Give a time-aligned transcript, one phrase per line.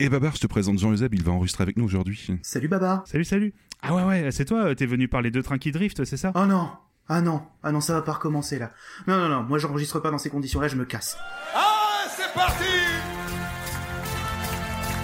[0.00, 2.26] Et Babar, je te présente Jean Euseb, il va enregistrer avec nous aujourd'hui.
[2.42, 3.54] Salut Babar Salut, salut.
[3.82, 6.32] Ah ouais, ouais, c'est toi, t'es venu parler de trains qui driftent, c'est ça?
[6.34, 6.68] Oh non
[7.08, 8.70] Ah non Ah non, ça va pas recommencer là.
[9.06, 11.16] Non, non, non, moi j'enregistre pas dans ces conditions-là, je me casse.
[11.54, 12.64] Ah, c'est parti!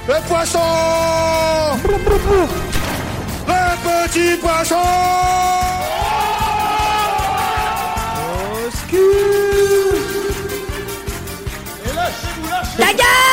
[0.09, 0.59] Le poisson!
[3.47, 4.75] Le petit poisson!
[8.17, 8.97] Au ski
[11.85, 13.30] Et lâchez-vous, lâchez-vous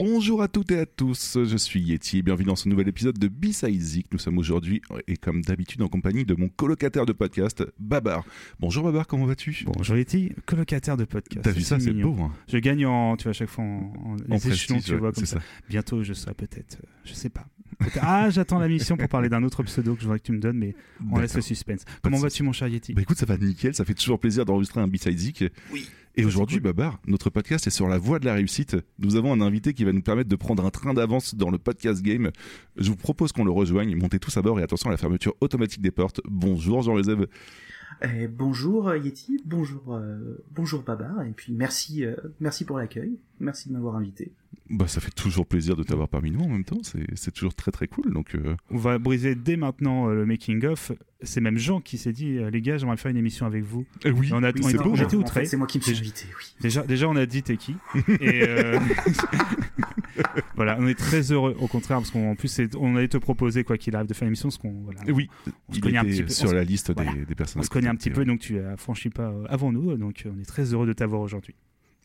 [0.00, 3.16] Bonjour à toutes et à tous, je suis Yeti et bienvenue dans ce nouvel épisode
[3.18, 4.06] de B-Side Zik.
[4.12, 8.24] Nous sommes aujourd'hui, et comme d'habitude, en compagnie de mon colocataire de podcast, Babar.
[8.58, 9.64] Bonjour Babar, comment vas-tu?
[9.66, 11.44] Bonjour Yeti, colocataire de podcast.
[11.44, 12.16] T'as vu ça, c'est beau.
[12.20, 15.12] Hein Je gagne en, tu vois, à chaque fois en, en, les échelons, tu vois,
[15.12, 15.40] comme c'est ça.
[15.40, 15.46] ça.
[15.68, 17.46] Bientôt, je serai peut-être, euh, je sais pas.
[18.00, 20.38] Ah, j'attends la mission pour parler d'un autre pseudo que je voudrais que tu me
[20.38, 20.74] donnes, mais
[21.10, 21.84] on laisse le suspense.
[22.02, 22.94] Comment vas-tu, mon cher Yeti?
[22.94, 25.44] Bah écoute, ça va nickel, ça fait toujours plaisir d'enregistrer un B-Side Zik.
[25.72, 25.88] Oui.
[26.16, 26.72] Et aujourd'hui, cool.
[26.72, 28.76] Babar, notre podcast est sur la voie de la réussite.
[29.00, 31.58] Nous avons un invité qui va nous permettre de prendre un train d'avance dans le
[31.58, 32.30] podcast game.
[32.76, 33.96] Je vous propose qu'on le rejoigne.
[33.96, 36.20] Montez tous à bord et attention à la fermeture automatique des portes.
[36.24, 37.24] Bonjour Jean Euseb.
[38.02, 43.68] Eh, bonjour Yeti, bonjour euh, bonjour Babar, et puis merci euh, merci pour l'accueil, merci
[43.68, 44.32] de m'avoir invité.
[44.70, 46.78] Bah, ça fait toujours plaisir de t'avoir parmi nous en même temps.
[46.82, 48.12] C'est toujours très très cool.
[48.14, 50.92] Donc, euh, On va briser dès maintenant euh, le making-of.
[51.22, 53.84] C'est même Jean qui s'est dit, euh, les gars, j'aimerais faire une émission avec vous.
[54.04, 54.90] eh oui, on a- Oui, on était- beau.
[54.90, 55.02] on hein.
[55.02, 55.40] était en outrés.
[55.40, 56.54] fait, c'est moi qui me suis invité, oui.
[56.60, 57.74] Déjà, déjà, on a dit t'es qui.
[58.20, 58.78] Et euh,
[60.56, 63.76] voilà, on est très heureux, au contraire, parce qu'en plus, on allait te proposer, quoi
[63.76, 65.28] qu'il arrive, de faire une émission, parce qu'on voilà, Eh oui,
[65.68, 66.28] on se il connaît un était petit peu.
[66.32, 67.12] sur on se- la liste des, voilà.
[67.24, 67.60] des personnes.
[67.60, 70.40] On se connaît un petit peu, donc tu as franchi pas avant nous, donc on
[70.40, 71.54] est très heureux de t'avoir aujourd'hui.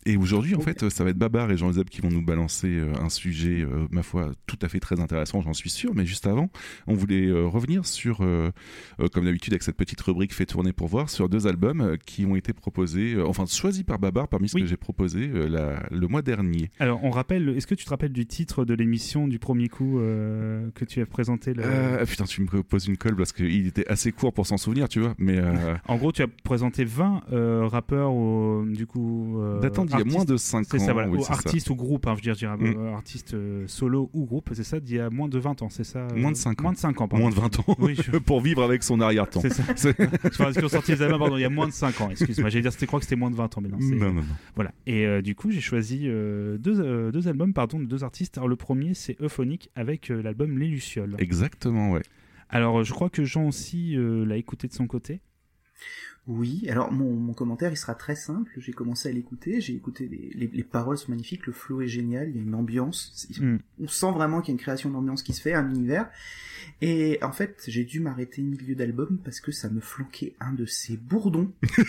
[0.05, 2.67] Et aujourd'hui, en fait, ça va être Babar et Jean Euseb qui vont nous balancer
[2.69, 5.93] euh, un sujet, euh, ma foi, tout à fait très intéressant, j'en suis sûr.
[5.93, 6.49] Mais juste avant,
[6.87, 8.19] on voulait euh, revenir sur,
[9.13, 12.35] comme d'habitude, avec cette petite rubrique fait tourner pour voir, sur deux albums qui ont
[12.35, 14.61] été proposés, enfin choisis par Babar parmi ce Oui.
[14.61, 16.71] que j'ai proposé la- le mois dernier.
[16.79, 19.99] Alors, on rappelle, est-ce que tu te rappelles du titre de l'émission du premier coup
[19.99, 23.87] euh, que tu as présenté Euh, putain, tu me poses une colle parce qu'il était
[23.87, 25.13] assez court pour s'en souvenir, tu vois.
[25.17, 29.37] Mais euh, En gros, tu as présenté 20 euh, rappeurs, au- du coup.
[29.61, 30.63] datant d'il y a moins de 5 ans.
[30.71, 31.09] C'est ça, voilà.
[31.09, 31.33] oui, ou ça.
[31.33, 32.65] artiste ou groupe, hein, je veux dire, Mm.
[32.77, 35.69] euh, artiste euh, solo ou groupe, c'est ça, d'il y a moins de 20 ans,
[35.69, 36.63] c'est ça euh, Moins de cinq ans.
[36.63, 37.23] Moins de 5 ans, pardon.
[37.25, 37.75] Moins de 20 ans.
[37.79, 39.41] Oui, je- pour vivre avec son arrière-temps.
[39.41, 39.63] C'est ça.
[40.37, 42.49] Pense qu'ils ont sorti les albums, pardon, il y a moins de 5 ans, excuse-moi.
[42.49, 43.77] J'allais dire, c'était crois que c'était moins de 20 ans, mais non.
[43.79, 44.23] Non, non, non.
[44.55, 44.71] Voilà.
[44.85, 48.37] Et euh, du coup, j'ai choisi deux, deux albums, pardon, de deux artistes.
[48.37, 51.15] Alors, le premier, c'est Euphonique avec l'album Les Lucioles.
[51.19, 52.01] Exactement, ouais.
[52.49, 55.21] Alors, je crois que Jean aussi l'a écouté de son côté.
[56.31, 60.07] Oui, alors mon, mon commentaire il sera très simple, j'ai commencé à l'écouter, j'ai écouté
[60.07, 63.27] les, les, les paroles sont magnifiques, le flow est génial, il y a une ambiance,
[63.41, 63.57] Mm.
[63.81, 66.07] on sent vraiment qu'il y a une création d'ambiance qui se fait, un univers,
[66.81, 70.53] et en fait j'ai dû m'arrêter au milieu d'album parce que ça me flanquait un
[70.53, 71.51] de ces bourdons.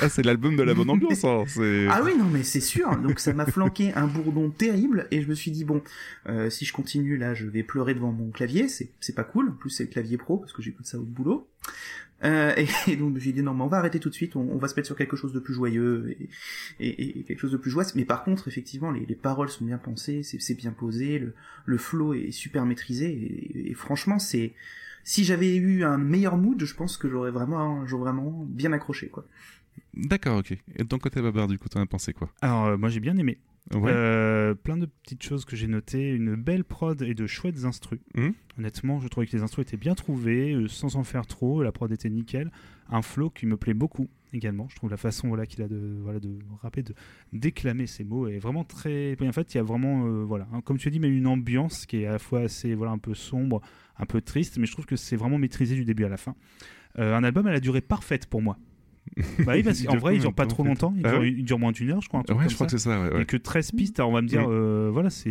[0.00, 1.24] Ah, c'est l'album de la bonne ambiance.
[1.24, 1.44] hein.
[1.46, 5.20] C'est- Ah oui, non mais c'est sûr, donc ça m'a flanqué un bourdon terrible, et
[5.22, 5.82] je me suis dit bon,
[6.28, 9.48] euh, si je continue là je vais pleurer devant mon clavier, c'est c'est pas cool,
[9.50, 11.48] en plus c'est le clavier pro parce que j'écoute ça au boulot.
[12.24, 12.54] Euh,
[12.86, 14.76] et, donc j'ai dit non mais on va arrêter tout de suite, on, va se
[14.76, 16.16] mettre sur quelque chose de plus joyeux
[16.78, 17.88] et, et- quelque chose de plus joyeux.
[17.94, 21.34] Mais par contre effectivement les, les paroles sont bien pensées, c'est bien posé, le,
[21.64, 24.54] le flow est super maîtrisé et, et franchement c'est
[25.04, 29.08] si j'avais eu un meilleur mood, je pense que j'aurais vraiment j'aurais vraiment bien accroché
[29.08, 29.26] quoi.
[29.94, 30.52] D'accord, ok.
[30.52, 32.30] Et de ton côté, Babar, du coup, t'en as pensé quoi?
[32.40, 33.38] Alors, euh, moi, j'ai bien aimé.
[33.70, 33.92] Ouais.
[33.94, 38.00] Euh, plein de petites choses que j'ai notées, une belle prod et de chouettes instrus.
[38.16, 38.34] Mhm.
[38.58, 41.62] Honnêtement, je trouvais que les instrus étaient bien trouvés, euh, sans en faire trop.
[41.62, 42.50] La prod était nickel.
[42.90, 44.66] Un flow qui me plaît beaucoup également.
[44.68, 46.94] Je trouve la façon voilà qu'il a de voilà de rapper, de
[47.32, 49.16] déclamer ses mots est vraiment très.
[49.22, 51.26] En fait, il y a vraiment euh, voilà, hein, comme tu as dit, mais une
[51.26, 53.62] ambiance qui est à la fois assez voilà un peu sombre,
[53.96, 56.34] un peu triste, mais je trouve que c'est vraiment maîtrisé du début à la fin.
[56.96, 58.58] Un album à la durée parfaite pour moi.
[59.44, 60.94] Bah oui, parce qu'en vrai, il combien dure pas trop longtemps.
[60.96, 62.20] Il, Ah dure, ouais il dure moins d'une heure, je crois.
[62.20, 62.74] un truc Ouais, comme je crois ça.
[62.76, 63.12] que c'est ça, ouais.
[63.12, 63.22] ouais.
[63.22, 64.52] Et que 13 pistes, alors on va me dire, Mm.
[64.52, 65.30] euh, voilà, c'est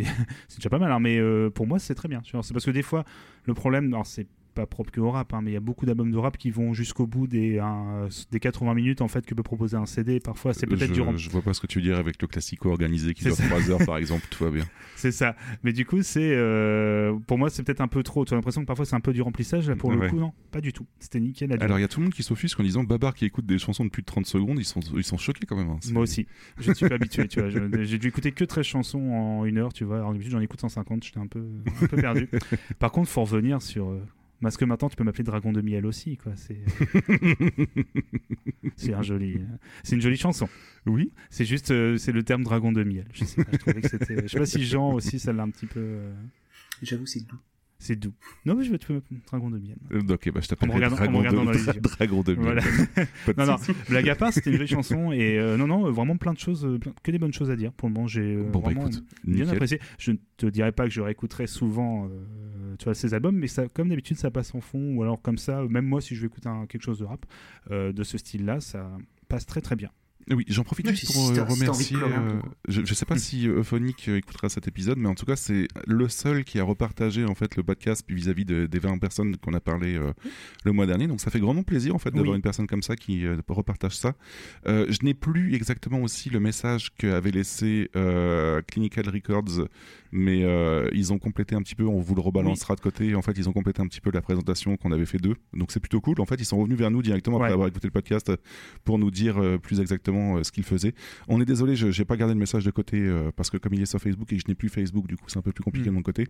[0.56, 2.20] déjà pas mal, hein, mais euh, pour moi, c'est très bien.
[2.24, 3.04] C'est parce que des fois,
[3.44, 5.86] le problème, alors c'est pas propre que au rap, hein, mais il y a beaucoup
[5.86, 9.34] d'albums de rap qui vont jusqu'au bout des, un- des 80 minutes en fait que
[9.34, 10.20] peut proposer un CD.
[10.20, 11.16] Parfois, c'est peut-être durant.
[11.16, 13.46] je vois pas ce que tu veux dire avec le classico organisé qui dure ça.
[13.46, 14.64] 3 heures, par exemple, tout va bien.
[14.96, 15.34] C'est ça.
[15.64, 18.24] Mais du coup, c'est euh, pour moi, c'est peut-être un peu trop.
[18.24, 19.68] Tu as l'impression que parfois c'est un peu du remplissage.
[19.68, 20.86] Là, pour le coup, non, pas du tout.
[21.00, 21.52] C'était nickel.
[21.60, 23.58] Alors, il y a tout le monde qui s'offusque en disant Babar qui écoute des
[23.58, 25.70] chansons de plus de 30 secondes, ils sont, ils sont choqués quand même.
[25.70, 25.78] hein.
[25.90, 26.26] Moi aussi,
[26.60, 27.48] je ne suis pas habitué, tu vois.
[27.48, 29.96] Je- J'ai dû écouter que 13 chansons en une heure, tu vois.
[29.96, 31.44] Alors d'habitude, j'en écoute 150, j'étais un peu,
[31.82, 32.28] un peu perdu.
[32.78, 33.88] Par contre, faut revenir sur.
[33.88, 34.00] euh,
[34.42, 36.32] Parce que maintenant, tu peux m'appeler Dragon de Miel aussi, quoi.
[36.36, 36.58] C'est,
[38.76, 39.46] c'est un joli, euh,
[39.84, 40.48] c'est une jolie chanson.
[40.86, 41.12] Oui.
[41.30, 43.06] C'est juste, euh, c'est le terme Dragon de Miel.
[43.12, 44.20] Je sais pas, je trouvais que c'était.
[44.22, 45.80] Je sais pas si Jean aussi, ça l'a un petit peu.
[45.80, 46.12] euh,
[46.82, 47.38] J'avoue c'est doux.
[47.84, 48.12] C'est doux.
[48.46, 49.76] Non, mais je vais te faire Dragon de miel.
[49.92, 51.80] Euh, ok, bah je t'appelle regardant- en me Dragon, de.
[51.80, 52.42] Dragon de Miel.
[52.44, 52.62] Voilà.
[53.36, 53.56] Non, non,
[53.88, 56.64] blague à part, c'était une jolie chanson et euh, non, non, vraiment plein de choses,
[56.64, 57.72] euh, plein- que des bonnes choses à dire.
[57.72, 59.54] Pour le moment, j'ai euh, Bon, bah vraiment écoute, bien nickel.
[59.54, 59.80] apprécié.
[59.98, 63.48] Je ne te dirais pas que je réécouterai souvent, euh, tu vois, ces albums, mais
[63.48, 65.64] ça, comme d'habitude, ça passe en fond ou alors comme ça.
[65.68, 67.26] Même moi, si je veux écouter un- quelque chose de rap
[67.70, 68.88] de ce style-là, ça
[69.28, 69.90] passe très très bien.
[70.30, 71.96] Oui, j'en profite juste si- pour si euh, si remercier.
[71.96, 75.26] euh, je, je sais pas si euh, Euphonique euh, écoutera cet épisode, mais en tout
[75.26, 78.98] cas, c'est le seul qui a repartagé en fait le podcast vis-à-vis de- des 20
[78.98, 80.12] personnes qu'on a parlé euh,
[80.64, 81.06] le mois dernier.
[81.08, 82.36] Donc ça fait grandement plaisir en fait d'avoir Oui.
[82.36, 84.14] une personne comme ça qui euh, repartage ça.
[84.66, 87.90] Je n'ai plus exactement aussi le message qu'avait laissé
[88.68, 89.66] Clinical Records,
[90.12, 90.40] mais
[90.92, 91.84] ils ont complété un petit peu.
[91.84, 93.14] On vous le rebalancera de côté.
[93.14, 95.36] En fait, ils ont complété un petit peu la présentation qu'on avait fait d'eux.
[95.52, 96.20] Donc c'est plutôt cool.
[96.20, 98.30] En fait, ils sont revenus vers nous directement après avoir écouté le podcast
[98.84, 100.94] pour nous dire plus exactement euh, ce qu'ils faisaient.
[101.28, 103.74] On est désolé, je n'ai pas gardé le message de côté euh, parce que comme
[103.74, 105.64] il est sur Facebook et je n'ai plus Facebook, du coup c'est un peu plus
[105.64, 105.92] compliqué Mm.
[105.92, 106.26] de mon côté.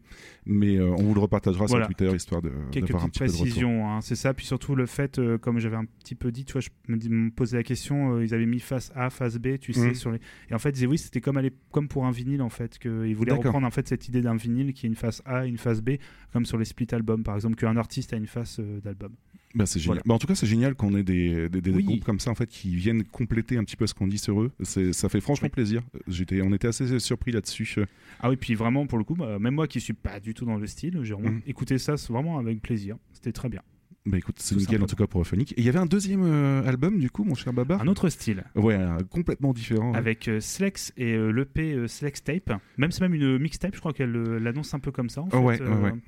[0.47, 1.87] Mais euh, on vous le repartagera Voilà.
[1.87, 4.35] sur Twitter histoire de Quelques petites précisions, hein, c'est ça.
[4.35, 7.09] Puis surtout le fait, comme j'avais un petit peu dit, tu vois, je me, dis-
[7.11, 9.95] me posais la question, ils avaient mis face A, face B, tu sais, Mhm.
[9.95, 10.19] sur les.
[10.51, 12.79] Et en fait, ils disaient oui, c'était comme, aller- comme pour un vinyle en fait,
[12.79, 15.59] qu'ils voulaient reprendre en fait cette idée d'un vinyle qui est une face A, une
[15.59, 15.93] face B,
[16.33, 19.13] comme sur les split albums, par exemple, qu'un artiste a une face d'album.
[19.55, 19.97] Bah, c'est génial.
[19.99, 20.03] Voilà.
[20.07, 21.85] Bah, en tout cas, c'est génial qu'on ait des, des, des Oui.
[21.85, 24.41] groupes comme ça en fait qui viennent compléter un petit peu ce qu'on dit sur
[24.41, 24.51] eux.
[24.63, 25.83] Ça fait franchement plaisir.
[26.09, 27.77] J'étais, on était assez surpris là-dessus.
[28.21, 30.45] Ah oui, puis vraiment pour le coup, bah, même moi qui suis pas du tout
[30.45, 31.43] dans le style, j'ai vraiment Mhm.
[31.47, 32.97] écouté ça vraiment avec plaisir.
[33.13, 33.61] C'était très bien.
[34.05, 34.87] Bah écoute, c'est nickel en simplement.
[34.89, 35.53] tout cas pour Euphonique.
[35.53, 37.81] Et il y avait un deuxième euh, album du coup, mon cher Babar.
[37.81, 38.43] Un autre style.
[38.57, 39.93] Ouais, un- complètement différent.
[39.95, 42.53] avec euh, Slex et euh, l'EP euh, Slex Tape.
[42.79, 45.21] Même c'est même une mixtape, je crois qu'elle euh, l'annonce un peu comme ça.
[45.21, 45.37] En fait.
[45.39, 45.99] ouais, Euh, ouais, ouais.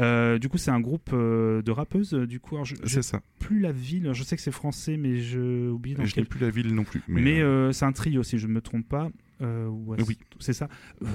[0.00, 2.14] Euh, du coup, c'est un groupe euh, de rappeuses.
[2.14, 3.20] euh, Du coup, alors, je, ça.
[3.38, 4.10] plus la ville.
[4.12, 6.24] Je sais que c'est français, mais je oublie dans je quel.
[6.24, 7.02] n'ai plus la ville non plus.
[7.08, 9.10] Mais, Mais, euh, c'est un trio, si je ne me trompe pas.
[9.40, 10.18] Ouais, Oui.
[10.38, 10.68] c'est ça.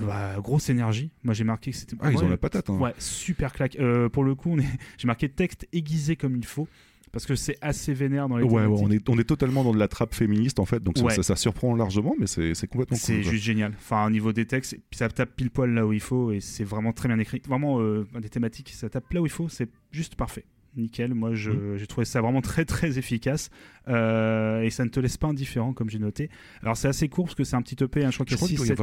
[0.04, 1.10] Bah, grosse énergie.
[1.24, 1.96] Moi, j'ai marqué que c'était.
[2.00, 2.70] ah, ils ont la patate.
[2.70, 2.78] Hein.
[2.78, 3.76] Ouais, super claque.
[4.14, 4.68] Pour le coup, on est...
[5.00, 6.68] j'ai marqué texte aiguisé comme il faut
[7.12, 9.88] parce que c'est assez vénère dans les ouais, ouais, on, est, totalement dans de la
[9.88, 13.06] trappe féministe en fait, donc ça, surprend largement, mais c'est complètement cool.
[13.06, 13.74] C'est juste génial.
[13.78, 16.64] Enfin, au niveau des textes, ça tape pile poil là où il faut et c'est
[16.64, 17.42] vraiment très bien écrit.
[17.48, 20.46] Vraiment, euh, des thématiques, ça tape là où il faut, c'est juste parfait.
[20.76, 21.78] Nickel, moi mm.
[21.78, 23.50] j'ai trouvé ça vraiment très très efficace
[23.88, 26.30] euh, et ça ne te laisse pas indifférent comme j'ai noté.
[26.62, 28.72] Alors c'est assez court parce que c'est un petit EP, hein, je crois qu'il y
[28.72, 28.76] a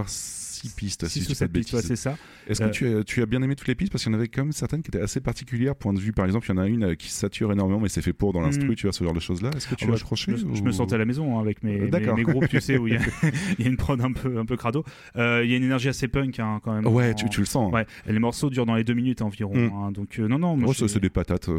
[0.71, 2.17] pistes, six si je dis c'est ça.
[2.49, 3.93] Est-ce que euh, tu as, bien aimé toutes les pistes?
[3.93, 5.75] Parce qu'il y en avait quand même certaines qui étaient assez particulières.
[5.75, 7.89] Point de vue, par exemple, il y en a une euh, qui sature énormément, mais
[7.89, 8.45] c'est fait pour dans hmm.
[8.45, 9.51] l'instru, tu vois, ce genre de choses-là.
[9.57, 11.59] Est-ce que tu oh, l'as bah, accroché je, me sentais à la maison hein, avec
[11.65, 14.57] euh, mes, groupes, tu sais, où il y, a une prod un peu, un peu
[14.57, 14.85] crado.
[15.17, 16.87] Il y a une énergie assez punk hein, quand même.
[16.87, 17.73] Ouais, tu, le sens.
[17.75, 17.85] Hein.
[18.07, 19.55] Les morceaux durent dans les deux minutes environ.
[19.55, 19.93] Hmm.
[19.93, 20.57] Donc, non, non.
[20.57, 21.49] Moi, c'est des patates.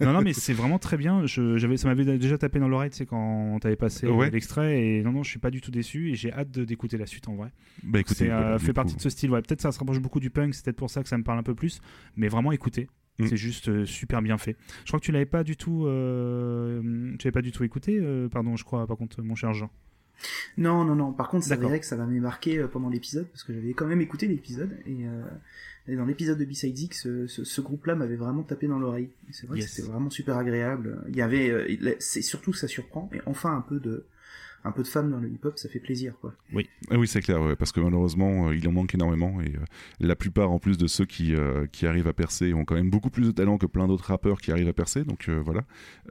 [0.00, 1.24] Non, non, mais c'est vraiment très bien.
[1.26, 4.82] Ça m'avait déjà tapé dans l'oreille, tu sais, quand t'avais passé l'extrait.
[4.82, 7.28] Et non, non, je suis pas du tout déçu et j'ai hâte d'écouter la suite
[7.28, 7.50] en vrai.
[7.82, 8.72] Bah, écoutez, c'est, euh, voilà, fait coup.
[8.74, 9.30] partie de ce style.
[9.30, 11.24] Ouais, peut-être ça se rapproche beaucoup du punk, c'est peut-être pour ça que ça me
[11.24, 11.80] parle un peu plus.
[12.16, 12.88] Mais vraiment, écoutez.
[13.18, 13.26] Mm.
[13.26, 14.56] C'est juste euh, super bien fait.
[14.84, 16.80] Je crois que tu l'avais pas du tout, euh,
[17.18, 19.70] tu l'avais pas du tout écouté, euh, pardon, je crois, par contre, mon cher Jean.
[20.56, 21.12] Non, non, non.
[21.12, 23.86] Par contre, c'est vrai que ça m'avait marqué euh, pendant l'épisode, parce que j'avais quand
[23.86, 25.24] même écouté l'épisode, et, euh,
[25.88, 29.10] et dans l'épisode de B-Side X, ce, ce, ce groupe-là m'avait vraiment tapé dans l'oreille.
[29.30, 29.66] C'est vrai Yes.
[29.66, 31.02] que c'était vraiment super agréable.
[31.08, 34.06] Il y avait, euh, c'est surtout que ça surprend, et enfin un peu de,
[34.64, 36.34] un peu de femmes dans le hip-hop, ça fait plaisir, quoi.
[36.90, 39.40] Ah oui, c'est clair, ouais, parce que malheureusement, euh, il en manque énormément.
[39.40, 39.64] Et euh,
[40.00, 42.90] la plupart, en plus de ceux qui, euh, qui arrivent à percer, ont quand même
[42.90, 45.04] beaucoup plus de talent que plein d'autres rappeurs qui arrivent à percer.
[45.04, 45.62] Donc euh, voilà,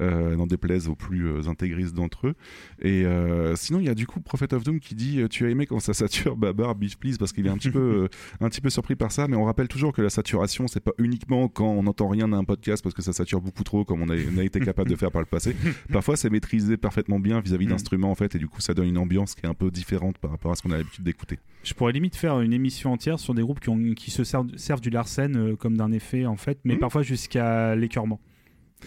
[0.02, 2.36] euh, n'en déplaise aux plus euh, intégristes d'entre eux.
[2.82, 5.50] Et euh, sinon, il y a du coup Prophet of Doom qui dit Tu as
[5.50, 8.10] aimé quand ça sature Babar, Beach Please Parce qu'il est un petit, peu,
[8.42, 9.28] un petit peu surpris par ça.
[9.30, 12.44] Mais on rappelle toujours que la saturation, c'est pas uniquement quand on n'entend rien d'un
[12.44, 14.96] podcast parce que ça sature beaucoup trop, comme on a, on a été capable de
[14.96, 15.56] faire par le passé.
[15.92, 17.70] Parfois, c'est maîtrisé parfaitement bien vis-à-vis Mm.
[17.70, 20.18] d'instruments, en fait, et du coup, ça donne une ambiance qui est un peu différente
[20.18, 21.38] par rapport à ce qu'on a l'habitude d'écouter.
[21.64, 24.48] Je pourrais limite faire une émission entière sur des groupes qui, ont, qui se servent,
[24.58, 26.80] servent du Larsen euh, comme d'un effet, en fait, mais Mhm.
[26.80, 28.20] parfois jusqu'à l'écœurement.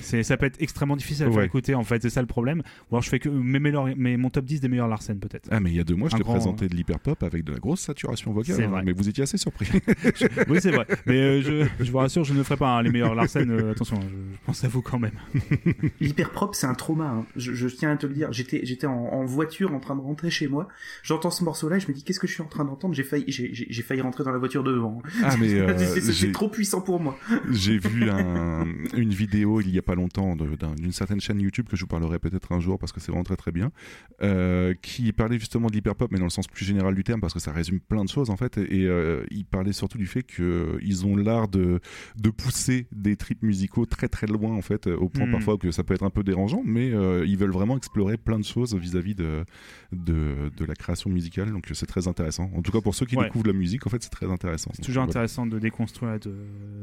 [0.01, 1.47] C'est, ça peut être extrêmement difficile à faire Ouais.
[1.47, 2.63] écouter, en fait, c'est ça le problème.
[2.91, 5.49] Ou alors je fais que mes meilleurs- mes- mon top 10 des meilleurs Larsen, peut-être.
[5.51, 7.53] Ah, mais il y a deux mois, je te grand- présentais de l'hyperpop avec de
[7.53, 8.57] la grosse saturation vocale.
[8.57, 8.83] C'est hein, vrai.
[8.85, 9.67] mais vous étiez assez surpris.
[10.49, 10.87] oui, c'est vrai.
[11.07, 13.51] Mais euh, je, je vous rassure, je ne ferai pas hein, les meilleurs Larsen.
[13.51, 15.13] euh, attention, je, je pense à vous quand même.
[16.01, 17.05] L'hyper propre, c'est un trauma.
[17.07, 17.27] hein.
[17.37, 18.33] Je, je tiens à te le dire.
[18.33, 20.69] J'étais, j'étais en, en voiture en train de rentrer chez moi.
[21.03, 22.95] J'entends ce morceau-là, et je me dis qu'est-ce que je suis en train d'entendre?
[22.95, 25.03] J'ai failli, j'ai, j'ai- j'ai failli rentrer dans la voiture devant.
[25.23, 27.17] ah, mais euh, C'est- trop puissant pour moi.
[27.51, 28.65] j'ai vu un-
[28.97, 32.19] une vidéo il y a pas longtemps d'une certaine chaîne YouTube que je vous parlerai
[32.19, 33.71] peut-être un jour parce que c'est vraiment très très bien,
[34.23, 37.33] euh, qui parlait justement de l'hyperpop, mais dans le sens plus général du terme parce
[37.35, 38.59] que ça résume plein de choses en fait.
[38.59, 41.81] Et euh, il parlait surtout du fait qu'ils ont l'art de,
[42.17, 45.33] de pousser des trips musicaux très très loin en fait, au point Mhm.
[45.33, 48.39] parfois que ça peut être un peu dérangeant, mais euh, ils veulent vraiment explorer plein
[48.39, 49.45] de choses vis-à-vis de,
[49.93, 51.51] de, de la création musicale.
[51.53, 52.51] Donc c'est très intéressant.
[52.55, 53.25] En tout cas pour ceux qui Ouais.
[53.25, 54.71] découvrent la musique, en fait c'est très intéressant.
[54.75, 55.25] C'est toujours Donc, voilà.
[55.25, 56.19] intéressant de déconstruire,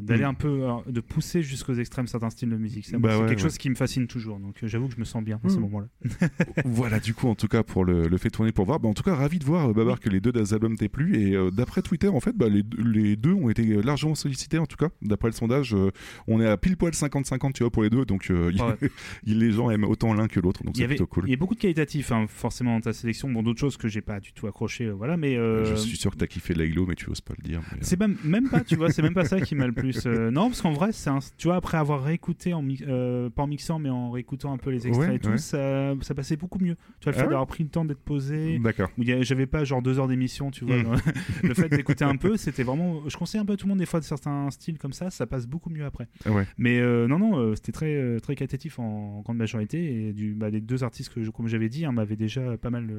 [0.02, 0.26] d'aller Mm.
[0.26, 2.86] un peu, de pousser jusqu'aux extrêmes certains styles de musique.
[3.00, 3.44] Bah c'est ouais, quelque ouais.
[3.44, 4.40] chose qui me fascine toujours.
[4.40, 5.62] Donc euh, j'avoue que je me sens bien à ce Mm.
[5.62, 5.88] moment-là.
[6.66, 8.80] Voilà, du coup, en tout cas, pour le, le fait tourner pour voir.
[8.80, 10.90] Bah, en tout cas, ravi de voir, euh, Babar, que les deux des albums t'aient
[10.90, 11.18] plu.
[11.18, 14.66] Et euh, d'après Twitter, en fait, bah, les, les deux ont été largement sollicités, en
[14.66, 14.90] tout cas.
[15.02, 15.92] D'après le sondage, euh,
[16.28, 18.06] on est à pile poil 50-50, tu vois, pour les deux.
[18.06, 18.90] Donc, euh, Ouais.
[19.26, 20.64] il- les gens aiment autant l'un que l'autre.
[20.64, 21.24] Donc, c'est plutôt cool.
[21.28, 23.30] il y a beaucoup de qualitatifs, hein, forcément dans ta sélection.
[23.30, 25.18] Bon, d'autres choses que j'ai pas du tout accroché, voilà.
[25.18, 27.62] Mais Je suis sûr que t'as kiffé Laylo, mais tu oses pas le dire.
[27.82, 30.06] C'est même, même pas, tu vois, c'est même pas ça qui m'a le plus.
[30.32, 33.44] non, parce qu'en vrai, c'est un, tu vois, après avoir réécouté, en mi- euh, pas
[33.44, 35.38] en mixant, mais en réécoutant un peu les extraits Ouais, et tout, ouais.
[35.38, 36.76] ça, ça passait beaucoup mieux.
[37.00, 38.90] Tu vois, le Ah fait ouais d'avoir pris le temps d'être posé, D'accord.
[38.98, 40.78] où j'avais pas genre deux heures d'émission, tu vois.
[40.78, 40.84] Mm.
[40.84, 40.92] dans-
[41.44, 43.08] le fait d'écouter un peu, c'était vraiment.
[43.08, 45.10] Je conseille un peu à tout le monde des fois de certains styles comme ça,
[45.10, 46.08] ça passe beaucoup mieux après.
[46.26, 46.46] Ouais.
[46.58, 50.08] Mais euh, non, non, euh, c'était très, très qualitatif en, en grande majorité.
[50.10, 52.70] Et du, bah, les deux artistes que, je- comme j'avais dit, hein, m'avaient déjà pas
[52.70, 52.90] mal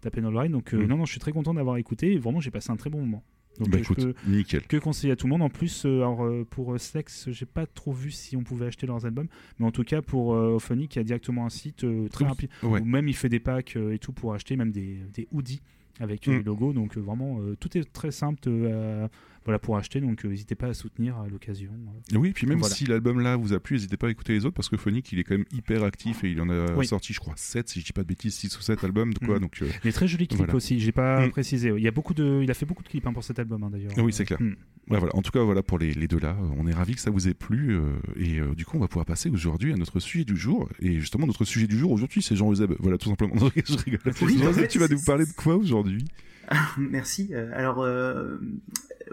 [0.00, 0.50] tapé dans l'oreille.
[0.50, 0.86] Donc, euh, Mm.
[0.86, 2.12] non, non, je suis très content d'avoir écouté.
[2.12, 3.22] Et vraiment, j'ai passé un très bon moment.
[3.58, 4.62] Donc, Bah, écoute, peux nickel.
[4.66, 5.42] que conseiller à tout le monde.
[5.42, 8.66] En plus, euh, alors, euh, pour euh, Slex, j'ai pas trop vu si on pouvait
[8.66, 9.28] acheter leurs albums.
[9.58, 12.24] Mais en tout cas, pour euh, Ophonic, il y a directement un site euh, très
[12.24, 12.48] rapide.
[12.62, 12.80] Ouais.
[12.80, 15.60] Ou même il fait des packs euh, et tout pour acheter, même des, des hoodies
[16.00, 16.32] avec Mm.
[16.32, 16.72] les logos.
[16.72, 19.10] Donc, vraiment, tout est très simple à-
[19.44, 20.00] voilà, pour acheter.
[20.00, 21.70] Donc, euh, n'hésitez pas à soutenir à l'occasion.
[22.14, 22.18] euh.
[22.18, 22.74] Oui, puis même Voilà.
[22.74, 25.10] si l'album là vous a plu, n'hésitez pas à écouter les autres parce que Phonic
[25.12, 26.86] il est quand même hyper actif et il en a Oui.
[26.86, 29.12] sorti, je crois, 7, si je dis pas de bêtises, 6 ou 7 albums.
[29.14, 29.40] Quoi, Mm.
[29.40, 30.54] donc, euh, Les très jolis clips Voilà.
[30.54, 31.30] aussi, j'ai pas Mm.
[31.30, 31.72] précisé.
[31.76, 33.62] Il, y a beaucoup de, il a fait beaucoup de clips hein, pour cet album
[33.64, 33.92] hein, d'ailleurs.
[33.98, 34.40] Oui, c'est clair.
[34.40, 34.54] Mm.
[34.90, 35.14] Ouais, voilà.
[35.16, 36.36] En tout cas, voilà pour les, les deux là.
[36.40, 37.74] Euh, On est ravis que ça vous ait plu.
[37.76, 40.68] euh, et euh, du coup, on va pouvoir passer aujourd'hui à notre sujet du jour.
[40.80, 42.72] Et justement, notre sujet du jour aujourd'hui, c'est Jean Euseb.
[42.80, 43.34] Voilà, tout simplement.
[43.64, 44.00] Je rigole.
[44.22, 46.04] Oui, Jean Euseb, tu vas nous parler de quoi aujourd'hui?
[46.78, 47.30] Merci.
[47.32, 48.38] Euh, Alors, euh,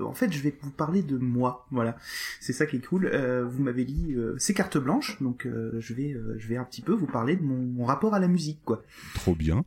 [0.02, 1.68] en fait, je vais vous parler de moi.
[1.72, 1.98] Voilà,
[2.40, 3.10] c'est ça qui est cool.
[3.14, 6.58] Euh, vous m'avez dit, euh, c'est carte blanche, donc euh, je vais, euh, je vais
[6.58, 8.84] un petit peu vous parler de mon, mon rapport à la musique, quoi.
[9.16, 9.64] Trop bien.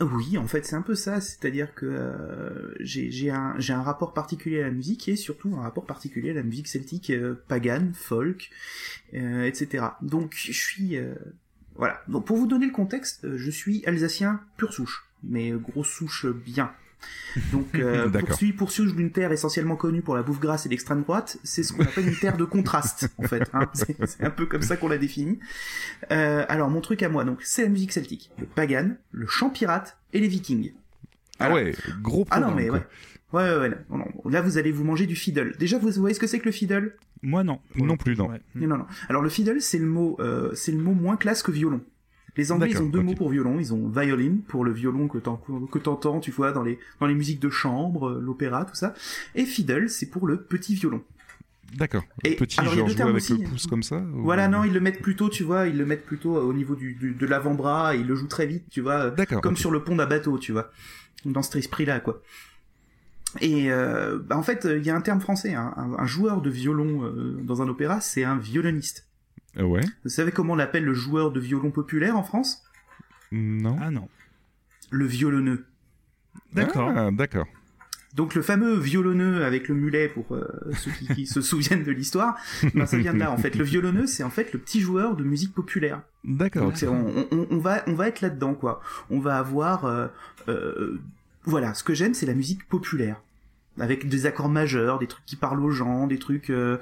[0.00, 1.20] Oui, en fait, c'est un peu ça.
[1.20, 5.56] C'est-à-dire que euh, j'ai j'ai un, j'ai un rapport particulier à la musique et surtout
[5.56, 8.50] un rapport particulier à la musique celtique, euh, pagane, folk,
[9.14, 9.86] euh, etc.
[10.02, 11.14] Donc, je suis euh,
[11.74, 12.02] voilà.
[12.06, 16.70] Donc, pour vous donner le contexte, je suis alsacien pure souche, mais grosse souche bien.
[17.52, 21.38] Donc, euh, poursuit poursuit d'une terre essentiellement connue pour la bouffe grasse et l'extrême droite,
[21.44, 23.42] c'est ce qu'on appelle une terre de contraste, en fait.
[23.52, 23.68] hein.
[23.74, 25.38] C'est un peu comme ça qu'on l'a défini.
[26.10, 29.50] Euh, alors, mon truc à moi, donc, c'est la musique celtique, le pagan, le chant
[29.50, 30.72] pirate et les vikings.
[31.38, 32.50] Ah ouais, gros Ah programme.
[32.50, 32.78] non, mais quoi.
[32.78, 32.84] ouais.
[33.30, 34.06] Ouais, ouais, ouais, non, non.
[34.30, 35.54] Là, vous allez vous manger du fiddle.
[35.58, 36.96] Déjà, vous voyez ce que c'est que le fiddle?
[37.22, 37.60] Moi, non.
[37.76, 38.40] Non plus, ouais.
[38.54, 38.86] Non, non.
[39.10, 41.82] Alors, le fiddle, c'est le mot, euh, c'est le mot moins classe que violon.
[42.38, 43.58] Les Anglais, ils ont deux mots pour violon.
[43.60, 47.06] Ils ont violin pour le violon que t'en- que t'entends, tu vois, dans les, dans
[47.06, 48.94] les musiques de chambre, euh, l'opéra, tout ça.
[49.34, 51.02] Et fiddle, c'est pour le petit violon.
[51.76, 52.02] D'accord.
[52.24, 53.36] Et Petit, alors, genre jouer avec aussi.
[53.36, 55.84] le pouce comme ça ou- Voilà, non, ils le mettent plutôt, tu vois, ils le
[55.84, 59.10] mettent plutôt au niveau du, du- de l'avant-bras, ils le jouent très vite, tu vois,
[59.10, 59.42] D'accord.
[59.42, 60.70] comme sur le pont d'un bateau, tu vois,
[61.26, 62.22] dans cet esprit-là, quoi.
[63.40, 66.40] Et euh, bah, en fait, il y a un terme français, hein, un, un joueur
[66.40, 69.07] de violon euh, dans un opéra, c'est un violoniste.
[69.56, 69.80] Euh, ouais.
[70.04, 72.62] Vous savez comment on appelle le joueur de violon populaire en France?
[73.32, 73.76] Non.
[73.80, 74.08] Ah non.
[74.90, 75.64] Le violonneux.
[76.52, 76.90] D'accord.
[76.94, 77.46] Ah, d'accord.
[78.14, 80.46] Donc le fameux violonneux avec le mulet pour euh,
[80.78, 82.36] ceux qui, qui se souviennent de l'histoire,
[82.74, 83.54] ben, ça vient de là en fait.
[83.54, 86.02] Le violonneux, c'est en fait le petit joueur de musique populaire.
[86.24, 86.72] D'accord.
[86.72, 88.80] Donc, on, on- on va on va être là-dedans quoi.
[89.10, 90.08] On va avoir euh,
[90.48, 90.98] euh,
[91.44, 93.22] voilà, ce que j'aime c'est la musique populaire
[93.80, 96.78] avec des accords majeurs, des trucs qui parlent aux gens, des trucs euh,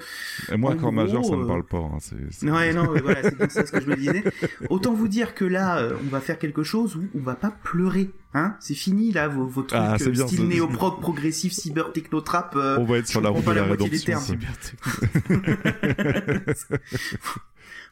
[0.50, 1.78] Et moi, en accord gros, majeur, ça me euh, parle pas.
[1.78, 4.24] hein, c'est- c'est- Ouais, non, voilà, c'est comme ça ce que je me disais.
[4.70, 7.50] Autant vous dire que là, euh, on va faire quelque chose où on va pas
[7.50, 8.56] pleurer, hein.
[8.60, 12.20] C'est fini là, vos, vos trucs Ah, c'est euh, bien, style néo-prog, progressif, cyber, techno
[12.20, 12.54] trap.
[12.56, 14.18] euh, On va être sur la route de la la rédemption.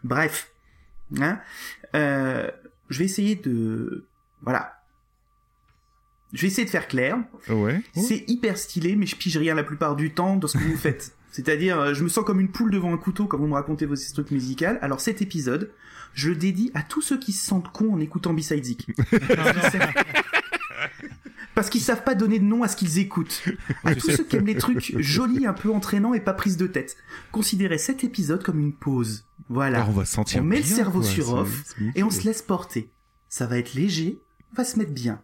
[0.04, 0.50] Bref,
[1.20, 1.38] hein.
[1.94, 2.50] Euh,
[2.90, 4.04] je vais essayer de,
[4.42, 4.72] voilà.
[6.34, 7.18] Je vais essayer de faire clair.
[7.48, 7.80] Ouais.
[7.94, 10.76] C'est hyper stylé, mais je pige rien la plupart du temps dans ce que vous
[10.76, 11.16] faites.
[11.30, 13.86] C'est-à-dire, euh, je me sens comme une poule devant un couteau quand vous me racontez
[13.86, 14.78] vos trucs musicales.
[14.82, 15.72] Alors cet épisode,
[16.12, 18.88] je le dédie à tous ceux qui se sentent cons en écoutant B-Side Zik.
[21.54, 23.44] Parce qu'ils savent pas donner de nom à ce qu'ils écoutent.
[23.84, 26.66] À tous ceux qui aiment les trucs jolis, un peu entraînants et pas prise de
[26.66, 26.96] tête.
[27.30, 29.24] Considérez cet épisode comme une pause.
[29.48, 29.78] Voilà.
[29.78, 31.62] Alors, on va se sentir On met le cerveau quoi, sur off.
[31.94, 32.90] Et on se laisse porter.
[33.28, 34.20] Ça va être léger,
[34.52, 35.20] on va se mettre bien.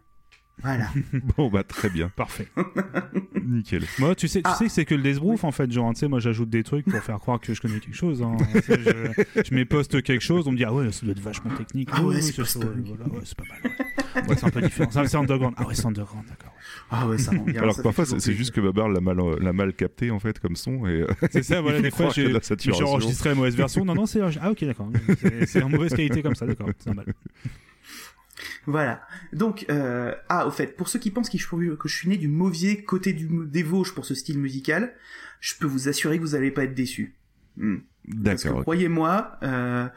[0.63, 0.89] Voilà.
[1.37, 2.09] Bon, bah, très bien.
[2.15, 2.49] Parfait.
[3.47, 3.85] Nickel.
[3.99, 4.55] Moi, tu sais, tu Ah.
[4.55, 5.71] sais que c'est que le Desbrouf en fait.
[5.71, 8.23] Genre, tu sais, moi j'ajoute des trucs pour faire croire que je connais quelque chose.
[8.23, 8.37] hein.
[8.55, 11.51] Je, je mets poste quelque chose, on me dit ah ouais, ça doit être vachement
[11.55, 11.89] technique.
[11.93, 12.45] Ah ouais, Oui, c'est ouais,
[12.85, 13.61] voilà, ouais, c'est pas mal.
[13.65, 14.91] Ouais, Ouais, c'est un peu différent.
[15.07, 15.55] C'est underground.
[15.57, 16.53] Ah ouais, c'est underground, d'accord.
[16.91, 17.33] Ah ouais, ça.
[17.57, 20.39] Alors ça que parfois, c'est juste que Babar l'a mal, l'a mal capté, en fait,
[20.41, 20.87] comme son.
[20.87, 23.85] Et, euh, C'est ça, voilà, Il des fois j'ai enregistré la mauvaise version.
[23.85, 24.89] Non, non, c'est ah ok, d'accord.
[25.21, 26.69] C'est- C'est en mauvaise qualité comme ça, d'accord.
[26.79, 27.07] C'est normal.
[28.67, 29.03] Voilà.
[29.33, 30.15] Donc, euh...
[30.29, 31.47] ah, au fait, pour ceux qui pensent que je,
[31.89, 34.95] suis- né du mauvais côté du, des Vosges pour ce style musical,
[35.41, 37.17] je peux vous assurer que vous allez pas être déçus.
[37.57, 37.79] Hmm.
[38.07, 38.63] D'accord.
[38.63, 39.89] croyez-moi, euh,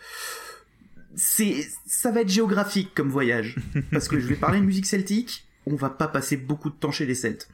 [1.15, 3.57] c'est, ça va être géographique comme voyage.
[3.91, 6.91] Parce que je vais parler de musique celtique, on va pas passer beaucoup de temps
[6.91, 7.49] chez les Celtes.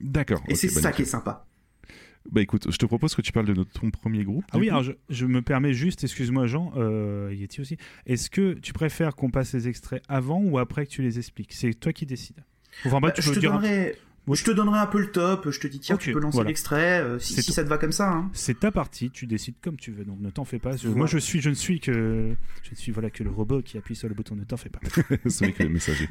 [0.00, 0.42] D'accord.
[0.48, 1.46] Et c'est ça qui est sympa.
[2.30, 4.44] Bah écoute, je te propose que tu parles de notre, ton premier groupe.
[4.52, 4.72] Ah oui, coup.
[4.72, 7.76] alors je, je me permets juste, excuse-moi Jean, euh, Yeti aussi.
[8.06, 11.52] Est-ce que tu préfères qu'on passe les extraits avant ou après que tu les expliques?
[11.52, 12.42] C'est toi qui décides.
[12.84, 14.36] Enfin, bah, Bah, tu je, te donnerai, Oui.
[14.38, 16.48] je te donnerai un peu le top, je te dis tiens, tu peux lancer voilà.
[16.48, 18.10] l'extrait, euh, si, si ça te va comme ça.
[18.10, 18.30] Hein.
[18.32, 20.76] C'est ta partie, tu décides comme tu veux, donc ne t'en fais pas.
[20.76, 20.96] Je- Voilà.
[20.96, 23.76] Moi, je suis, je ne suis que, je ne suis voilà que le robot qui
[23.76, 24.34] appuie sur le bouton.
[24.36, 24.80] Ne t'en fais pas.
[25.26, 26.08] c'est avec le messager.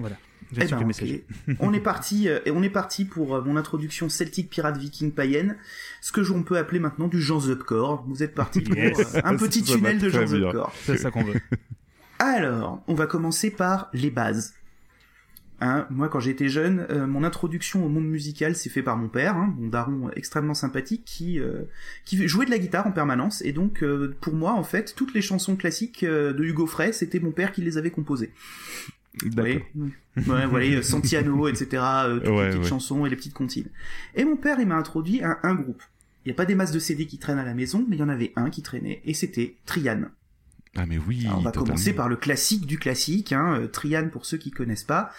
[0.51, 1.25] Je Eh suis ben, que messager.
[1.60, 5.12] on est parti, euh, et on est parti pour euh, mon introduction celtique pirate viking
[5.12, 5.58] païenne,
[6.01, 8.03] ce que l'on peut appeler maintenant du Jean Zupcore.
[8.08, 9.15] Vous êtes parti pour Yes.
[9.15, 10.27] euh, un petit tunnel de Jean.
[10.27, 10.72] Zupcore.
[10.84, 11.39] C'est ça qu'on veut.
[12.20, 14.53] Alors, on va commencer par les bases.
[15.65, 19.08] Hein, moi, quand j'étais jeune, euh, mon introduction au monde musical s'est fait par mon
[19.08, 21.62] père, hein, mon daron extrêmement sympathique, qui euh,
[22.03, 23.41] qui jouait de la guitare en permanence.
[23.46, 27.22] Et donc, euh, pour moi, en fait, toutes les chansons classiques de Hugo Frey, c'était
[27.22, 28.32] mon père qui les avait composées.
[29.24, 29.46] D'accord.
[29.46, 31.65] voyez Ouais, voilà, Santiano, etc.
[31.65, 32.67] toutes Ouais, les petites ouais.
[32.67, 33.70] chansons et les petites comptines.
[34.15, 35.82] Et mon père, il m'a introduit à un groupe.
[36.25, 38.00] Il n'y a pas des masses de CD qui traînent à la maison, mais il
[38.00, 40.10] y en avait un qui traînait, et c'était Trian.
[40.75, 41.25] Ah mais oui.
[41.25, 41.75] Alors, on va totalement.
[41.75, 43.32] commencer par le classique du classique.
[43.32, 43.60] Hein.
[43.62, 45.12] euh, Trian, pour ceux qui connaissent pas,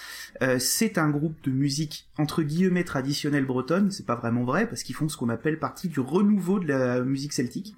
[0.42, 3.90] euh, c'est un groupe de musique entre guillemets traditionnelle bretonne.
[3.90, 7.00] C'est pas vraiment vrai parce qu'ils font ce qu'on appelle partie du renouveau de la
[7.00, 7.76] musique celtique.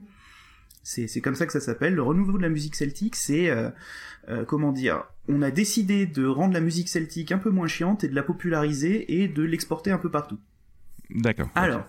[0.86, 1.96] C'est c'est comme ça que ça s'appelle.
[1.96, 3.70] Le renouveau de la musique celtique, c'est euh,
[4.28, 8.04] euh, comment dire On a décidé de rendre la musique celtique un peu moins chiante
[8.04, 10.38] et de la populariser et de l'exporter un peu partout.
[11.10, 11.48] D'accord.
[11.56, 11.84] Alors,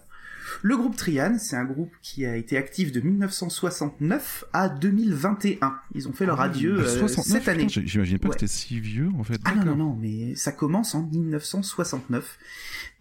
[0.64, 5.78] le groupe Trian, c'est un groupe qui a été actif de 1969 à 2021.
[5.96, 7.68] Ils ont fait leur adieu Ah, euh, 69, cette année.
[7.70, 8.36] J'imagine pas Ouais.
[8.36, 9.40] que c'était si vieux en fait.
[9.46, 12.38] Ah non, non, non, mais ça commence en 1969.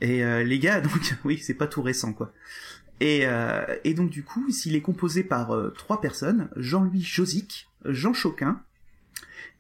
[0.01, 0.93] Et euh, les gars, donc
[1.25, 2.33] oui, c'est pas tout récent, quoi.
[3.01, 7.69] Et, euh, et donc du coup, s'il est composé par euh, trois personnes, Jean-Louis Josic,
[7.85, 8.61] Jean Choquin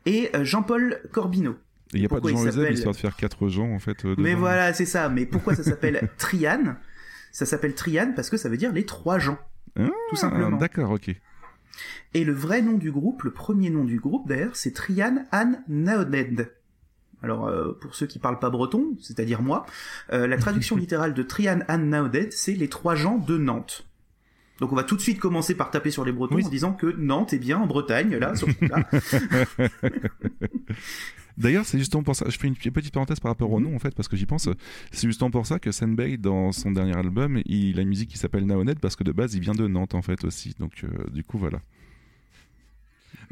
[0.06, 1.56] et Jean-Paul Corbineau.
[1.92, 4.04] Il n'y a pas de il Jean s'appelle- histoire de faire quatre gens en fait.
[4.04, 5.08] euh, Mais voilà, c'est ça.
[5.08, 6.76] Mais pourquoi ça s'appelle Trian?
[7.36, 9.36] Ça s'appelle Trian parce que ça veut dire les trois gens,
[9.78, 10.56] Ah, tout simplement.
[10.56, 11.14] D'accord, ok.
[12.14, 15.52] Et le vrai nom du groupe, le premier nom du groupe d'ailleurs, c'est Trian An
[15.68, 16.50] Naoded.
[17.22, 19.66] Alors euh, pour ceux qui parlent pas breton, c'est-à-dire moi,
[20.14, 23.85] euh, la traduction littérale de Trian An Naoded, c'est les trois gens de Nantes.
[24.60, 26.44] Donc on va tout de suite commencer par taper sur les Bretons Oui.
[26.44, 28.88] en disant que Nantes est bien en Bretagne, là, sur ce là
[31.38, 32.24] D'ailleurs, c'est justement pour ça.
[32.30, 34.48] Je fais une petite parenthèse par rapport au nom en fait, parce que j'y pense.
[34.90, 38.16] C'est justement pour ça que Senbei, dans son dernier album, il a une musique qui
[38.16, 40.54] s'appelle Naonet, parce que de base, il vient de Nantes en fait aussi.
[40.58, 41.58] Donc, euh, du coup, voilà.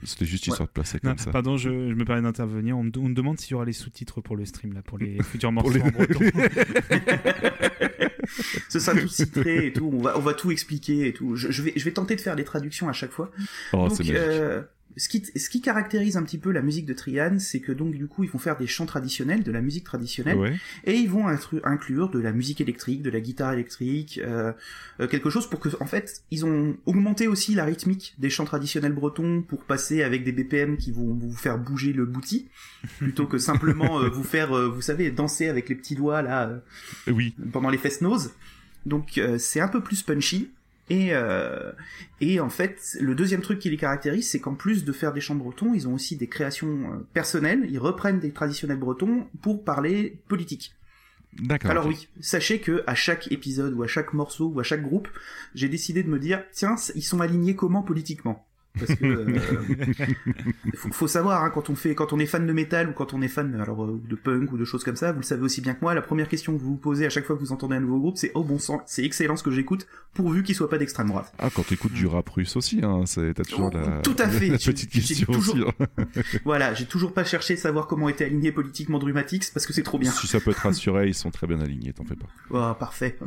[0.03, 1.31] C'était juste histoire de placer comme Non, ça.
[1.31, 2.77] pardon, je, je me permets d'intervenir.
[2.77, 4.99] On, me- on me demande s'il y aura les sous-titres pour le stream là, pour
[4.99, 6.21] les futurs morceaux les- en breton.
[8.69, 11.37] Ce sera tout citré et tout, on va, on va tout expliquer et tout.
[11.37, 13.31] Je, je vais, je vais tenter de faire les traductions à chaque fois.
[13.73, 14.63] Oh, donc, euh,
[14.97, 17.95] ce, qui, ce qui caractérise un petit peu la musique de Trian, c'est que donc
[17.95, 20.57] du coup ils vont faire des chants traditionnels, de la musique traditionnelle, Ouais.
[20.85, 21.27] et ils vont
[21.65, 24.53] inclure de la musique électrique, de la guitare électrique, euh,
[25.01, 28.45] euh, quelque chose pour que, en fait, ils ont augmenté aussi la rythmique des chants
[28.45, 32.49] traditionnels bretons pour passer avec des BPM qui vont vous faire bouger le bouti,
[32.99, 36.49] plutôt que simplement euh, vous faire, euh, vous savez, danser avec les petits doigts là
[37.09, 37.35] euh, Oui.
[37.53, 38.31] pendant les fest nose.
[38.87, 40.51] Donc euh, c'est un peu plus punchy.
[40.91, 41.73] Et, euh,
[42.21, 45.21] et en fait, le deuxième truc qui les caractérise, c'est qu'en plus de faire des
[45.21, 47.67] chants bretons, ils ont aussi des créations euh, personnelles.
[47.71, 50.75] Ils reprennent des traditionnels bretons pour parler politique.
[51.41, 51.71] D'accord.
[51.71, 55.09] Alors oui, sachez que à chaque épisode ou à chaque morceau ou à chaque groupe,
[55.55, 58.47] j'ai décidé de me dire tiens, ils sont alignés comment politiquement?
[58.79, 59.39] Parce que euh,
[60.75, 63.15] faut, faut savoir hein, quand on fait quand on est fan de métal ou quand
[63.15, 65.43] on est fan alors euh, de punk ou de choses comme ça, vous le savez
[65.43, 67.41] aussi bien que moi, la première question que vous vous posez à chaque fois que
[67.41, 70.43] vous entendez un nouveau groupe, c'est oh bon sang, c'est excellent ce que j'écoute pourvu
[70.43, 71.33] qu'il soit pas d'extrême droite.
[71.39, 74.29] Ah, quand t'écoutes du rap russe aussi, hein, c'est- t'as toujours Oh, la, tout à
[74.29, 74.49] fait.
[74.49, 75.87] la petite question toujours- aussi.
[75.99, 76.05] hein.
[76.45, 79.83] Voilà, j'ai toujours pas cherché à savoir comment était aligné politiquement Drumatix parce que c'est
[79.83, 80.11] trop bien.
[80.11, 82.27] Si ça peut te rassurer, ils sont très bien alignés, t'en fais pas.
[82.51, 83.19] Oh, parfait.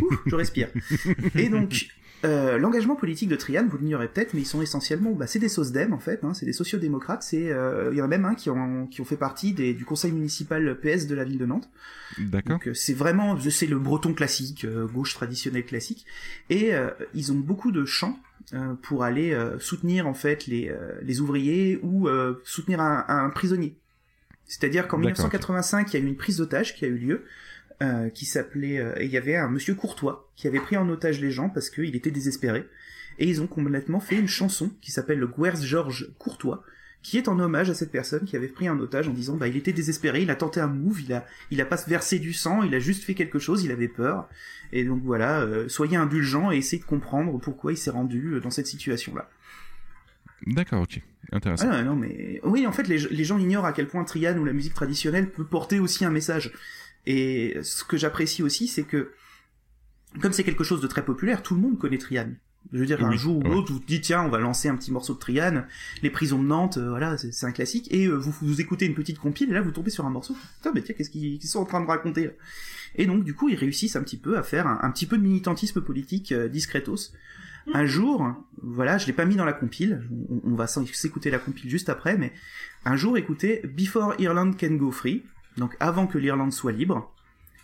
[0.00, 0.68] Ouh, je respire.
[1.34, 1.88] Et donc,
[2.24, 5.48] Euh, L'engagement politique de Trian, vous l'ignorez peut-être, mais ils sont essentiellement, bah, c'est des
[5.48, 7.22] SOSDEM en fait, hein, c'est des sociodémocrates.
[7.22, 9.72] C'est, euh, il y en a même un qui ont qui ont fait partie des,
[9.74, 11.68] du conseil municipal PS de la ville de Nantes.
[12.18, 12.56] D'accord.
[12.56, 16.06] Donc euh, c'est vraiment, c'est le breton classique, euh, gauche traditionnelle classique,
[16.50, 18.18] et euh, ils ont beaucoup de champs
[18.52, 23.04] euh, pour aller euh, soutenir en fait les euh, les ouvriers ou euh, soutenir un,
[23.08, 23.76] un prisonnier.
[24.46, 27.24] C'est-à-dire qu'en D'accord, 1985, il y a eu une prise d'otage qui a eu lieu,
[27.82, 30.88] euh, qui s'appelait, euh, et il y avait un monsieur Courtois qui avait pris en
[30.88, 32.66] otage les gens parce qu'il était désespéré,
[33.18, 36.64] et ils ont complètement fait une chanson qui s'appelle le Guerz Georges Courtois,
[37.02, 39.46] qui est en hommage à cette personne qui avait pris un otage en disant bah
[39.46, 42.32] il était désespéré, il a tenté un move, il a il a pas versé du
[42.32, 44.28] sang, il a juste fait quelque chose, il avait peur,
[44.72, 48.40] et donc voilà, euh, soyez indulgents et essayez de comprendre pourquoi il s'est rendu euh,
[48.40, 49.30] dans cette situation là.
[50.46, 51.00] D'accord, ok.
[51.32, 51.68] Intéressant.
[51.70, 54.38] Ah non, non, mais oui, en fait, les, les gens ignorent à quel point Trian
[54.38, 56.52] ou la musique traditionnelle peut porter aussi un message.
[57.10, 59.12] Et ce que j'apprécie aussi, c'est que,
[60.20, 62.28] comme c'est quelque chose de très populaire, tout le monde connaît Trian.
[62.70, 64.92] Je veux dire, un jour ou l'autre, vous dites, tiens, on va lancer un petit
[64.92, 65.64] morceau de Trian,
[66.02, 68.94] les prisons de Nantes, euh, voilà, c'est un classique, et euh, vous, vous écoutez une
[68.94, 71.60] petite compile, et là, vous tombez sur un morceau, putain, mais tiens, qu'est-ce qu'ils sont
[71.60, 72.32] en train de raconter là?
[72.96, 75.16] Et donc, du coup, ils réussissent un petit peu à faire un, un petit peu
[75.16, 77.12] de militantisme politique euh, discretos.
[77.72, 81.38] Un jour, voilà, je l'ai pas mis dans la compile, on, on va s'écouter la
[81.38, 82.34] compile juste après, mais
[82.84, 85.22] un jour, écoutez Before Ireland Can Go Free,
[85.58, 87.12] donc avant que l'Irlande soit libre,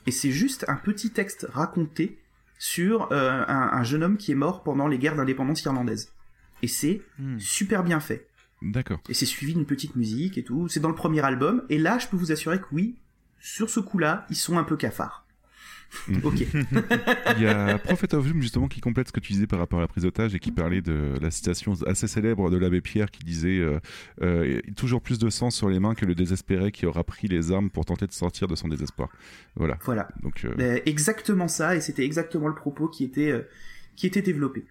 [0.07, 2.19] et c'est juste un petit texte raconté
[2.59, 6.13] sur euh, un, un jeune homme qui est mort pendant les guerres d'indépendance irlandaises.
[6.63, 7.39] Et c'est Hmm.
[7.39, 8.29] super bien fait.
[8.63, 9.01] D'accord.
[9.09, 10.69] Et c'est suivi d'une petite musique et tout.
[10.69, 11.65] C'est dans le premier album.
[11.69, 12.97] Et là, je peux vous assurer que oui,
[13.41, 15.24] sur ce coup-là, ils sont un peu cafards.
[16.23, 16.47] ok.
[17.37, 19.79] Il y a Prophet of Doom justement qui complète ce que tu disais par rapport
[19.79, 23.11] à la prise d'otage et qui parlait de la citation assez célèbre de l'abbé Pierre
[23.11, 23.79] qui disait euh,
[24.23, 27.53] euh, toujours plus de sang sur les mains que le désespéré qui aura pris les
[27.53, 29.09] armes pour tenter de sortir de son désespoir.
[29.57, 29.79] Voilà.
[29.85, 30.09] Voilà.
[30.23, 33.47] Donc euh, Ben, exactement ça, et c'était exactement le propos qui était,
[33.97, 34.65] qui était développé.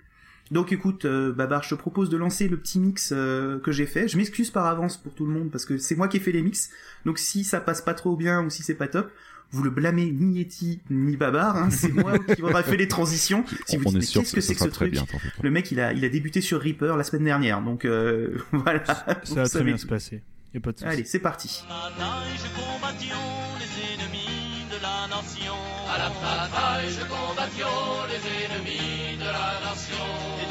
[0.52, 3.86] Donc écoute, euh, Babar, je te propose de lancer le petit mix euh, que j'ai
[3.86, 4.08] fait.
[4.08, 6.32] Je m'excuse par avance pour tout le monde parce que c'est moi qui ai fait
[6.32, 6.70] les mix.
[7.06, 9.10] Donc si ça passe pas trop bien ou si c'est pas top,
[9.54, 11.56] vous le blâmez ni Yeti ni Babar.
[11.56, 13.46] Hein, c'est moi qui aura fait les transitions.
[13.68, 14.92] Si vous on dites, est mais sûr qu'est-ce que ce c'est que ce très truc
[14.92, 15.06] bien.
[15.42, 17.62] Le mec, il a, il a débuté sur Reaper la semaine dernière.
[17.62, 18.84] Donc euh, voilà.
[19.24, 19.80] Ça va très bien tout.
[19.82, 20.22] se passer.
[20.54, 20.86] Y a pas de.
[20.86, 21.64] Allez, c'est parti.
[21.68, 23.16] bataille, je combattions
[23.60, 25.54] les ennemis de la nation.
[25.90, 27.68] À la bataille, je combattions
[28.10, 30.43] les ennemis de la nation.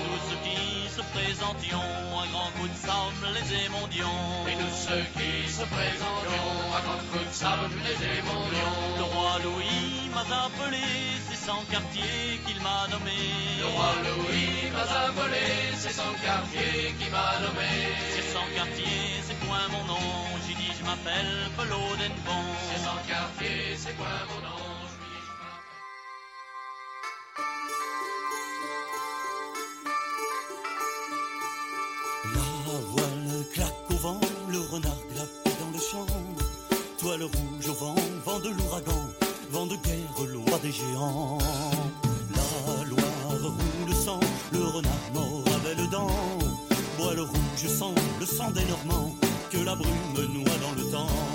[1.33, 4.45] Présentions, un grand coup de sable les émondions.
[4.49, 8.77] Et tous ceux qui se présentions, à grand coup de sable, les émondions.
[8.99, 10.85] Le roi Louis m'a appelé,
[11.27, 13.17] c'est sans quartier qu'il m'a nommé.
[13.61, 17.73] Le roi Louis m'a appelé, c'est son quartier qui m'a nommé.
[18.13, 20.09] C'est sans quartier, c'est point mon nom.
[20.47, 22.45] J'ai dit, je m'appelle Pelot d'Enbon.
[22.69, 24.73] C'est son quartier, c'est quoi mon nom
[37.13, 37.95] Toile rouge au vent,
[38.25, 39.07] vent de l'ouragan,
[39.51, 41.37] vent de guerre, loi des géants.
[42.35, 44.21] La Loire roule sang,
[44.51, 46.09] le renard mort à belles dents.
[46.97, 49.15] Bois le rouge sang, le sang des Normands,
[49.51, 51.32] que la brume noie dans le temps.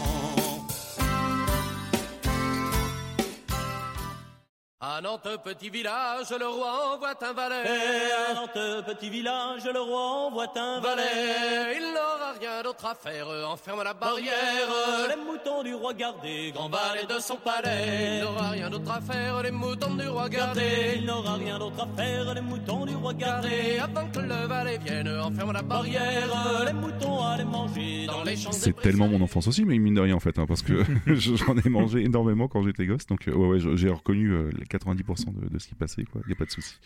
[4.79, 7.63] À Nantes, petit village, le roi envoie un valet.
[7.65, 11.77] Et à Nantes, petit village, le roi envoie un valet.
[11.77, 14.69] Il n'aura rien d'autre à faire, enferme la barrière.
[15.09, 19.01] Les moutons du roi gardé, grand valet de son palais, il n'aura rien d'autre à
[19.01, 20.61] faire, les moutons du roi gardé.
[20.61, 20.95] gardé.
[20.99, 23.49] Il n'aura rien d'autre à faire, les moutons du roi gardé.
[23.49, 26.63] Et avant que le valet vienne, enferme la barrière.
[26.67, 30.01] Les moutons allaient manger dans les champs C'est tellement mon enfance aussi, mais mine de
[30.01, 33.33] rien en fait, hein, parce que j'en ai mangé énormément quand j'étais gosse, donc euh,
[33.33, 36.21] ouais, ouais, j'ai reconnu euh, les 90% de, de ce qui passait, quoi.
[36.27, 36.77] Y a pas de souci.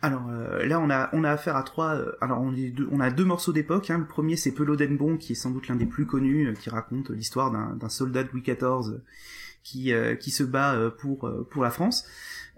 [0.00, 1.96] Alors euh, là, on a on a affaire à trois.
[1.96, 3.90] euh, alors on, est deux- on a deux morceaux d'époque.
[3.90, 3.98] Hein.
[3.98, 6.70] Le premier, c'est Pelot d'Enbon, qui est sans doute l'un des plus connus, euh, qui
[6.70, 8.60] raconte l'histoire d'un soldat de Louis XIV
[8.94, 9.02] euh,
[9.64, 12.06] qui euh, qui se bat euh, pour euh, pour la France.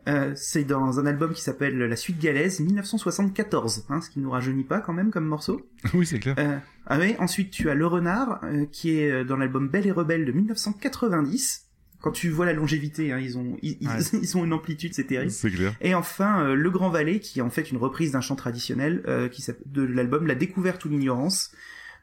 [0.08, 4.30] Euh, c'est dans un album qui s'appelle La Suite Galaise 1974, hein, ce qui nous
[4.30, 5.60] rajeunit pas quand même comme morceau.
[5.94, 6.34] oui, c'est clair.
[6.38, 9.92] Euh, ah oui, ensuite tu as Le Renard, euh, qui est dans l'album Belle et
[9.92, 11.66] Rebelle de 1990.
[12.00, 13.94] Quand tu vois la longévité, hein, ils ont ils, ils- Ouais.
[14.22, 15.30] ils ont une amplitude, c'est terrible.
[15.30, 15.74] C'est clair.
[15.80, 19.02] Et enfin, euh, Le Grand Valet, qui est en fait une reprise d'un chant traditionnel
[19.06, 21.52] euh, qui de l'album La Découverte ou l'Ignorance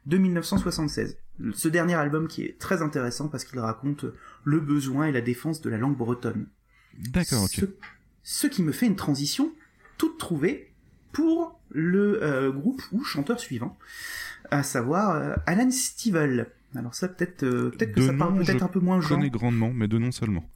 [0.06, 1.18] de 1976.
[1.54, 4.06] Ce dernier album qui est très intéressant parce qu'il raconte
[4.44, 6.48] le besoin et la défense de la langue bretonne.
[6.98, 7.52] D'accord, ok.
[7.52, 7.66] Ce,
[8.24, 9.52] ce qui me fait une transition
[9.98, 10.72] toute trouvée
[11.12, 13.78] pour le euh, groupe ou chanteur suivant,
[14.52, 16.48] à savoir euh, Alan Stivell.
[16.76, 19.08] Alors ça peut-être euh, peut-être que ça parle peut-être je un peu moins aux Je
[19.08, 19.16] gens.
[19.16, 20.50] connais grandement, mais de nom seulement.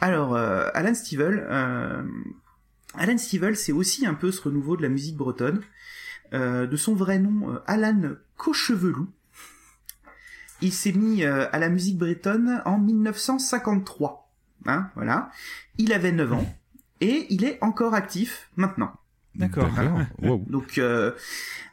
[0.00, 2.02] Alors, euh, Alan Stivell, euh,
[2.94, 5.60] Alan Stivell, c'est aussi un peu ce renouveau de la musique bretonne.
[6.32, 8.00] Euh, de son vrai nom, euh, Alan
[8.36, 9.08] Cochevelou.
[10.60, 14.30] Il s'est mis euh, à la musique bretonne en 1953.
[14.66, 15.30] Hein, voilà.
[15.78, 16.54] Il avait 9 ans
[17.00, 18.92] et il est encore actif maintenant.
[19.34, 19.70] D'accord.
[20.22, 20.44] Wow.
[20.48, 21.12] Donc euh,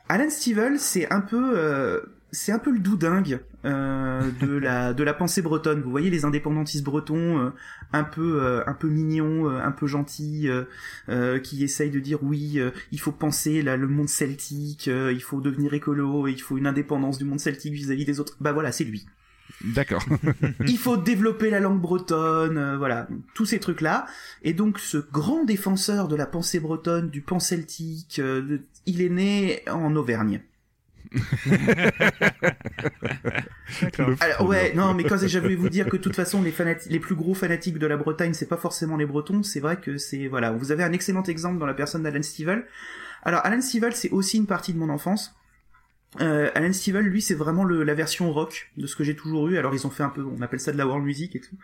[0.08, 2.02] Alan Stivell, c'est un peu euh,
[2.38, 5.82] c'est un peu le doudingue euh, de la de la pensée bretonne.
[5.82, 7.50] Vous voyez les indépendantistes bretons euh,
[7.94, 10.64] un peu euh, un peu mignons, euh, un peu gentils, euh,
[11.10, 15.12] euh, qui essayent de dire oui, euh, il faut penser là le monde celtique, euh,
[15.12, 18.38] il faut devenir écolo, il faut une indépendance du monde celtique vis-à-vis des autres.
[18.40, 19.08] Bah voilà, c'est lui.
[19.64, 20.06] D'accord.
[20.68, 24.06] il faut développer la langue bretonne, euh, voilà, tous ces trucs-là.
[24.44, 29.10] Et donc ce grand défenseur de la pensée bretonne, du pan celtique, euh, il est
[29.10, 30.42] né en Auvergne.
[34.20, 36.54] Alors, ouais, non, mais quand je voulais vous dire que de toute façon, les
[36.90, 39.98] les plus gros fanatiques de la Bretagne, c'est pas forcément les Bretons, c'est vrai que
[39.98, 42.66] c'est, voilà, vous avez un excellent exemple dans la personne d'Alan Stivell.
[43.24, 45.36] Alors, Alan Stivell, c'est aussi une partie de mon enfance.
[46.22, 49.48] Euh, Alan Stivell, lui, c'est vraiment le, la version rock de ce que j'ai toujours
[49.50, 49.58] eu.
[49.58, 51.56] Alors, ils ont fait un peu, on appelle ça de la world music et tout.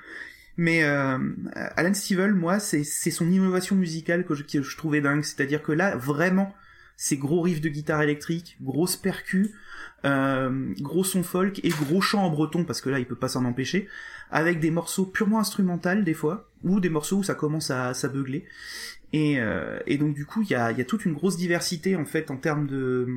[0.57, 1.17] Mais euh,
[1.55, 5.23] Alan Stivell, moi, c'est c'est son innovation musicale que je, que je trouvais dingue.
[5.23, 6.53] C'est-à-dire que là, vraiment,
[6.95, 9.51] c'est gros riffs de guitare électrique, grosse percus,
[10.05, 13.29] euh, gros son folk et gros chant en breton parce que là il peut pas
[13.29, 13.87] s'en empêcher
[14.31, 18.45] avec des morceaux purement instrumentaux des fois ou des morceaux où ça commence à s'aveugler
[19.13, 21.37] et, euh, et donc du coup il y a, il y a toute une grosse
[21.37, 23.07] diversité en fait en termes de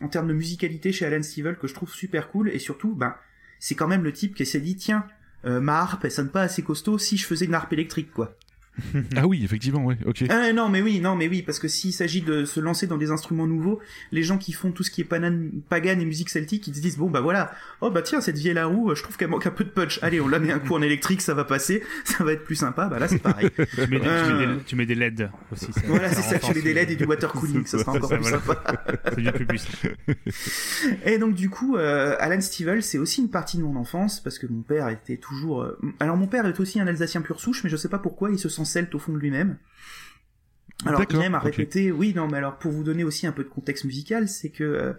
[0.00, 2.48] en termes de musicalité chez Alan Stivell que je trouve super cool.
[2.50, 3.14] Et surtout ben
[3.58, 5.04] c'est quand même le type qui s'est dit tiens
[5.44, 8.36] euh, ma harpe elle sonne pas assez costaud si je faisais une harpe électrique quoi
[9.16, 10.24] ah oui, effectivement, ouais, ok.
[10.30, 12.96] ah non mais oui non mais oui parce que s'il s'agit de se lancer dans
[12.98, 13.80] des instruments nouveaux
[14.12, 16.80] les gens qui font tout ce qui est panan, pagan et musique celtique ils se
[16.80, 19.46] disent bon bah voilà oh bah tiens cette vieille à roue je trouve qu'elle manque
[19.46, 21.82] un peu de punch allez on la met un coup en électrique ça va passer
[22.04, 24.56] ça va être plus sympa bah là c'est pareil Tu mets, des, tu, mets Euh.
[24.56, 25.72] des, tu mets des LED aussi.
[25.72, 27.92] ça- voilà c'est ça tu mets des le- LED et du water cooling ça sera
[27.92, 28.38] encore Ça, plus voilà.
[28.38, 29.68] sympa Ça devient plus puissant.
[31.04, 34.38] Et donc du coup, euh, Alan Stivell, c'est aussi une partie de mon enfance parce
[34.38, 35.62] que mon père était toujours.
[35.62, 38.30] euh, Alors mon père est aussi un Alsacien pur souche, mais je sais pas pourquoi
[38.30, 39.56] il se sent celte au fond de lui-même.
[40.86, 41.42] Alors il aime à.
[41.94, 44.64] Oui, non, mais alors pour vous donner aussi un peu de contexte musical, c'est que
[44.64, 44.92] euh,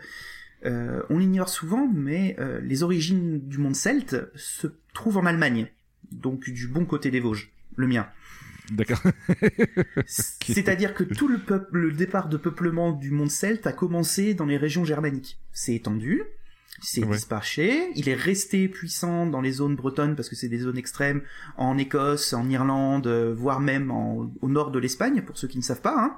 [0.66, 5.68] euh, on l'ignore souvent, mais euh, les origines du monde celte se trouvent en Allemagne,
[6.12, 8.08] donc du bon côté des Vosges, le mien.
[8.72, 9.02] D'accord.
[10.06, 14.46] C'est-à-dire que tout le, peuple, le départ de peuplement du monde celte a commencé dans
[14.46, 15.40] les régions germaniques.
[15.52, 16.24] C'est étendu,
[16.82, 17.16] c'est Ouais.
[17.16, 21.22] disparché, il est resté puissant dans les zones bretonnes parce que c'est des zones extrêmes
[21.58, 25.58] en Écosse, en Irlande, euh, voire même en- au nord de l'Espagne, pour ceux qui
[25.58, 25.96] ne savent pas.
[25.98, 26.16] Hein.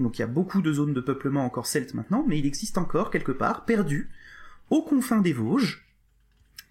[0.00, 2.78] Donc il y a beaucoup de zones de peuplement encore celtes maintenant, mais il existe
[2.78, 4.10] encore quelque part, perdu,
[4.70, 5.84] aux confins des Vosges,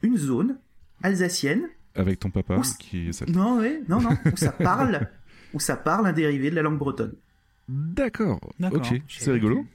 [0.02, 0.58] une zone
[1.04, 2.74] alsacienne Avec ton papa Oups.
[2.74, 5.08] qui est non, ouais, non, non, où ça parle,
[5.54, 7.14] où ça parle un dérivé de la langue bretonne.
[7.70, 8.40] D'accord.
[8.60, 8.80] D'accord.
[8.82, 9.66] Ok, c'est rigolo.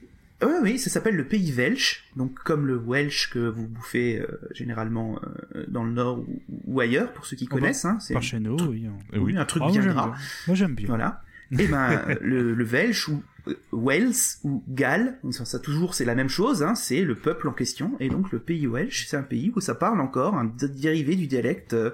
[0.43, 4.27] Oui, oui, ça s'appelle le pays Welsh, donc comme le Welsh que vous bouffez euh,
[4.53, 5.19] généralement
[5.55, 7.85] euh, dans le nord ou, ou ailleurs, pour ceux qui bah, connaissent.
[7.85, 8.87] Hein, c'est Par chez nous, oui.
[8.87, 9.35] on- Eh oui.
[9.35, 10.13] un truc Ah, bien gras.
[10.45, 10.87] Moi j'aime bien.
[10.87, 11.23] Voilà.
[11.57, 14.11] Et ben le, le Welsh ou euh, Wales
[14.43, 17.95] ou Galles, ça, ça toujours c'est la même chose, hein, c'est le peuple en question.
[17.99, 21.25] Et donc le pays Welsh, c'est un pays où ça parle encore un dérivé du
[21.25, 21.91] dialecte euh,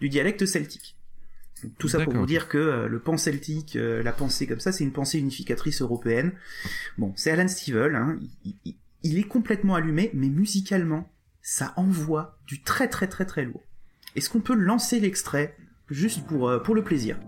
[0.00, 0.96] du dialecte celtique.
[1.78, 4.72] Tout ça pour vous dire que euh, le pan celtique, euh, la pensée comme ça,
[4.72, 6.32] c'est une pensée unificatrice européenne.
[6.98, 11.10] Bon, c'est Alan Stivell, hein, il, il- il est complètement allumé, mais musicalement,
[11.42, 13.62] ça envoie du très très très très lourd.
[14.14, 15.56] Est-ce qu'on peut lancer l'extrait
[15.90, 17.18] juste pour, euh, pour le plaisir?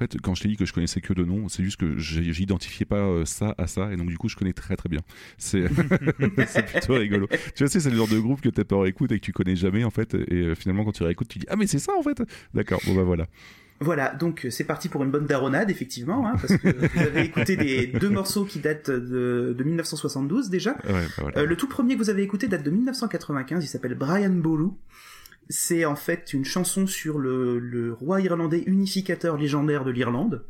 [0.00, 2.86] Fait, quand je t'ai dit que je connaissais que de nom, c'est juste que j'identifiais
[2.86, 5.00] pas euh, ça à ça, et donc du coup, je connais très très bien.
[5.38, 5.68] C'est
[6.72, 7.28] plutôt rigolo.
[7.54, 9.56] Tu vois, c'est le genre de groupe que tes parents écoutent et que tu connais
[9.56, 11.92] jamais en fait, et euh, finalement, quand tu réécoutes, tu dis ah mais c'est ça
[11.98, 12.22] en fait.
[12.54, 13.26] D'accord, bon bah voilà.
[13.82, 17.22] Voilà, donc euh, c'est parti pour une bonne daronade, effectivement, hein, parce que vous avez
[17.22, 20.72] écouté des deux morceaux qui datent de, de 1972 déjà.
[20.72, 21.38] Ouais, bah voilà.
[21.38, 24.72] Euh, le tout premier que vous avez écouté date de 1995, il s'appelle Brian Bolu.
[25.50, 30.44] C'est en fait une chanson sur le, le roi irlandais unificateur légendaire de l'Irlande.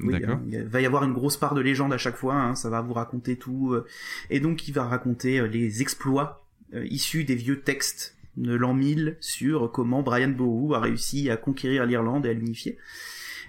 [0.00, 2.70] Oui, il va y avoir une grosse part de légende à chaque fois, hein, ça
[2.70, 3.72] va vous raconter tout.
[3.72, 3.86] euh,
[4.30, 6.44] et donc il va raconter euh, les exploits
[6.74, 11.36] euh, issus des vieux textes de l'an 1000 sur comment Brian Boru a réussi à
[11.36, 12.78] conquérir l'Irlande et à l'unifier.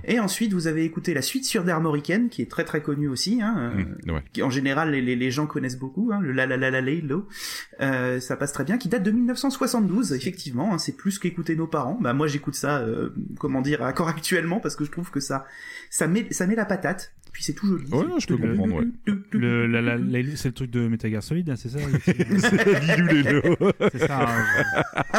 [0.06, 3.42] Et ensuite, vous avez écouté la suite sur d'Armoricaine, qui est très très connue aussi,
[3.42, 4.24] hein, euh, Mmh, ouais.
[4.34, 6.82] qui en général les, les, les gens connaissent beaucoup, hein, le la la la la
[6.82, 7.28] lo.
[7.82, 11.68] Euh, ça passe très bien, qui date de 1972, effectivement, hein, c'est plus qu'écouter nos
[11.68, 11.98] parents.
[12.02, 15.46] Bah moi j'écoute ça, euh, comment dire, encore actuellement, parce que je trouve que ça,
[15.90, 17.86] ça met, ça met la patate, puis c'est tout joli.
[17.92, 18.88] Ouais, je peux comprendre, ouais.
[20.36, 21.78] C'est le truc de Metal Gear Solid, hein, c'est ça.
[23.92, 24.28] C'est ça.
[24.28, 25.18] hein, je-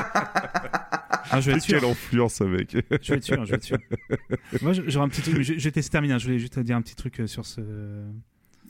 [1.31, 1.79] Ah, je vais être sûr.
[1.79, 2.73] Quelle influence avec.
[2.73, 3.79] Je vais être sûr, je vais être sûr.
[4.63, 6.15] Moi, j'aurais un petit truc, mais je, je vais tester terminer.
[6.15, 7.61] hein, Je voulais juste te dire un petit truc euh, sur ce.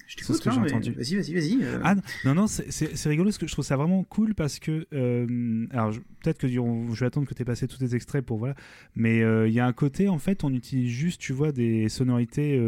[0.06, 0.92] Je C'est ce que hein, j'ai mais entendu.
[0.92, 1.58] Vas-y, vas-y, vas-y.
[1.64, 1.80] euh.
[1.84, 1.94] Ah
[2.26, 4.86] non, non, c'est- rigolo parce que je trouve ça vraiment cool parce que.
[4.92, 6.60] euh, alors, peut-être que je
[7.00, 8.38] vais attendre que tu aies passé tous tes extraits pour.
[8.38, 8.54] Voilà.
[8.96, 11.88] Mais euh, il y a un côté, en fait, on utilise juste, tu vois, des
[11.88, 12.58] sonorités.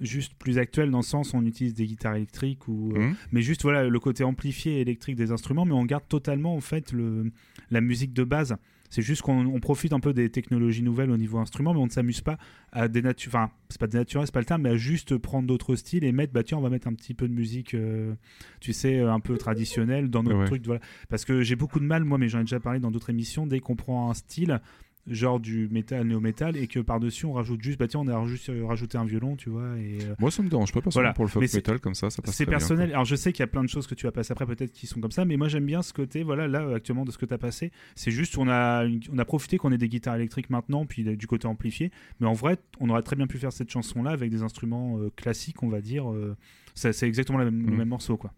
[0.00, 3.14] Juste plus actuelles dans le sens où on utilise des guitares électriques ou euh, Mmh.
[3.32, 6.92] mais juste voilà le côté amplifié électrique des instruments mais on garde totalement en fait
[6.92, 7.32] le,
[7.70, 8.56] la musique de base
[8.90, 11.84] c'est juste qu'on on profite un peu des technologies nouvelles au niveau instrument mais on
[11.86, 12.38] ne s'amuse pas
[12.72, 15.74] à dénaturer enfin c'est pas dénaturer c'est pas le terme mais à juste prendre d'autres
[15.76, 18.14] styles et mettre bah tiens on va mettre un petit peu de musique euh,
[18.60, 20.46] tu sais un peu traditionnelle dans notre Ouais.
[20.46, 22.90] truc voilà parce que j'ai beaucoup de mal moi mais j'en ai déjà parlé dans
[22.90, 24.60] d'autres émissions dès qu'on prend un style
[25.10, 28.50] genre du métal néo-métal et que par-dessus on rajoute juste bah tiens on a juste
[28.66, 31.12] rajouté un violon tu vois et euh, Moi, ça me dérange pas parce Voilà.
[31.12, 32.90] pour le folk metal comme ça, ça passe c'est bien, personnel.
[32.92, 34.72] Alors je sais qu'il y a plein de choses que tu vas passer après peut-être
[34.72, 36.22] qui sont comme ça, mais moi j'aime bien ce côté.
[36.22, 39.18] Voilà, là euh, actuellement de ce que tu as passé, c'est juste on a on
[39.18, 41.90] a profité qu'on ait des guitares électriques maintenant, puis euh, du côté amplifié.
[42.20, 44.98] Mais en vrai, on aurait très bien pu faire cette chanson là avec des instruments
[44.98, 46.10] euh, classiques, on va dire.
[46.12, 46.36] euh,
[46.74, 47.76] c'est exactement la même- le Mhm.
[47.78, 48.32] même morceau quoi.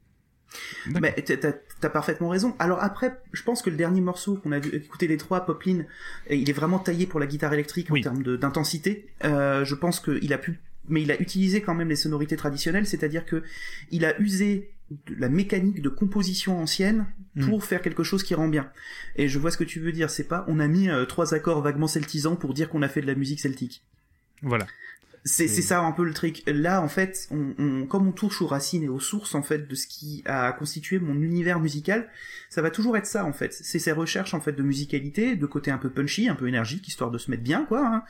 [0.87, 2.55] Mais t'as- parfaitement raison.
[2.59, 5.85] Alors après, je pense que le dernier morceau qu'on a vu- écouté les trois, Poplin,
[6.29, 8.01] il est vraiment taillé pour la guitare électrique Oui.
[8.01, 9.07] en termes d'intensité.
[9.25, 10.59] Euh, je pense qu'il a pu,
[10.89, 13.43] mais il a utilisé quand même les sonorités traditionnelles, c'est-à-dire que
[13.91, 14.71] il a usé
[15.07, 17.47] de la mécanique de composition ancienne Mm.
[17.49, 18.69] pour faire quelque chose qui rend bien.
[19.17, 20.11] Et je vois ce que tu veux dire.
[20.11, 23.01] C'est pas, on a mis euh, trois accords vaguement celtisants pour dire qu'on a fait
[23.01, 23.85] de la musique celtique.
[24.43, 24.67] Voilà.
[25.25, 26.43] C'est c'est ça un peu le truc.
[26.47, 29.69] Là, en fait, on, on- comme on touche aux racines et aux sources en fait
[29.69, 32.09] de ce qui a constitué mon univers musical,
[32.49, 33.53] ça va toujours être ça en fait.
[33.53, 36.89] C'est ces recherches en fait de musicalité, de côté un peu punchy, un peu énergique,
[36.89, 37.87] histoire de se mettre bien quoi.
[37.87, 38.03] hein.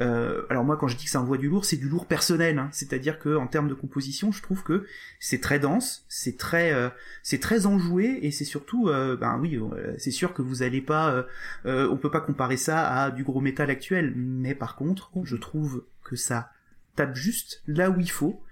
[0.00, 2.58] Euh, alors moi, quand je dis que ça envoie du lourd, c'est du lourd personnel.
[2.58, 2.70] hein.
[2.72, 4.86] C'est-à-dire que en termes de composition, je trouve que
[5.20, 6.88] c'est très dense, c'est très, euh,
[7.22, 10.80] c'est très enjoué et c'est surtout, euh, ben oui, euh, c'est sûr que vous allez
[10.80, 11.22] pas, euh,
[11.66, 15.36] euh, on peut pas comparer ça à du gros métal actuel, mais par contre, je
[15.36, 16.50] trouve que ça
[16.96, 18.42] tape juste là où il faut.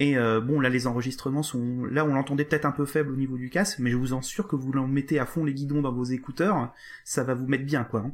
[0.00, 1.84] Et euh, bon, là, les enregistrements sont...
[1.84, 4.18] Là, on l'entendait peut-être un peu faible au niveau du casque, mais je vous en
[4.18, 6.72] assure que vous l'en mettez à fond les guidons dans vos écouteurs,
[7.04, 8.00] ça va vous mettre bien, quoi.
[8.00, 8.12] hein.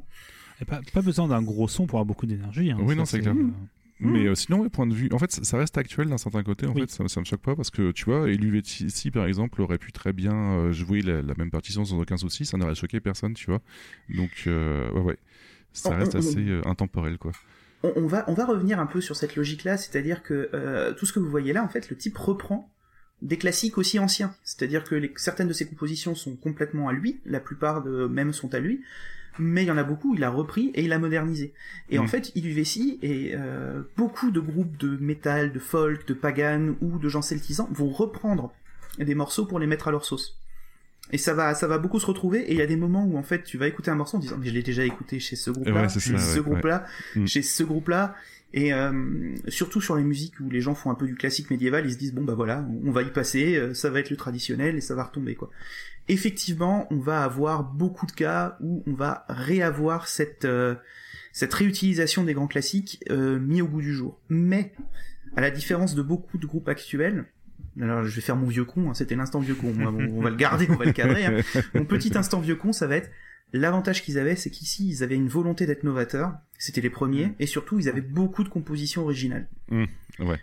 [0.60, 2.72] Et pas, pas besoin d'un gros son pour avoir beaucoup d'énergie.
[2.72, 2.78] hein.
[2.80, 3.32] Oui, Ça, non, c'est clair.
[3.34, 3.46] euh,
[4.00, 6.66] Mais euh, sinon, ouais, point de vue, en fait, ça, reste actuel d'un certain côté.
[6.66, 6.80] En Oui.
[6.82, 9.92] fait, ça, ça me choque pas parce que tu vois, ici par exemple aurait pu
[9.92, 13.34] très bien euh, jouer la, la même partition sans aucun souci, ça n'aurait choqué personne,
[13.34, 13.60] tu vois.
[14.10, 15.18] Donc, euh, ouais, ouais,
[15.72, 17.32] ça On- reste on- assez euh, intemporel, quoi.
[17.82, 21.06] On, on va, on va revenir un peu sur cette logique-là, c'est-à-dire que euh, tout
[21.06, 22.70] ce que vous voyez là, en fait, le type reprend
[23.22, 24.34] des classiques aussi anciens.
[24.44, 28.32] C'est-à-dire que les, certaines de ses compositions sont complètement à lui, la plupart de même
[28.32, 28.82] sont à lui,
[29.40, 31.52] mais il y en a beaucoup, il a repris et il a modernisé.
[31.90, 32.08] Et en Mm.
[32.08, 37.08] fait, Iluvesi et euh, beaucoup de groupes de métal, de folk, de pagan ou de
[37.08, 38.52] gens celtisants vont reprendre
[38.98, 40.37] des morceaux pour les mettre à leur sauce.
[41.10, 42.40] Et ça va, ça va beaucoup se retrouver.
[42.40, 44.20] Et il y a des moments où en fait, tu vas écouter un morceau en
[44.20, 46.84] disant, mais je l'ai déjà écouté chez ce groupe-là, Ouais, chez ce groupe-là,
[47.16, 47.22] ouais.
[47.22, 47.26] Mm.
[47.26, 48.14] chez ce groupe-là.
[48.54, 51.84] Et euh, surtout sur les musiques où les gens font un peu du classique médiéval,
[51.84, 54.16] ils se disent bon bah voilà, on va y passer, euh, ça va être le
[54.16, 55.50] traditionnel et ça va retomber quoi.
[56.08, 60.76] Effectivement, on va avoir beaucoup de cas où on va réavoir cette euh,
[61.32, 64.18] cette réutilisation des grands classiques euh, mis au goût du jour.
[64.30, 64.72] Mais
[65.36, 67.26] à la différence de beaucoup de groupes actuels,
[67.80, 70.20] alors je vais faire mon vieux con, hein, c'était l'instant vieux con, on va, on
[70.20, 71.26] va le garder, on va le cadrer.
[71.26, 71.36] hein.
[71.74, 73.10] Mon petit instant vieux con, ça va être
[73.52, 77.46] l'avantage qu'ils avaient, c'est qu'ici ils avaient une volonté d'être novateurs, c'était les premiers, et
[77.46, 79.48] surtout ils avaient beaucoup de compositions originales.
[79.70, 79.84] Mmh,
[80.18, 80.38] ouais.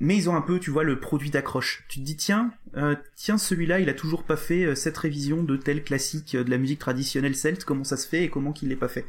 [0.00, 1.84] Mais ils ont un peu, tu vois, le produit d'accroche.
[1.88, 5.42] Tu te dis tiens, euh, tiens celui-là, il a toujours pas fait euh, cette révision
[5.42, 8.52] de tel classique euh, de la musique traditionnelle celte, comment ça se fait et comment
[8.52, 9.06] qu'il l'ait pas fait.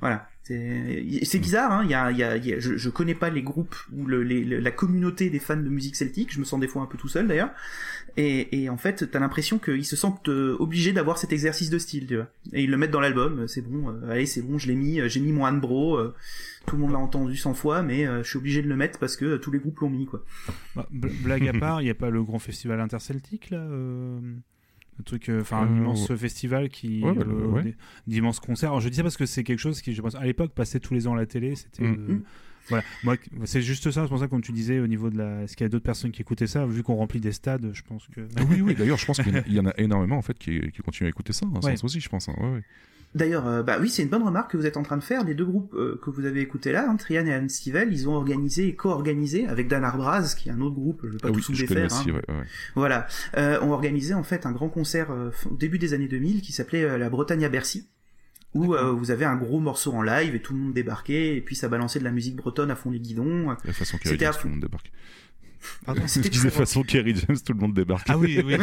[0.00, 0.28] Voilà.
[0.44, 1.84] C'est bizarre, hein.
[1.86, 4.44] Y a, y a, y a- je, je connais pas les groupes ou le, les-
[4.44, 6.32] le- la communauté des fans de musique celtique.
[6.32, 7.50] Je me sens des fois un peu tout seul d'ailleurs.
[8.16, 11.78] Et, et en fait, t'as l'impression qu'ils se sentent euh, obligés d'avoir cet exercice de
[11.78, 12.28] style, tu vois.
[12.52, 13.40] Et ils le mettent dans l'album.
[13.40, 15.00] euh, C'est bon, euh, allez, c'est bon, je l'ai mis.
[15.00, 15.96] euh, J'ai mis mon Bro.
[15.96, 16.14] euh,
[16.66, 18.98] tout le monde l'a entendu 100 fois, mais euh, je suis obligé de le mettre
[18.98, 20.24] parce que tous les groupes l'ont mis, quoi.
[20.76, 23.64] Bah, bl- blague à part, il n'y a pas le grand festival interceltique là
[25.02, 26.16] Le truc, euh, enfin, un Euh, immense ouais.
[26.16, 27.02] festival qui.
[27.02, 27.74] Ouais, bah, euh, ouais.
[28.06, 28.68] d'immenses concerts.
[28.70, 30.78] Alors, je dis ça parce que c'est quelque chose qui, je pense, à l'époque, passait
[30.78, 31.56] tous les ans à la télé.
[31.56, 31.82] C'était.
[31.82, 32.22] Mm.
[32.68, 35.42] Voilà, moi, c'est juste ça, c'est pour ça, comme tu disais, au niveau de la.
[35.42, 36.64] Est-ce qu'il y a d'autres personnes qui écoutaient ça?
[36.66, 38.20] Vu qu'on remplit des stades, je pense que.
[38.48, 41.08] Oui, oui, d'ailleurs, je pense qu'il y en a- énormément en fait qui, qui continuent
[41.08, 41.72] à écouter ça, en Ouais.
[41.72, 42.28] sens aussi, je pense.
[42.28, 42.34] hein.
[42.38, 42.62] Ouais, ouais.
[43.14, 45.22] D'ailleurs, euh, bah oui, c'est une bonne remarque que vous êtes en train de faire.
[45.24, 48.14] Les deux groupes euh, que vous avez écoutés là, hein, Trian et Anstivel, ils ont
[48.14, 51.30] organisé et co-organisé avec Dan Arbraz, qui est un autre groupe, je vais pas Ah
[51.30, 51.98] tout oui, sous je les connais faire.
[51.98, 52.14] aussi, hein.
[52.14, 52.44] ouais, ouais.
[52.74, 53.06] Voilà,
[53.36, 56.52] euh, ont organisé en fait un grand concert euh, au début des années 2000 qui
[56.52, 57.86] s'appelait la Bretagne à Bercy,
[58.54, 61.40] où euh, vous avez un gros morceau en live et tout le monde débarquait et
[61.42, 63.54] puis ça balançait de la musique bretonne à fond les guidons.
[63.64, 64.90] La façon Kerry C'était James, à tout le monde débarque.
[65.84, 68.06] Pardon, c'était très- façon Kerry James, tout le monde débarque.
[68.10, 68.56] Ah oui, oui.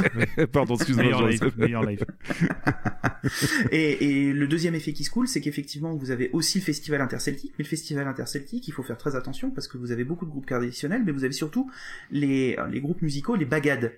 [0.52, 1.04] Pardon, excuse-moi.
[1.06, 1.58] meilleur, live, Joseph.
[1.58, 2.06] meilleur live.
[3.72, 7.02] Et, et le deuxième effet qui se coule, c'est qu'effectivement, vous avez aussi le festival
[7.02, 10.26] interceltique, mais le festival interceltique, il faut faire très attention parce que vous avez beaucoup
[10.26, 11.70] de groupes traditionnels, mais vous avez surtout
[12.12, 13.92] les, les groupes musicaux, les bagades.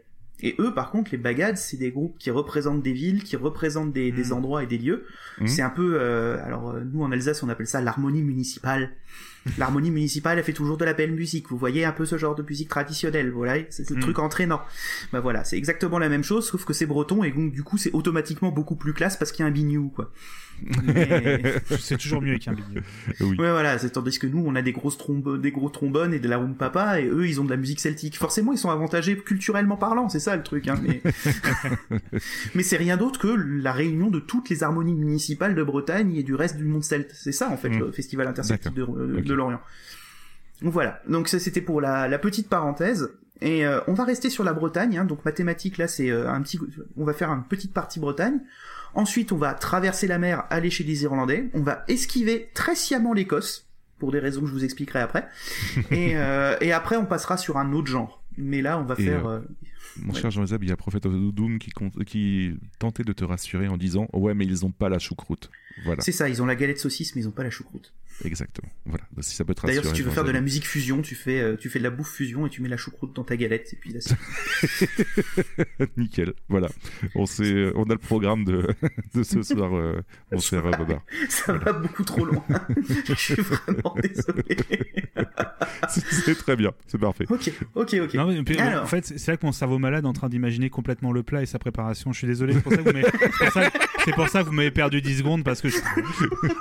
[0.43, 3.93] Et eux, par contre, les bagades, c'est des groupes qui représentent des villes, qui représentent
[3.93, 5.05] des, des endroits et des lieux.
[5.39, 5.47] Mhm.
[5.47, 8.89] C'est un peu, euh, alors nous en Alsace, on appelle ça l'harmonie municipale.
[9.57, 11.49] L'harmonie municipale, elle fait toujours de la belle musique.
[11.49, 14.01] Vous voyez un peu ce genre de musique traditionnelle, voilà, c'est le Mhm.
[14.03, 14.61] truc entraînant.
[15.11, 17.77] Bah voilà, c'est exactement la même chose, sauf que c'est breton et donc du coup
[17.77, 20.11] c'est automatiquement beaucoup plus classe parce qu'il y a un bignou, quoi.
[20.83, 22.81] Mais- C'est toujours mieux avec un bignou.
[23.21, 23.29] Oui.
[23.37, 26.19] Ouais, voilà, c'est tandis que nous, on a des grosses trombe, des gros trombones et
[26.19, 28.17] de la papa, et eux, ils ont de la musique celtique.
[28.17, 31.01] Forcément, ils sont avantagés culturellement parlant, c'est ça le truc, hein, mais,
[32.55, 36.23] mais c'est rien d'autre que la réunion de toutes les harmonies municipales de Bretagne et
[36.23, 37.11] du reste du monde celte.
[37.13, 37.79] C'est ça, en fait, Mm.
[37.79, 39.23] le festival interceltique de, Ok.
[39.23, 39.61] de Lorient.
[40.61, 41.01] Donc voilà.
[41.07, 43.09] Donc ça, c'était pour la, la petite parenthèse.
[43.43, 44.97] Et euh, on va rester sur la Bretagne.
[44.99, 46.59] Hein, donc mathématiques, là, c'est euh, un petit.
[46.97, 48.39] On va faire une petite partie Bretagne.
[48.93, 51.49] Ensuite, on va traverser la mer, aller chez les Irlandais.
[51.53, 53.67] On va esquiver très sciemment l'Écosse
[53.99, 55.27] pour des raisons que je vous expliquerai après.
[55.91, 58.23] et, euh, et après, on passera sur un autre genre.
[58.37, 59.27] Mais là, on va Et, faire.
[59.27, 59.41] euh, euh,
[59.97, 60.19] Mon Ouais.
[60.19, 61.71] cher Jean-Zeb, il y a Prophet of Doom qui,
[62.05, 65.49] qui tentait de te rassurer en disant Ouais, mais ils ont pas la choucroute.
[65.85, 67.93] Voilà, C'est ça, ils ont la galette saucisse, mais ils ont pas la choucroute.
[68.25, 68.69] Exactement.
[68.85, 69.65] Voilà, Donc, si ça peut te.
[69.65, 71.83] D'ailleurs, si tu veux faire de la musique fusion, tu fais, euh, tu fais de
[71.83, 73.69] la bouffe fusion et tu mets la choucroute dans ta galette.
[73.73, 74.15] Et puis là, c'est
[75.97, 76.67] Nickel, voilà.
[77.15, 78.67] On, sait, on a le programme de,
[79.15, 80.01] de ce soir, euh,
[80.33, 81.01] euh, Bobard.
[81.29, 82.43] ça va beaucoup trop loin.
[83.07, 84.57] je suis vraiment désolé.
[85.89, 87.25] C'est- C'est très bien, c'est parfait.
[87.29, 88.13] ok, ok, ok.
[88.13, 88.83] Non, mais puis, Alors.
[88.83, 91.41] En fait, c'est là que mon cerveau malade est en train d'imaginer complètement le plat
[91.41, 92.11] et sa préparation.
[92.11, 93.71] Je suis désolé, c'est pour ça que vous m'avez- c'est pour ça-
[94.05, 95.69] c'est pour ça que vous m'avez perdu 10 secondes parce que.
[95.69, 95.77] Je...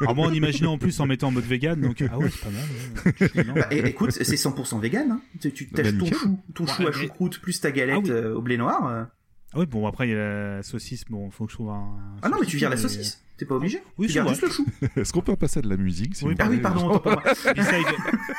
[0.01, 2.40] Alors, moi, en imaginant en plus en mettant en mode vegan, donc ah ouais, c'est
[2.40, 3.44] pas mal.
[3.55, 3.61] ouais.
[3.61, 5.11] Bah, écoute, c'est 100% vegan.
[5.11, 5.20] Hein.
[5.40, 6.18] Tu, tu Bah, tâches ton nickel.
[6.18, 8.11] chou, ton chou à choucroute plus ta galette Ah oui.
[8.11, 8.86] euh, au blé noir.
[8.88, 9.05] euh.
[9.53, 11.05] Ah ouais, bon, après, il y a la saucisse.
[11.11, 11.96] Bon, faut que je trouve un.
[12.22, 13.20] Ah non, mais tu vires la saucisse.
[13.41, 13.82] T'es pas obligé.
[13.97, 14.66] Oui, tu c'est gardes juste le chou.
[14.97, 16.99] Est-ce qu'on peut passer à de la musique Oui, Ah pardon.
[17.57, 17.86] Beside,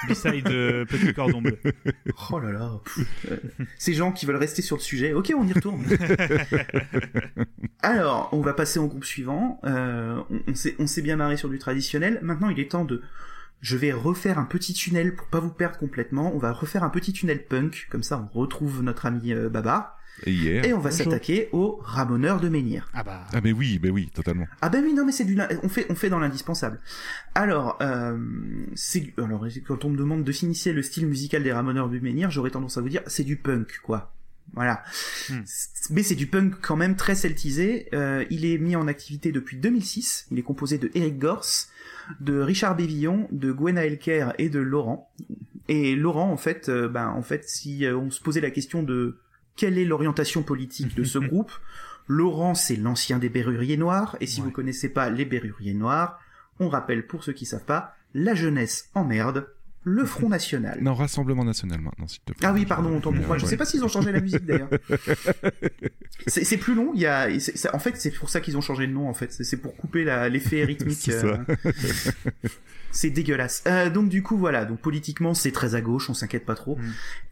[0.07, 1.57] beside euh, Petit Cordon Bleu.
[2.31, 2.79] Oh là là.
[2.85, 3.39] pff,
[3.79, 5.13] ces gens qui veulent rester sur le sujet.
[5.13, 5.83] Ok, on y retourne.
[7.81, 9.59] Alors, on va passer au groupe suivant.
[9.63, 12.19] Euh, on, on s'est bien marré sur du traditionnel.
[12.21, 13.01] Maintenant, il est temps de.
[13.61, 16.31] Je vais refaire un petit tunnel pour pas vous perdre complètement.
[16.35, 19.97] On va refaire un petit tunnel punk, comme ça on retrouve notre ami euh, Babar.
[20.27, 22.89] Et on va s'attaquer aux ramoneurs de menhir.
[22.93, 23.25] Ah bah.
[23.33, 24.47] Ah, mais oui, mais oui, totalement.
[24.61, 26.79] Ah ben oui, non mais c'est du, on fait, on fait dans l'indispensable.
[27.35, 28.17] Alors, euh,
[28.75, 31.99] c'est, du- alors quand on me demande de s'initier le style musical des Ramoneurs du
[32.01, 34.13] Menhir, j'aurais tendance à vous dire, c'est du punk, quoi.
[34.53, 34.83] Voilà.
[35.29, 35.39] Hmm.
[35.91, 37.87] Mais c'est du punk quand même très celtisé.
[37.93, 40.27] Euh, il est mis en activité depuis 2006.
[40.31, 41.45] Il est composé de Eric Gors,
[42.19, 45.09] de Richard Bévillon, de Gwenaël Kerr et de Laurent.
[45.69, 48.83] Et Laurent, en fait, euh, ben, en fait, si euh, on se posait la question
[48.83, 49.19] de
[49.55, 51.51] quelle est l'orientation politique de ce groupe,
[52.07, 54.45] Laurent, c'est l'ancien des Berruriers Noirs, et si Ouais.
[54.47, 56.19] vous connaissez pas les Berruriers Noirs,
[56.59, 59.47] on rappelle pour ceux qui savent pas, la jeunesse emmerde,
[59.83, 60.79] le Front National.
[60.81, 62.47] Non, Rassemblement National maintenant, s'il te plaît.
[62.47, 63.37] Ah oui, pardon, autant pour moi.
[63.37, 63.49] Je Ouais.
[63.49, 64.69] sais pas s'ils ont changé la musique d'ailleurs.
[66.27, 66.91] c'est plus long.
[66.93, 67.27] Il y a,
[67.73, 69.09] en fait, c'est pour ça qu'ils ont changé de nom.
[69.09, 70.97] En fait, c'est pour couper l'effet rythmique.
[70.99, 71.37] C'est euh,
[72.91, 73.63] c'est dégueulasse.
[73.67, 74.65] Euh, donc du coup, voilà.
[74.65, 76.09] Donc politiquement, c'est très à gauche.
[76.09, 76.75] On s'inquiète pas trop.
[76.75, 76.81] Mm.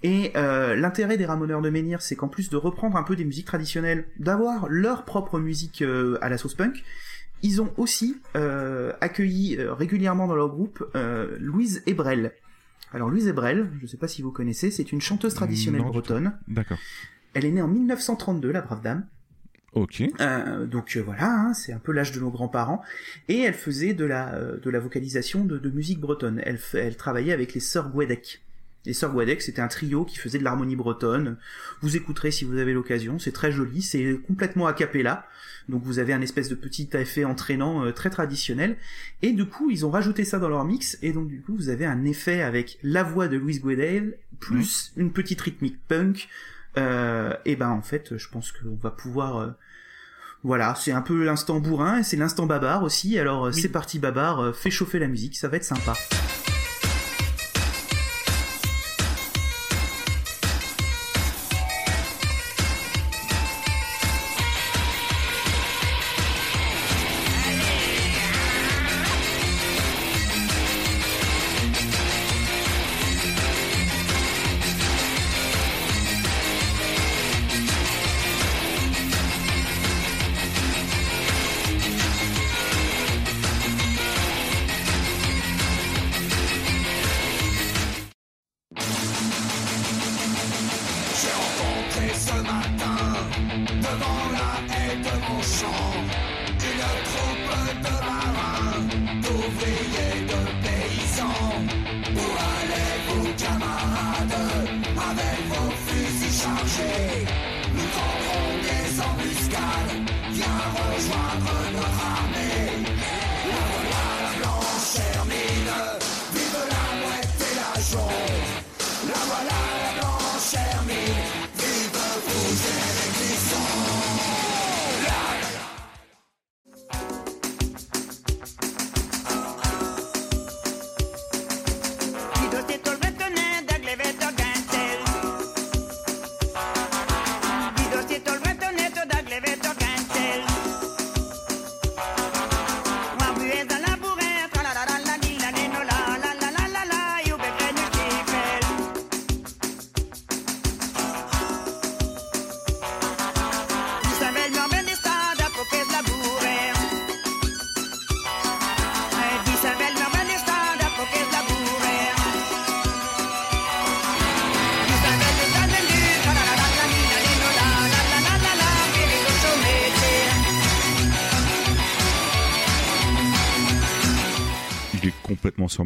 [0.04, 3.26] Et euh, l'intérêt des Ramoneurs de Menhir, c'est qu'en plus de reprendre un peu des
[3.26, 6.84] musiques traditionnelles, d'avoir leur propre musique euh, à la sauce punk.
[7.42, 12.34] Ils ont aussi euh, accueilli euh, régulièrement dans leur groupe euh, Louise Ebrel.
[12.94, 16.38] Alors Louise Ebrel, je sais pas si vous connaissez, c'est une chanteuse traditionnelle Non, bretonne.
[16.48, 16.80] D'accord.
[17.34, 19.06] Elle est née en 1932, la brave dame.
[19.74, 20.04] Ok.
[20.20, 22.82] Euh, donc euh, voilà, hein, c'est un peu l'âge de nos grands-parents.
[23.28, 26.42] Et elle faisait de la, euh, de la vocalisation de, de musique bretonne.
[26.44, 28.42] Elle, elle travaillait avec les sœurs Guadec.
[28.86, 31.38] Les sœurs Guadec, c'était un trio qui faisait de l'harmonie bretonne.
[31.82, 35.25] Vous écouterez si vous avez l'occasion, c'est très joli, c'est complètement a cappella.
[35.67, 38.77] Donc vous avez un espèce de petit effet entraînant euh, très traditionnel.
[39.21, 40.97] Et du coup, ils ont rajouté ça dans leur mix.
[41.01, 44.93] Et donc du coup, vous avez un effet avec la voix de Louise Guedel, plus
[44.95, 46.30] une petite rythmique punk.
[46.77, 49.38] Euh, et ben en fait, je pense qu'on va pouvoir...
[49.38, 49.49] euh,
[50.41, 53.19] voilà, c'est un peu l'instant bourrin et c'est l'instant babar aussi.
[53.19, 55.93] Alors euh, c'est parti babar, fais chauffer la musique, ça va être sympa.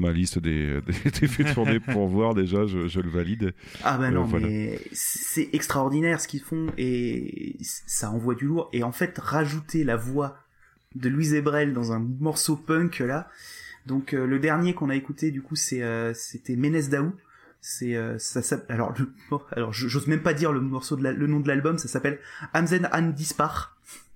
[0.03, 1.53] Ma liste des, des, des faits
[1.91, 3.53] pour voir déjà, je, je le valide.
[3.83, 4.47] Ah ben Euh, non, voilà.
[4.47, 8.69] mais c'est extraordinaire ce qu'ils font et ça envoie du lourd.
[8.73, 10.37] Et en fait, rajouter la voix
[10.95, 13.27] de Louise Ebrel dans un morceau punk là.
[13.87, 17.11] Donc euh, le dernier qu'on a écouté du coup c'est euh, c'était Ménez Daou.
[17.65, 19.09] C'est ça alors le-
[19.55, 22.19] alors j'ose même pas dire le morceau de la- le nom de l'album, ça s'appelle
[22.53, 23.75] Amzen An Dispar.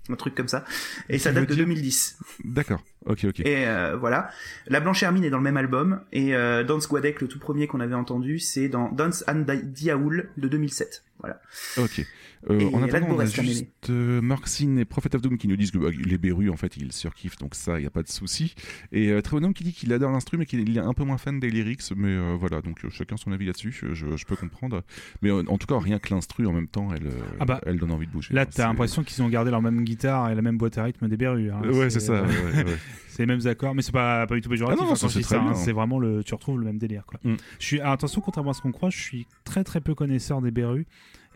[0.10, 0.64] Un truc comme ça.
[1.10, 2.18] Et ça date de dire- 2010.
[2.46, 3.40] D'accord, ok, ok.
[3.42, 4.30] Et euh, voilà.
[4.68, 6.02] La Blanche Hermine est dans le même album.
[6.12, 9.64] Et euh, Dance Guadec, le tout premier qu'on avait entendu, c'est dans Dance and Di-
[9.64, 11.04] Diaoul de 2007.
[11.20, 11.42] Voilà.
[11.78, 12.06] Ok.
[12.52, 15.56] Euh, Et en attendant, on a juste euh, Marxine et Prophet of Doom qui nous
[15.56, 18.04] disent que bah, les Berus, en fait, ils surkiffent, donc ça, il n'y a pas
[18.04, 18.54] de souci.
[18.92, 21.40] Et euh, Tréonome qui dit qu'il adore l'instru, mais qu'il est un peu moins fan
[21.40, 21.82] des lyrics.
[21.96, 24.84] Mais euh, voilà, donc euh, chacun son avis là-dessus, je, je peux comprendre.
[25.24, 27.60] Mais euh, en tout cas, rien que l'instru, en même temps, elle, euh, Ah bah,
[27.66, 28.36] elle donne envie de bouger.
[28.36, 30.84] Là, hein, t'as l'impression qu'ils ont gardé leur même guitare et la même boîte à
[30.84, 31.50] rythme des Berus.
[31.52, 31.62] hein.
[31.64, 32.14] c'est- Ouais, c'est ça.
[32.14, 32.28] euh, ouais,
[32.58, 32.78] ouais, ouais.
[33.10, 34.82] C'est les mêmes accords, mais c'est pas, pas du tout péjoratif.
[34.84, 35.74] Ah non, je c'est hein.
[35.74, 37.20] vraiment le, tu retrouves le même délire, quoi.
[37.24, 37.36] Mm.
[37.60, 40.52] Je suis, attention, contrairement à ce qu'on croit, je suis très très peu connaisseur des
[40.52, 40.86] Berus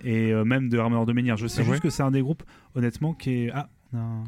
[0.03, 1.37] et euh, même de Armor de Menhir.
[1.37, 2.43] Je sais Ah juste que c'est un des groupes,
[2.75, 3.51] honnêtement, qui est.
[3.53, 4.23] Ah, non.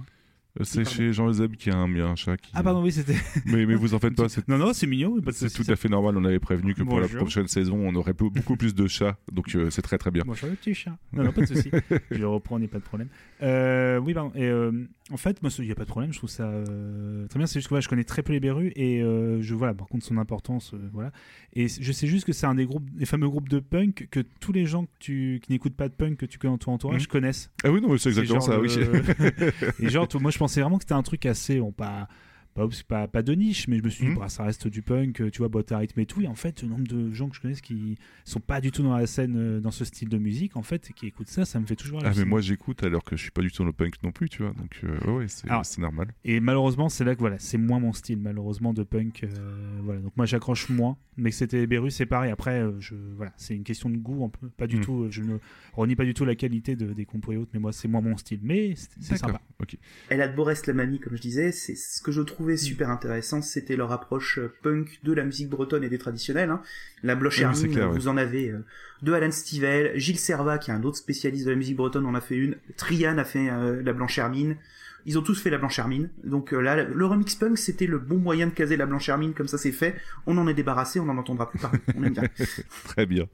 [0.60, 2.52] Euh, C'est chez Jean Euseb qui a un, un chat qui.
[2.54, 3.16] ah pardon, oui, c'était.
[3.46, 5.18] Mais, mais vous en faites pas, Non, non, c'est mignon.
[5.32, 6.16] C'est tout à fait normal.
[6.16, 7.22] On avait prévenu que pour la Bonjour.
[7.22, 9.18] prochaine saison, on aurait beaucoup plus de chats.
[9.32, 10.24] Donc euh, c'est très très bien.
[10.26, 10.96] Moi, je suis le petit chat.
[11.12, 11.72] Non, non, pas de souci.
[12.12, 13.08] je reprends, il n'y a pas de problème.
[13.42, 14.32] Euh, oui, pardon.
[14.36, 14.72] Et, euh,
[15.12, 17.45] En fait, moi, il n'y a pas de problème, je trouve ça euh, très bien.
[17.45, 20.06] C'est juste que je connais très peu les Berus et euh, je voilà, par contre,
[20.06, 21.12] son importance, euh, voilà.
[21.54, 24.22] Et je sais juste que c'est un des groupes, des fameux groupes de punk que
[24.39, 26.72] tous les gens que tu, qui n'écoutent pas de punk que tu connais dans ton
[26.72, 27.08] entourage Mhm.
[27.08, 27.51] connaissent.
[27.66, 28.70] Ah oui, non, c'est exactement ça, oui.
[29.80, 32.08] et genre, moi, je pensais vraiment que c'était un truc assez, bon, pas.
[32.54, 34.20] Pas, pas, pas de niche, mais je me suis dit, Mhm.
[34.20, 36.22] bah, ça reste du punk, tu vois, boîte à rythme et tout.
[36.22, 38.84] Et en fait, le nombre de gens que je connais qui sont pas du tout
[38.84, 41.45] dans la scène, euh, dans ce style de musique, en fait, et qui écoutent ça,
[41.45, 43.64] ça me fait toujours Ah, mais moi j'écoute alors que je suis pas du tout
[43.64, 44.54] dans le punk non plus, tu vois.
[44.54, 46.14] Donc, euh, ouais, c'est Alors, c'est normal.
[46.26, 49.24] Et malheureusement, c'est là que voilà, c'est moins mon style, malheureusement, de punk.
[49.24, 50.01] euh, voilà.
[50.01, 50.97] Donc moi, j'accroche moins.
[51.16, 52.32] Mais que c'était Berus, c'est pareil.
[52.32, 54.49] Après, euh, je, voilà, c'est une question de goût, un peu.
[54.49, 54.82] Pas du Mm.
[54.82, 55.08] tout.
[55.12, 55.38] Je ne
[55.74, 58.01] renie pas du tout la qualité de, des compos et autres, mais moi, c'est moins
[58.01, 58.39] mon style.
[58.41, 59.39] Mais c'est sympa.
[59.60, 59.78] Ok.
[60.10, 62.89] Elle a de Borest la mamie, comme je disais, c'est ce que je trouvais super
[62.89, 66.50] intéressant, c'était leur approche euh, punk de la musique bretonne et des traditionnels.
[66.50, 66.62] hein.
[67.02, 68.66] La Bloche Oui, Hermine, clair, vous en avez euh,
[69.02, 72.16] deux Alan Stivell, Gilles Serva, qui est un autre spécialiste de la musique bretonne, en
[72.16, 74.58] a fait une, Trian a fait euh, la Blanche Hermine,
[75.06, 77.98] ils ont tous fait la Blanche Hermine, donc euh, là, le remix punk, c'était le
[77.98, 79.96] bon moyen de caser la Blanche Hermine, comme ça c'est fait,
[80.28, 82.24] on en est débarrassé, on n'en entendra plus parler, on aime bien.
[82.86, 83.28] Très bien.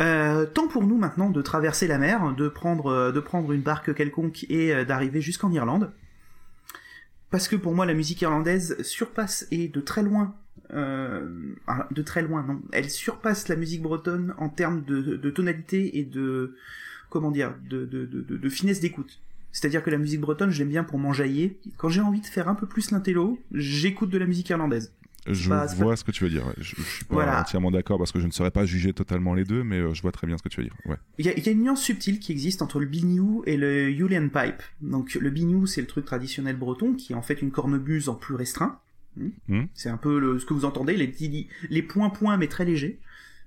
[0.00, 3.60] Euh, temps pour nous maintenant de traverser la mer, de prendre, euh, de prendre une
[3.60, 5.92] barque quelconque et euh, d'arriver jusqu'en Irlande.
[7.32, 10.36] Parce que pour moi, la musique irlandaise surpasse et de très loin,
[10.74, 15.98] euh, ah, de très loin, non, elle surpasse la musique bretonne en termes de, tonalité
[15.98, 16.54] et de,
[17.08, 19.18] comment dire, de, finesse d'écoute.
[19.50, 21.58] C'est-à-dire que la musique bretonne, j'aime bien pour m'enjailler.
[21.78, 24.92] Quand j'ai envie de faire un peu plus l'intello, j'écoute de la musique irlandaise.
[25.26, 26.44] Je c'est vois ce que tu veux dire.
[26.46, 26.52] ouais.
[26.58, 27.40] Je, je suis pas Voilà.
[27.40, 30.02] entièrement d'accord parce que je ne saurais pas juger totalement les deux, mais euh, je
[30.02, 30.74] vois très bien ce que tu veux dire.
[30.86, 30.96] Ouais.
[31.18, 33.56] Il y, a, il y a une nuance subtile qui existe entre le biniou et
[33.56, 34.62] le Julian Pipe.
[34.80, 38.14] Donc le biniou, c'est le truc traditionnel breton, qui est en fait une cornemuse en
[38.14, 38.80] plus restreint.
[39.48, 39.64] Hmm.
[39.74, 42.98] C'est un peu le- ce que vous entendez, les, petits- les points-points, mais très légers.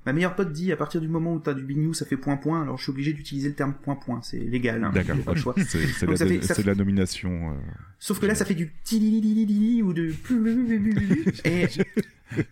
[0.05, 2.61] Ma meilleure pote dit, à partir du moment où t'as du biniou, ça fait point-point,
[2.61, 4.83] alors je suis obligé d'utiliser le terme point-point, c'est légal.
[4.83, 5.15] Hein, D'accord.
[5.15, 5.55] y a pas le choix.
[5.67, 7.51] C'est la, fait- la nomination.
[7.51, 7.55] euh,
[7.99, 8.71] Sauf que là, ça fait du
[9.83, 10.13] ou de
[11.45, 11.67] et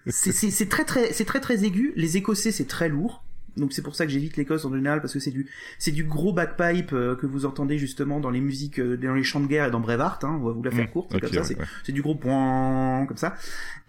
[0.07, 1.93] c'est très très c'est très très aigu.
[1.95, 3.23] Les Écossais, c'est très lourd.
[3.55, 5.47] Donc c'est pour ça que j'évite l'Écosse en général parce que c'est du
[5.77, 9.23] c'est du gros backpipe euh, que vous entendez justement dans les musiques euh, dans les
[9.23, 10.23] chants de guerre et dans Braveheart.
[10.23, 11.41] Hein, on va vous la faire Mm, courte, comme ça.
[11.41, 11.65] ouais, c'est ouais.
[11.83, 13.35] c'est du gros point comme ça.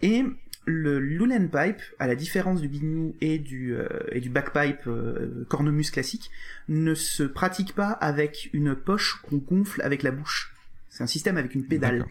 [0.02, 0.22] Et
[0.66, 5.44] le Lulen pipe, à la différence du biniou et du euh, et du backpipe euh,
[5.48, 6.30] cornemuse classique,
[6.68, 10.54] ne se pratique pas avec une poche qu'on gonfle avec la bouche.
[10.88, 12.06] C'est un système avec une pédale.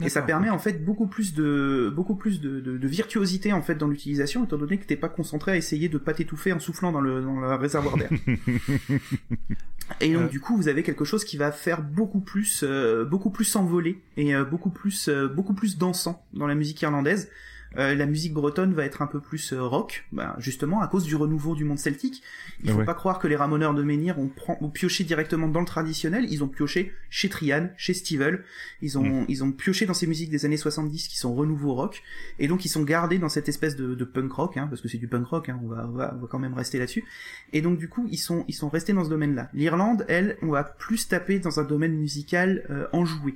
[0.00, 3.62] Et ça permet en fait beaucoup plus de beaucoup plus de, de, de virtuosité en
[3.62, 6.60] fait dans l'utilisation étant donné que t'es pas concentré à essayer de pas t'étouffer en
[6.60, 8.10] soufflant dans le dans le réservoir d'air.
[10.00, 10.28] et donc Euh.
[10.28, 14.00] du coup vous avez quelque chose qui va faire beaucoup plus euh, beaucoup plus s'envoler
[14.16, 17.30] et euh, beaucoup plus euh, beaucoup plus dansant dans la musique irlandaise.
[17.76, 21.04] Euh, la musique bretonne va être un peu plus euh, rock, bah, justement à cause
[21.04, 22.22] du renouveau du monde celtique.
[22.62, 22.84] Il faut Ouais.
[22.84, 24.30] pas croire que les ramoneurs de menhir ont,
[24.70, 28.44] pioché directement dans le traditionnel, ils ont pioché chez Trian, chez Stevel,
[28.82, 32.02] ils ont, ils ont pioché dans ces musiques des années 70 qui sont renouveau rock,
[32.38, 34.88] et donc ils sont gardés dans cette espèce de, de punk rock, hein, parce que
[34.88, 37.04] c'est du punk rock, hein, on, va, on, va, on va quand même rester là-dessus.
[37.52, 39.50] Et donc du coup, ils sont, ils sont restés dans ce domaine-là.
[39.52, 43.34] L'Irlande, elle, on va plus taper dans un domaine musical euh, enjoué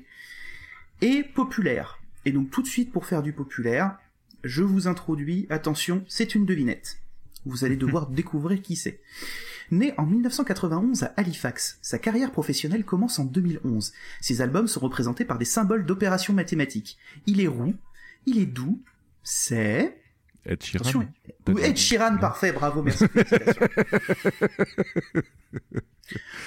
[1.00, 1.98] et populaire.
[2.24, 3.96] Et donc tout de suite, pour faire du populaire,
[4.44, 6.98] je vous introduis, attention, c'est une devinette.
[7.44, 9.00] Vous allez devoir découvrir qui c'est.
[9.70, 13.92] Né en 1991 à Halifax, sa carrière professionnelle commence en 2011.
[14.20, 16.98] Ses albums sont représentés par des symboles d'opérations mathématiques.
[17.26, 17.74] Il est roux,
[18.26, 18.82] il est doux,
[19.22, 20.00] c'est...
[20.48, 21.04] Ed Sheeran.
[21.48, 23.04] Ou Ed Sheeran, parfait, bravo, merci.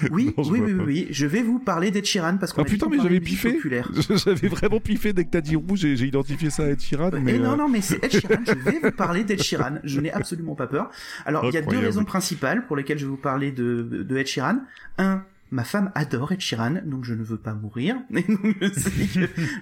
[0.10, 0.84] Oui, Non, oui, oui, pas.
[0.84, 3.60] oui, je vais vous parler d'Ed Sheeran parce qu'on Ah a putain, mais j'avais piffé.
[4.26, 7.12] J'avais vraiment piffé dès que t'as dit rouge, j'ai j'ai identifié ça à Ed Sheeran.
[7.22, 8.42] Mais non, euh, non, mais c'est Ed Sheeran.
[8.48, 9.76] Je vais vous parler d'Ed Sheeran.
[9.84, 10.90] Je n'ai absolument pas peur.
[11.28, 14.18] Alors, il y a deux raisons principales pour lesquelles je vais vous parler de, de
[14.18, 14.58] Ed Sheeran.
[14.98, 17.98] Un, ma femme adore Ed Sheeran, donc je ne veux pas mourir.
[18.16, 18.58] Et donc,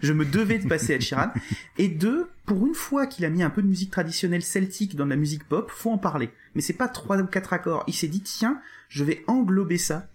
[0.02, 1.32] je me devais de passer Ed Sheeran.
[1.78, 5.06] Et deux, pour une fois qu'il a mis un peu de musique traditionnelle celtique dans
[5.06, 6.30] la musique pop, faut en parler.
[6.56, 7.84] Mais c'est pas trois ou quatre accords.
[7.88, 8.60] Il s'est dit, tiens,
[8.90, 10.08] je vais englober ça.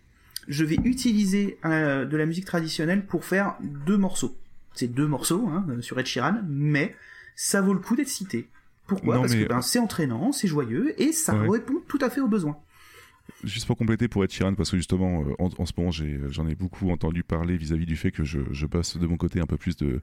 [0.46, 3.56] Je vais utiliser euh, de la musique traditionnelle pour faire
[3.86, 4.36] deux morceaux.
[4.74, 6.94] C'est deux morceaux hein, sur Ed Sheeran, mais
[7.36, 8.48] ça vaut le coup d'être cité.
[8.86, 9.14] Pourquoi?
[9.14, 11.48] Non, Parce mais- que ben, c'est entraînant, c'est joyeux et ça Ouais.
[11.48, 12.58] répond tout à fait aux besoins.
[13.42, 16.18] Juste pour compléter pour Ed Sheeran, parce que justement, euh, en, en ce moment, j'ai-
[16.30, 19.40] j'en ai, beaucoup entendu parler vis-à-vis du fait que je, je bosse de mon côté
[19.40, 20.00] un peu plus de,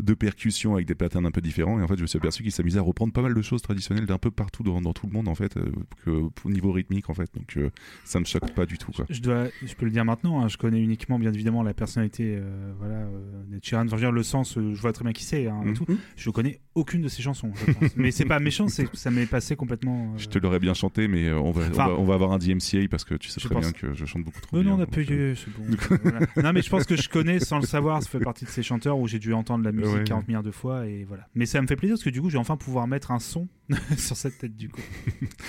[0.00, 1.78] de percussion avec des patterns un peu différents.
[1.80, 3.62] Et en fait, je me suis aperçu qu'il s'amusait à reprendre pas mal de choses
[3.62, 5.70] traditionnelles d'un peu partout dans, dans tout le monde, en fait, euh,
[6.04, 7.30] que, au niveau rythmique, en fait.
[7.34, 7.70] Donc, euh,
[8.04, 9.06] ça me choque pas du tout, quoi.
[9.08, 12.36] Je, dois, je peux le dire maintenant, hein, je connais uniquement, bien évidemment, la personnalité
[12.38, 13.82] euh, voilà, euh, d'Ed Sheeran.
[13.86, 15.46] Enfin, je veux dire, le sens, euh, je vois très bien qui c'est.
[15.46, 15.86] hein, tout.
[16.16, 17.96] Je connais aucune de ses chansons, je pense.
[17.96, 20.12] Mais c'est pas méchant, ça m'est passé complètement.
[20.14, 22.32] euh, Je te l'aurais bien chanté, mais euh, on, va, on va, on va avoir
[22.32, 23.64] un DMC YMCA parce que tu sais Je très pense.
[23.64, 24.72] bien que je chante beaucoup trop Mais bien.
[24.72, 25.98] non, on a donc, euh, payé, c'est bon.
[26.02, 26.20] Voilà.
[26.42, 28.02] Non, mais je pense que je connais sans le savoir.
[28.02, 30.04] Ça fait partie de ces chanteurs où j'ai dû entendre la musique Ouais.
[30.04, 31.26] 40 milliards de fois et voilà.
[31.34, 33.18] Mais ça me fait plaisir parce que du coup, je vais enfin pouvoir mettre un
[33.18, 33.48] son
[33.96, 34.80] sur cette tête du coup.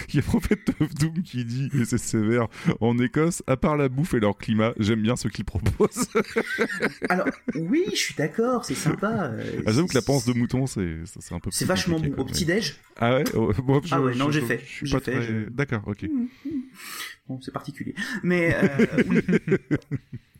[0.10, 2.48] Il y a Prophet of Doom qui dit, et c'est sévère,
[2.80, 6.08] en Écosse, à part la bouffe et leur climat, j'aime bien ce qu'ils proposent.
[7.10, 9.34] Alors, oui, je suis d'accord, c'est sympa.
[9.66, 10.96] Ah, J'avoue que la panse de mouton, c'est
[11.32, 11.50] un peu.
[11.52, 12.14] C'est vachement bon.
[12.18, 15.22] Au petit-déj, Ah ouais oh, bon, je- Ah ouais, non, j'ai fait, j'ai très.
[15.22, 16.06] je- D'accord, ok.
[17.28, 17.96] Bon, c'est particulier.
[18.24, 19.20] Mais, euh, oui.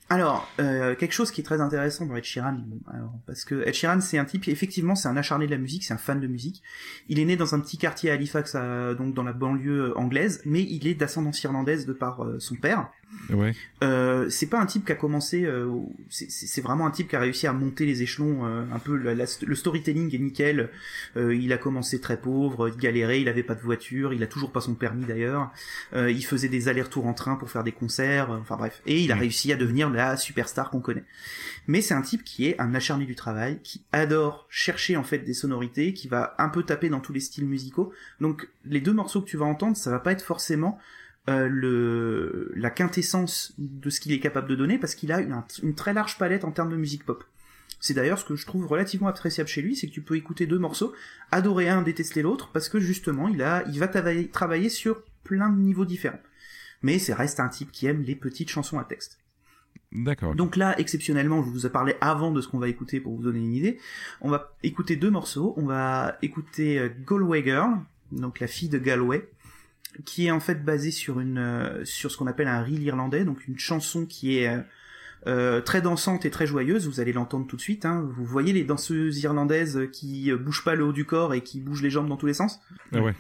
[0.08, 2.60] Alors, euh, quelque chose qui est très intéressant dans Ed Sheeran,
[2.94, 5.84] alors, parce que Ed Sheeran, c'est un type, effectivement, c'est un acharné de la musique,
[5.84, 6.62] c'est un fan de musique.
[7.10, 10.44] Il est né dans un petit quartier à Halifax, à- donc dans la banlieue anglaise,
[10.46, 12.88] mais il est d'ascendance irlandaise de par euh, son père.
[13.32, 13.54] Ouais.
[13.84, 15.70] Euh, c'est pas un type qui a commencé, euh,
[16.10, 19.16] c'est- vraiment un type qui a réussi à monter les échelons, euh, un peu la-
[19.16, 20.70] la- le storytelling est nickel.
[21.18, 24.28] Euh, il a commencé très pauvre, il galérait, il avait pas de voiture, il a
[24.28, 25.52] toujours pas son permis d'ailleurs.
[25.94, 28.82] Euh, il faisait des allers-retours en train pour faire des concerts, euh, enfin bref.
[28.86, 29.20] Et il a Mm.
[29.20, 31.04] réussi à devenir la superstar qu'on connaît.
[31.68, 35.20] Mais c'est un type qui est un acharné du travail, qui adore chercher en fait
[35.20, 37.92] des sonorités, qui va un peu taper dans tous les styles musicaux.
[38.22, 40.78] Donc les deux morceaux que tu vas entendre, ça va pas être forcément
[41.30, 45.42] euh, le la quintessence de ce qu'il est capable de donner parce qu'il a une,
[45.64, 47.24] une très large palette en termes de musique pop.
[47.80, 50.48] C'est d'ailleurs ce que je trouve relativement appréciable chez lui, c'est que tu peux écouter
[50.48, 50.94] deux morceaux,
[51.32, 55.50] adorer un, détester l'autre, parce que justement il a, il va travailler, travailler sur plein
[55.50, 56.22] de niveaux différents.
[56.82, 59.20] Mais c'est reste un type qui aime les petites chansons à texte.
[59.92, 60.36] D'accord.
[60.36, 63.24] Donc là, exceptionnellement, je vous ai parlé avant de ce qu'on va écouter pour vous
[63.24, 63.80] donner une idée.
[64.22, 65.54] On va écouter deux morceaux.
[65.58, 67.78] On va écouter euh, Galway Girl,
[68.12, 69.30] donc la fille de Galway,
[70.04, 73.24] qui est en fait basée sur une euh, sur ce qu'on appelle un reel irlandais,
[73.24, 74.62] donc une chanson qui est euh,
[75.28, 76.88] euh, très dansante et très joyeuse.
[76.88, 77.86] Vous allez l'entendre tout de suite.
[77.86, 78.08] Hein.
[78.16, 81.60] Vous voyez les danseuses irlandaises qui euh, bougent pas le haut du corps et qui
[81.60, 82.60] bougent les jambes dans tous les sens?
[82.94, 83.16] Ah ouais.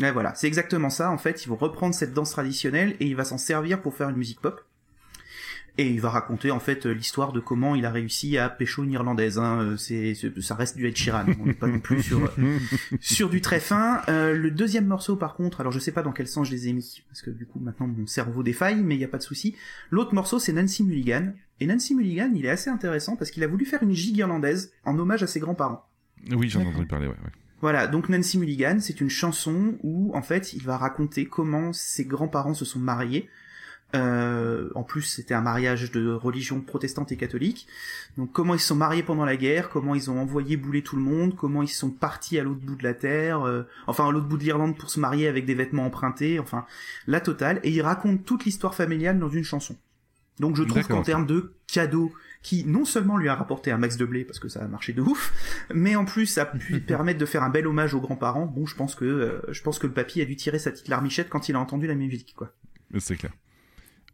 [0.00, 1.10] Ouais, voilà, c'est exactement ça.
[1.10, 4.08] En fait, ils vont reprendre cette danse traditionnelle et il va s'en servir pour faire
[4.08, 4.60] une musique pop.
[5.76, 8.84] Et il va raconter en fait euh, l'histoire de comment il a réussi à pécho
[8.84, 9.38] une irlandaise.
[9.38, 9.60] Hein.
[9.60, 11.26] Euh, C'est, ça reste du Ed Sheeran.
[11.40, 12.58] On n'est pas non plus sur euh,
[13.00, 14.02] sur du très fin.
[14.08, 16.68] Euh, le deuxième morceau, par contre, alors je sais pas dans quel sens je les
[16.68, 19.18] ai mis parce que du coup maintenant mon cerveau défaille, mais il y a pas
[19.18, 19.56] de souci.
[19.90, 21.32] L'autre morceau, c'est Nancy Mulligan.
[21.58, 24.72] Et Nancy Mulligan, il est assez intéressant parce qu'il a voulu faire une gigue irlandaise
[24.84, 25.88] en hommage à ses grands-parents.
[26.30, 27.14] Oui, j'en ai entendu parler, ouais.
[27.14, 27.30] ouais.
[27.60, 32.04] Voilà, donc Nancy Mulligan, c'est une chanson où en fait il va raconter comment ses
[32.04, 33.28] grands-parents se sont mariés.
[33.94, 37.66] Euh, en plus, c'était un mariage de religion protestante et catholique.
[38.16, 40.96] Donc comment ils se sont mariés pendant la guerre, comment ils ont envoyé bouler tout
[40.96, 44.10] le monde, comment ils sont partis à l'autre bout de la terre, euh, enfin à
[44.10, 46.66] l'autre bout de l'Irlande pour se marier avec des vêtements empruntés, enfin
[47.06, 47.60] la totale.
[47.62, 49.76] Et il raconte toute l'histoire familiale dans une chanson.
[50.40, 53.96] Donc je trouve qu'en termes de cadeau qui non seulement lui a rapporté un max
[53.96, 55.32] de blé parce que ça a marché de ouf,
[55.72, 58.46] mais en plus ça a pu permettre de faire un bel hommage aux grands-parents.
[58.46, 60.88] Bon, je pense que euh, je pense que le papy a dû tirer sa petite
[60.88, 62.52] larmichette quand il a entendu la musique, quoi.
[62.98, 63.32] C'est clair.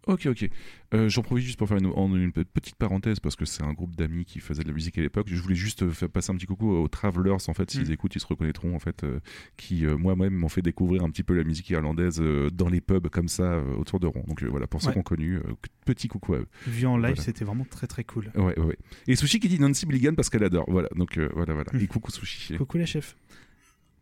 [0.06, 0.48] Ok, ok.
[0.94, 3.72] Euh, J'en profite juste pour faire une, en- une petite parenthèse parce que c'est un
[3.74, 5.26] groupe d'amis qui faisait de la musique à l'époque.
[5.30, 7.92] Je voulais juste euh, faire passer un petit coucou aux Travelers en fait, s'ils Mm.
[7.92, 9.20] écoutent, ils se reconnaîtront en fait, euh,
[9.58, 12.80] qui euh, moi-même m'ont fait découvrir un petit peu la musique irlandaise euh, dans les
[12.80, 14.24] pubs comme ça euh, autour de Rouen.
[14.26, 15.42] Donc euh, voilà, pour ceux qui ont connu, euh,
[15.84, 16.46] petit coucou à eux.
[16.66, 17.22] Vu en live, Voilà.
[17.22, 18.30] c'était vraiment très très cool.
[18.34, 18.78] Ouais, ouais, ouais.
[19.06, 20.64] Et Sushi qui dit Nancy Billigan parce qu'elle adore.
[20.68, 21.70] Voilà, donc euh, voilà, voilà.
[21.78, 22.56] Et coucou Sushi.
[22.56, 23.16] Coucou la chef.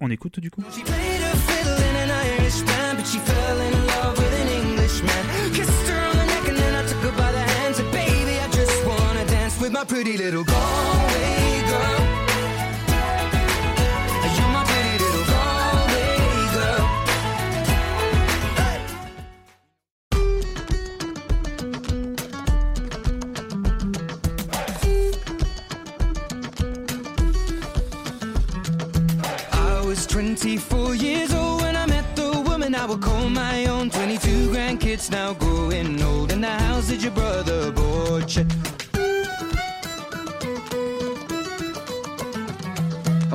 [0.00, 0.62] On écoute du coup?
[0.70, 1.22] She played
[9.88, 12.00] pretty little Galway girl.
[14.36, 16.12] You're my pretty little Galway
[16.54, 16.84] girl.
[29.52, 33.88] I was 24 years old when I met the woman I would call my own.
[33.88, 36.30] 22 grandkids now growing old.
[36.30, 37.72] In the house that your brother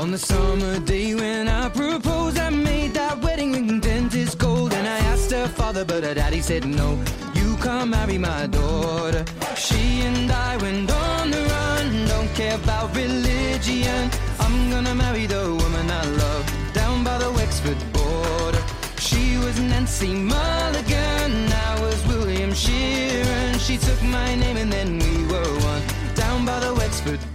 [0.03, 4.73] On the summer day when I proposed, I made that wedding ring dentist gold.
[4.73, 7.01] And I asked her father, but her daddy said no.
[7.33, 9.23] You can't marry my daughter.
[9.55, 14.11] She and I went on the run, don't care about religion.
[14.41, 18.63] I'm gonna marry the woman I love down by the Wexford border.
[18.99, 21.33] She was Nancy Mulligan,
[21.69, 23.57] I was William Sheeran.
[23.57, 25.83] She took my name and then we were one
[26.13, 27.32] down by the Wexford.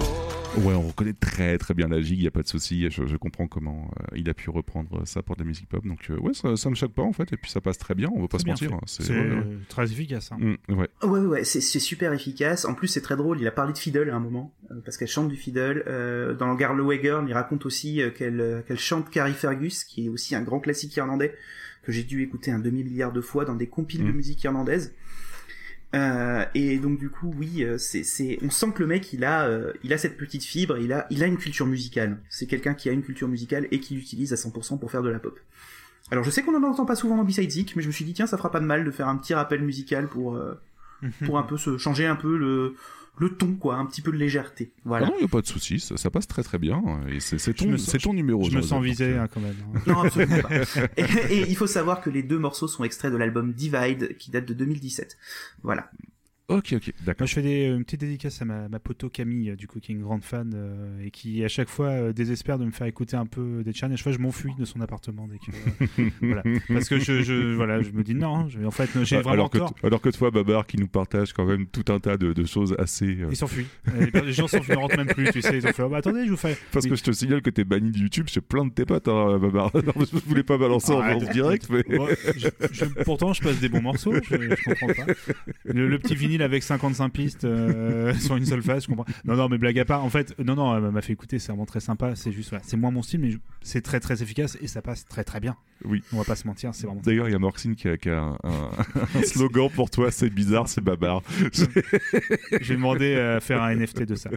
[0.58, 2.90] Ouais, on reconnaît très très bien la gigue, il y a pas de souci.
[2.90, 5.86] Je, je comprends comment euh, il a pu reprendre ça pour de la musique pop.
[5.86, 7.94] Donc euh, ouais, ça, ça me choque pas en fait, et puis ça passe très
[7.94, 8.08] bien.
[8.14, 8.72] On va pas se mentir.
[8.72, 9.44] hein, C'est C'est ouais, ouais.
[9.68, 10.30] très efficace.
[10.32, 10.38] hein.
[10.38, 10.88] Mm, ouais.
[11.02, 12.64] Ouais, ouais, ouais, c'est super efficace.
[12.64, 13.40] En plus, c'est très drôle.
[13.40, 15.84] Il a parlé de fiddle à un moment, euh, parce qu'elle chante du fiddle.
[15.86, 20.08] Euh, dans Garloway Girl, il raconte aussi euh, qu'elle euh, chante Carrie Fergus, qui est
[20.08, 21.34] aussi un grand classique irlandais.
[21.84, 24.16] que j'ai dû écouter un demi milliard de fois dans des compiles de Mhm.
[24.16, 24.92] musique irlandaise.
[25.94, 29.24] Euh, et donc du coup, oui, euh, c'est, c'est, on sent que le mec, il
[29.24, 32.20] a, euh, il a cette petite fibre, il a, il a une culture musicale.
[32.28, 35.08] C'est quelqu'un qui a une culture musicale et qui l'utilise à 100% pour faire de
[35.08, 35.38] la pop.
[36.10, 38.04] Alors je sais qu'on en entend pas souvent dans B-Side Zik, mais je me suis
[38.04, 40.54] dit tiens, ça fera pas de mal de faire un petit rappel musical pour, euh,
[41.24, 42.74] pour un peu se changer un peu le,
[43.18, 44.72] le ton, quoi, un petit peu de légèreté.
[44.84, 45.06] Voilà.
[45.06, 46.82] Ah non, il n'y a pas de souci, ça, ça passe très très bien.
[47.08, 48.44] Et c'est c'est Je ton, me sens- c'est ton numéro.
[48.48, 49.56] Je me sens visé euh, hein, quand même.
[49.74, 49.80] hein.
[49.86, 50.54] Non, absolument pas.
[50.96, 54.30] Et, et il faut savoir que les deux morceaux sont extraits de l'album Divide, qui
[54.30, 55.16] date de 2017.
[55.62, 55.90] Voilà.
[56.50, 57.20] Ok, ok, d'accord.
[57.20, 59.80] Moi, je fais des, une petite dédicace à ma, ma poteau Camille, euh, du coup,
[59.80, 62.70] qui est une grande fan euh, et qui, à chaque fois, euh, désespère de me
[62.70, 63.90] faire écouter un peu des chans.
[63.90, 65.28] Et à chaque fois, je m'enfuis de son appartement.
[65.28, 66.42] Dès que, euh, voilà.
[66.68, 69.32] Parce que je, je, voilà, je me dis non, je- en fait, j'ai Ah, vraiment
[69.34, 69.74] alors, que tort.
[69.82, 72.74] alors que toi, Babar, qui nous partage quand même tout un tas de, de choses
[72.78, 73.18] assez.
[73.30, 73.66] Ils s'enfuient.
[74.24, 75.58] Les gens s'enfuient, ne rentrent même plus, tu sais.
[75.58, 76.56] Ils ont fait, oh, bah, attendez, je vous fais.
[76.72, 79.08] Parce que je te signale que t'es banni de YouTube chez plein de tes potes,
[79.08, 79.70] hein, Babar.
[79.88, 81.28] Non, je voulais pas balancer en, Arrête.
[81.28, 81.84] en direct, mais.
[82.72, 85.12] Je- pourtant, je passe des bons morceaux, je, je comprends pas.
[85.66, 89.06] Le, le petit vinyle avec 55 pistes euh, sur une seule face, je comprends.
[89.24, 91.48] Non, non, mais blague à part, en fait, non, non, elle m'a fait écouter, c'est
[91.52, 92.14] vraiment très sympa.
[92.16, 94.82] C'est juste, voilà, c'est moins mon style, mais je- c'est très, très efficace et ça
[94.82, 95.56] passe très, très bien.
[95.84, 96.02] Oui.
[96.12, 97.00] On va pas se mentir, c'est vraiment.
[97.02, 98.70] D'ailleurs, il y a Morxine qui a, qui a un, un-
[99.14, 101.22] un slogan pour toi, c'est bizarre, c'est Babar.
[102.60, 104.30] J'ai demandé à faire un NFT de ça.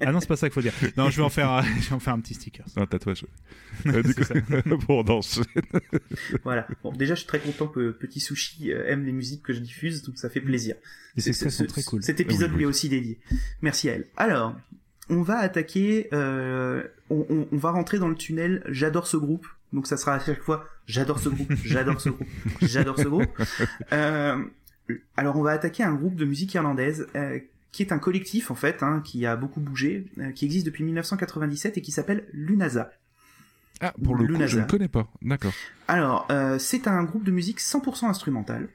[0.00, 0.72] Ah non, c'est pas ça qu'il faut dire.
[0.96, 2.64] Non, je vais en faire, un- je vais en faire un petit sticker.
[2.76, 3.24] un tatouage.
[3.86, 4.22] Euh, du coup,
[4.86, 5.44] bon, on enchaîne.
[6.44, 6.66] Voilà.
[6.82, 9.60] Bon, déjà, je suis très content que Petit Sushi euh, aime les musiques que je
[9.60, 10.76] diffuse, donc ça fait plaisir.
[11.16, 12.02] Les C'est- extraits ce- sont très cool.
[12.02, 12.56] Cet épisode Oui, oui.
[12.58, 13.18] lui est aussi dédié.
[13.62, 14.06] Merci à elle.
[14.16, 14.54] Alors,
[15.10, 19.46] on va attaquer, euh, on, on- on va rentrer dans le tunnel J'adore ce groupe.
[19.72, 22.26] Donc ça sera à chaque fois J'adore ce groupe, j'adore ce groupe,
[22.62, 23.26] j'adore ce groupe.
[23.92, 24.42] Euh,
[25.18, 27.38] alors on va attaquer un groupe de musique irlandaise euh,
[27.72, 31.76] qui est un collectif en fait, hein, qui a beaucoup bougé, qui existe depuis 1997
[31.76, 32.90] et qui s'appelle Lunaza.
[33.82, 35.06] Ah, pour le coup, je ne connais pas.
[35.20, 35.52] D'accord.
[35.86, 36.26] Alors,
[36.58, 38.68] c'est un groupe de musique 100% instrumental.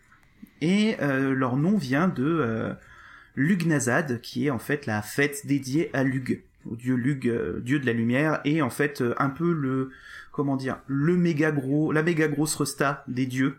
[0.63, 2.73] Et euh, leur nom vient de euh,
[3.35, 7.79] Lugnazad, qui est en fait la fête dédiée à Lug, au dieu Lug, euh, dieu
[7.79, 9.91] de la lumière, et en fait euh, un peu le,
[10.31, 13.57] comment dire, le méga gros, la méga grosse resta des dieux.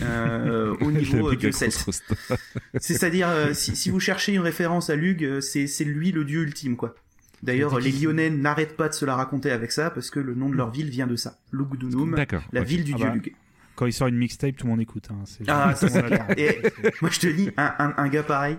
[0.00, 2.14] euh, au niveau grosse resta.
[2.80, 6.94] C'est-à-dire, si, si vous cherchez une référence à Lug, c'est lui le dieu ultime, quoi.
[7.42, 10.48] D'ailleurs, les Lyonnais n'arrêtent pas de se la raconter avec ça, parce que le nom
[10.48, 11.38] de leur ville vient de ça.
[11.52, 12.16] Lugdunum,
[12.52, 13.14] la ville du Ah dieu bah.
[13.14, 13.34] Lug.
[13.76, 15.04] Quand il sort une mixtape, tout le monde écoute.
[15.10, 15.22] Hein.
[15.26, 16.26] C'est- Ah, ça, c'est clair.
[16.36, 16.60] Et-
[17.02, 18.56] Moi, je te dis, un, un, un gars pareil.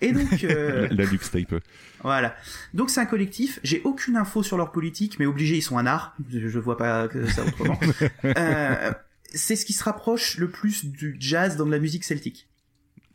[0.00, 1.54] Et donc, euh, La, la Lux Tape.
[2.02, 2.36] voilà.
[2.74, 3.58] Donc, c'est un collectif.
[3.62, 6.14] J'ai aucune info sur leur politique, mais obligé, ils sont un art.
[6.30, 7.78] Je, je vois pas que ça autrement.
[8.24, 8.92] Euh,
[9.34, 12.48] c'est ce qui se rapproche le plus du jazz dans de la musique celtique.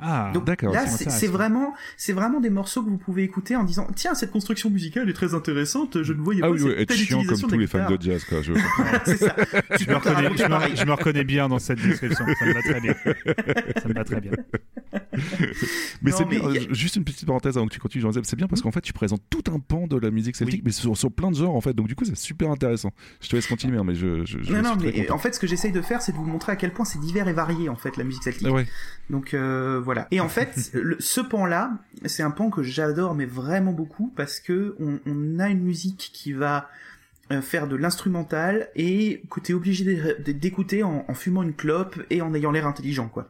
[0.02, 3.64] Ah, Donc d'accord, là, c'est vraiment, c'est vraiment des morceaux que vous pouvez écouter en
[3.64, 6.02] disant, tiens, cette construction musicale est très intéressante.
[6.02, 7.58] Je ne voyais Ah pas oui, cette ouais, être telle chiant comme utilisation tous de
[7.58, 8.42] la les fans de jazz, quoi.
[8.42, 8.54] Je...
[9.06, 9.36] c'est ça.
[9.78, 12.26] Tu Je me, reconnais, me, je me reconnais bien dans cette description.
[12.40, 12.96] Ça me va très bien.
[13.82, 14.32] Ça me va très bien.
[16.02, 18.36] Mais c'est bien, a- euh, juste une petite parenthèse avant que tu continues, Jean-Zeb, c'est
[18.36, 20.64] bien parce qu'en fait tu présentes tout un pan de la musique celtique, Oui.
[20.66, 22.92] mais sur, sur plein de genres en fait, donc du coup c'est super intéressant.
[23.22, 25.16] Je te laisse continuer, hein, mais je, je, je Non, non, mais content.
[25.16, 27.00] en fait, ce que j'essaye de faire, c'est de vous montrer à quel point c'est
[27.00, 28.48] divers et varié, en fait, la musique celtique.
[28.50, 28.68] Ah ouais.
[29.10, 30.08] Donc euh, voilà.
[30.12, 31.72] Et en fait, le- ce pan-là,
[32.06, 36.12] c'est un pan que j'adore, mais vraiment beaucoup, parce que on, on a une musique
[36.14, 36.70] qui va
[37.32, 39.84] euh, faire de l'instrumental et que t'es obligé
[40.20, 43.30] d'é- d'écouter en, en fumant une clope et en ayant l'air intelligent, quoi.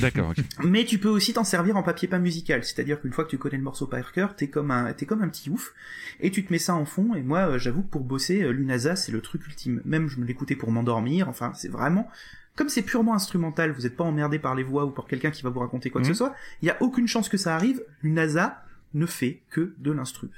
[0.00, 0.32] D'accord.
[0.64, 3.38] Mais tu peux aussi t'en servir en papier peint musical, c'est-à-dire qu'une fois que tu
[3.38, 5.74] connais le morceau par cœur, t'es comme un, t'es comme un petit ouf,
[6.20, 7.14] et tu te mets ça en fond.
[7.14, 9.80] Et moi, euh, j'avoue que pour bosser, euh, Lunaza, c'est le truc ultime.
[9.84, 11.28] Même je me l'écoutais pour m'endormir.
[11.28, 12.08] Enfin, c'est vraiment
[12.56, 15.42] comme c'est purement instrumental, vous n'êtes pas emmerdé par les voix ou par quelqu'un qui
[15.42, 16.12] va vous raconter quoi que Mhm.
[16.14, 16.34] ce soit.
[16.62, 17.82] Il y a aucune chance que ça arrive.
[18.04, 18.62] Lunaza
[18.94, 20.28] ne fait que de l'instru.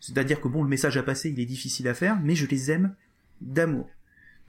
[0.00, 2.70] C'est-à-dire que bon, le message à passer, il est difficile à faire, mais je les
[2.70, 2.94] aime
[3.42, 3.90] d'amour.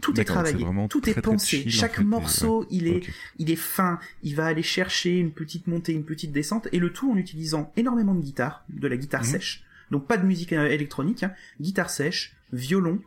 [0.02, 1.58] Tout est travaillé, tout très, est pensé.
[1.58, 3.02] chill, en Chaque fait, morceau, il est,
[3.38, 6.92] il est fin, il va aller chercher une petite montée, une petite descente, et le
[6.92, 9.28] tout en utilisant énormément de guitare, de la guitare Mhm.
[9.28, 13.00] sèche, donc pas de musique euh, électronique, hein, guitare sèche, violon,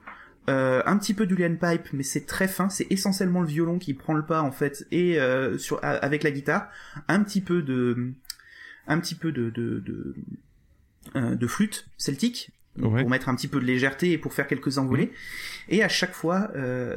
[0.48, 3.94] euh, un petit peu d'Ulian Pipe, mais c'est très fin, c'est essentiellement le violon qui
[3.94, 6.68] prend le pas en fait, et euh, sur a- avec la guitare,
[7.08, 8.12] un petit peu de,
[8.86, 10.14] un petit peu de de, de,
[11.16, 12.50] euh, de flûte celtique.
[12.76, 13.02] Ouais.
[13.02, 15.12] pour mettre un petit peu de légèreté et pour faire quelques envolées.
[15.68, 16.96] Et à chaque fois, euh,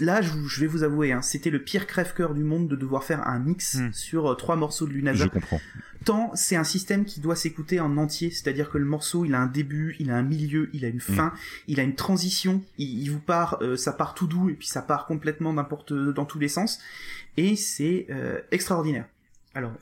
[0.00, 3.04] là, je, je vais vous avouer, hein, c'était le pire crève-cœur du monde de devoir
[3.04, 3.92] faire un mix Hmm.
[3.92, 5.28] sur euh, trois morceaux de Je Lunaza.
[5.28, 5.60] comprends.
[6.04, 9.40] Tant c'est un système qui doit s'écouter en entier, c'est-à-dire que le morceau, il a
[9.40, 11.32] un début, il a un milieu, il a une fin,
[11.68, 14.66] il a une transition, il, il vous part, euh, ça part tout doux et puis
[14.68, 16.80] ça part complètement n'importe dans tous les sens,
[17.36, 19.06] et c'est euh, extraordinaire.
[19.54, 19.72] Alors,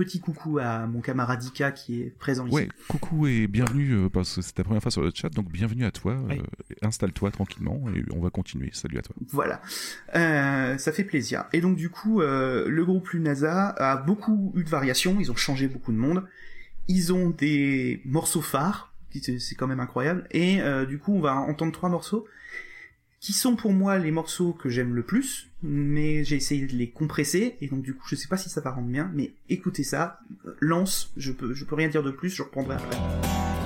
[0.00, 2.54] petit coucou à mon camarade Ika qui est présent ici.
[2.54, 5.52] Ouais, coucou et bienvenue euh, parce que c'est ta première fois sur le chat, donc
[5.52, 6.16] bienvenue à toi.
[6.26, 6.38] Oui.
[6.38, 8.70] euh, Installe-toi tranquillement et on va continuer.
[8.72, 9.14] Salut à toi.
[9.28, 9.60] Voilà,
[10.14, 11.44] Euh, ça fait plaisir.
[11.52, 15.36] Et donc du coup, euh, le groupe Lunasa a beaucoup eu de variations, ils ont
[15.36, 16.24] changé beaucoup de monde,
[16.88, 21.20] ils ont des morceaux phares, c'est c'est quand même incroyable, et euh, du coup on
[21.20, 22.26] va entendre trois morceaux
[23.20, 26.88] qui sont pour moi les morceaux que j'aime le plus, mais j'ai essayé de les
[26.88, 29.84] compresser, et donc du coup je sais pas si ça va rendre bien, mais écoutez
[29.84, 33.59] ça, euh, lance, je peux, je peux rien dire de plus, je reprendrai après.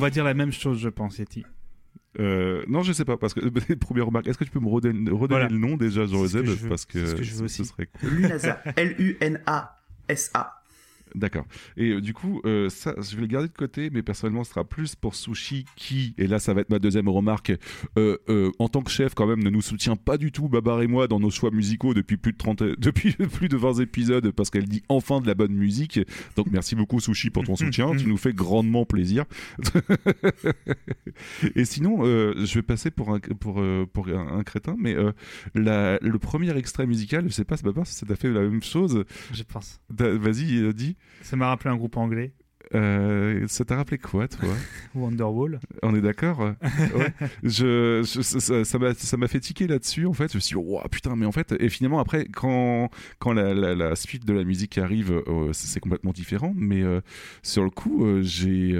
[0.00, 1.44] Va dire la même chose, je pense, Yeti.
[2.18, 3.40] Euh, non, je sais pas, parce que
[3.76, 5.48] première remarque, est-ce que tu peux me redonner, redonner Voilà.
[5.48, 6.68] le nom déjà, C'est ce que Jean-Joseph je veux.
[6.68, 7.64] Parce que, ce que je veux ce aussi.
[7.66, 8.08] serait cool.
[8.10, 10.59] Lunasa, L-U-N-A-S-A.
[11.14, 11.44] D'accord.
[11.76, 14.50] Et euh, du coup, euh, ça, je vais le garder de côté, mais personnellement, ce
[14.50, 17.52] sera plus pour Sushi qui, et là, ça va être ma deuxième remarque,
[17.98, 20.82] euh, euh, en tant que chef, quand même, ne nous soutient pas du tout, Babar
[20.82, 24.30] et moi, dans nos choix musicaux depuis plus de 30, depuis plus de 20 épisodes,
[24.30, 26.00] parce qu'elle dit enfin de la bonne musique.
[26.36, 27.94] Donc, merci beaucoup, Sushi, pour ton soutien.
[27.96, 29.24] tu nous fais grandement plaisir.
[31.54, 34.94] et sinon, euh, je vais passer pour un, pour, euh, pour un, un crétin, mais
[34.94, 35.12] euh,
[35.54, 38.62] la- le premier extrait musical, je sais pas, Babar, si ça t'a fait la même
[38.62, 39.04] chose.
[39.32, 39.80] Je pense.
[39.90, 40.96] Da- Vas-y, dis.
[41.22, 42.32] Ça m'a rappelé un groupe anglais,
[42.72, 44.48] Euh, ça t'a rappelé quoi, toi
[44.94, 45.58] Wonderwall.
[45.82, 46.38] On est d'accord?
[46.94, 47.12] Ouais.
[47.42, 50.30] je, je- ça- m'a fait tiquer là-dessus, en fait.
[50.30, 52.88] Je me suis dit, oh, putain, mais en fait, et finalement, après, quand,
[53.18, 56.52] quand la, la- la suite de la musique arrive, euh, c'est complètement différent.
[56.56, 57.00] Mais euh,
[57.42, 58.76] sur le coup, j'ai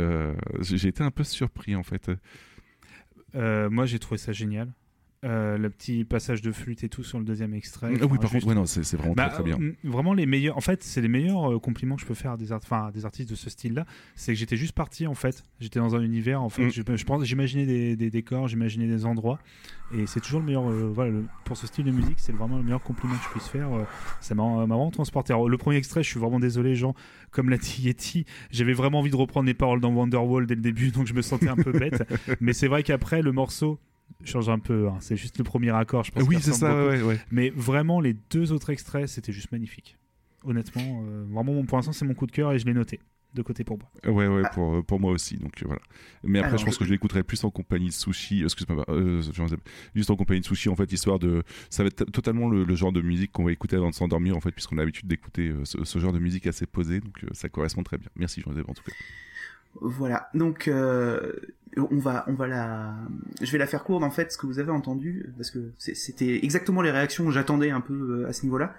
[0.89, 2.11] été un peu surpris, en fait.
[3.35, 4.73] Moi, j'ai trouvé ça génial.
[5.23, 7.93] Euh, le petit passage de flûte et tout sur le deuxième extrait.
[8.01, 9.61] Ah oui, par juste- contre, ouais, non, c'est vraiment Bah, très, très bien.
[9.61, 10.57] euh, Vraiment les meilleurs.
[10.57, 12.87] En fait, c'est les meilleurs euh, compliments que je peux faire à des, art- enfin,
[12.87, 13.85] à des artistes de ce style-là.
[14.15, 15.43] C'est que j'étais juste parti en fait.
[15.61, 16.41] J'étais dans un univers.
[16.41, 16.71] En fait, Mm.
[16.71, 19.39] je, je pense, j'imaginais des, des décors, j'imaginais des endroits.
[19.95, 20.67] Et c'est toujours le meilleur.
[20.71, 23.29] euh, voilà, le- pour ce style de musique, c'est vraiment le meilleur compliment que je
[23.29, 23.71] puisse faire.
[23.75, 23.85] euh,
[24.23, 25.35] ça m'a m'a vraiment transporté.
[25.35, 26.95] Alors, le premier extrait, je suis vraiment désolé, Jean.
[27.31, 30.63] Comme l'a dit Yeti, j'avais vraiment envie de reprendre les paroles dans Wonderwall dès le
[30.63, 32.09] début, donc je me sentais un peu bête.
[32.41, 33.79] Mais c'est vrai qu'après, le morceau
[34.25, 34.89] change un peu.
[34.89, 34.97] hein.
[35.01, 36.05] C'est juste le premier accord.
[36.05, 36.89] Je pense Oui, qu'il c'est ça, beaucoup.
[36.89, 37.21] ouais, ouais.
[37.31, 39.97] Mais vraiment, les deux autres extraits, c'était juste magnifique.
[40.45, 43.01] Honnêtement, euh, vraiment, pour l'instant, c'est mon coup de cœur et je l'ai noté
[43.33, 43.89] de côté pour moi.
[44.13, 45.37] Ouais, ouais, pour, euh, pour moi aussi.
[45.37, 45.81] Donc euh, voilà.
[46.25, 48.43] Mais après, Alors, je pense que je l'écouterai plus en compagnie de Sushi.
[48.43, 49.23] Excuse-moi, euh,
[49.95, 51.45] juste en compagnie de Sushi, en fait, histoire de.
[51.69, 54.37] Ça va être totalement le, le genre de musique qu'on va écouter avant de s'endormir,
[54.37, 56.99] en fait, puisqu'on a l'habitude d'écouter euh, ce, ce genre de musique assez posée.
[56.99, 58.09] Donc euh, ça correspond très bien.
[58.17, 58.93] Merci, Jean-Joseph, en tout cas.
[59.81, 60.29] Voilà.
[60.35, 61.33] Donc euh,
[61.77, 62.95] on va on va la
[63.41, 66.45] je vais la faire courte en fait ce que vous avez entendu parce que c'était
[66.45, 67.95] exactement les réactions que j'attendais un peu
[68.25, 68.75] euh, à ce niveau-là.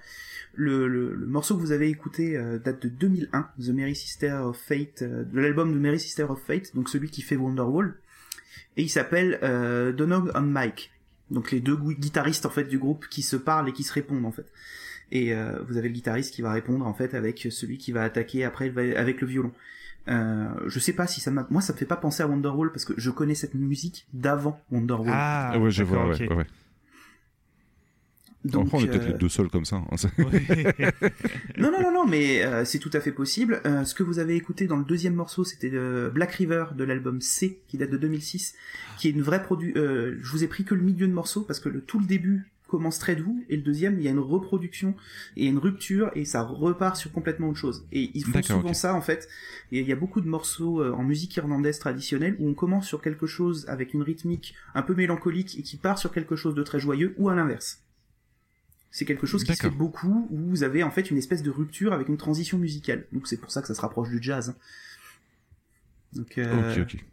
[0.53, 5.01] Le, morceau que vous avez écouté euh, date de 2001, The Mary Sister of Fate,
[5.01, 7.95] euh, de l'album The Mary Sister of Fate, donc celui qui fait Wonderwall,
[8.75, 10.91] et il s'appelle euh, Donog on Mike.
[11.29, 13.93] Donc les deux gui- guitaristes en fait du groupe qui se parlent et qui se
[13.93, 14.51] répondent en fait.
[15.13, 15.33] Et
[15.67, 18.73] vous avez le guitariste qui va répondre en fait avec celui qui va attaquer après
[18.95, 19.51] avec le violon.
[20.07, 22.71] Euh, je sais pas si ça m'a, moi ça me fait pas penser à Wonderwall
[22.71, 25.09] parce que je connais cette musique d'avant Wonderwall.
[25.11, 26.47] Ah, Ah ouais, je vois, d'accord, ouais.
[28.43, 29.75] Donc, Après, on est peut-être euh, les deux seuls comme ça.
[29.75, 29.95] hein.
[31.59, 33.61] Non, non, non, non, mais euh, c'est tout à fait possible.
[33.67, 36.83] Euh, ce que vous avez écouté dans le deuxième morceau, c'était euh, Black River de
[36.83, 38.55] l'album C, qui date de 2006,
[38.97, 39.73] qui est une vraie produit.
[39.75, 42.05] Euh, je vous ai pris que le milieu de morceau parce que le, tout le
[42.07, 44.95] début commence très doux et le deuxième il y a une reproduction
[45.37, 47.85] et une rupture et ça repart sur complètement autre chose.
[47.91, 49.27] Et ils font souvent ça en fait.
[49.71, 52.87] Et il y a beaucoup de morceaux euh, en musique irlandaise traditionnelle où on commence
[52.87, 56.55] sur quelque chose avec une rythmique un peu mélancolique et qui part sur quelque chose
[56.55, 57.83] de très joyeux ou à l'inverse.
[58.89, 61.51] C'est quelque chose qui se fait beaucoup où vous avez en fait une espèce de
[61.51, 63.05] rupture avec une transition musicale.
[63.13, 64.55] Donc c'est pour ça que ça se rapproche du jazz
[66.13, 67.05] donc euh, Ok, ok.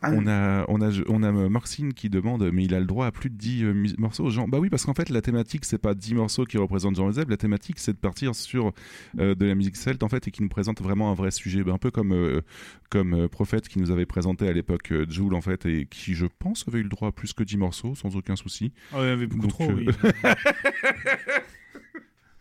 [0.00, 3.06] Ah, On a, on a, on a Marcine qui demande, mais il a le droit
[3.06, 4.30] à plus de 10 euh, morceaux.
[4.30, 7.10] Genre, bah oui, parce qu'en fait, la thématique, c'est pas 10 morceaux qui représentent Jean
[7.10, 7.30] Zeb.
[7.30, 8.72] La thématique, c'est de partir sur
[9.18, 11.64] euh, de la musique celte, en fait, et qui nous présente vraiment un vrai sujet.
[11.64, 12.42] Ben, un peu comme, euh,
[12.90, 16.14] comme euh, Prophète qui nous avait présenté à l'époque euh, Joule, en fait, et qui,
[16.14, 18.72] je pense, avait eu le droit à plus que 10 morceaux, sans aucun souci.
[18.92, 19.88] Ah, il y avait beaucoup Donc, trop, euh, oui.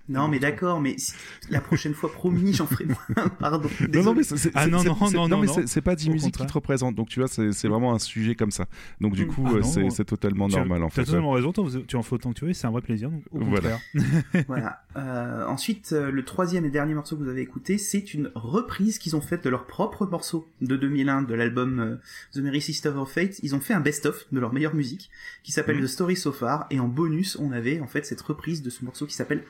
[0.09, 1.13] non mais d'accord mais si-
[1.49, 5.27] la prochaine fois promis j'en ferai moins pardon Non, non, mais c'est- Ah, non, non,
[5.27, 5.41] non,
[5.83, 6.95] pas 10 Au musiques qui te représentent.
[6.95, 8.65] Donc, tu vois, c'est vraiment un sujet comme ça.
[9.01, 11.05] Donc, du coup, Ah euh, c'est totalement Tu as- normal, en T'as fait.
[11.05, 11.53] totalement raison,
[11.87, 13.09] tu en fais autant que tu veux, c'est un vrai plaisir.
[13.09, 13.77] Donc, au Voilà.
[13.93, 14.43] contraire.
[14.47, 14.81] Voilà.
[14.97, 18.97] Euh, ensuite, euh, le troisième et dernier morceau que vous avez écouté, c'est une reprise
[18.97, 21.95] qu'ils ont faite de leur propre morceau de 2001 de l'album euh,
[22.33, 23.39] The Mary Sister of Fate.
[23.43, 25.09] Ils ont fait un best-of de leur meilleure musique
[25.43, 25.83] qui s'appelle Mhm.
[25.83, 28.83] The Story So Far et en bonus, on avait en fait cette reprise de ce
[28.85, 29.43] morceau qui s'appelle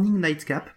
[0.00, 0.68] Morning Nightcap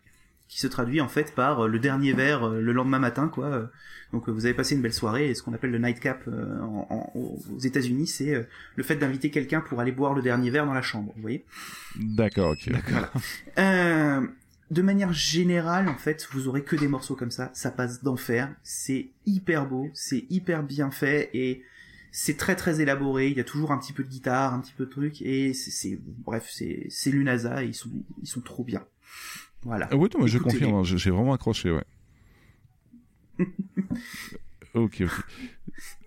[0.49, 3.45] qui se traduit en fait par euh, le dernier verre euh, le lendemain matin quoi.
[3.47, 3.65] Euh,
[4.11, 7.11] Donc vous avez passé une belle soirée et ce qu'on appelle le nightcap en- en-
[7.15, 10.82] aux États-Unis, c'est le fait d'inviter quelqu'un pour aller boire le dernier verre dans la
[10.84, 11.43] chambre, vous voyez.
[11.99, 12.69] D'accord, ok.
[13.57, 14.21] Euh,
[14.71, 17.49] de manière générale, en fait, vous aurez que des morceaux comme ça.
[17.53, 18.53] Ça passe d'enfer.
[18.63, 21.63] C'est hyper beau, c'est hyper bien fait et
[22.11, 23.30] c'est très très élaboré.
[23.30, 25.53] Il y a toujours un petit peu de guitare, un petit peu de truc et
[25.53, 27.63] c'est, bref, c'est c'est Lunaza.
[27.63, 27.89] Et ils sont
[28.21, 28.84] ils sont trop bien.
[29.64, 29.88] Voilà.
[29.91, 31.84] Ah oui, non, moi, je confirme, hein, j'ai vraiment accroché, ouais.
[34.74, 35.01] ok, ok.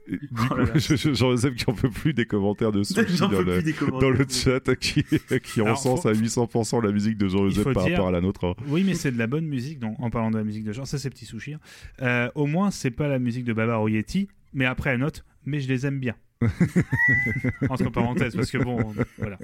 [0.09, 0.21] Du
[0.53, 0.71] Oh là là.
[0.71, 4.29] coup, je- je- Jean-Joseph qui en peut plus des commentaires de Sushi dans, le, dans
[4.29, 8.07] chat qui, qui Alors, recense faut- à 800% la musique de Jean-Joseph par dire- rapport
[8.09, 8.45] à la nôtre.
[8.47, 8.55] hein.
[8.69, 9.81] Oui, mais c'est de la bonne musique.
[9.81, 11.55] Donc, en parlant de la musique de genre, ça c'est petit sushi.
[11.55, 11.61] hein.
[12.03, 15.59] Euh, au moins, c'est pas la musique de Baba Yeti, mais après elle note, mais
[15.59, 16.15] je les aime bien.
[17.69, 19.39] Entre parenthèses, parce que bon, voilà.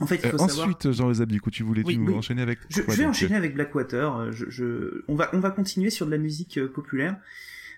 [0.00, 0.68] En fait, il Euh, faut savoir.
[0.68, 2.14] ensuite, Jean-Joseph, du coup, tu voulais Oui, tu oui.
[2.14, 4.16] enchaîner avec Je, je vais donc, enchaîner avec Blackwater.
[4.16, 7.16] euh, Je, je, on va, on va continuer sur de la musique euh, populaire.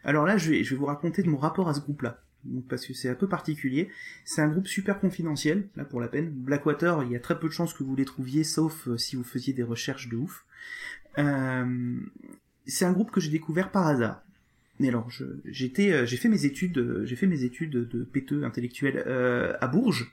[0.04, 2.20] Alors là, je vais, je vais vous raconter de mon rapport à ce groupe-là.
[2.68, 3.90] Parce que c'est un peu particulier.
[4.24, 6.30] C'est un groupe super confidentiel, là pour la peine.
[6.30, 9.16] Blackwater, il y a très peu de chances que vous les trouviez, sauf euh, si
[9.16, 10.44] vous faisiez des recherches de ouf.
[11.18, 11.96] Euh,
[12.66, 14.22] c'est un groupe que j'ai découvert par hasard.
[14.80, 15.08] Mais alors,
[15.44, 19.54] j'étais, euh, j'ai fait mes études, euh, j'ai fait mes études de péteux intellectuel euh,
[19.60, 20.12] à Bourges.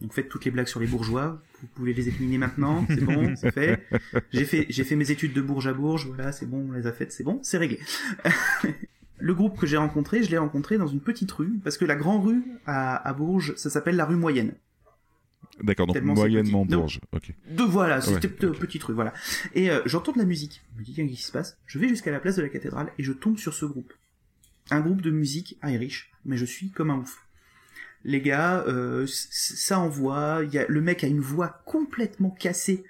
[0.00, 1.42] Donc faites toutes les blagues sur les bourgeois.
[1.60, 3.86] Vous pouvez les éliminer maintenant, c'est bon, c'est fait.
[4.32, 6.86] J'ai fait, j'ai fait mes études de Bourges à Bourges, voilà, c'est bon, on les
[6.86, 7.80] a faites, c'est bon, c'est réglé.
[9.18, 11.96] Le groupe que j'ai rencontré, je l'ai rencontré dans une petite rue, parce que la
[11.96, 14.54] grande rue à, à Bourges, ça s'appelle la rue moyenne.
[15.62, 16.64] D'accord, donc tellement moyennement.
[16.64, 17.00] Bourges.
[17.12, 17.34] Ok.
[17.50, 19.12] De voilà, c'était Ouais, petite rue, voilà.
[19.54, 20.62] Et euh, j'entends de la musique.
[20.74, 21.58] Je me dis, qu'est-ce qui se passe?
[21.66, 23.92] Je vais jusqu'à la place de la cathédrale et je tombe sur ce groupe.
[24.70, 27.22] Un groupe de musique Irish, mais je suis comme un ouf.
[28.04, 30.42] Les gars, euh, ça envoie.
[30.50, 32.84] Y a, le mec a une voix complètement cassée.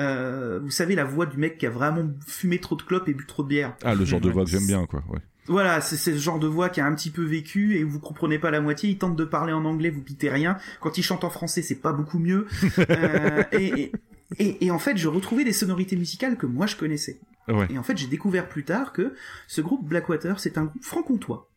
[0.00, 3.14] Euh, vous savez, la voix du mec qui a vraiment fumé trop de clopes et
[3.14, 3.76] bu trop de bière.
[3.84, 5.04] Ah, le genre de voix que j'aime bien, quoi.
[5.08, 5.20] Ouais.
[5.46, 8.00] Voilà, c'est c'est ce genre de voix qui a un petit peu vécu et vous
[8.00, 8.88] comprenez pas la moitié.
[8.90, 10.56] Il tente de parler en anglais, vous pitez rien.
[10.80, 12.46] Quand il chante en français, c'est pas beaucoup mieux.
[12.90, 13.92] Euh, et, et,
[14.38, 17.18] et- et en fait, je retrouvais des sonorités musicales que moi je connaissais.
[17.48, 17.66] Ouais.
[17.70, 19.14] Et en fait, j'ai découvert plus tard que
[19.46, 21.50] ce groupe Blackwater, c'est un groupe franc-comtois.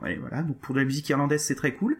[0.00, 1.96] Voilà, donc pour de la musique irlandaise, c'est très cool.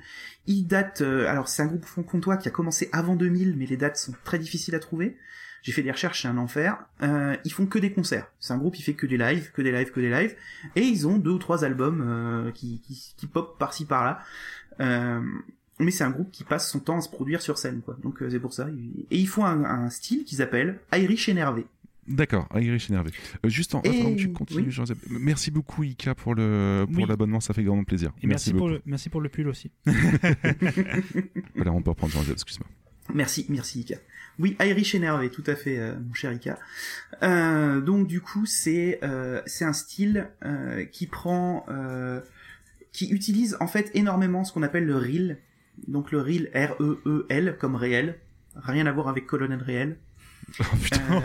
[0.47, 3.77] Il date, euh, alors c'est un groupe franc-comtois qui a commencé avant 2000, mais les
[3.77, 5.17] dates sont très difficiles à trouver.
[5.63, 6.79] J'ai fait des recherches, c'est un enfer.
[7.03, 8.31] Euh, ils font que des concerts.
[8.39, 10.35] C'est un groupe qui fait que des lives, que des lives, que des lives.
[10.77, 14.21] Et ils ont deux ou trois albums euh, qui, qui, qui pop par-ci par-là.
[14.81, 15.21] Euh,
[15.81, 17.97] mais c'est un groupe qui passe son temps à se produire sur scène, quoi.
[18.03, 18.69] Donc euh, c'est pour ça.
[19.11, 21.67] Et ils font un, un style qu'ils appellent Irish énervé.
[22.09, 23.11] D'accord, Irish énervé.
[23.45, 24.71] Euh, juste en Et- attendant que tu continues, oui.
[24.71, 27.09] Jean-Joseph, merci beaucoup Ika pour le pour Oui.
[27.09, 28.13] l'abonnement, ça fait grandement plaisir.
[28.23, 29.71] Et merci, pour le, merci pour le pull aussi.
[31.55, 32.69] Voilà, on peut reprendre Jean-Joseph, excuse-moi.
[33.15, 33.97] Merci, merci Ika.
[34.39, 36.59] Oui, Irish énervé, tout à fait, euh, mon cher Ika.
[37.23, 39.01] Euh, donc du coup, c'est
[39.47, 40.29] c'est un style
[40.93, 41.67] qui prend,
[42.93, 45.39] qui utilise en fait énormément ce qu'on appelle le reel.
[45.87, 48.19] Donc le reel R E E L comme réel,
[48.57, 49.97] rien à voir avec colonel réel.
[50.61, 51.01] Oh putain.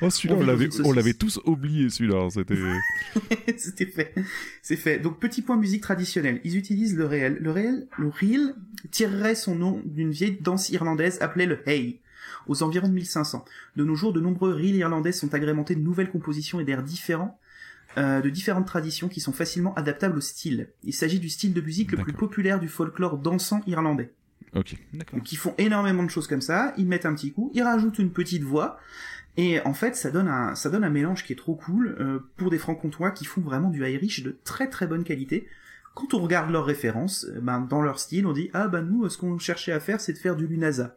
[0.00, 2.28] Oh, celui-là, on l'avait, on tous oublié, celui-là.
[2.30, 2.54] C'était.
[3.58, 4.14] C'était fait.
[4.62, 4.98] C'est fait.
[4.98, 6.40] Donc petit point musique traditionnelle.
[6.44, 7.38] Ils utilisent le réel.
[7.40, 8.54] Le réel, le reel
[8.90, 12.00] tirerait son nom d'une vieille danse irlandaise appelée le hey
[12.46, 13.44] aux environs de 1500.
[13.76, 17.38] De nos jours, de nombreux reels irlandais sont agrémentés de nouvelles compositions et d'airs différents,
[17.96, 20.68] euh, de différentes traditions qui sont facilement adaptables au style.
[20.84, 24.12] Il s'agit du style de musique le plus populaire du folklore dansant irlandais.
[24.54, 24.76] Ok.
[24.92, 25.18] D'accord.
[25.18, 27.98] Donc ils font énormément de choses comme ça, ils mettent un petit coup, ils rajoutent
[27.98, 28.78] une petite voix,
[29.36, 32.20] et en fait ça donne un, ça donne un mélange qui est trop cool euh,
[32.36, 35.46] pour des francs-comtois qui font vraiment du Irish de très très bonne qualité.
[35.94, 39.08] Quand on regarde leurs références, euh, ben, dans leur style, on dit ah ben nous
[39.08, 40.96] ce qu'on cherchait à faire c'est de faire du Lunasa.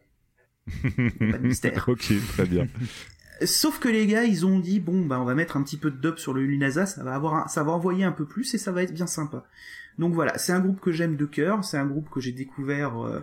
[0.82, 1.88] Pas de mystère.
[1.88, 2.66] ok, très bien.
[3.46, 5.90] Sauf que les gars ils ont dit bon ben on va mettre un petit peu
[5.90, 8.52] de dub sur le Lunasa, ça va avoir, un- ça va envoyer un peu plus
[8.54, 9.44] et ça va être bien sympa.
[9.98, 12.98] Donc voilà, c'est un groupe que j'aime de cœur, c'est un groupe que j'ai découvert
[13.04, 13.20] euh,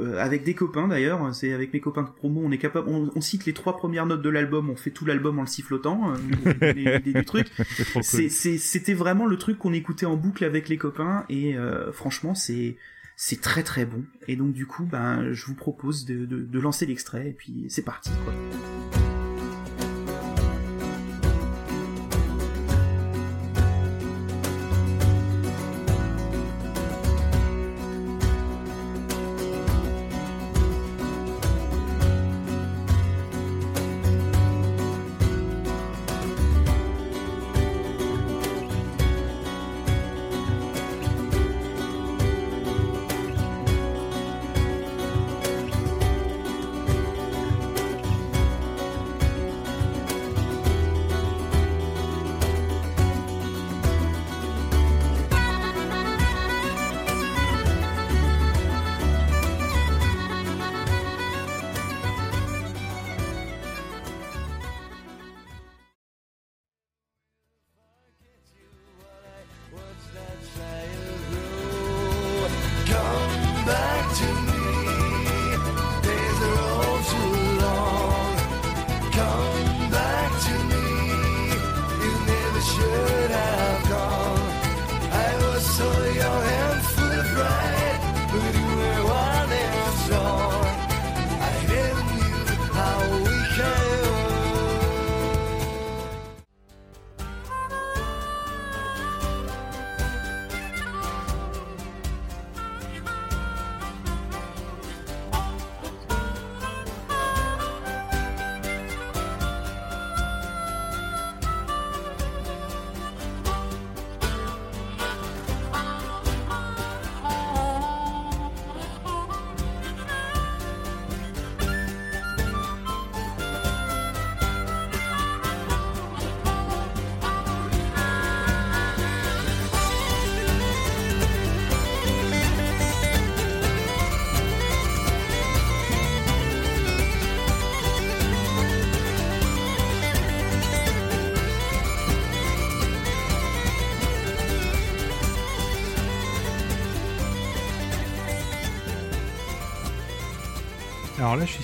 [0.00, 3.10] euh, avec des copains d'ailleurs, c'est avec mes copains de promo, on est capable, on,
[3.14, 6.12] on cite les trois premières notes de l'album, on fait tout l'album en le sifflotant,
[6.60, 7.46] euh, l'idée du truc.
[8.02, 12.76] C'était vraiment le truc qu'on écoutait en boucle avec les copains et euh, franchement c'est
[13.16, 14.04] c'est très très bon.
[14.28, 17.66] Et donc du coup, ben je vous propose de, de, de lancer l'extrait et puis
[17.68, 19.01] c'est parti quoi.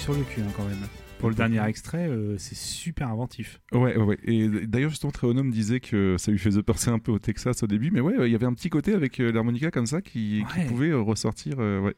[0.09, 0.79] Sur le cul hein, quand même.
[1.19, 3.61] Pour le dernier extrait, euh, c'est super inventif.
[3.73, 4.19] Ouais, ouais, ouais.
[4.23, 7.67] Et d'ailleurs, justement, Tréonome disait que ça lui faisait penser un peu au Texas au
[7.67, 10.45] début, mais ouais, il y avait un petit côté avec euh, l'harmonica comme ça qui,
[10.69, 11.95] pouvait euh, ressortir, euh, ouais.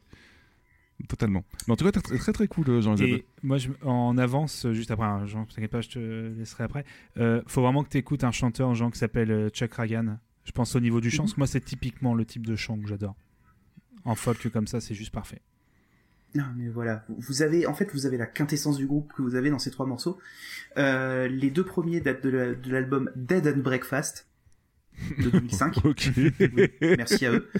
[1.07, 1.43] Totalement.
[1.67, 3.13] Mais en tout cas, très très, très cool, Jean-Isabelle.
[3.15, 5.99] Et moi, je, en avance, juste après, hein, Jean, t'inquiète pas, je te
[6.37, 6.83] laisserai après.
[7.17, 10.17] Euh, faut vraiment que tu écoutes un chanteur, Jean, qui s'appelle Chuck Ragan.
[10.43, 12.77] Je pense au niveau du chant, parce que moi, c'est typiquement le type de chant
[12.77, 13.15] que j'adore.
[14.03, 15.41] En folk comme ça, c'est juste parfait.
[16.33, 19.35] Non, mais voilà, vous- avez, en fait, vous avez la quintessence du groupe que vous
[19.35, 20.17] avez dans ces trois morceaux.
[20.77, 24.27] Euh, les deux premiers datent de la- de l'album Dead and Breakfast
[25.19, 25.83] de 2005.
[25.83, 26.09] Ok.
[26.81, 27.49] Merci à eux.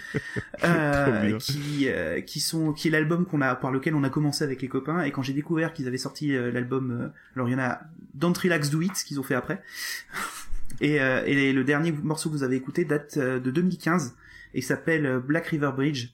[0.63, 4.43] Euh, qui, euh, qui sont, qui est l'album qu'on a, par lequel on a commencé
[4.43, 5.01] avec les copains.
[5.03, 7.81] Et quand j'ai découvert qu'ils avaient sorti l'album, euh, alors il y en a
[8.13, 9.61] Don't Relax Do It, qu'ils ont fait après.
[10.81, 14.15] Et, euh, et le dernier morceau que vous avez écouté date de 2015
[14.53, 16.09] et s'appelle Black River Bridge.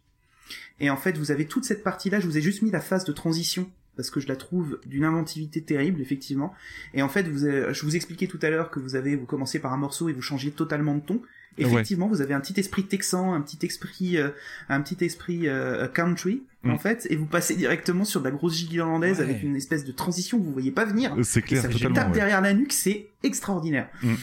[0.79, 2.19] Et en fait, vous avez toute cette partie-là.
[2.19, 5.03] Je vous ai juste mis la phase de transition parce que je la trouve d'une
[5.05, 6.53] inventivité terrible, effectivement.
[6.93, 9.25] Et en fait, vous avez- je vous expliquais tout à l'heure que vous avez, vous
[9.25, 11.21] commencez par un morceau et vous changez totalement de ton.
[11.59, 14.29] Effectivement, vous avez un petit esprit texan, un petit esprit, euh,
[14.69, 16.69] un petit esprit euh, country, Mm.
[16.69, 19.23] en fait, et vous passez directement sur de la grosse gigue irlandaise Ouais.
[19.23, 21.15] avec une espèce de transition que vous voyez pas venir.
[21.23, 22.13] C'est Et clair, ça vous tape ouais.
[22.13, 23.89] derrière la nuque, c'est extraordinaire.
[24.03, 24.13] Mm.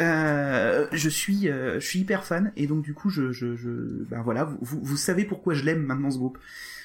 [0.00, 3.70] Euh, je suis, euh, je suis hyper fan et donc du coup, je, je, je
[4.08, 6.38] ben voilà, vous, vous, vous savez pourquoi je l'aime maintenant ce groupe.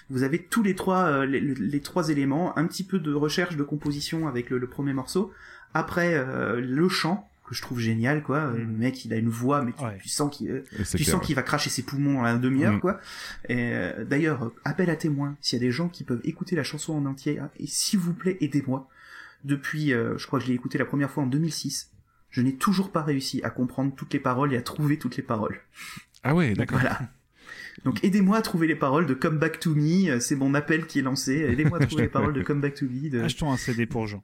[0.10, 3.56] Vous avez tous les trois, euh, les, les trois éléments, un petit peu de recherche
[3.56, 5.32] de composition avec le, le premier morceau,
[5.74, 8.52] après euh, le chant que je trouve génial quoi.
[8.58, 9.98] Le mec, il a une voix, mais tu, Ouais.
[10.02, 12.74] tu sens qu'il, euh, tu clair, sens qu'il va cracher ses poumons en la demi-heure,
[12.74, 12.80] Mm.
[12.82, 13.00] quoi.
[13.48, 15.38] Et euh, d'ailleurs, appel à témoins.
[15.40, 18.00] S'il y a des gens qui peuvent écouter la chanson en entier, hein, et s'il
[18.00, 18.90] vous plaît, aidez-moi.
[19.46, 21.90] Depuis, euh, je crois que je l'ai écouté la première fois en 2006.
[22.38, 25.24] Je n'ai toujours pas réussi à comprendre toutes les paroles et à trouver toutes les
[25.24, 25.60] paroles.
[26.24, 26.78] Ah ouais, d'accord.
[26.78, 27.00] voilà.
[27.84, 30.08] Donc aidez-moi à trouver les paroles de Come Back to Me.
[30.12, 31.34] euh, C'est mon appel qui est lancé.
[31.34, 34.06] Aidez-moi à trouver les paroles de Come Back to Me de, Achetons un CD pour
[34.06, 34.24] Jean.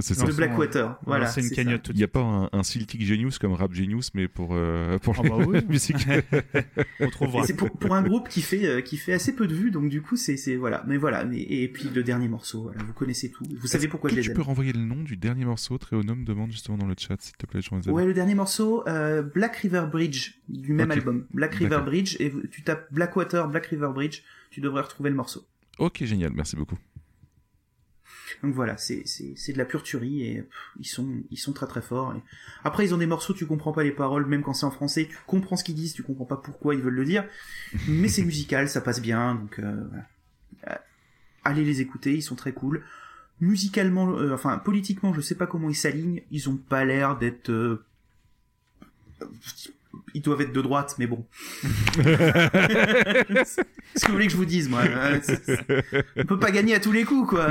[0.00, 0.24] C'est ça.
[0.26, 0.98] de Blackwater.
[1.06, 1.26] Voilà.
[1.26, 4.28] c'est une cagnotte Il n'y a pas un, un Celtic Genius comme Rap Genius, mais
[4.28, 5.54] pour, euh, pour Ah bah oui.
[5.54, 5.96] la musique.
[7.00, 7.44] On trouvera.
[7.46, 9.88] c'est pour, pour un groupe qui fait euh, qui fait assez peu de vues, donc
[9.88, 10.82] du coup c'est c'est voilà.
[10.86, 11.24] Mais voilà.
[11.24, 13.44] Mais, et puis le dernier morceau, voilà, vous connaissez tout.
[13.60, 14.36] Vous savez pourquoi je que les Tu aime.
[14.36, 15.76] peux renvoyer le nom du dernier morceau?
[15.78, 17.94] Tréonome demande justement dans le chat, s'il te plaît, Jean-Isabelle.
[17.94, 21.26] Ouais, le dernier morceau, euh, Black River Bridge, du même album.
[21.32, 21.80] Black River.
[21.84, 25.44] Bridge, et tu tapes Blackwater, Black River Bridge, tu devrais retrouver le morceau.
[25.78, 26.78] Ok, génial, merci beaucoup.
[28.42, 30.44] Donc voilà, c'est de la pure tuerie et
[30.78, 32.14] ils sont ils sont très très forts.
[32.14, 32.22] Et
[32.64, 35.06] Après ils ont des morceaux tu comprends pas les paroles même quand c'est en français,
[35.08, 37.24] tu comprends ce qu'ils disent, tu comprends pas pourquoi ils veulent le dire,
[37.88, 39.84] mais c'est musical, ça passe bien donc euh.
[40.68, 40.74] Euh,
[41.44, 42.82] allez les écouter, ils sont très cool.
[43.40, 47.82] Musicalement, euh, enfin politiquement, je sais pas comment ils s'alignent, ils ont pas l'air d'être
[50.14, 51.26] ils doivent être de droite, mais bon.
[53.96, 54.82] Ce que vous voulez que je vous dise, moi
[56.16, 57.46] On peut pas gagner à tous les coups, quoi.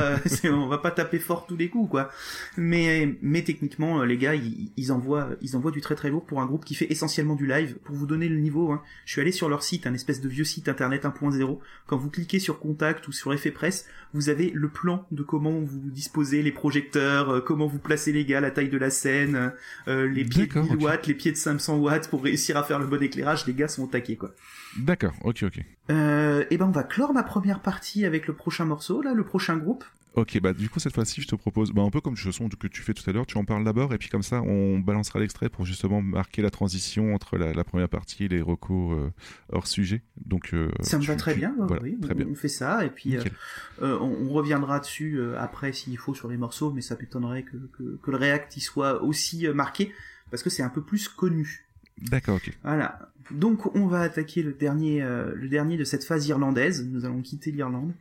[0.46, 2.10] On va pas taper fort tous les coups, quoi.
[2.58, 6.26] Mais, mais techniquement, euh, les gars, ils, ils envoient, ils envoient du très très lourd
[6.26, 7.76] pour un groupe qui fait essentiellement du live.
[7.84, 10.30] Pour vous donner le niveau, hein, je suis allé sur leur site, un espèce de
[10.30, 11.60] vieux site internet 1.0.
[11.88, 15.60] Quand vous cliquez sur Contact ou sur Effet Presse, vous avez le plan de comment
[15.60, 19.54] vous disposez les projecteurs, euh, comment vous placez les gars, la taille de la scène,
[19.88, 20.82] euh, les pieds de D'accord, 1000 ok.
[20.82, 23.46] watts, les pieds de 500 watts pour réussir à faire le bon éclairage.
[23.48, 24.32] Les gars sont au taquet, quoi.
[24.78, 25.60] D'accord, ok, ok.
[25.90, 29.24] Euh, et ben on va clore ma première partie avec le prochain morceau, là, le
[29.24, 29.84] prochain groupe.
[30.16, 32.48] Ok, bah du coup cette fois-ci je te propose, bah, un peu comme le son
[32.48, 34.78] que tu fais tout à l'heure, tu en parles d'abord et puis comme ça on
[34.78, 38.96] balancera l'extrait pour justement marquer la transition entre la, la première partie et les recos
[38.96, 39.10] euh,
[39.52, 40.04] hors sujet.
[40.24, 42.28] Donc euh, Ça me tu- va très tu- bien, voilà, oui, très on, bien.
[42.30, 46.38] on fait ça, et puis euh, on, on reviendra dessus après s'il faut sur les
[46.38, 49.92] morceaux, mais ça m'étonnerait que, que, que le React y soit aussi marqué,
[50.30, 51.66] parce que c'est un peu plus connu.
[52.02, 52.52] D'accord, ok.
[52.64, 53.00] Voilà.
[53.32, 56.86] Donc on va attaquer le dernier, euh, le dernier de cette phase irlandaise.
[56.92, 57.94] Nous allons quitter l'Irlande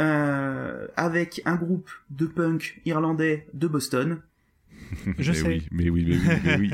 [0.00, 4.20] euh, avec un groupe de punk irlandais de Boston.
[5.18, 5.46] Je mais sais.
[5.46, 6.70] Oui, mais oui, mais oui, mais oui.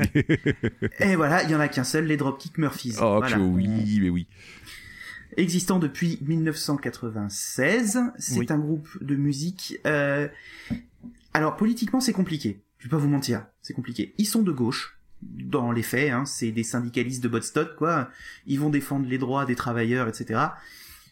[0.99, 2.95] Et voilà, il y en a qu'un seul, les Dropkick Murphys.
[3.01, 3.35] oh, Voilà.
[3.35, 4.27] que oui, mais oui.
[5.37, 8.45] Existant depuis 1996, c'est Oui.
[8.49, 9.79] un groupe de musique.
[9.85, 10.27] euh,
[11.33, 12.61] Alors politiquement, c'est compliqué.
[12.79, 14.13] Je vais pas vous mentir, c'est compliqué.
[14.17, 14.97] Ils sont de gauche.
[15.33, 18.09] Dans les faits, hein, c'est des syndicalistes de Bodstock, quoi.
[18.45, 20.39] Ils vont défendre les droits des travailleurs, etc.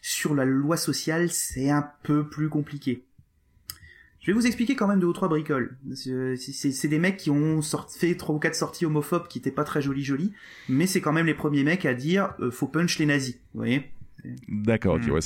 [0.02, 3.04] Sur la loi sociale, c'est un peu plus compliqué.
[4.20, 5.76] Je vais vous expliquer quand même deux ou trois bricoles.
[5.94, 7.60] C'est des mecs qui ont
[7.98, 10.32] fait trois ou quatre sorties homophobes qui étaient pas très jolies jolies,
[10.68, 13.34] mais c'est quand même les premiers mecs à dire euh, faut punch les nazis.
[13.52, 13.90] Vous voyez
[14.48, 15.10] D'accord, ok, Mm.
[15.10, 15.20] ouais,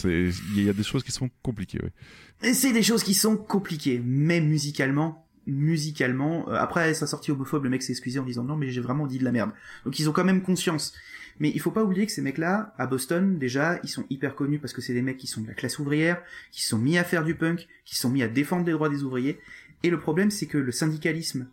[0.57, 2.53] il y a des choses qui sont compliquées, ouais.
[2.53, 7.71] C'est des choses qui sont compliquées, mais musicalement, musicalement, euh, après sa sortie homophobe, le
[7.71, 9.51] mec s'est excusé en disant non mais j'ai vraiment dit de la merde.
[9.85, 10.95] Donc ils ont quand même conscience.
[11.41, 14.59] Mais il faut pas oublier que ces mecs-là, à Boston, déjà, ils sont hyper connus
[14.59, 16.21] parce que c'est des mecs qui sont de la classe ouvrière,
[16.51, 19.05] qui sont mis à faire du punk, qui sont mis à défendre les droits des
[19.05, 19.39] ouvriers.
[19.85, 21.47] Et le problème, c'est que le syndicalisme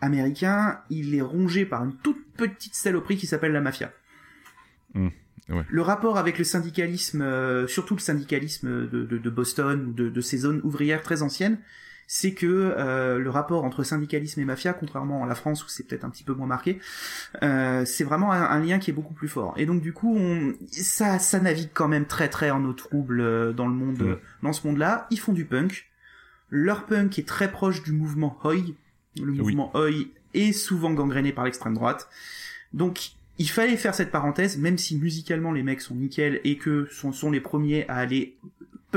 [0.00, 3.92] américain, il est rongé par une toute petite saloperie qui s'appelle la mafia.
[4.94, 5.08] Mmh,
[5.50, 5.66] ouais.
[5.68, 10.38] Le rapport avec le syndicalisme, euh, surtout le syndicalisme de, de, de Boston de ces
[10.38, 11.58] zones ouvrières très anciennes,
[12.08, 15.84] c'est que euh, le rapport entre syndicalisme et mafia, contrairement à la France où c'est
[15.86, 16.78] peut-être un petit peu moins marqué,
[17.42, 19.54] euh, c'est vraiment un, un lien qui est beaucoup plus fort.
[19.56, 23.20] Et donc du coup, on, ça, ça navigue quand même très très en eau trouble
[23.20, 24.16] euh, dans le monde, Mm.
[24.44, 25.06] dans ce monde-là.
[25.10, 25.86] Ils font du punk.
[26.50, 28.54] Leur punk est très proche du mouvement Oi.
[29.20, 29.38] Le Oui.
[29.38, 29.90] mouvement Oi
[30.34, 32.08] est souvent gangréné par l'extrême droite.
[32.72, 36.86] Donc il fallait faire cette parenthèse, même si musicalement les mecs sont nickel et que
[36.90, 38.36] sont, sont les premiers à aller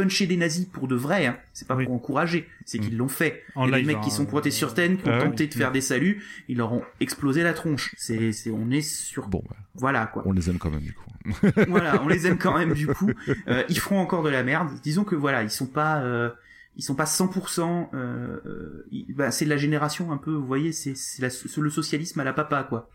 [0.01, 1.37] puncher des nazis pour de vrai, hein.
[1.53, 1.85] c'est pas Oui.
[1.85, 3.43] pour encourager, c'est qu'ils l'ont fait.
[3.55, 5.09] En Il y a des live, mecs hein, qui sont euh, pointés sur scène, qui
[5.09, 7.93] ont tenté de faire des saluts, ils leur ont explosé la tronche.
[7.97, 10.23] C'est, c'est, on est sur, Bon, bah, voilà quoi.
[10.25, 11.05] on les aime quand même, du coup.
[11.67, 13.11] voilà, on les aime quand même du coup.
[13.47, 14.69] Euh, ils feront encore de la merde.
[14.83, 16.29] Disons que voilà, ils sont pas, euh,
[16.75, 17.89] ils sont pas 100%.
[17.93, 21.57] Euh, ils- bah, c'est de la génération un peu, vous voyez, c'est c'est la- c'est
[21.57, 22.89] le socialisme à la papa quoi.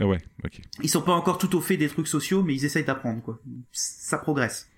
[0.00, 0.60] Ah ouais, ok.
[0.82, 3.40] Ils sont pas encore tout au fait des trucs sociaux, mais ils essayent d'apprendre quoi.
[3.72, 4.68] Ça progresse.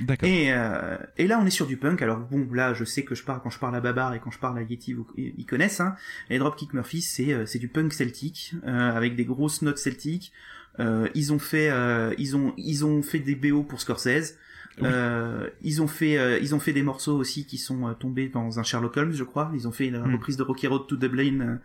[0.00, 0.28] D'accord.
[0.28, 2.02] Et, euh, et là, on est sur du punk.
[2.02, 4.30] Alors bon, là, je sais que je parle quand je parle à Babar et quand
[4.30, 5.80] je parle à Yeti, vous- ils connaissent.
[5.80, 5.94] Hein.
[6.30, 10.32] Et Dropkick Murphys, c'est euh, c'est du punk celtique euh, avec des grosses notes celtiques.
[10.80, 14.36] Euh, ils ont fait euh, ils ont ils ont fait des BO pour Scorsese.
[14.80, 14.84] Oui.
[14.86, 18.28] Euh, ils ont fait euh, ils ont fait des morceaux aussi qui sont euh, tombés
[18.28, 19.50] dans un Sherlock Holmes, je crois.
[19.54, 20.12] Ils ont fait une Mm.
[20.14, 21.58] reprise de Rocky Road to Dublin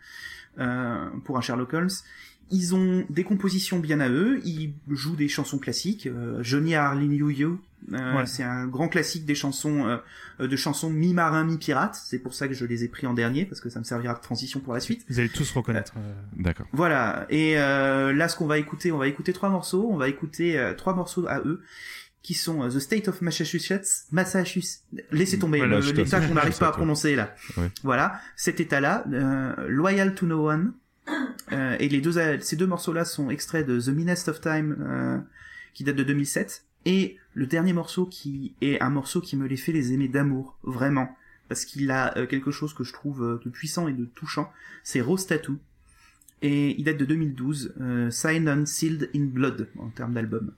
[1.23, 1.89] pour un Sherlock Holmes.
[2.53, 4.39] Ils ont des compositions bien à eux.
[4.45, 6.07] Ils jouent des chansons classiques.
[6.07, 7.61] Euh, Johnny Harley You You,
[7.91, 8.25] euh, Ouais.
[8.27, 9.97] c'est un grand classique des chansons euh,
[10.39, 11.99] euh, de chansons mi-marin mi-pirate.
[12.01, 14.13] C'est pour ça que je les ai pris en dernier parce que ça me servira
[14.13, 15.03] de transition pour la suite.
[15.09, 15.93] Vous allez tous reconnaître.
[15.97, 16.67] euh, D'accord.
[16.73, 17.25] Voilà.
[17.29, 19.89] Et euh, là, ce qu'on va écouter, on va écouter trois morceaux.
[19.91, 21.61] On va écouter euh, trois morceaux à eux,
[22.21, 24.05] qui sont euh, The State of Massachusetts.
[24.11, 24.83] Massachusetts.
[25.11, 27.35] Laissez tomber Voilà, l'état qu'on n'arrive pas à prononcer là.
[27.57, 27.69] Ouais.
[27.83, 30.73] Voilà, cet état-là, euh, Loyal to No One.
[31.51, 35.19] Euh, et les deux, ces deux morceaux-là sont extraits de The Meanest of Time, euh,
[35.73, 36.65] qui date de 2007.
[36.85, 40.57] Et le dernier morceau qui est un morceau qui me les fait les aimer d'amour,
[40.63, 41.15] vraiment.
[41.49, 44.51] Parce qu'il a euh, quelque chose que je trouve de puissant et de touchant.
[44.83, 45.57] C'est Rose Tattoo.
[46.43, 47.73] Et il date de 2012.
[47.79, 50.51] Euh, Signed and Sealed in Blood, en termes d'album.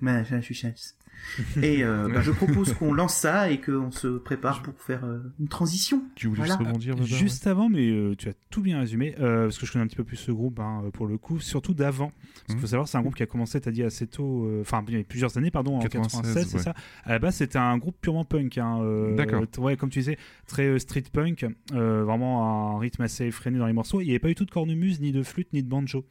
[0.00, 0.96] Massachusetts.
[1.62, 5.18] Et euh, bah, je propose qu'on lance ça et qu'on se prépare pour faire euh,
[5.38, 6.02] une transition.
[6.14, 6.54] Tu voulais Voilà.
[6.54, 9.66] juste rebondir Babar, Juste avant, mais euh, tu as tout bien résumé, euh, parce que
[9.66, 12.10] je connais un petit peu plus ce groupe hein, pour le coup, surtout d'avant.
[12.10, 12.60] Parce qu'il Mhm.
[12.60, 14.96] faut savoir, c'est un groupe qui a commencé, t'as dit assez tôt, euh, enfin il
[14.96, 16.62] y a plusieurs années, pardon, en 96, 96, c'est ouais.
[16.62, 16.74] ça.
[17.04, 18.58] À la base, c'était un groupe purement punk.
[18.58, 19.44] Hein, euh, D'accord.
[19.58, 23.66] Ouais, comme tu disais, très euh, street punk, euh, vraiment un rythme assez effréné dans
[23.66, 24.00] les morceaux.
[24.00, 26.04] Il n'y avait pas eu tout de cornemuse, ni de flûte, ni de banjo.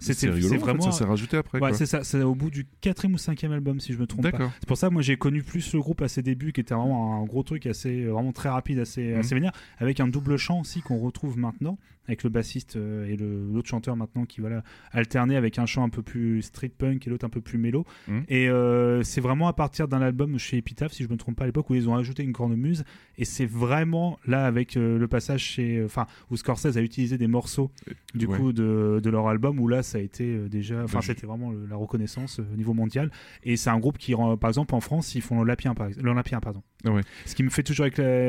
[0.00, 0.80] C'est rigolo, c'est en fait, vraiment.
[0.90, 1.60] ça s'est rajouté après.
[1.60, 2.02] Ouais, c'est ça.
[2.02, 4.30] C'est au bout du quatrième ou cinquième album, si je me trompe pas.
[4.32, 4.50] D'accord.
[4.60, 7.20] C'est pour ça, moi, j'ai connu plus le groupe à ses débuts, qui était vraiment
[7.22, 9.18] un gros truc assez, vraiment très rapide, assez, Mhm.
[9.20, 11.78] assez vénère, avec un double chant aussi qu'on retrouve maintenant,
[12.08, 15.88] avec le bassiste euh, et l'autre chanteur maintenant qui voilà alterner avec un chant un
[15.88, 17.84] peu plus street punk et l'autre un peu plus mélo.
[18.08, 18.24] Mhm.
[18.28, 21.44] Et euh, c'est vraiment à partir d'un album chez Epitaph, si je me trompe pas
[21.44, 22.84] à l'époque, où ils ont ajouté une cornemuse.
[23.18, 27.28] Et c'est vraiment là avec euh, le passage chez, enfin, où Scorsese a utilisé des
[27.28, 27.70] morceaux
[28.14, 28.38] du Ouais.
[28.38, 31.66] coup de, de leur album où là ça a été déjà enfin c'était vraiment le-
[31.66, 33.10] la reconnaissance au niveau mondial
[33.42, 36.40] et c'est un groupe qui par exemple en France ils font l'Olympien par exemple l'Olympien
[36.40, 37.00] pardon Ah ouais.
[37.26, 37.86] ce qui me fait toujours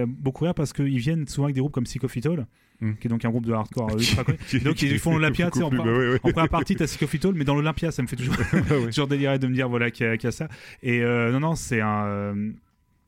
[0.08, 2.46] beaucoup rire parce qu'ils viennent souvent avec des groupes comme Psychophytol
[2.82, 2.94] Mm.
[3.00, 5.60] qui est donc un groupe de hardcore euh, ultra connu donc ils font l'Olympia tu
[5.60, 6.20] sais, en, plus- bah ouais, ouais.
[6.24, 9.40] en première partie t'as Psychophytol mais dans l'Olympia ça me fait toujours Ah toujours délirer
[9.40, 10.48] de me dire voilà qu'il y, a- qu'il y a ça
[10.82, 12.52] et euh, non non c'est un euh,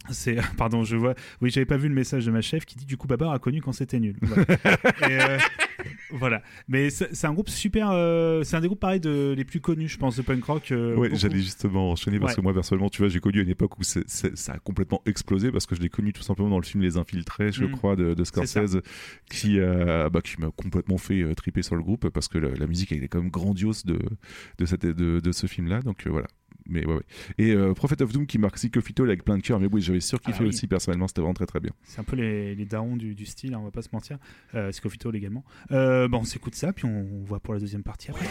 [0.09, 2.85] c'est pardon je vois oui j'avais pas vu le message de ma chef qui dit
[2.85, 4.43] du coup Babar a connu quand c'était nul voilà.
[5.09, 5.37] Et, euh,
[6.11, 9.59] voilà mais c'est un groupe super euh, c'est un des groupes pareil de les plus
[9.61, 12.37] connus je pense de punk rock euh, Ouais, j'allais justement enchaîner parce Ouais.
[12.37, 13.99] que moi personnellement, tu vois, j'ai connu une époque où ça
[14.53, 17.51] a complètement explosé parce que je l'ai connu tout simplement dans le film Les Infiltrés,
[17.51, 17.71] je Mm.
[17.71, 18.23] crois, de.
[18.23, 18.79] Scorsese,
[19.29, 22.67] qui, euh, bah, qui m'a complètement fait triper sur le groupe parce que la, la
[22.67, 23.99] musique elle est quand même grandiose de,
[24.57, 25.81] de, cette, de, de ce film-là.
[25.81, 26.27] Donc euh, voilà.
[26.67, 27.01] Mais ouais, ouais.
[27.37, 29.59] Et euh, Prophet of Doom qui marque Psychophytol avec plein de cœur.
[29.59, 30.49] Mais oui, j'avais surkiffé Ah oui.
[30.49, 31.71] aussi personnellement, c'était vraiment très très bien.
[31.83, 34.17] c'est un peu les, les darons du, du style hein, on va pas se mentir
[34.55, 37.83] euh, Psychophytol également euh, bon on s'écoute ça puis on, on voit pour la deuxième
[37.83, 38.25] partie après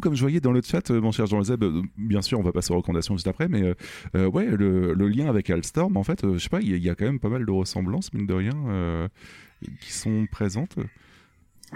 [0.00, 2.38] coup, comme je voyais dans le chat, euh, mon cher Jean Zeb, euh, bien sûr,
[2.38, 3.74] on va passer aux recommandations juste après, mais
[4.16, 6.76] euh, ouais, le, le lien avec Alstorm, en fait, je sais pas, il y, a-
[6.76, 9.08] il y a quand même pas mal de ressemblances, mine de rien,
[9.80, 10.76] qui sont présentes.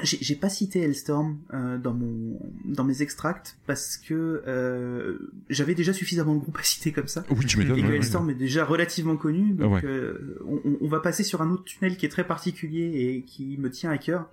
[0.03, 5.93] J'ai pas cité Hellstorm euh, dans mon dans mes extracts parce que euh, j'avais déjà
[5.93, 7.25] suffisamment de groupes à citer comme ça.
[7.31, 7.79] Oui, tu m'étonnes.
[7.79, 7.97] Et que ouais, ouais.
[7.99, 9.85] Hellstorm est déjà relativement connu, donc Ouais.
[9.85, 13.23] euh, on, on- on va passer sur un autre tunnel qui est très particulier et
[13.23, 14.29] qui me tient à cœur.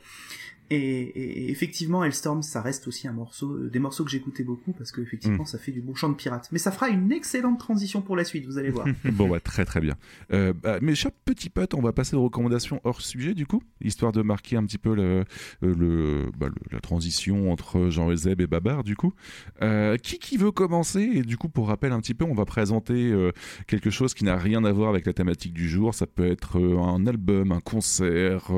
[0.74, 4.72] Et, et- effectivement, Hellstorm, ça reste aussi un morceau, euh, des morceaux que j'écoutais beaucoup
[4.72, 5.04] parce que Mm.
[5.04, 6.48] effectivement, ça fait du bon chant de pirate.
[6.54, 8.88] Mais ça fera une excellente transition pour la suite, vous allez voir.
[9.06, 9.96] bon, bah, très très bien.
[10.32, 13.62] Euh, bah, mes chers petits potes, on va passer aux recommandations hors sujet, du coup,
[13.82, 15.26] histoire de marquer un petit peu le,
[15.64, 19.14] euh, le, bah, le- la transition entre Jean Zeb et Babar, du coup.
[19.62, 21.02] Euh, qui qui veut commencer?
[21.02, 23.32] Et du coup, pour rappel un petit peu, on va présenter euh,
[23.68, 25.94] quelque chose qui n'a rien à voir avec la thématique du jour.
[25.94, 28.52] Ça peut être un album, un concert,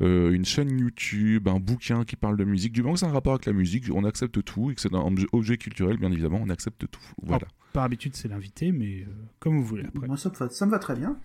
[0.00, 2.72] une chaîne YouTube, un bouquin qui parle de musique.
[2.72, 4.94] Du moment que c'est un rapport avec la musique, on accepte tout et que c'est
[4.94, 7.00] un objet- culturel, bien évidemment, on accepte tout.
[7.22, 7.46] Voilà.
[7.72, 9.06] Par habitude, c'est l'invité, mais euh,
[9.38, 10.06] comme vous voulez après.
[10.06, 11.16] Moi, ça me va, ça me va très bien.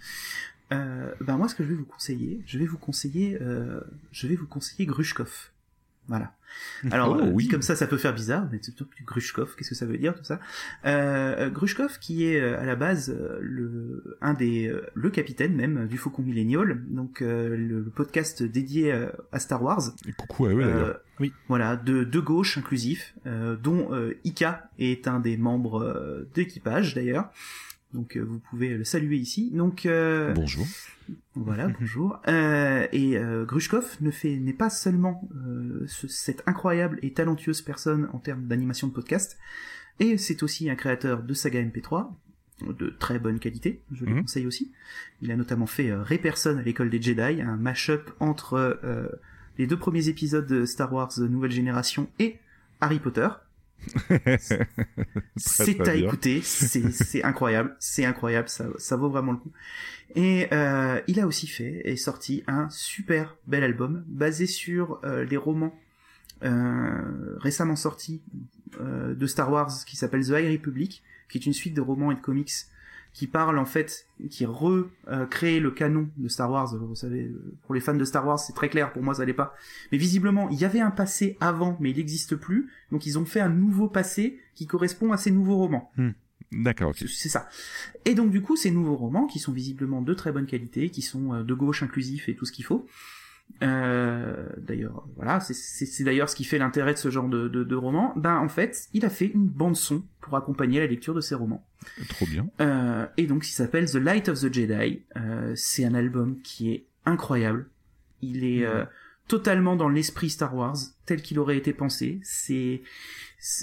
[0.71, 3.81] Euh, ben moi, ce que je vais vous conseiller, je vais vous conseiller, euh,
[4.11, 5.51] je vais vous conseiller Grushkov.
[6.07, 6.31] Voilà.
[6.91, 7.47] Alors, Oh, euh, oui.
[7.49, 10.15] comme ça, ça peut faire bizarre, mais c'est plutôt Grushkov, qu'est-ce que ça veut dire
[10.15, 10.39] tout ça?
[10.85, 15.53] Euh, Grushkov, qui est euh, à la base euh, le un des euh, le capitaine
[15.53, 19.81] même du Faucon Millennial, donc euh, le, le podcast dédié euh, à Star Wars.
[20.07, 20.87] Et coucou à eux, d'ailleurs.
[20.87, 21.33] Euh, Oui.
[21.49, 26.93] Voilà, de, de gauche inclusif, euh, dont euh, Ika est un des membres euh, d'équipage
[26.95, 27.31] d'ailleurs.
[27.95, 29.49] Donc euh, vous pouvez le saluer ici.
[29.51, 30.65] Donc euh, Bonjour.
[31.35, 32.19] voilà, bonjour.
[32.27, 33.17] Euh, et
[33.47, 35.27] Grushkov ne fait n'est pas seulement
[35.87, 39.37] ce- cette incroyable et talentueuse personne en termes d'animation de podcast,
[39.99, 42.11] et c'est aussi un créateur de saga MP3
[42.79, 44.21] de très bonne qualité, je le Mhm.
[44.21, 44.71] conseille aussi.
[45.21, 49.07] Il a notamment fait euh, Ray Person à l'école des Jedi, un mash-up entre euh,
[49.57, 52.37] les deux premiers épisodes de Star Wars Nouvelle Génération et
[52.81, 53.27] Harry Potter.
[55.35, 55.93] c'est à bien.
[55.93, 59.51] écouter, c'est incroyable, c'est incroyable, ça, ça vaut vraiment le coup.
[60.15, 65.25] Et euh, il a aussi fait et sorti un super bel album basé sur euh,
[65.25, 65.73] les romans
[66.43, 68.21] euh, récemment sortis
[68.81, 72.11] euh, de Star Wars qui s'appelle The High Republic, qui est une suite de romans
[72.11, 72.51] et de comics
[73.15, 76.75] qui parle en fait, qui recrée le canon de Star Wars.
[76.77, 77.31] Vous savez,
[77.65, 79.55] pour les fans de Star Wars, c'est très clair, pour moi ça l'est pas.
[79.93, 82.69] Mais visiblement, il y avait un passé avant, mais il n'existe plus.
[82.91, 85.93] Donc ils ont fait un nouveau passé qui correspond à ces nouveaux romans.
[86.51, 86.97] D'accord, ok.
[87.07, 87.47] C'est- ça.
[88.03, 91.01] Et donc du coup, ces nouveaux romans, qui sont visiblement de très bonne qualité, qui
[91.01, 92.85] sont euh, de gauche inclusifs et tout ce qu'il faut.
[93.63, 97.75] Euh, d'ailleurs, voilà, c'est- d'ailleurs ce qui fait l'intérêt de ce genre de, de, de
[97.75, 98.13] roman.
[98.17, 101.35] Ben en fait, il a fait une bande son pour accompagner la lecture de ces
[101.35, 101.65] romans.
[102.09, 102.47] Trop bien.
[102.59, 105.03] Euh, et donc, il s'appelle The Light of the Jedi.
[105.15, 107.69] Euh, c'est un album qui est incroyable.
[108.21, 108.83] Il est euh,
[109.27, 112.19] totalement dans l'esprit Star Wars, tel qu'il aurait été pensé.
[112.23, 112.81] C'est-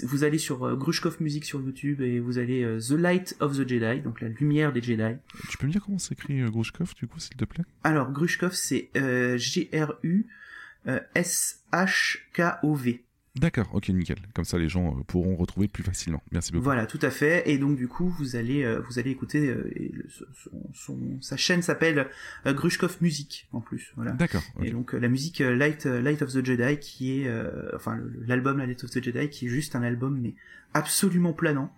[0.03, 3.57] vous allez sur euh, Grushkov Music sur YouTube et vous allez euh, The Light of
[3.57, 5.17] the Jedi, donc la lumière des Jedi.
[5.49, 7.63] Tu peux me dire comment s'écrit euh, Grushkov, du coup, s'il te plaît?
[7.83, 10.25] Alors, Grushkov, c'est euh, G-R-U
[10.87, 13.01] euh, S-H-K-O-V.
[13.35, 14.17] D'accord, ok, nickel.
[14.35, 16.21] Comme ça, les gens euh, pourront retrouver plus facilement.
[16.31, 16.65] Merci beaucoup.
[16.65, 17.49] Voilà, tout à fait.
[17.49, 21.21] Et donc du coup, vous allez euh, vous allez écouter euh, et le- son, son-
[21.21, 22.07] sa chaîne s'appelle
[22.45, 23.91] euh, Grushkov Music en plus.
[23.95, 24.11] Voilà.
[24.11, 24.43] D'accord.
[24.61, 28.67] Et donc la musique Light Light of the Jedi qui est euh, enfin l'album la
[28.67, 30.35] Light of the Jedi qui est juste un album mais
[30.73, 31.73] absolument planant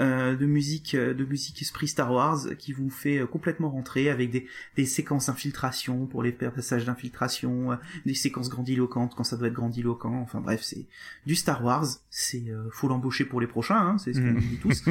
[0.00, 4.10] euh, de musique euh, de musique esprit Star Wars qui vous fait euh, complètement rentrer
[4.10, 9.36] avec des, des séquences d'infiltration pour les passages d'infiltration, euh, des séquences grandiloquentes quand ça
[9.36, 10.12] doit être grandiloquent.
[10.20, 10.86] Enfin bref, c'est
[11.26, 11.86] du Star Wars.
[12.10, 14.40] C'est euh, faut l'embaucher pour les prochains, hein, c'est ce qu'on Mm.
[14.40, 14.82] dit tous.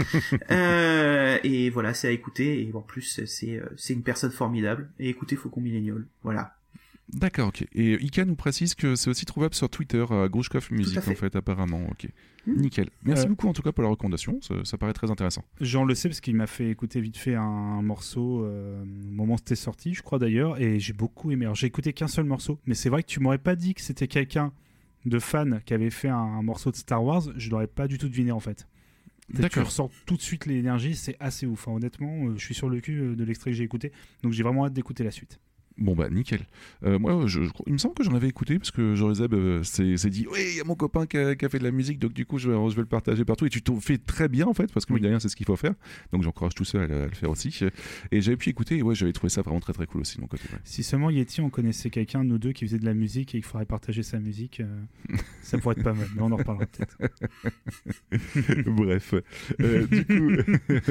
[1.44, 2.62] Et voilà, c'est à écouter.
[2.62, 4.90] Et en plus, c'est c'est une personne formidable.
[5.00, 6.06] Et écoutez Faucon Millennial.
[6.24, 6.56] Voilà.
[7.12, 7.68] D'accord, ok.
[7.74, 11.12] Et Ika nous précise que c'est aussi trouvable sur Twitter, à Grushkov Music, fait.
[11.12, 11.86] en fait, apparemment.
[11.92, 12.08] Ok.
[12.46, 12.60] Hmm.
[12.60, 12.90] Nickel.
[13.04, 14.38] Merci Euh, beaucoup, en tout cas, pour la recommandation.
[14.42, 15.44] Ça, ça paraît très intéressant.
[15.62, 19.36] Jean le sait parce qu'il m'a fait écouter vite fait un morceau euh, au moment
[19.36, 21.46] où c'était sorti, je crois d'ailleurs, et j'ai beaucoup aimé.
[21.46, 23.82] Alors j'ai écouté qu'un seul morceau, mais c'est vrai que tu m'aurais pas dit que
[23.82, 24.52] c'était quelqu'un
[25.06, 27.98] de fan qui avait fait un, un morceau de Star Wars, je l'aurais pas du
[27.98, 28.68] tout deviné en fait.
[29.50, 31.66] Tu ressens tout de suite l'énergie, c'est assez ouf.
[31.68, 34.44] Enfin, honnêtement, euh, je suis sur le cul de l'extrait que j'ai écouté, donc j'ai
[34.44, 35.40] vraiment hâte d'écouter la suite.
[35.78, 36.42] Bon, bah, nickel.
[36.86, 39.34] Euh, moi, je, je il me semble que j'en avais écouté, parce que Joris Zeb
[39.34, 41.64] euh, s'est dit Oui, il y a mon copain qui a, qui a fait de
[41.64, 43.46] la musique, donc du coup, je vais, je vais le partager partout.
[43.48, 45.02] Et tu t'en fais très bien, en fait, parce que, Oui.
[45.02, 45.74] rien, c'est ce qu'il faut faire.
[46.12, 47.58] Donc, j'encourage tous ceux à, le- à le faire aussi.
[48.12, 50.22] Et j'avais pu écouter, et ouais, j'avais trouvé ça vraiment très, très cool aussi de
[50.22, 50.44] mon côté.
[50.54, 50.60] ouais.
[50.64, 53.44] Si seulement Yeti, on connaissait quelqu'un, nous deux, qui faisait de la musique et qu'il
[53.44, 56.98] faudrait partager sa musique, euh, ça pourrait être pas mal, mais on en reparlera peut-être.
[58.68, 59.14] Bref.
[59.60, 60.30] Euh, du coup,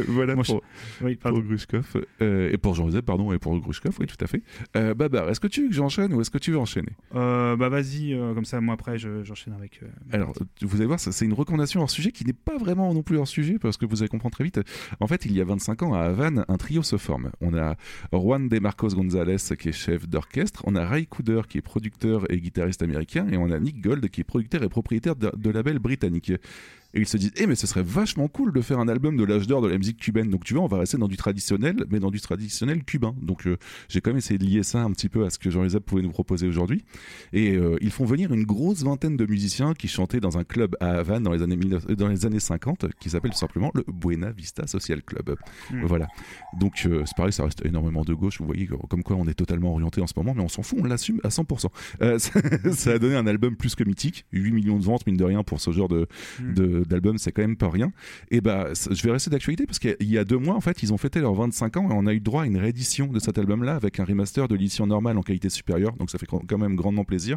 [0.08, 0.62] voilà pour,
[1.02, 1.40] Oui, pour.
[1.42, 2.04] Grushkov.
[2.20, 4.42] Et pour Jean-Joseph, pardon, et pour Grushkov, oui, tout à fait.
[4.74, 6.92] Euh, Babar, est-ce que tu veux que j'enchaîne ou est-ce que tu veux enchaîner?
[7.14, 9.80] Euh, bah vas-y, euh, comme ça, moi après, je- j'enchaîne avec.
[9.82, 10.32] euh, Alors,
[10.62, 13.28] vous allez voir, c'est une recommandation hors sujet qui n'est pas vraiment non plus hors
[13.28, 14.60] sujet parce que vous allez comprendre très vite.
[15.00, 17.30] En fait, il y a 25 ans à Havane, un trio se forme.
[17.42, 17.76] On a
[18.12, 22.24] Juan de Marcos González qui est chef d'orchestre, on a Ray Cooder qui est producteur
[22.32, 25.50] et guitariste américain, et on a Nick Gold qui est producteur et propriétaire de, de
[25.50, 26.32] label britannique.
[26.94, 29.24] Et ils se disent, eh mais ce serait vachement cool de faire un album de
[29.24, 30.28] l'âge d'or de la musique cubaine.
[30.30, 33.14] Donc tu vois, on va rester dans du traditionnel, mais dans du traditionnel cubain.
[33.22, 33.56] Donc euh,
[33.88, 36.02] j'ai quand même essayé de lier ça un petit peu à ce que Jean-Elisabeth pouvait
[36.02, 36.84] nous proposer aujourd'hui.
[37.32, 40.76] Et euh, ils font venir une grosse vingtaine de musiciens qui chantaient dans un club
[40.80, 43.70] à Havane dans les années, 19 euh, dans les années 50 qui s'appelle tout simplement
[43.74, 45.36] le Buena Vista Social Club.
[45.70, 45.84] Mm.
[45.84, 46.08] Voilà.
[46.58, 48.38] Donc euh, c'est pareil, ça reste énormément de gauche.
[48.38, 50.78] Vous voyez comme quoi on est totalement orienté en ce moment, mais on s'en fout,
[50.82, 51.66] on l'assume à 100%.
[52.02, 52.40] Euh, ça,
[52.72, 54.26] ça a donné un album plus que mythique.
[54.32, 56.06] 8 millions de ventes, mine de rien, pour ce genre de,
[56.40, 56.54] Mm.
[56.54, 57.92] de- d'album, c'est quand même pas rien.
[58.30, 60.92] Et bah, je vais rester d'actualité parce qu'il y a deux mois, en fait, ils
[60.92, 63.38] ont fêté leurs 25 ans et on a eu droit à une réédition de cet
[63.38, 65.92] album-là avec un remaster de l'édition normale en qualité supérieure.
[65.94, 67.36] Donc ça fait quand même grandement plaisir.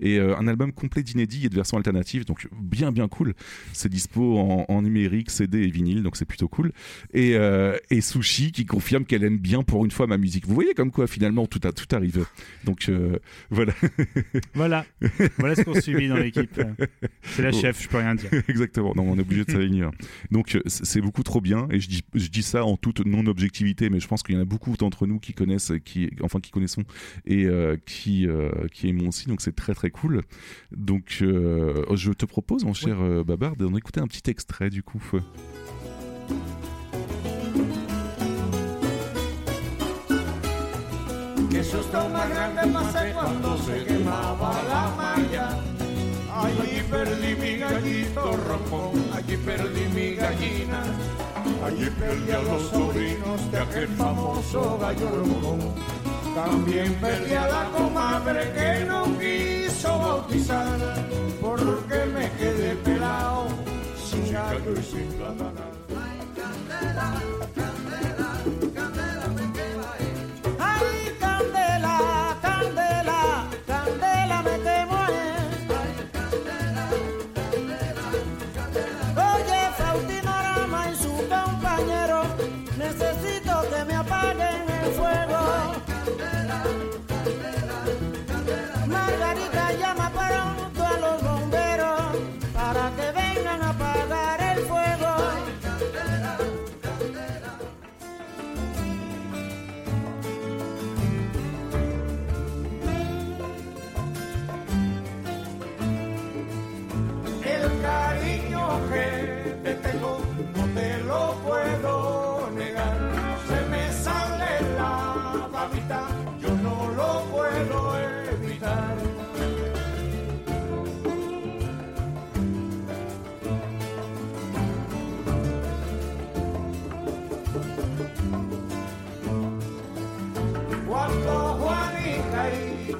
[0.00, 2.24] Et euh, un album complet d'inédits et de versions alternatives.
[2.24, 3.34] Donc bien, bien cool.
[3.72, 6.02] C'est dispo en, en numérique, CD et vinyle.
[6.02, 6.72] Donc c'est plutôt cool.
[7.12, 10.46] Et, euh, et Sushi qui confirme qu'elle aime bien pour une fois ma musique.
[10.46, 12.26] Vous voyez comme quoi finalement tout, a, tout arrive.
[12.64, 13.18] Donc euh,
[13.50, 13.72] voilà.
[14.54, 14.84] Voilà,
[15.38, 16.60] voilà ce qu'on subit dans l'équipe.
[17.22, 17.60] C'est la Oh.
[17.60, 18.30] chef, je peux rien dire.
[18.48, 19.86] Exactement, non, on est obligé de s'aligner.
[20.30, 23.90] Donc euh, c'est beaucoup trop bien et je dis, je dis ça en toute non-objectivité,
[23.90, 26.50] mais je pense qu'il y en a beaucoup d'entre nous qui connaissent, qui, enfin qui
[26.50, 26.84] connaissons
[27.26, 30.22] et euh, qui, euh, qui aimons aussi, donc c'est très très cool.
[30.76, 34.82] Donc euh, je te propose, mon cher euh, Babar, d'en écouter un petit extrait du
[34.82, 35.02] coup.
[41.50, 45.33] Qué susto más grande pasé cuando se quemaba la malla.
[46.44, 50.82] Allí perdí mi gallito rojo, allí perdí mi gallina.
[51.64, 55.74] Allí perdí a los sobrinos de aquel famoso gallo rojo.
[56.34, 60.78] También perdí a la comadre que no quiso bautizar,
[61.40, 63.48] porque me quedé pelado,
[64.04, 65.52] sin gallo y sin plata.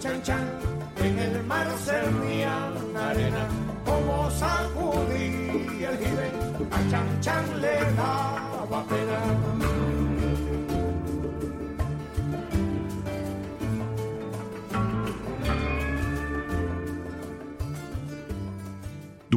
[0.05, 0.47] Chan Chan
[0.98, 3.48] en el mar servían arena,
[3.86, 6.31] como sacudí el jibe,
[6.70, 9.73] a Chan Chan le daba pena.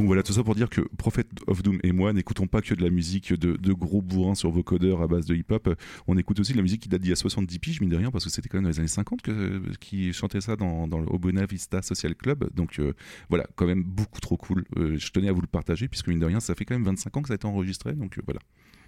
[0.08, 2.82] Voilà, tout ça pour dire que Prophet of Doom et moi n'écoutons pas que de
[2.82, 5.68] la musique de, de gros bourrins sur vocodeurs à base de hip-hop.
[6.06, 7.96] On écoute aussi de la musique qui date d'il y a 70 piges, mine de
[7.96, 10.86] rien, parce que c'était quand même dans les années 50 que, qui chantait ça dans,
[10.86, 12.48] le Buena Vista Social Club.
[12.54, 12.94] Donc euh,
[13.28, 14.64] voilà, quand même beaucoup trop cool.
[14.78, 16.84] Euh, je tenais à vous le partager, puisque mine de rien, ça fait quand même
[16.84, 17.92] 25 ans que ça a été enregistré.
[17.92, 18.40] Donc euh, voilà.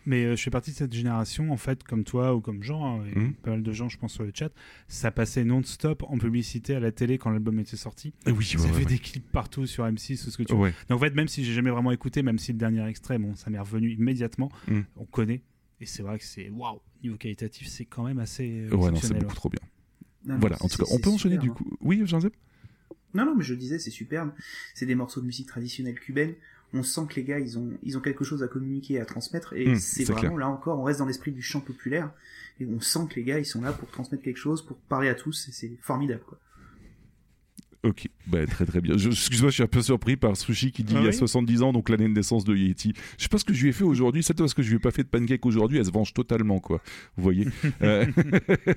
[0.06, 3.00] Mais euh, je fais partie de cette génération, en fait, comme toi ou comme Jean,
[3.00, 3.34] hein, et Mhm.
[3.34, 4.50] pas mal de gens, je pense, sur le chat,
[4.88, 8.14] ça passait non-stop en publicité à la télé quand l'album était sorti.
[8.26, 10.54] Eh oui, Ça ouais, fait ouais, des clips partout sur M6 ou ce que tu
[10.54, 10.58] veux.
[10.58, 10.74] ouais.
[10.88, 13.34] Donc en fait, même si j'ai jamais vraiment écouté, même si le dernier extrait, bon,
[13.36, 14.80] ça m'est revenu immédiatement, Mm.
[14.96, 15.42] on connaît.
[15.82, 18.96] Et c'est vrai que c'est waouh, niveau qualitatif, c'est quand même assez euh, Ouais, non,
[18.96, 19.60] c'est beaucoup trop bien.
[20.26, 21.54] Non, Voilà, en tout cas, on peut enchaîner du hein.
[21.54, 21.76] coup.
[21.80, 22.34] Oui, Jean-Zep?
[23.14, 24.32] Non, non, mais je disais, c'est superbe.
[24.74, 26.34] C'est des morceaux de musique traditionnelle cubaine.
[26.72, 29.54] On sent que les gars, ils ont, ils ont quelque chose à communiquer, à transmettre.
[29.54, 32.10] Et c'est c'est vraiment, là encore, on reste dans l'esprit du chant populaire.
[32.60, 35.08] Et on sent que les gars, ils sont là pour transmettre quelque chose, pour parler
[35.08, 35.48] à tous.
[35.48, 36.38] Et c'est formidable, quoi.
[37.82, 38.94] Ok, bah, très très bien.
[38.94, 41.16] Excuse-moi, je suis un peu surpris par Sushi qui dit Ah il y a oui
[41.16, 42.92] 70 ans, donc l'année de naissance de Yeti.
[43.16, 44.76] Je sais pas ce que je lui ai fait aujourd'hui, c'est parce que je lui
[44.76, 46.82] ai pas fait de pancake aujourd'hui, elle se venge totalement, quoi.
[47.16, 47.46] Vous voyez
[47.82, 48.06] Euh,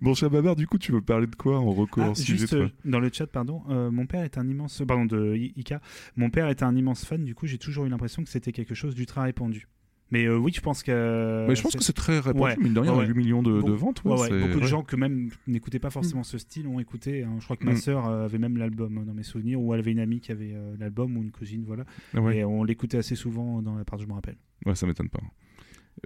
[0.00, 2.68] Bon, cher Babar, du coup, tu veux parler de quoi en recours Ah, juste euh,
[2.84, 5.80] dans le chat, pardon, euh, mon père est un immense, pardon de Ika,
[6.16, 7.24] mon père est un immense fan.
[7.24, 9.68] Du coup, j'ai toujours eu l'impression que c'était quelque chose d'ultra répandu.
[10.14, 11.44] Mais euh, oui, je pense que.
[11.48, 12.56] Mais je pense c'est- que c'est très répandu, Ouais.
[12.56, 13.06] mine de rien, Ouais, ouais.
[13.08, 14.02] 8 millions de, ventes.
[14.04, 17.24] Ouais, beaucoup de gens que même n'écoutaient pas forcément ce style ont écouté.
[17.24, 17.34] hein.
[17.40, 17.76] Je crois que ma Mm.
[17.76, 20.30] sœur euh, avait même l'album euh, dans mes souvenirs, ou elle avait une amie qui
[20.30, 21.84] avait euh, l'album, ou une cousine, voilà.
[22.14, 22.38] Ouais.
[22.38, 24.36] Et on l'écoutait assez souvent dans l'appart, je me rappelle.
[24.66, 25.20] Ouais, ça m'étonne pas.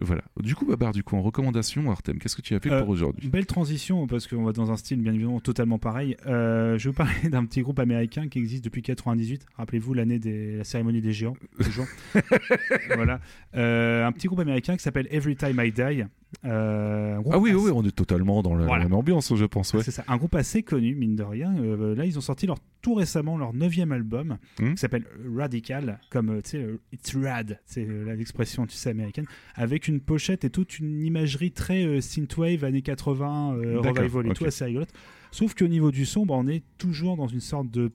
[0.00, 0.22] Voilà.
[0.40, 2.90] Du coup, Babar, du coup, en recommandation, Artem, qu'est-ce que tu as fait Euh, pour
[2.90, 3.28] aujourd'hui?
[3.28, 6.16] Belle transition, parce qu'on va dans un style bien évidemment totalement pareil.
[6.26, 9.46] Euh, je vais vous parler d'un petit groupe américain qui existe depuis 98.
[9.56, 11.36] Rappelez-vous l'année de la cérémonie des géants.
[11.62, 11.86] toujours.
[12.94, 13.20] voilà.
[13.56, 16.04] Euh, un petit groupe américain qui s'appelle Every Time I Die.
[16.44, 18.84] Euh, Ah oui, assez- oui, on est totalement dans la Voilà.
[18.84, 19.72] même ambiance, je pense.
[19.72, 19.82] Ouais.
[19.82, 21.56] C'est ça, un groupe assez connu, mine de rien.
[21.58, 24.72] Euh, là, ils ont sorti leur, tout récemment leur neuvième album, Hmm.
[24.74, 25.04] qui s'appelle
[25.36, 29.24] Radical, comme, euh, tu sais, It's Rad, c'est l'expression, tu sais, américaine,
[29.54, 34.26] avec une pochette et toute une imagerie très euh, synthwave, années 80, euh, D'accord, revival
[34.30, 34.92] et tout, assez rigolote.
[35.30, 37.90] Sauf qu'au niveau du son, bah, on est toujours dans une sorte de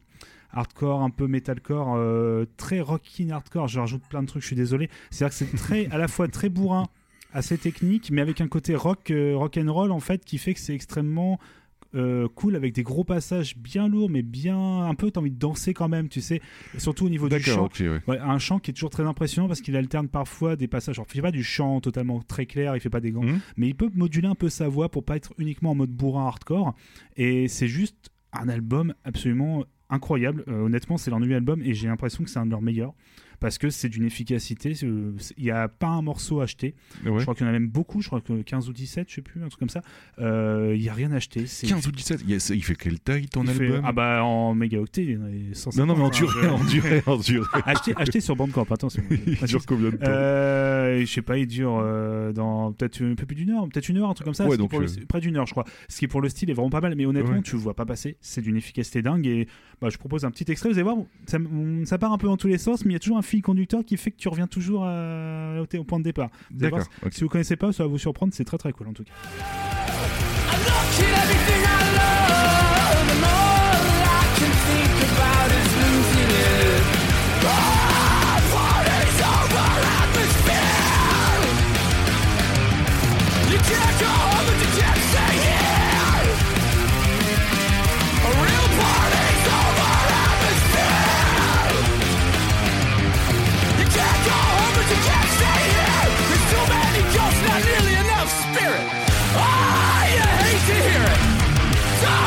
[0.52, 2.00] hardcore, un peu metalcore,
[2.58, 3.68] très rockin' hardcore.
[3.68, 4.88] Je rajoute plein de trucs, je suis désolé.
[5.10, 6.86] C'est-à-dire que c'est très, à la fois très bourrin,
[7.34, 10.54] assez technique, mais avec un côté rock, euh, rock and roll en fait, qui fait
[10.54, 11.40] que c'est extrêmement
[11.96, 15.38] euh, cool avec des gros passages bien lourds, mais bien un peu t'as envie de
[15.38, 16.42] danser quand même, tu sais.
[16.74, 17.70] Et surtout au niveau du chant.
[17.80, 18.02] Ouais.
[18.08, 20.98] Ouais, un chant qui est toujours très impressionnant parce qu'il alterne parfois des passages.
[20.98, 23.40] Alors, il fait pas du chant totalement très clair, il fait pas des gants, Mhm.
[23.58, 26.26] mais il peut moduler un peu sa voix pour pas être uniquement en mode bourrin
[26.26, 26.74] hardcore.
[27.16, 30.44] Et c'est juste un album absolument incroyable.
[30.48, 32.94] Euh, honnêtement, c'est leur nouvel album et j'ai l'impression que c'est un de leurs meilleurs
[33.44, 34.72] parce que c'est d'une efficacité.
[34.82, 36.76] Il n'y a pas un morceau acheté.
[37.06, 37.12] Ouais.
[37.18, 38.02] Je crois qu'il y en a même beaucoup.
[38.02, 39.82] Je crois que 15 ou 17, je sais plus, un truc comme ça.
[40.20, 41.46] Euh, Il n'y a rien acheté.
[41.46, 43.82] C'est 15 ou 17, il, a- il fait quelle taille ton il fait- album?
[43.84, 46.48] Ah bah en mégaoctet, il y en a 150, Non, non, mais en hein, durée,
[46.48, 47.48] en durée, en durée.
[47.66, 49.04] acheté, acheté sur Bandcamp, attention.
[49.12, 50.06] Il dure combien de temps?
[50.08, 53.90] Euh, je sais pas, il dure euh, dans peut-être un peu plus d'une heure, peut-être
[53.90, 54.48] une heure, un truc comme ça.
[54.48, 55.66] Ouais, donc, le- euh, près d'une heure, je crois.
[55.90, 57.42] Ce qui pour le style est vraiment pas mal, mais honnêtement, Ouais.
[57.42, 58.16] tu vois pas passer.
[58.22, 59.48] C'est d'une efficacité dingue et
[59.82, 60.70] bah, je propose un petit extrait.
[60.70, 60.96] Vous allez voir,
[61.26, 61.38] ça,
[61.84, 63.42] ça part un peu dans tous les sens, mais il y a toujours un fil
[63.42, 66.30] conducteur qui fait que tu reviens toujours à- au, au point de départ.
[66.52, 66.84] D'accord.
[67.12, 68.32] Si vous connaissez pas, ça va vous surprendre.
[68.34, 69.14] C'est très très cool en tout cas.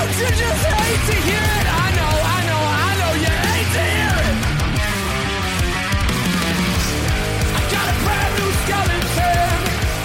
[0.07, 1.67] Don't you just hate to hear it?
[1.67, 4.37] I know, I know, I know you hate to hear it.
[7.59, 9.03] I got a brand new skeleton.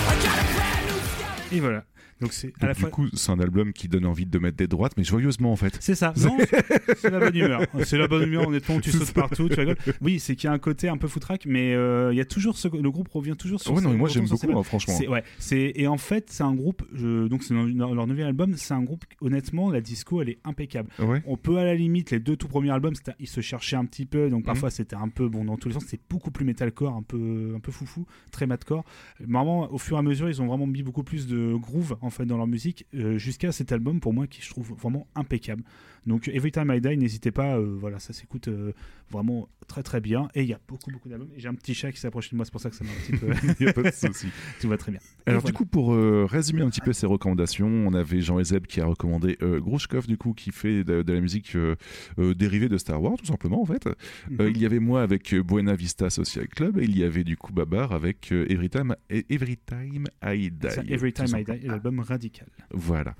[0.10, 1.54] I got a brand new skeleton.
[1.56, 1.82] Et voilà,
[2.22, 2.90] Donc c'est à Donc, la du fois.
[2.90, 5.76] coup, c'est un album qui donne envie de mettre des droites, mais joyeusement en fait.
[5.80, 6.14] C'est ça.
[6.18, 6.38] Non,
[6.98, 7.62] c'est la bonne humeur.
[7.86, 9.78] C'est la bonne humeur, honnêtement, tu sautes partout, tu rigoles.
[10.02, 12.26] Oui, c'est qu'il y a un côté un peu foutraque, mais euh, il y a
[12.26, 12.68] toujours ce...
[12.68, 13.74] le groupe revient toujours sur.
[13.74, 14.98] Ouais, non, mais moi j'aime beaucoup, hein, franchement.
[15.10, 16.84] Ouais, c'est et en fait c'est un groupe.
[16.94, 19.04] je- donc c'est leur nouvel album, c'est un groupe.
[19.22, 20.90] Honnêtement, la disco, elle est impeccable.
[21.00, 21.22] Ouais.
[21.26, 23.86] On peut à la limite les deux tout premiers albums, c'était- ils se cherchaient un
[23.86, 24.30] petit peu, Mhm.
[24.32, 25.86] donc parfois c'était un peu bon dans tous les sens.
[25.88, 28.84] C'est beaucoup plus metalcore, un peu un peu foufou, très madcore.
[29.20, 32.10] Vraiment, au fur et à mesure, ils ont vraiment mis beaucoup plus de groove en
[32.20, 35.64] dans leur musique, euh, jusqu'à cet album pour moi qui je trouve vraiment impeccable.
[36.06, 38.74] Donc Every Time I Die, n'hésitez pas, euh, voilà, ça s'écoute euh,
[39.10, 40.28] vraiment très très bien.
[40.36, 41.30] Et il y a beaucoup beaucoup d'albums.
[41.36, 42.92] Et J'ai un petit chat qui s'approche de moi, c'est pour ça que ça m'a
[42.92, 43.28] un petit peu.
[43.60, 44.28] Il n'y a pas de souci.
[44.60, 45.00] Tout va très bien.
[45.26, 45.52] Alors voilà.
[45.52, 48.82] du coup, pour euh, résumer un petit peu ses recommandations, on avait Jean Ezeb qui
[48.82, 51.76] a recommandé euh, Grushkov, du coup, qui fait de, de la musique euh,
[52.20, 53.88] euh, dérivée de Star Wars, tout simplement, en fait.
[53.88, 53.94] Euh,
[54.30, 54.50] Mhm.
[54.50, 57.54] il y avait moi avec Buena Vista Social Club, et il y avait du coup
[57.54, 60.70] Babar avec euh, Every, Time, Every Time I Die.
[60.70, 61.44] Ça, Every Time I.
[61.44, 62.48] Die, l'album radical.
[62.72, 63.16] Voilà.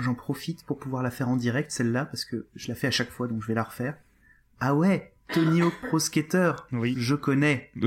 [0.00, 2.90] J'en profite pour pouvoir la faire en direct, celle-là, parce que je la fais à
[2.90, 3.96] chaque fois, donc je vais la refaire.
[4.60, 6.94] Ah ouais, Tony Hawk Pro Skater, Oui.
[6.98, 7.70] je connais.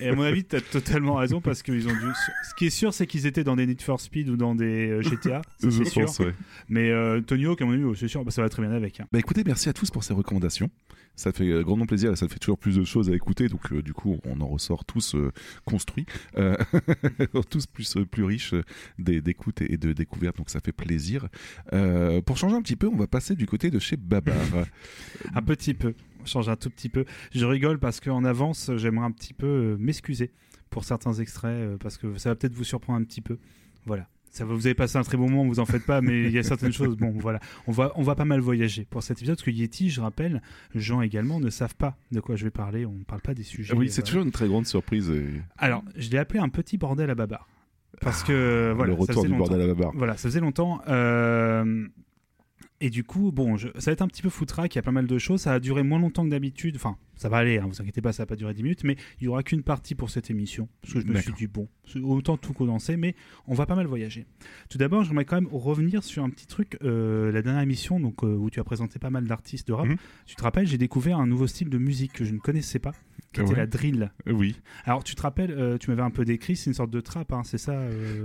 [0.00, 2.06] Et à mon avis, t'as totalement raison parce qu'ils ont dû.
[2.48, 4.90] Ce qui est sûr, c'est qu'ils étaient dans des Need for Speed ou dans des
[4.90, 5.42] euh, GTA.
[5.58, 6.04] c'est sûr.
[6.06, 6.32] pense, ouais.
[6.68, 8.70] Mais euh, Tony Hawk, à mon avis, oh, c'est sûr, bah, ça va très bien
[8.70, 9.00] avec.
[9.00, 9.06] hein.
[9.10, 10.70] Bah écoutez, merci à tous pour ces recommandations.
[11.18, 13.82] Ça fait euh, grandement plaisir, ça fait toujours plus de choses à écouter, donc euh,
[13.82, 15.32] du coup on en ressort tous euh,
[15.64, 16.06] construits,
[17.50, 18.54] tous plus, plus riches
[19.00, 21.28] d'écoute et de découvertes, donc ça fait plaisir.
[22.24, 24.36] Pour changer un petit peu, on va passer du côté de chez Babar.
[25.34, 25.94] Un petit peu.
[26.24, 27.04] Change un tout petit peu.
[27.34, 30.30] Je rigole parce qu'en avance, j'aimerais un petit peu m'excuser
[30.70, 33.38] pour certains extraits parce que ça va peut-être vous surprendre un petit peu.
[33.86, 34.08] Voilà.
[34.30, 36.30] Ça va, vous avez passé un très bon moment, vous en faites pas, mais il
[36.30, 36.96] y a certaines choses.
[36.96, 39.90] Bon, voilà, on va, on va pas mal voyager pour cet épisode parce que Yeti,
[39.90, 40.42] je rappelle,
[40.74, 42.86] Jean également ne savent pas de quoi je vais parler.
[42.86, 43.74] On ne parle pas des sujets.
[43.74, 44.06] oui, c'est voilà.
[44.06, 45.10] toujours une très grande surprise.
[45.10, 45.26] Et...
[45.56, 47.48] Alors, je l'ai appelé un petit bordel à babar.
[48.00, 49.48] Parce que, voilà, le ça retour faisait du longtemps.
[49.50, 49.92] bordel à Babar.
[49.96, 50.80] Voilà, ça faisait longtemps.
[50.88, 51.86] euh,
[52.80, 54.82] Et du coup, bon, je- ça va être un petit peu foutraque, il y a
[54.82, 55.40] pas mal de choses.
[55.40, 56.76] Ça a duré moins longtemps que d'habitude.
[56.76, 58.96] Enfin, ça va aller, hein, vous inquiétez pas, ça va pas durer 10 minutes, mais
[59.20, 60.68] il y aura qu'une partie pour cette émission.
[60.82, 61.68] Parce que je me suis dit, bon,
[62.04, 63.16] autant tout condenser, mais
[63.48, 64.26] on va pas mal voyager.
[64.70, 66.78] Tout d'abord, j'aimerais quand même revenir sur un petit truc.
[66.84, 69.86] euh, la dernière émission, donc, euh, où tu as présenté pas mal d'artistes de rap,
[69.88, 69.96] Mhm.
[70.26, 72.92] tu te rappelles, j'ai découvert un nouveau style de musique que je ne connaissais pas,
[73.32, 73.56] qui était Ouais.
[73.56, 74.12] la drill.
[74.28, 76.90] Euh, Oui, Alors, tu te rappelles, euh, tu m'avais un peu décrit, c'est une sorte
[76.90, 77.82] de trap, hein, c'est ça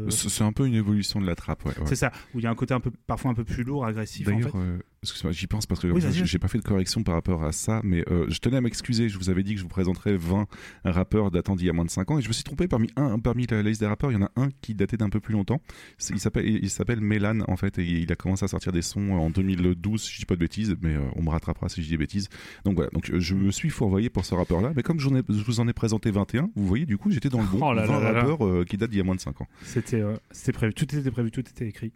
[0.10, 1.66] c'est un peu une évolution de la trappe.
[1.66, 1.86] Ouais, ouais.
[1.86, 3.86] C'est ça, où il y a un côté un peu, parfois un peu plus lourd,
[3.86, 4.28] agressif.
[4.28, 7.44] En D'ailleurs, excuse-moi, j'y pense parce que Oui, j'ai pas fait de correction par rapport
[7.44, 9.10] à ça, mais euh, je tenais à m'excuser.
[9.10, 10.48] Je vous avais dit que je vous présenterais 20
[10.86, 12.90] rappeurs datant d'il y a moins de 5 ans, et je me suis trompé parmi
[12.96, 15.20] un, parmi la liste des rappeurs, il y en a un qui datait d'un peu
[15.20, 15.62] plus longtemps.
[16.10, 19.12] Il s'appelle, il s'appelle Mélan en fait, et il a commencé à sortir des sons
[19.12, 21.88] en 2012, si je dis pas de bêtises, mais euh, on me rattrapera si je
[21.88, 22.30] dis des bêtises.
[22.66, 25.68] Donc voilà, donc je me suis fourvoyé pour ce rappeur-là, mais comme je vous en
[25.68, 27.60] ai présenté 21, vous voyez, du coup, j'étais dans le bon.
[27.62, 28.20] Oh là 20 là là là.
[28.22, 29.48] rappeurs euh, qui datent d'il y a moins de 5 ans.
[29.64, 30.02] C'était
[30.32, 31.92] c'était prévu, tout était prévu, tout était écrit.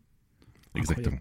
[0.76, 1.18] Exactement.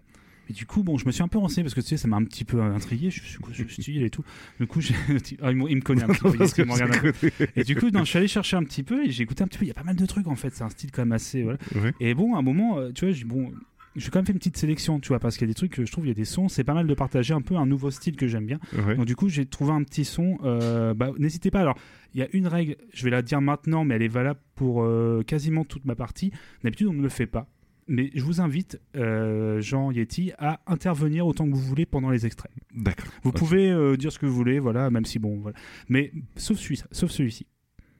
[0.49, 2.07] Et du coup, bon, je me suis un peu renseigné parce que tu sais, ça
[2.07, 3.09] m'a un petit peu intrigué.
[3.09, 4.23] Je suis quoi ce style et tout.
[4.59, 4.79] Du coup,
[5.41, 6.29] ah, il me connaît un petit peu.
[6.57, 7.13] il me regarde un peu.
[7.55, 9.47] Et du coup, non, je suis allé chercher un petit peu et j'ai écouté un
[9.47, 9.65] petit peu.
[9.65, 10.53] Il y a pas mal de trucs en fait.
[10.55, 11.43] C'est un style quand même assez.
[11.43, 11.59] Voilà.
[11.75, 11.93] Ouais.
[11.99, 13.51] Et bon, à un moment, euh, tu vois, j'ai bon.
[13.95, 15.71] J'ai quand même fait une petite sélection, tu vois, parce qu'il y a des trucs
[15.73, 17.55] que je trouve, il y a des sons, c'est pas mal de partager un peu
[17.55, 18.59] un nouveau style que j'aime bien.
[18.85, 18.95] Ouais.
[18.95, 20.37] Donc du coup, j'ai trouvé un petit son.
[20.43, 21.61] euh, bah, N'hésitez pas.
[21.61, 21.75] Alors,
[22.13, 24.83] il y a une règle, je vais la dire maintenant, mais elle est valable pour
[24.83, 26.31] euh, quasiment toute ma partie.
[26.63, 27.47] D'habitude, on ne le fait pas.
[27.87, 32.25] Mais je vous invite, euh, Jean Yeti, à intervenir autant que vous voulez pendant les
[32.25, 32.51] extraits.
[32.75, 33.07] D'accord.
[33.23, 35.57] Vous pouvez euh, dire ce que vous voulez, voilà, même si bon, voilà.
[35.87, 37.47] Mais sauf celui sauf celui-ci.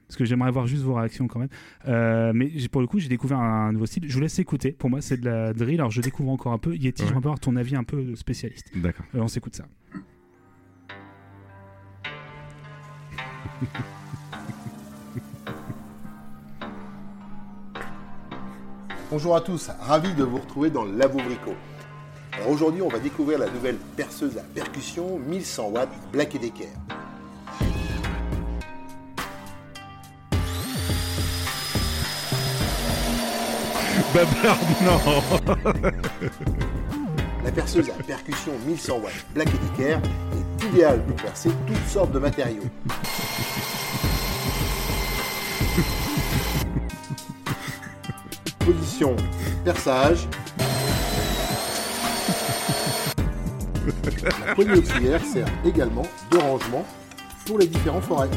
[0.06, 1.50] Parce que j'aimerais avoir juste vos réactions quand même.
[1.86, 4.04] Euh, mais pour le coup, j'ai découvert un, nouveau style.
[4.06, 4.72] Je vous laisse écouter.
[4.72, 5.80] Pour moi, c'est de la drill.
[5.80, 6.74] Alors, je découvre encore un peu.
[6.74, 7.08] Yeti, Ouais.
[7.08, 8.70] j'aimerais avoir ton avis un peu spécialiste.
[8.74, 9.04] D'accord.
[9.12, 9.66] On s'écoute ça.
[19.10, 21.54] Bonjour à tous, ravi de vous retrouver dans Labo Brico.
[22.34, 26.68] Alors aujourd'hui, on va découvrir la nouvelle perceuse à percussion 1100 watts Black Decker.
[34.12, 35.00] Babarde, non
[37.42, 39.98] La perceuse à percussion 1100 watts Black Decker
[40.34, 42.64] est idéale pour percer toutes sortes de matériaux.
[48.68, 49.16] Position
[49.64, 50.28] perçage.
[54.46, 56.84] La poignée auxiliaire sert également de rangement
[57.46, 58.28] pour les différents forêts.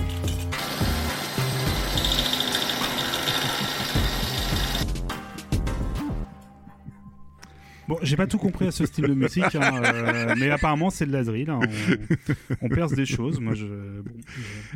[7.92, 11.06] Bon, j'ai pas tout compris à ce style de musique, hein, euh, mais apparemment c'est
[11.06, 11.50] de la drill.
[11.50, 11.60] hein,
[12.62, 13.40] on, on perce des choses.
[13.42, 14.12] Moi, je, bon,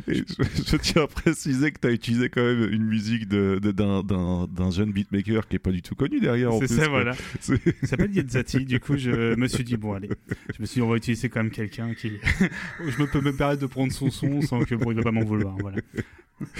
[0.06, 3.26] je- Et je, je tiens à préciser que tu as utilisé quand même une musique
[3.26, 6.50] de- de- d'un d'un- d'un jeune beatmaker qui est pas du tout connu derrière.
[6.60, 6.88] c'est ça, quoi.
[7.02, 7.14] voilà.
[7.82, 8.64] Il s'appelle Yetzati.
[8.66, 10.10] Du coup, je me suis dit bon, allez.
[10.54, 12.12] Je me suis dit on va utiliser quand même quelqu'un qui.
[12.86, 15.12] je me peux me permettre de prendre son son sans que bon, il va pas
[15.12, 15.56] m'en vouloir.
[15.58, 15.78] Voilà.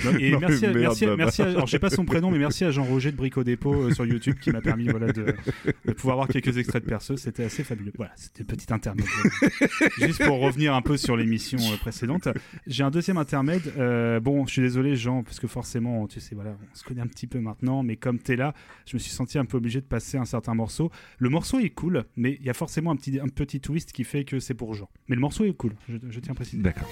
[0.06, 2.06] Non, Et Non, merci, à, merde, merci, à- merci à- alors je sais pas son
[2.06, 5.12] prénom, mais merci à Jean-Roger de Brico Dépôt euh, sur YouTube qui m'a permis voilà,
[5.12, 5.34] de,
[5.84, 7.20] de pouvoir avoir quelques extraits de perceuse.
[7.20, 7.92] C'était assez fabuleux.
[7.96, 9.06] Voilà, c'était petit intermède.
[9.98, 12.28] Juste pour revenir un peu sur l'émission euh, précédente.
[12.66, 13.72] J'ai un deuxième intermède.
[13.78, 17.02] Euh, bon, je suis désolé, Jean, parce que forcément, tu sais, voilà, on se connaît
[17.02, 18.54] un petit peu maintenant, mais comme tu es là,
[18.86, 20.90] je me suis senti un peu obligé de passer un certain morceau.
[21.18, 24.04] Le morceau est cool, mais il y a forcément un petit, un petit twist qui
[24.04, 24.88] fait que c'est pour Jean.
[25.08, 26.62] Mais le morceau est cool, je, je tiens à préciser.
[26.62, 26.88] D'accord.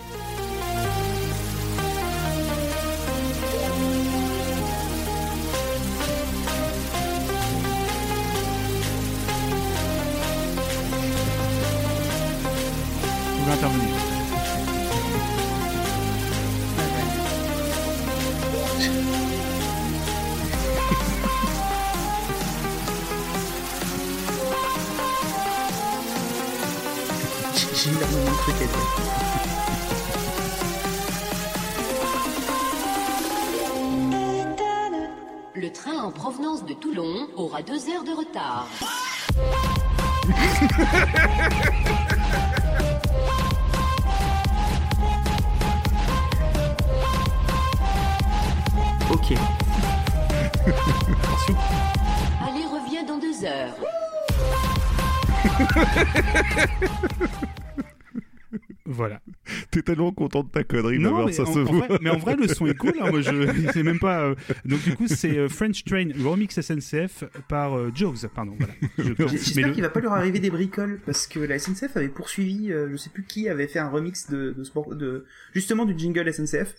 [13.54, 13.93] Vous pouvez
[60.42, 61.86] de ta connerie, Non, mais, ça en, se en voit.
[61.86, 62.94] vrai, mais en vrai, le son est cool.
[63.00, 64.22] hein, moi, je sais même pas.
[64.24, 64.34] euh,
[64.64, 67.92] Donc, du coup, c'est euh, French Train Remix SNCF par euh.
[68.34, 68.74] Pardon, voilà.
[68.98, 72.08] Je- J'espère le- qu'il va pas leur arriver des bricoles parce que la SNCF avait
[72.08, 75.24] poursuivi, euh, je sais plus qui avait fait un remix de, de, sport, de
[75.54, 76.74] justement du jingle SNCF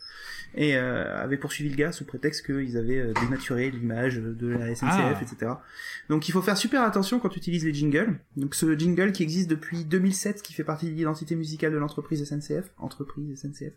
[0.58, 4.74] et euh, avait poursuivi le gars sous prétexte qu'ils avaient euh, dénaturé l'image de la
[4.74, 5.20] SNCF, Ah.
[5.22, 5.52] etc.
[6.10, 8.16] Donc il faut faire super attention quand tu utilises les jingles.
[8.38, 12.24] Donc ce jingle qui existe depuis 2007, qui fait partie de l'identité musicale de l'entreprise
[12.24, 13.74] SNCF, entreprise SNCF.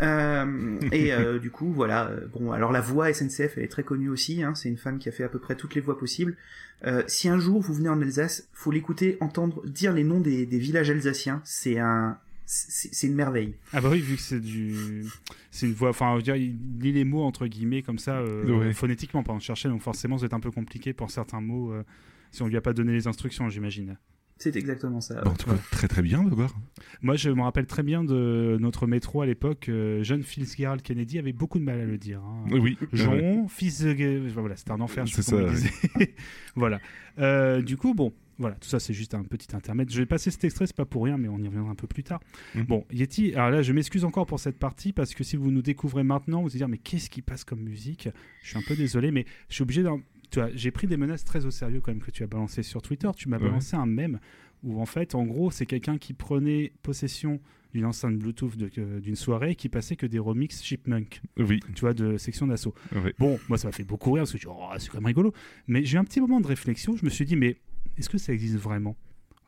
[0.00, 2.08] Euh, et euh, du coup, voilà.
[2.08, 4.42] euh, Bon, alors la voix SNCF, elle est très connue aussi.
[4.42, 6.36] Hein, c'est une femme qui a fait à peu près toutes les voix possibles.
[6.84, 10.46] Euh, si un jour vous venez en Alsace, faut l'écouter, entendre dire les noms des,
[10.46, 11.40] des villages alsaciens.
[11.44, 13.54] C'est un, c'est c'est une merveille.
[13.72, 15.04] Ah bah oui, vu que c'est du,
[15.52, 15.90] c'est une voix.
[15.90, 18.72] Enfin, je veux dire, il lit les mots entre guillemets comme ça, euh, Ouais.
[18.72, 19.68] phonétiquement pendant chercher.
[19.68, 21.84] Donc forcément, c'est un peu compliqué pour certains mots euh,
[22.32, 23.96] si on lui a pas donné les instructions, j'imagine.
[24.38, 25.22] C'est exactement ça.
[25.24, 26.52] En tout cas, très très bien, Babar.
[27.00, 29.68] Moi, je me rappelle très bien de notre métro à l'époque.
[29.68, 32.20] euh, jeune Fitzgerald Kennedy avait beaucoup de mal à le dire.
[32.24, 32.44] hein.
[32.50, 32.76] Oui.
[32.92, 34.28] Jean, fils de...
[34.34, 35.06] Voilà, c'était un enfer.
[35.06, 35.36] je sais ça,
[36.56, 36.80] voilà.
[37.18, 39.90] Euh, du coup, bon, voilà, tout ça, c'est juste un petit intermède.
[39.90, 41.86] Je vais passer cet extrait, c'est pas pour rien, mais on y reviendra un peu
[41.86, 42.20] plus tard.
[42.54, 42.64] Mhm.
[42.64, 45.62] Bon, Yeti, alors là, je m'excuse encore pour cette partie, parce que si vous nous
[45.62, 48.08] découvrez maintenant, vous allez dire, mais qu'est-ce qui passe comme musique?
[48.42, 50.00] Je suis un peu désolé, mais je suis obligé d'en...
[50.30, 52.62] Tu vois, j'ai pris des menaces très au sérieux quand même que tu as balancé
[52.62, 53.10] sur Twitter.
[53.16, 53.44] Tu m'as Ouais.
[53.44, 54.18] balancé un mème
[54.62, 57.38] où en fait, en gros, c'est quelqu'un qui prenait possession
[57.74, 61.60] d'une enceinte Bluetooth que- d'une soirée et qui passait que des remixes Chipmunk, Oui.
[61.74, 62.74] tu vois, de section d'assaut.
[63.18, 65.34] Bon, moi, ça m'a fait beaucoup rire parce que je oh, c'est quand même rigolo.
[65.66, 66.96] Mais j'ai eu un petit moment de réflexion.
[66.96, 67.58] Je me suis dit, mais
[67.98, 68.96] est-ce que ça existe vraiment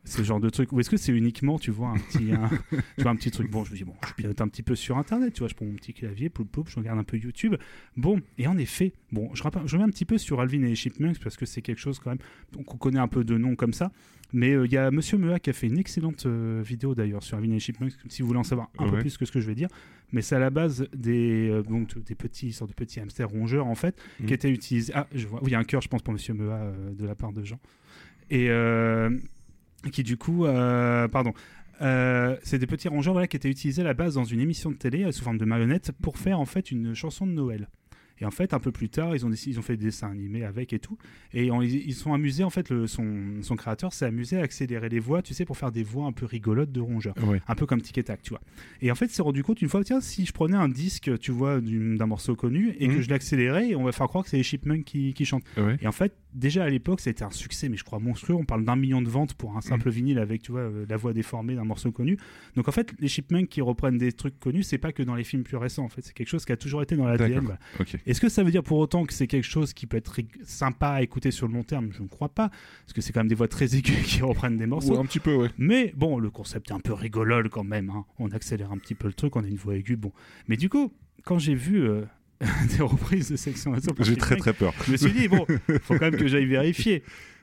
[0.06, 0.70] ce genre de truc?
[0.72, 2.48] Ou est-ce que c'est uniquement tu vois un petit un,
[2.96, 3.50] tu vois un petit truc?
[3.50, 5.54] Bon je me dis bon je pilote un petit peu sur internet tu vois je
[5.54, 7.54] prends mon petit clavier ploup ploup je regarde un peu YouTube.
[7.96, 10.68] Bon et en effet bon je, rappelle- je reviens un petit peu sur Alvin et
[10.68, 12.18] les Chipmunks parce que c'est quelque chose quand même
[12.52, 13.92] donc on connaît un peu de noms comme ça.
[14.34, 17.22] Mais euh, il y a Monsieur Mea qui a fait une excellente euh, vidéo d'ailleurs
[17.22, 19.32] sur Alvin et les Chipmunks si vous voulez en savoir un peu plus que ce
[19.32, 19.68] que je vais dire.
[20.12, 23.66] Mais c'est à la base des euh, donc des petits sortes de petits hamsters rongeurs
[23.68, 24.26] en fait Mhm.
[24.26, 26.12] qui étaient utilisés ah je vois oui il y a un cœur je pense pour
[26.12, 27.58] Monsieur Mea de la part de Jean
[28.30, 29.10] et euh,
[29.92, 31.32] qui du coup, euh, pardon,
[31.82, 34.70] euh, c'est des petits rongeurs voilà, qui étaient utilisés à la base dans une émission
[34.70, 37.68] de télé euh, sous forme de marionnettes pour faire en fait une chanson de Noël.
[38.20, 40.44] Et en fait, un peu plus tard, ils ont, ils ont fait des dessins animés
[40.44, 40.96] avec et tout.
[41.32, 44.88] Et on- ils sont amusés, en fait, le, son, son créateur s'est amusé à accélérer
[44.88, 47.16] les voix, tu sais, pour faire des voix un peu rigolotes de rongeurs.
[47.48, 48.40] Un peu comme Tic et Tac, tu vois.
[48.80, 51.18] Et en fait, il s'est rendu compte une fois, tiens, si je prenais un disque,
[51.18, 53.00] tu vois, d'un morceau connu et que Mhm.
[53.00, 55.42] je l'accélérais, on va faire croire que c'est les Chipmunks qui, qui chantent.
[55.80, 58.34] Et en fait, déjà à l'époque, c'était un succès, mais je crois monstrueux.
[58.34, 60.96] On parle d'un million de ventes pour un simple vinyle avec, tu vois, euh, la
[60.96, 62.18] voix déformée d'un morceau connu.
[62.56, 65.24] Donc en fait, les Chipmunks qui reprennent des trucs connus, c'est pas que dans les
[65.24, 65.84] films plus récents.
[65.84, 67.58] En fait, c'est quelque chose qui a toujours été dans voilà.
[67.80, 67.96] Ok.
[68.06, 70.88] Est-ce que ça veut dire pour autant que c'est quelque chose qui peut être sympa
[70.88, 71.90] à écouter sur le long terme?
[71.92, 74.56] Je ne crois pas, parce que c'est quand même des voix très aiguës qui reprennent
[74.56, 74.94] des morceaux.
[74.94, 75.50] Ouais, un petit peu, ouais.
[75.58, 77.90] Mais bon, le concept est un peu rigolole quand même.
[77.90, 78.04] hein.
[78.18, 79.96] On accélère un petit peu le truc, on a une voix aiguë.
[79.96, 80.12] Bon,
[80.48, 80.92] mais du coup,
[81.24, 82.02] quand j'ai vu euh,
[82.76, 84.72] des reprises de section J'ai très très peur.
[84.86, 85.46] je me suis dit bon,
[85.82, 87.02] faut quand même que j'aille vérifier.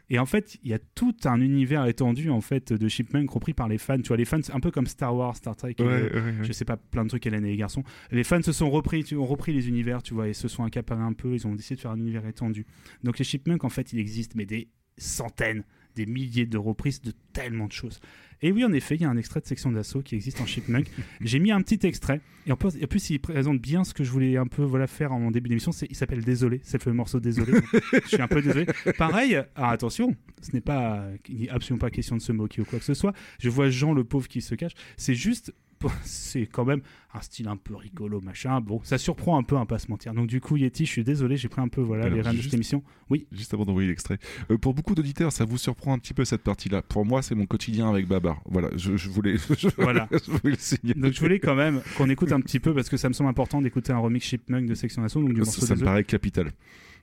[0.09, 3.53] Et en fait, il y a tout un univers étendu en fait de Chipmunk repris
[3.53, 3.97] par les fans.
[3.97, 5.75] Tu vois, les fans, un peu comme Star Wars, Star Trek.
[5.79, 6.33] Ouais, euh, ouais, ouais.
[6.43, 7.83] Je sais pas, plein de trucs, Hélène et les garçons.
[8.11, 10.65] Les fans se sont repris, tu- ont repris les univers, tu vois, et se sont
[10.65, 11.33] accaparés un peu.
[11.33, 12.65] Ils ont décidé de faire un univers étendu.
[13.05, 15.63] Donc les Chipmunks, en fait, il existe, mais des centaines,
[15.95, 17.99] des milliers de reprises de tellement de choses.
[18.43, 20.47] Et oui, en effet, il y a un extrait de section d'assaut qui existe en
[20.47, 20.87] Chipmunk.
[21.21, 22.21] J'ai mis un petit extrait.
[22.47, 24.87] Et en plus, en plus, il présente bien ce que je voulais un peu voilà,
[24.87, 25.71] faire en début d'émission.
[25.87, 26.59] Il s'appelle Désolé.
[26.63, 27.53] C'est le morceau Désolé.
[28.03, 28.65] Je suis un peu désolé.
[28.97, 32.65] Pareil, alors attention, ce n'est pas, il n'est absolument pas question de se moquer ou
[32.65, 33.13] quoi que ce soit.
[33.39, 34.73] Je vois Jean le pauvre qui se cache.
[34.97, 35.53] C'est juste,
[36.03, 36.81] c'est quand même
[37.13, 38.61] un style un peu rigolo, machin.
[38.61, 40.13] Bon, ça surprend un peu, à pas se mentir.
[40.13, 42.37] Donc du coup, Yeti, je suis désolé, j'ai pris un peu voilà, Alors, les rênes
[42.37, 42.83] de cette émission.
[43.09, 43.27] Oui.
[43.31, 44.17] Juste avant d'envoyer l'extrait.
[44.49, 46.81] Euh, pour beaucoup d'auditeurs, ça vous surprend un petit peu cette partie-là.
[46.81, 48.41] Pour moi, c'est mon quotidien avec Babar.
[48.45, 50.07] Voilà, je, je voulais, je, Voilà.
[50.11, 50.99] je voulais le signaler.
[50.99, 53.29] Donc je voulais quand même qu'on écoute un petit peu parce que ça me semble
[53.29, 56.51] important d'écouter un remix Chipmunk de Section d'Assaut, donc du ça, ça me paraît capital.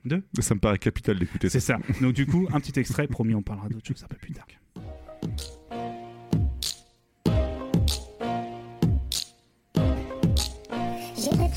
[0.05, 1.59] De Ça me paraît capital d'écouter ça.
[1.59, 1.79] C'est ça.
[2.01, 4.45] Donc du coup, un petit extrait, promis, on parlera d'autre chose un peu plus tard.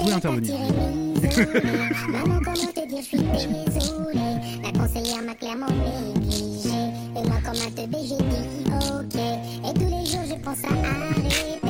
[0.02, 0.54] Pouvez intervenir.
[2.08, 4.20] Maman, comment te dire, je suis désolé.
[4.62, 6.70] La conseillère m'a clairement négligé.
[7.16, 9.16] Et moi, comme un teubé, j'ai dit ok.
[9.16, 11.60] Et tous les jours, je pense à arrêter.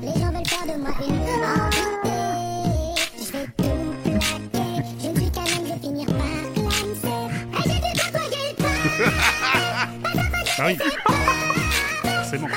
[0.00, 1.20] Les gens veulent faire de moi une.
[3.18, 3.74] Je vais tout
[4.04, 4.68] plaquer.
[5.02, 7.18] Je ne suis qu'un homme, je vais finir par clamser.
[7.58, 8.74] Et j'ai dû t'envoyer le pas.
[10.58, 10.74] Ah oui.
[12.04, 12.48] Forcément.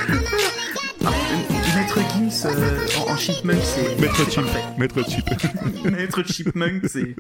[1.95, 4.43] Maître Gims euh, en, en Chipmunk, c'est Maître Chip.
[4.77, 5.85] Maître Chip.
[5.91, 7.15] Maître Chipmunk, c'est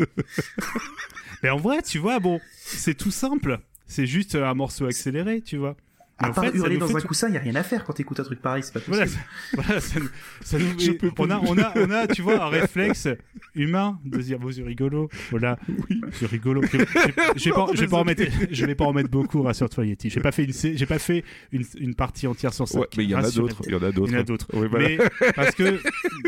[1.43, 3.59] Mais en vrai, tu vois, bon, c'est tout simple.
[3.87, 5.77] C'est juste un morceau accéléré, tu vois.
[6.21, 7.63] Mais à en part fait, hurler dans fait un tout- coussin, y a rien à
[7.63, 9.05] faire quand t'écoutes un truc pareil, c'est pas possible.
[9.05, 9.19] Voilà, ça,
[9.53, 10.09] voilà, ça nous-
[10.41, 13.07] ça nous- Je peux on, a, on, a, on a, tu vois, un réflexe
[13.53, 15.09] humain de dire, bon, c'est rigolo.
[15.31, 15.59] Voilà,
[16.13, 16.61] c'est rigolo.
[16.63, 16.85] Je, je- vais
[17.55, 20.09] pas, je vais pas en mettre, je vais pas en mettre beaucoup, rassure-toi, Yeti.
[20.09, 22.79] J'ai pas fait une, j'ai pas fait une, une partie entière sur ça.
[22.79, 23.61] Ouais, mais il y en a d'autres.
[23.65, 24.09] Il y en a d'autres.
[24.09, 24.47] Il y en a d'autres.
[24.57, 24.87] Ouais, voilà.
[24.87, 24.97] Mais
[25.35, 25.79] parce que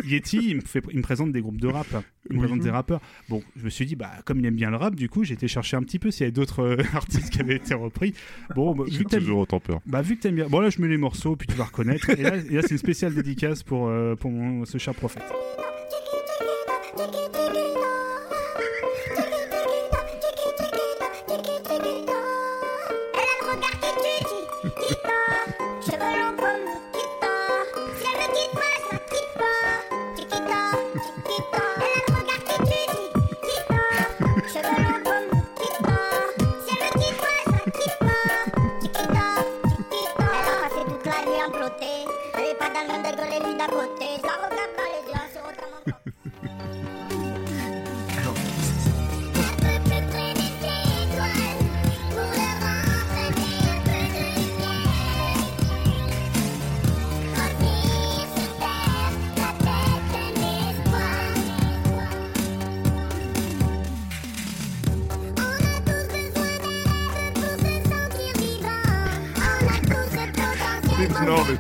[0.06, 1.88] Yeti, il me, fait, il me présente des groupes de rap.
[2.30, 3.00] il me présente des rappeurs.
[3.30, 5.34] Bon, je me suis dit, bah, comme il aime bien le rap, du coup, j'ai
[5.36, 8.14] été chercher un petit peu s'il y avait d'autres euh, artistes qui avaient été repris.
[8.56, 9.77] Bon, bah, vu que toujours autant peur.
[9.86, 10.48] Bah, vu que t'aimes bien.
[10.48, 12.10] Bon, là, je mets les morceaux, puis tu vas reconnaître.
[12.10, 15.24] Et là, c'est une spéciale dédicace pour, euh, pour mon- ce cher prophète.
[71.26, 71.58] Non, mais-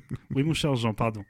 [0.34, 1.24] Oui, mon cher Jean, pardon.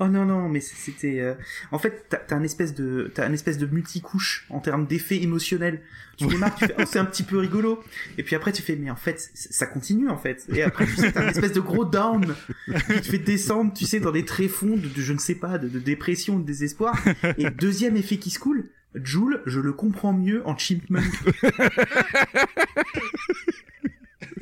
[0.00, 1.34] Oh non non mais c'était euh,
[1.70, 5.22] en fait t'as t'as un espèce de t'as un espèce de multicouche en termes d'effet
[5.22, 5.80] émotionnel
[6.16, 7.80] tu démarres tu fais oh, c'est un petit peu rigolo.
[8.18, 10.44] Et puis après tu fais mais en fait ça continue en fait.
[10.52, 12.34] Et après tu sais t'as un espèce de gros down.
[12.66, 15.58] Qui te fait descendre tu sais dans des tréfonds de, de je ne sais pas
[15.58, 16.98] de, de dépression de désespoir.
[17.38, 21.04] Et deuxième effet qui se coule Joule je le comprends mieux en chipmunk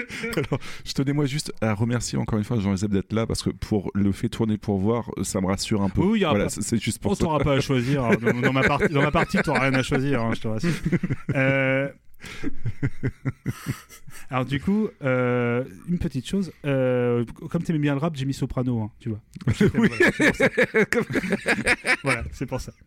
[0.36, 3.50] Alors, je tenais moi juste à remercier encore une fois Jean-Joseph d'être là parce que
[3.50, 6.02] pour le fait tourner pour voir, ça me rassure un peu.
[6.02, 7.24] Oui, il y aura voilà, pas- c'est juste pour On ça.
[7.24, 8.04] t'aura pas à choisir.
[8.04, 8.16] hein.
[8.20, 10.70] Dans, dans ma partie, dans ma partie, t'auras rien à choisir, hein, je te rassure.
[11.34, 11.88] Euh,
[14.30, 16.52] Alors du coup, euh, une petite chose.
[16.64, 19.20] euh, comme t'aimais bien le rap, j'ai mis soprano, hein, tu vois.
[19.74, 19.88] Oui.
[22.02, 22.72] Voilà, c'est pour ça.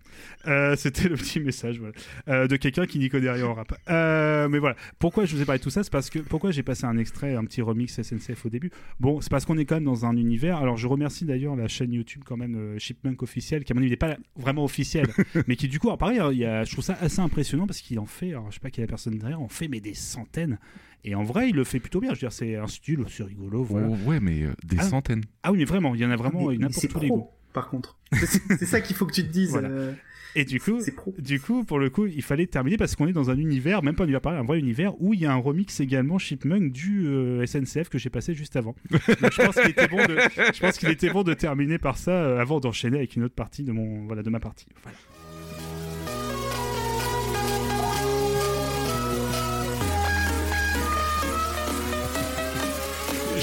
[0.46, 0.72] Voilà.
[0.72, 1.94] Euh, C'était le petit message voilà,
[2.28, 3.74] euh, de quelqu'un qui n'y connaît rien en rap.
[3.88, 6.64] Mais voilà, pourquoi je vous ai parlé de tout ça C'est parce que pourquoi j'ai
[6.64, 8.72] passé un extrait, un petit remix SNCF au début?
[9.00, 10.58] Bon, c'est parce qu'on est quand même dans un univers.
[10.58, 13.82] Alors je remercie d'ailleurs la chaîne YouTube quand même euh, Chipmunk officiel, qui à mon
[13.82, 15.08] avis n'est pas vraiment officielle,
[15.48, 17.82] mais qui du coup, alors pareil, il y a, je trouve ça assez impressionnant parce
[17.82, 19.80] qu'il en fait, alors, je sais pas quelle est la personne derrière, en fait mais
[19.80, 20.60] des centaines.
[21.06, 22.12] Et en vrai, il le fait plutôt bien.
[22.12, 23.88] Je veux dire, c'est un style, c'est rigolo, voilà.
[23.90, 24.84] Oh, ouais, mais euh, des Ah.
[24.84, 25.24] centaines.
[25.44, 27.18] Ah oui, mais vraiment, il y en a vraiment Mais- n'importe c'est tous les goûts.
[27.18, 27.98] pro par contre
[28.58, 29.68] c'est ça qu'il faut que tu te dises Voilà.
[29.70, 29.94] euh,
[30.36, 30.80] Et du coup,
[31.20, 33.94] du coup, pour le coup, il fallait terminer parce qu'on est dans un univers, même
[33.96, 36.72] pas un univers pareil, un vrai univers où il y a un remix également Chipmunk
[36.72, 38.74] du euh, SNCF que j'ai passé juste avant.
[38.90, 42.98] Donc, je pense qu'il était bon de, était bon terminer par ça euh, avant d'enchaîner
[42.98, 44.66] avec une autre partie de mon, voilà, de ma partie.
[44.82, 44.98] Voilà.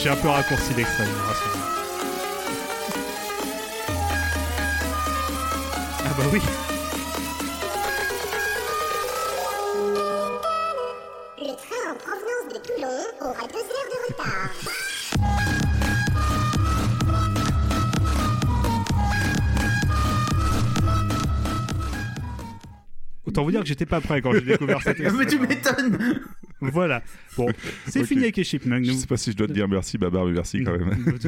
[0.02, 1.05] J'ai un peu raccourci l'extrait.
[5.98, 6.40] Ah bah oui.
[11.39, 14.51] Le train en provenance de Toulon aura deux heures de retard.
[23.27, 26.22] Autant vous dire que j'étais pas prêt quand j'ai découvert cette mais tu m'étonnes
[26.73, 27.03] Voilà.
[27.37, 27.49] Bon,
[27.87, 28.85] c'est fini avec les Chipmunks.
[28.85, 31.19] Je ne sais pas si je dois te dire merci, Babar, mais merci quand même.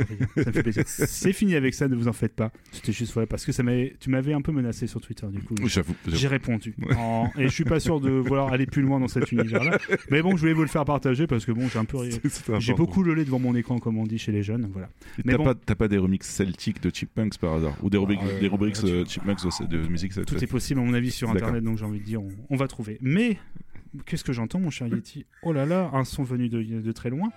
[0.87, 2.53] C'est fini avec ça, ne vous en faites pas.
[2.71, 3.63] C'était juste parce que ça
[4.01, 5.55] tu m'avais un peu menacé sur Twitter du coup.
[5.67, 5.95] J'avoue.
[6.09, 6.75] J'ai répondu.
[6.97, 9.79] En- Et je suis pas sûr de vouloir aller plus loin dans cet univers-là.
[10.11, 11.99] Mais bon, je voulais vous le faire partager parce que bon, j'ai un peu.
[12.59, 14.69] J'ai beaucoup le lait devant mon écran, comme on dit chez les jeunes.
[14.73, 14.89] Voilà.
[15.19, 15.39] Et Mais T'as
[15.75, 15.75] bon.
[15.77, 17.77] pas, des remixes celtiques de Chipmunks par hasard?
[17.83, 19.39] Ou des rubriques, Ah, des rubriques euh, Chipmunks
[19.69, 21.31] de, de musique Tout est possible, à mon avis, sur.
[21.31, 22.99] Internet, donc j'ai envie de dire, on, on va trouver.
[23.01, 23.39] Mais,
[24.07, 25.27] qu'est-ce que j'entends, mon cher Yeti?
[25.43, 27.31] Oh là là, un son venu de, de très loin.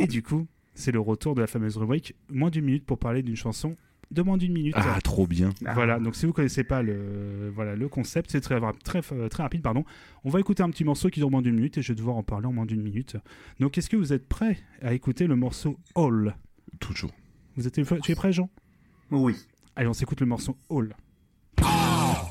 [0.00, 3.22] Et du coup, c'est le retour de la fameuse rubrique moins d'une minute pour parler
[3.22, 3.76] d'une chanson
[4.10, 4.74] de moins d'une minute.
[4.76, 5.50] Ah, trop bien.
[5.74, 9.62] Voilà, donc si vous connaissez pas le, voilà, le concept, c'est très, très, très rapide.
[9.62, 9.84] Pardon.
[10.24, 12.16] On va écouter un petit morceau qui dure moins d'une minute et je vais devoir
[12.16, 13.16] en parler en moins d'une minute.
[13.60, 16.34] Donc est-ce que vous êtes prêts à écouter le morceau All
[16.80, 17.10] Toujours.
[17.56, 18.48] vous êtes, Tu es prêt, Jean?
[19.10, 19.36] Oui
[19.76, 20.94] Allez, on s'écoute le morceau All.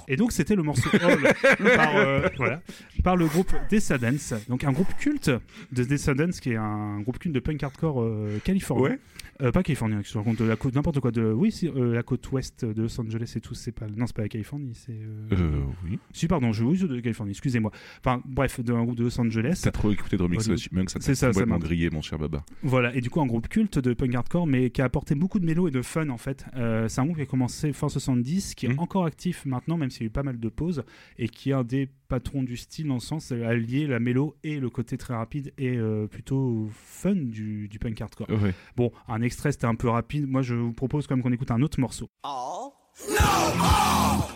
[0.09, 1.22] Et donc c'était le morceau All
[1.76, 2.61] par, euh, voilà,
[3.03, 5.31] par le groupe Descendants, donc un groupe culte
[5.72, 8.91] de Descendants qui est un groupe culte de punk hardcore euh, californien.
[8.91, 8.99] Ouais.
[9.41, 12.01] Euh, pas californien, je raconte de la côte, n'importe quoi de, oui, si, euh, la
[12.03, 14.93] côte ouest de Los Angeles et tout, c'est pas, non, c'est pas la Californie, c'est.
[14.93, 15.99] euh, oui.
[16.11, 17.72] Si, pardon, je c'est de Californie, excusez-moi.
[17.99, 19.59] Enfin, bref, d'un groupe de Los Angeles.
[19.64, 22.43] T'as trop écouté de remix Chipmunks, ça t'a complètement grillé, mon cher Babar.
[22.64, 25.39] Voilà, et du coup, un groupe culte de punk hardcore, mais qui a apporté beaucoup
[25.39, 26.45] de mélo et de fun en fait.
[26.88, 28.80] C'est un groupe qui a commencé fin 70, qui est Mhm.
[28.80, 30.84] encore actif maintenant, même s'il y a eu pas mal de pauses,
[31.18, 34.35] et qui est un des patron du style dans le sens euh, allier la mélo
[34.43, 38.29] et le côté très rapide et euh, plutôt fun du, du punk hardcore.
[38.29, 38.53] Ouais.
[38.75, 40.27] Bon, un extrait c'était un peu rapide.
[40.27, 42.09] Moi, je vous propose quand même qu'on écoute un autre morceau.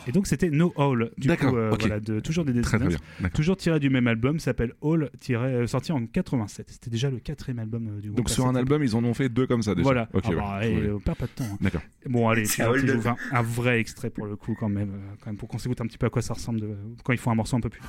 [0.08, 2.98] Et donc c'était No All, du coup, euh, voilà, de, toujours des Très très bien.
[3.34, 6.68] Toujours tiré du même album, s'appelle All, tiré, euh, sorti en 87.
[6.70, 8.18] C'était déjà le quatrième album euh, du groupe.
[8.18, 9.84] Donc sur un album, ils en ont fait deux comme ça déjà.
[9.84, 10.10] Voilà.
[10.14, 10.36] Ok, Ah ouais.
[10.36, 11.44] bah, et, on perd pas de temps.
[11.52, 11.58] hein.
[11.62, 11.82] D'accord.
[12.08, 15.28] Bon, allez, C'est un, un- un vrai extrait pour le coup, quand même, euh, quand
[15.28, 17.32] même pour qu'on s'écoute un petit peu à quoi ça ressemble de- quand ils font
[17.32, 17.82] un morceau un peu plus.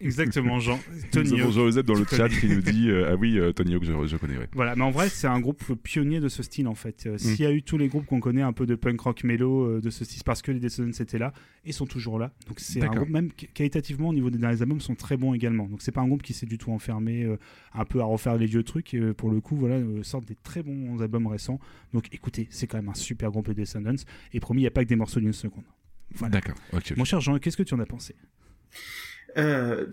[0.00, 0.78] Exactement, Jean.
[0.92, 1.54] Nous Tony avons Hawk.
[1.54, 4.16] Joseph dans le chat qui nous dit euh, Ah oui, euh, Tony Hawk, je, je
[4.16, 4.36] connais.
[4.36, 4.48] Ouais.
[4.52, 7.06] Voilà, mais en vrai, c'est un groupe pionnier de ce style en fait.
[7.06, 9.24] Euh, S'il y a eu tous les groupes qu'on connaît un peu de punk rock
[9.24, 11.32] mélo de ce style, parce que les Descendants étaient là
[11.64, 12.32] et sont toujours là.
[12.48, 15.66] Donc c'est un groupe même qualitativement au niveau des derniers albums sont très bons également.
[15.66, 17.26] Donc c'est pas un groupe qui s'est du tout enfermé
[17.74, 18.94] un peu à refaire les vieux trucs.
[18.94, 21.60] Et, pour le coup, voilà, sortent des très bons albums récents.
[21.92, 24.02] Donc écoutez, c'est quand même un super groupe les Descendants.
[24.32, 25.64] Et promis, il n'y a pas que des morceaux d'une seconde.
[26.14, 26.32] Voilà.
[26.32, 26.56] D'accord.
[26.72, 26.82] Ok.
[26.90, 26.96] ok.
[26.96, 28.14] Mon cher Jean, qu'est-ce que tu en as pensé?
[29.36, 29.86] Euh,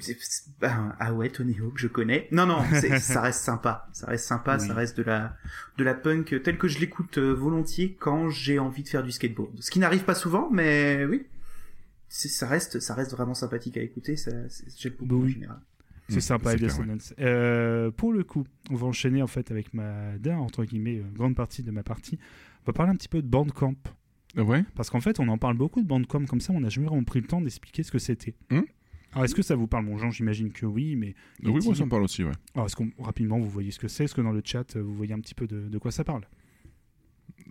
[0.60, 2.28] ben, ah ouais, Tony Hawk, je connais.
[2.32, 2.60] Non, non,
[3.00, 3.88] ça reste sympa.
[3.94, 4.68] Ça reste sympa, Oui.
[4.68, 5.36] ça reste de la,
[5.78, 9.12] de la punk telle que je l'écoute euh, volontiers quand j'ai envie de faire du
[9.12, 9.62] skateboard.
[9.62, 11.26] Ce qui n'arrive pas souvent, mais oui.
[12.10, 15.26] Ça reste, ça reste vraiment sympathique à écouter, ça, c'est- j'aime beaucoup Bah oui.
[15.32, 15.60] en général.
[16.10, 16.86] C'est Mm, sympa, clair, ouais.
[16.86, 17.16] Descendants.
[17.20, 21.04] Euh, pour le coup, on va enchaîner en fait avec ma dernière, entre guillemets, euh,
[21.14, 22.18] grande partie de ma partie.
[22.64, 23.76] On va parler un petit peu de Bandcamp.
[24.38, 24.64] Ah Ouais?
[24.76, 27.04] Parce qu'en fait, on en parle beaucoup de Bandcamp comme ça, on n'a jamais vraiment
[27.04, 28.36] pris le temps d'expliquer ce que c'était.
[28.52, 28.62] Hmm.
[29.18, 31.16] Alors, est-ce que ça vous parle, mon Jean J'imagine que oui, mais.
[31.44, 32.32] Oui, moi ça me parle aussi, ouais.
[32.54, 34.04] Alors, est-ce qu'on rapidement vous voyez ce que c'est?
[34.04, 36.22] Est-ce que dans le chat vous voyez un petit peu de, de quoi ça parle?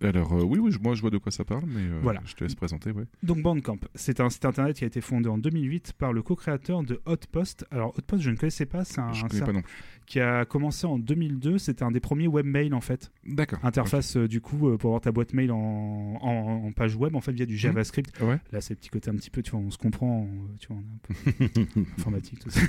[0.03, 2.21] Alors, euh, oui, oui, moi je vois de quoi ça parle, mais euh, Voilà.
[2.25, 3.05] je te laisse présenter, ouais.
[3.23, 6.83] Donc Bandcamp, c'est un site internet qui a été fondé en 2008 par le co-créateur
[6.83, 7.65] de Hotpost.
[7.71, 9.73] Alors Hotpost, je ne connaissais pas, c'est un, je connais pas non plus.
[10.07, 11.59] qui a commencé en 2002.
[11.59, 13.11] C'était un des premiers webmails en fait.
[13.27, 13.59] D'accord.
[13.63, 17.21] Interface euh, du coup pour avoir ta boîte mail en, en- en page web en
[17.21, 18.11] fait via du JavaScript.
[18.21, 18.29] Ok.
[18.29, 18.39] Ouais.
[18.53, 20.29] Là c'est le petit côté un petit peu, tu vois, on se comprend,
[20.61, 22.61] tu vois, on est un peu informatique tout ça.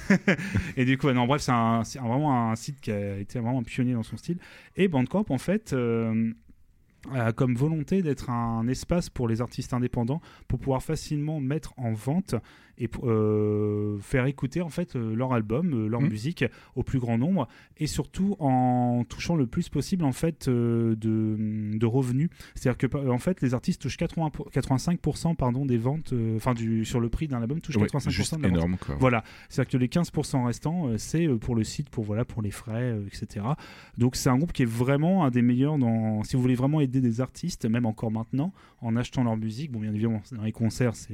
[0.78, 3.94] Et du coup, non bref, c'est vraiment un site qui a été vraiment un pionnier
[3.94, 4.38] dans son style.
[4.76, 5.76] Et Bandcamp en fait.
[7.36, 12.36] Comme volonté d'être un espace pour les artistes indépendants pour pouvoir facilement mettre en vente
[12.80, 16.10] et euh, faire écouter en fait euh, leur album, euh, leur Mhm.
[16.10, 16.46] musique
[16.76, 17.48] au plus grand nombre
[17.78, 20.96] et surtout en touchant le plus possible en fait de,
[21.78, 22.30] de revenus.
[22.56, 26.86] C'est-à-dire que en fait les artistes touchent 80 pour- 85% pardon des ventes, enfin du
[26.86, 28.58] sur le prix d'un album touchent Ouais, 85% juste de la vente.
[28.58, 28.96] énorme, quoi.
[29.00, 32.96] Voilà, c'est-à-dire que les 15% restants, c'est pour le site, pour voilà, pour les frais,
[33.08, 33.46] etc.
[33.98, 36.24] Donc c'est un groupe qui est vraiment un des meilleurs dans.
[36.24, 39.72] Si vous voulez vraiment aider des artistes, même encore maintenant, en achetant leur musique.
[39.72, 41.14] Bon, bien évidemment, dans les concerts, c'est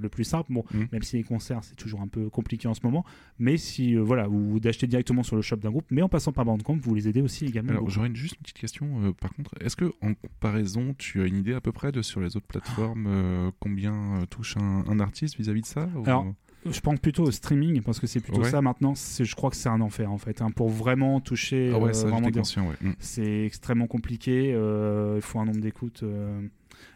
[0.00, 0.52] le plus simple.
[0.52, 0.84] Bon, Mm.
[1.00, 3.04] Même si les concerts, c'est toujours un peu compliqué en ce moment.
[3.38, 6.32] Mais si euh, voilà, vous d'acheter directement sur le shop d'un groupe, mais en passant
[6.32, 7.70] par Bandcamp, vous les aidez aussi également.
[7.70, 9.54] Alors j'aurais juste une petite question euh, par contre.
[9.62, 12.46] Est-ce que en comparaison, tu as une idée à peu près de sur les autres
[12.46, 16.26] plateformes euh, combien touche un, un artiste vis-à-vis de ça ou- Alors,
[16.66, 18.50] Je pense plutôt au streaming parce que c'est plutôt Ouais.
[18.50, 18.92] ça maintenant.
[18.94, 20.42] Je crois que c'est un enfer en fait.
[20.42, 21.70] hein, pour vraiment toucher.
[21.74, 22.76] Ah ouais, euh, vraiment ouais.
[22.82, 22.92] Mm.
[22.98, 24.52] C'est extrêmement compliqué.
[24.54, 26.42] euh, il faut un nombre d'écoutes euh,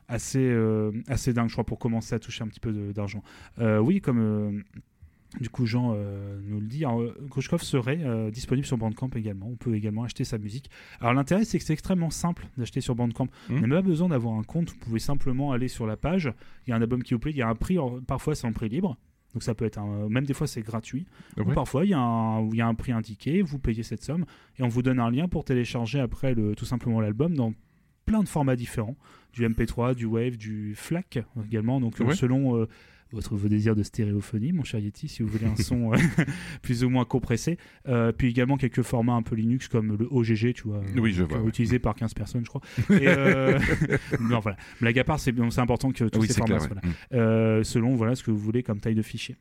[0.09, 3.23] assez, euh, assez dingue, je crois, pour commencer à toucher un petit peu d'argent.
[3.59, 4.63] Euh, oui, comme euh,
[5.41, 5.95] du coup Jean
[6.45, 6.85] nous le dit,
[7.29, 9.49] Grushkov serait disponible sur Bandcamp également.
[9.49, 10.71] On peut également acheter sa musique.
[11.01, 13.29] Alors l'intérêt, c'est que c'est extrêmement simple d'acheter sur Bandcamp.
[13.49, 13.57] Mhm.
[13.57, 14.71] On n'a même pas besoin d'avoir un compte.
[14.71, 16.33] Vous pouvez simplement aller sur la page.
[16.67, 17.33] Il y a un album qui vous plaît.
[17.33, 17.79] Il y a un prix.
[18.07, 18.97] parfois, c'est en prix libre.
[19.33, 21.07] Donc ça peut être un, même des fois c'est gratuit.
[21.37, 23.83] Ah Ou parfois il y, a un, il y a un prix indiqué, vous payez
[23.83, 24.25] cette somme
[24.59, 27.53] et on vous donne un lien pour télécharger après le, tout simplement l'album dans
[28.07, 28.97] plein de formats différents,
[29.33, 32.15] du MP3, du Wave, du FLAC également, donc euh, Ouais.
[32.15, 32.67] selon euh,
[33.13, 35.97] votre, vos désirs de stéréophonie, mon cher Yeti, si vous voulez un son euh,
[36.63, 37.59] plus ou moins compressé.
[37.89, 41.23] Euh, puis également quelques formats un peu Linux comme le OGG, tu vois, Oui, je
[41.25, 41.49] vois, ouais.
[41.49, 42.61] utilisé par 15 personnes, je crois.
[42.91, 43.59] Et, euh,
[44.21, 44.57] non, voilà.
[44.81, 46.91] Blague à part, c'est important que tous Oui, ces formats clair, ouais.
[47.19, 49.37] Euh, selon voilà, ce que vous voulez comme taille de fichier.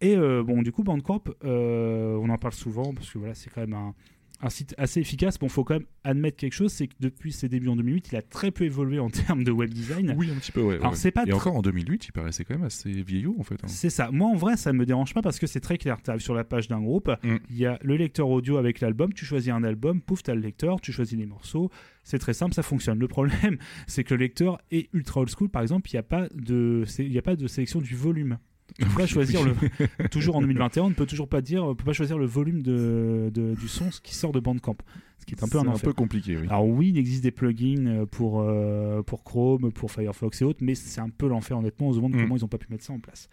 [0.00, 3.74] Et bon, du coup, Bandcamp, on en parle souvent parce que voilà, c'est quand même
[3.74, 3.94] un,
[4.44, 5.38] un site assez efficace.
[5.38, 8.16] Bon, faut quand même admettre quelque chose, c'est que depuis ses débuts en 2008, il
[8.16, 10.14] a très peu évolué en termes de web design.
[10.18, 10.74] Oui, un petit peu, ouais.
[10.76, 10.96] Alors, ouais.
[10.96, 13.54] c'est pas Et encore en 2008, il paraissait quand même assez vieillot en fait.
[13.54, 13.68] hein.
[13.68, 14.10] C'est ça.
[14.10, 16.02] Moi, en vrai, ça me dérange pas parce que c'est très clair.
[16.02, 17.36] Tu arrives sur la page d'un groupe, Mm.
[17.50, 20.40] il y a le lecteur audio avec l'album, tu choisis un album, pouf, t'as le
[20.40, 21.70] lecteur, tu choisis les morceaux.
[22.04, 22.98] C'est très simple, ça fonctionne.
[22.98, 25.48] Le problème, c'est que le lecteur est ultra old school.
[25.48, 28.38] Par exemple, il n'y a, pas de- il y a pas de sélection du volume.
[28.78, 29.54] Tu peux pas choisir le
[30.10, 32.62] toujours en 2021, on ne peut toujours pas dire, on peut pas choisir le volume
[32.62, 34.76] de, de- du son qui sort de Bandcamp,
[35.22, 36.46] ce qui est un peu C'est un un peu compliqué, oui.
[36.48, 40.58] Alors oui, il existe des plugins euh, pour euh, pour Chrome, pour Firefox et autres,
[40.62, 41.88] mais c'est un peu l'enfer honnêtement.
[41.88, 42.22] On se demande Mm.
[42.22, 43.28] comment ils ont pas pu mettre ça en place.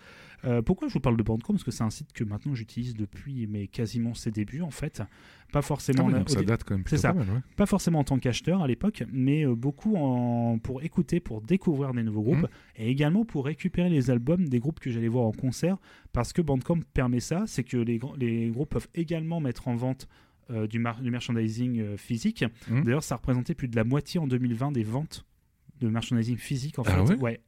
[0.46, 1.54] Euh, pourquoi je vous parle de Bandcamp?
[1.54, 5.02] Parce que c'est un site que maintenant j'utilise depuis mais quasiment ses débuts en fait.
[5.52, 6.04] Pas forcément.
[6.04, 7.12] Ah oui, donc ça date quand même C'est ça.
[7.12, 7.42] pas mal, ouais.
[7.58, 10.60] Pas forcément en tant qu'acheteur à l'époque, mais beaucoup en...
[10.60, 12.48] pour écouter, pour découvrir des nouveaux groupes, Mhm.
[12.78, 15.78] et également pour récupérer les albums des groupes que j'allais voir en concert,
[16.14, 20.08] parce que Bandcamp permet ça, c'est que les, les groupes peuvent également mettre en vente
[20.68, 22.44] du, mar- du merchandising euh, physique.
[22.70, 22.84] Mhm.
[22.84, 25.26] D'ailleurs, ça représentait plus de la moitié en 2020 des ventes
[25.82, 27.16] de merchandising physique en Ah fait.
[27.16, 27.40] ouais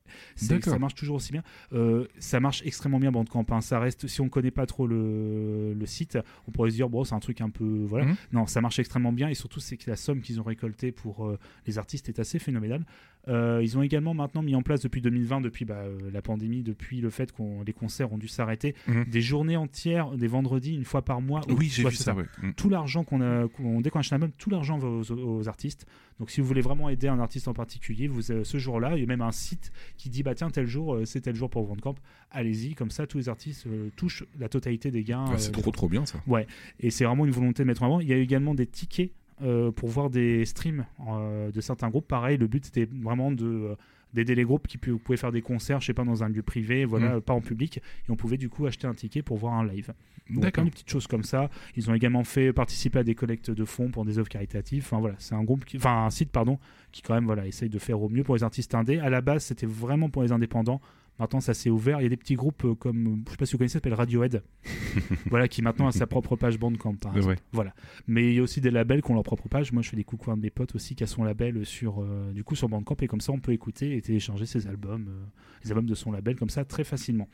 [0.43, 0.73] D'accord.
[0.73, 1.43] ça marche toujours aussi bien.
[1.73, 3.45] Euh, ça marche extrêmement bien Bandcamp.
[3.51, 3.61] hein.
[3.61, 6.17] Ça reste, si on connaît pas trop le, le site,
[6.47, 8.05] on pourrait se dire bon c'est un truc un peu voilà.
[8.05, 8.15] Mhm.
[8.33, 11.25] Non, ça marche extrêmement bien et surtout c'est que la somme qu'ils ont récoltée pour
[11.27, 11.37] euh,
[11.67, 12.85] les artistes est assez phénoménale.
[13.27, 17.01] Euh, ils ont également maintenant mis en place depuis 2020, depuis bah, la pandémie, depuis
[17.01, 19.05] le fait que les concerts ont dû s'arrêter, Mhm.
[19.05, 21.41] des journées entières, des vendredis une fois par mois.
[21.49, 22.25] Oui, j'ai Ouais, vu ça, ouais.
[22.41, 22.53] Mm.
[22.53, 23.45] Tout l'argent qu'on a,
[23.81, 25.85] dès qu'on achète un album, tout l'argent va aux, aux artistes.
[26.19, 28.99] Donc si vous voulez vraiment aider un artiste en particulier, vous euh, ce jour-là, il
[29.01, 31.49] y a même un site qui dit bah tiens tel jour euh, c'est tel jour
[31.49, 31.95] pour Bandcamp.
[32.31, 35.25] Allez-y, comme ça tous les artistes euh, touchent la totalité des gains.
[35.27, 36.21] Ouais, c'est trop trop bien ça.
[36.27, 36.47] Ouais,
[36.79, 37.99] et c'est vraiment une volonté de mettre en avant.
[37.99, 39.11] Il y a également des tickets
[39.41, 42.07] euh, pour voir des streams euh, de certains groupes.
[42.07, 43.75] Pareil, le but c'était vraiment de
[44.13, 46.41] d'aider les groupes qui pu- pouvaient faire des concerts, je sais pas, dans un lieu
[46.41, 47.21] privé, voilà, Mm.
[47.21, 49.93] pas en public, et on pouvait du coup acheter un ticket pour voir un live.
[50.29, 50.63] Donc D'accord.
[50.63, 51.49] plein de petites choses comme ça.
[51.75, 54.83] Ils ont également fait participer à des collectes de fonds pour des œuvres caritatives.
[54.85, 55.77] Enfin voilà, c'est un groupe, qui...
[55.77, 56.57] enfin un site pardon,
[56.91, 58.99] qui quand même voilà essaye de faire au mieux pour les artistes indés.
[58.99, 60.79] À la base, c'était vraiment pour les indépendants.
[61.19, 61.99] Maintenant, ça s'est ouvert.
[61.99, 63.93] Il y a des petits groupes euh, comme, je sais pas si vous connaissez, s'appelle
[63.93, 64.41] Radiohead.
[65.29, 67.35] voilà, qui maintenant a sa propre page Bandcamp, par Ouais, exemple.
[67.35, 67.41] ouais.
[67.51, 67.73] Voilà.
[68.07, 69.71] Mais il y a aussi des labels qui ont leur propre page.
[69.71, 71.63] Moi, je fais des coucou à un de mes potes aussi qui a son label
[71.65, 72.95] sur, euh, du coup, sur Bandcamp.
[73.01, 75.23] Et comme ça, on peut écouter et télécharger ses albums, euh,
[75.63, 77.27] les albums de son label, comme ça, très facilement.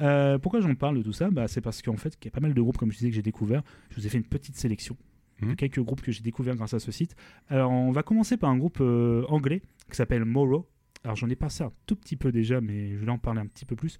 [0.00, 1.28] Euh, pourquoi j'en parle de tout ça?
[1.30, 3.10] Bah, C'est parce qu'en fait, il y a pas mal de groupes, comme je disais,
[3.10, 3.62] que j'ai découvert.
[3.90, 4.96] Je vous ai fait une petite sélection
[5.42, 5.56] de Mhm.
[5.56, 7.16] quelques groupes que j'ai découverts grâce à ce site.
[7.48, 10.68] Alors, on va commencer par un groupe euh, anglais qui s'appelle Morrow.
[11.08, 13.46] Alors, j'en ai passé un tout petit peu déjà, mais je vais en parler un
[13.46, 13.98] petit peu plus.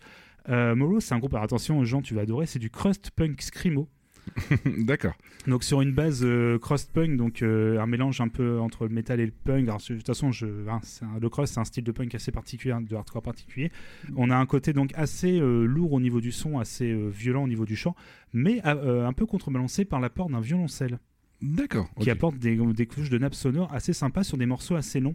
[0.51, 3.41] Euh, Morrow, c'est un groupe, alors attention, Jean, tu vas adorer, c'est du crust punk
[3.41, 3.89] screamo.
[4.81, 5.15] D'accord.
[5.47, 8.91] Donc sur une base euh, crust punk, donc euh, un mélange un peu entre le
[8.95, 9.67] metal et le punk.
[9.69, 12.31] Alors, de toute façon, je, hein, un- le crust c'est un style de punk assez
[12.31, 13.73] particulier, hein, de hardcore particulier.
[14.15, 17.49] On a un côté donc assez euh, lourd au niveau du son, assez violent au
[17.49, 17.97] niveau du chant,
[18.35, 20.99] mais un peu contrebalancé par l'apport d'un violoncelle
[21.41, 21.89] D'accord.
[22.01, 25.15] qui apporte des, des couches de nappes sonores assez sympas sur des morceaux assez longs.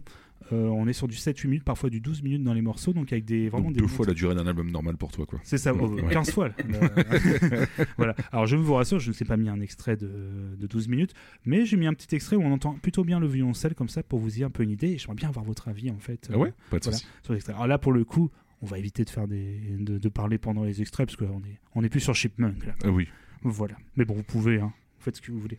[0.52, 3.12] Euh, on est sur du 7-8 minutes, parfois du 12 minutes dans les morceaux, donc
[3.12, 5.40] avec des vraiment Donc des deux fois la durée d'un album normal pour toi, quoi.
[5.42, 6.12] c'est ça, oh, Ouais.
[6.12, 6.50] 15 fois.
[6.74, 8.14] Euh, voilà.
[8.32, 11.14] Alors je vous rassure, je ne sais pas mis un extrait de, de 12 minutes,
[11.46, 14.02] mais j'ai mis un petit extrait où on entend plutôt bien le violoncelle comme ça
[14.02, 14.88] pour vous y un peu une idée.
[14.88, 16.28] Et j'aimerais bien avoir votre avis en fait.
[16.32, 17.52] Ah ouais Pas de voilà, sur l'extrait.
[17.54, 18.30] Alors là pour le coup,
[18.60, 21.58] on va éviter de faire des, de, de parler pendant les extraits parce qu'on est,
[21.74, 22.74] on est plus sur Chipmunk là.
[22.84, 23.08] Ah oui.
[23.42, 23.76] Voilà.
[23.96, 24.72] Mais bon, vous pouvez, hein.
[25.04, 25.58] Faites ce que vous voulez.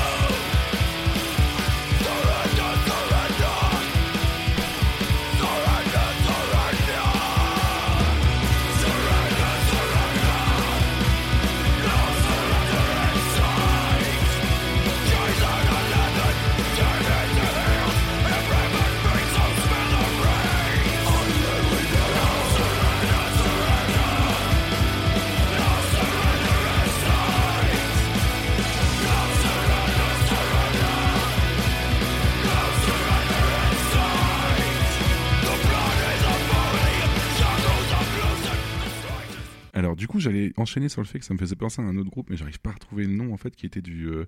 [39.81, 41.97] Alors du coup, j'allais enchaîner sur le fait que ça me faisait penser à un
[41.97, 44.25] autre groupe, mais j'arrive pas à retrouver le nom en fait, qui était du euh,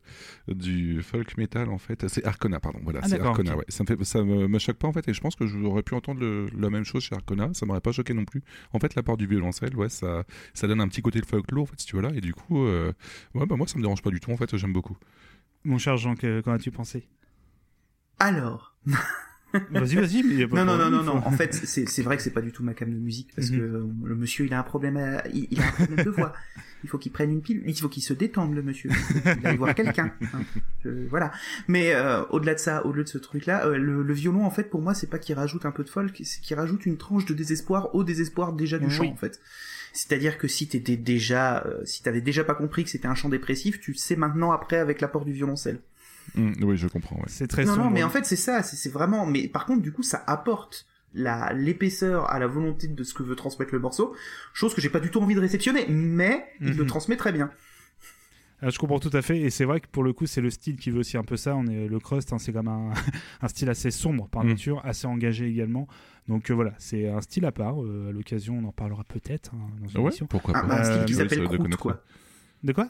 [0.47, 2.07] du folk metal en fait.
[2.07, 2.79] C'est Arcona, pardon.
[2.81, 3.55] Voilà, Ah, c'est Arcona.
[3.57, 3.65] Ouais.
[3.67, 5.83] Ça me fait, ça me, me choque pas en fait, et je pense que j'aurais
[5.83, 7.51] pu entendre le- la même chose chez Arcona.
[7.53, 8.41] Ça m'aurait pas choqué non plus.
[8.73, 10.23] En fait, l'apport du violoncelle, ouais, ça
[10.55, 12.33] ça donne un petit côté de folklore en fait, si tu veux là, et du
[12.33, 12.91] coup, euh,
[13.35, 14.97] ouais, bah moi ça me dérange pas du tout en fait, j'aime beaucoup.
[15.65, 17.07] Mon cher Jean, que- qu'en as-tu pensé?
[18.17, 18.75] Alors.
[19.71, 20.23] Vas-y, vas-y.
[20.23, 21.17] mais y a pas Non, non, non, non, non.
[21.25, 23.57] En fait, c'est vrai que c'est pas du tout ma cam de musique parce Mhm.
[23.59, 26.33] que le monsieur, il a un problème, à- il, il a un problème de voix.
[26.83, 27.63] Il faut qu'il prenne une pile.
[27.65, 28.89] Il faut qu'il se détende, le monsieur.
[29.39, 30.11] Il aille voir quelqu'un.
[30.33, 30.41] hein.
[31.09, 31.31] Voilà.
[31.67, 34.69] Mais euh, au-delà de ça, au-delà de ce truc-là, euh, le, le violon, en fait,
[34.69, 37.25] pour moi, c'est pas qu'il rajoute un peu de folk, c'est qu'il rajoute une tranche
[37.25, 38.91] de désespoir au désespoir déjà du Oui.
[38.91, 39.39] chant, en fait.
[39.93, 43.29] C'est-à-dire que si t'étais déjà, euh, si t'avais déjà pas compris que c'était un chant
[43.29, 45.79] dépressif, tu le sais maintenant après avec l'apport du violoncelle.
[46.37, 47.17] Hum, oui, je comprends.
[47.17, 47.23] Ouais.
[47.27, 49.25] C'est très non, non, mais en fait, c'est ça, c'est c'est vraiment.
[49.25, 53.21] Mais par contre, du coup, ça apporte la l'épaisseur à la volonté de ce que
[53.23, 54.15] veut transmettre le morceau,
[54.53, 56.87] chose que j'ai pas du tout envie de réceptionner, mais il le Mhm.
[56.87, 57.51] transmet très bien.
[58.65, 60.49] Ah, je comprends tout à fait, et c'est vrai que pour le coup, c'est le
[60.49, 61.53] style qui veut aussi un peu ça.
[61.55, 62.91] On est le crust, hein, c'est comme un,
[63.41, 64.47] un style assez sombre par Mm.
[64.49, 65.87] nature, assez engagé également.
[66.29, 67.83] Donc euh, voilà, c'est un style à part.
[67.83, 70.27] Euh, à l'occasion, on en parlera peut-être hein, dans une Ouais, émission.
[70.27, 70.61] pourquoi pas.
[70.61, 72.03] un style Euh, qui s'appelle Croûte, quoi.
[72.63, 72.87] De quoi?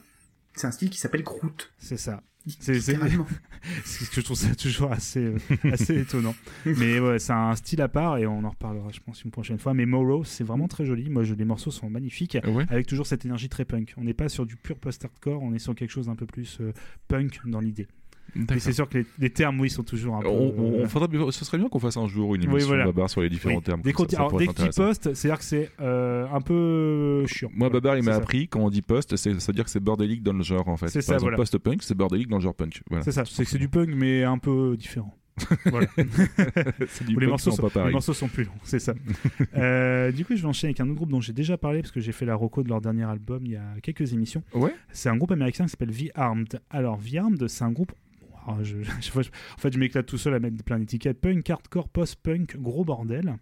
[0.53, 1.73] C'est un style qui s'appelle Croûte.
[1.79, 2.21] C'est ça.
[3.85, 5.37] C'est ce que je trouve ça toujours assez, euh,
[5.71, 6.35] assez étonnant.
[6.65, 9.59] Mais ouais, c'est un style à part et on en reparlera, je pense, une prochaine
[9.59, 9.73] fois.
[9.73, 11.09] Mais Morrow, c'est vraiment très joli.
[11.09, 12.37] Moi, je, les morceaux sont magnifiques.
[12.45, 12.65] Ouais?
[12.69, 13.93] avec toujours cette énergie très punk.
[13.97, 16.57] On n'est pas sur du pur post-hardcore, on est sur quelque chose d'un peu plus
[16.59, 16.73] euh,
[17.07, 17.87] punk dans l'idée.
[18.35, 20.27] Mais c'est sûr que les, les termes, oui, sont toujours un peu.
[20.27, 22.85] On, on- euh, ce serait bien qu'on fasse un jour une Oui, émission voilà.
[22.85, 23.61] Babar sur les différents oui.
[23.63, 23.81] termes.
[23.81, 24.83] Dès qu'on intéressant.
[24.83, 27.49] postes, c'est-à-dire que c'est euh, un peu chiant.
[27.55, 29.79] Moi, Babar, il m'a appris quand on dit post, c'est- ça veut dire que c'est
[29.79, 30.87] bordélique dans le genre en fait.
[30.87, 31.37] C'est ça, voilà.
[31.37, 32.81] post-punk, c'est bordélique dans le genre punk.
[32.89, 33.03] Voilà.
[33.03, 35.13] C'est ça, c'est que c'est du punk, mais un peu différent.
[35.65, 35.87] voilà.
[37.17, 38.93] Les, morceaux sont, les morceaux sont plus longs, c'est ça.
[39.55, 41.91] Euh, du coup, je vais enchaîner avec un autre groupe dont j'ai déjà parlé parce
[41.91, 44.43] que j'ai fait la reco de leur dernier album il y a quelques émissions.
[44.53, 44.73] Ouais.
[44.91, 46.59] C'est un groupe américain qui s'appelle The Armed.
[46.69, 47.91] Alors, The Armed, c'est un groupe.
[48.61, 51.19] Je- en fait, je m'éclate tout seul à mettre plein d'étiquettes.
[51.21, 53.37] Punk, hardcore, post-punk, gros bordel.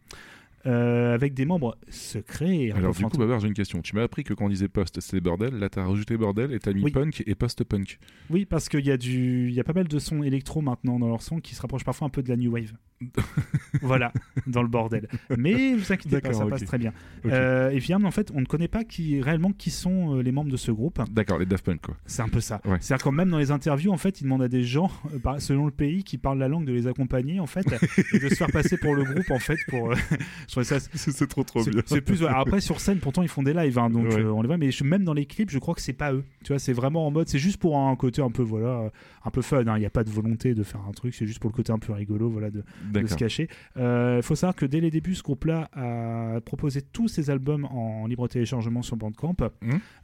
[0.66, 2.72] Euh, avec des membres secrets.
[2.76, 3.18] Alors du coup.
[3.18, 3.82] Babar, j'ai une question.
[3.82, 5.56] Tu m'as appris que quand on disait post, c'était bordel.
[5.56, 6.92] Là, t'as rajouté bordel et t'as mis Oui.
[6.92, 8.00] punk et post-punk.
[8.30, 9.48] Oui, parce qu'il y, a du...
[9.50, 11.84] il y a pas mal de sons électro maintenant dans leur son qui se rapprochent
[11.86, 12.74] parfois un peu de la new wave.
[13.82, 14.14] voilà,
[14.46, 15.08] dans le bordel.
[15.36, 16.52] Mais vous inquiétez pas, ça ok.
[16.52, 16.94] passe très bien.
[17.26, 20.32] Euh, et finalement, en fait, on ne connaît pas qui, réellement qui sont euh, les
[20.32, 21.02] membres de ce groupe.
[21.12, 21.96] D'accord, les Daft Punk quoi.
[22.06, 22.62] C'est un peu ça.
[22.66, 22.78] Ouais.
[22.80, 24.92] C'est-à-dire quand même dans les interviews, en fait, ils demandent à des gens,
[25.40, 27.66] selon le pays, qui parlent la langue, de les accompagner, en fait,
[28.14, 29.92] et de se faire passer pour le groupe, en fait, pour.
[29.92, 29.96] euh,
[30.64, 30.80] ça.
[30.94, 31.82] C'est trop trop bien.
[31.86, 32.24] C'est plus.
[32.28, 34.20] Après, sur scène, pourtant, ils font des lives, hein, donc Ouais.
[34.20, 34.58] euh, on les voit.
[34.58, 36.24] Mais je- même dans les clips, je crois que c'est pas eux.
[36.44, 37.28] Tu vois, c'est vraiment en mode.
[37.30, 38.90] C'est juste pour un côté un peu, voilà, euh,
[39.24, 39.66] un peu fun.
[39.68, 39.78] hein.
[39.78, 41.16] Il n'y a pas de volonté de faire un truc.
[41.16, 43.48] C'est juste pour le côté un peu rigolo, voilà, de, de se cacher.
[43.78, 48.06] Il faut savoir que dès les débuts, ce groupe-là a proposé tous ses albums en
[48.08, 49.36] libre téléchargement sur Bandcamp.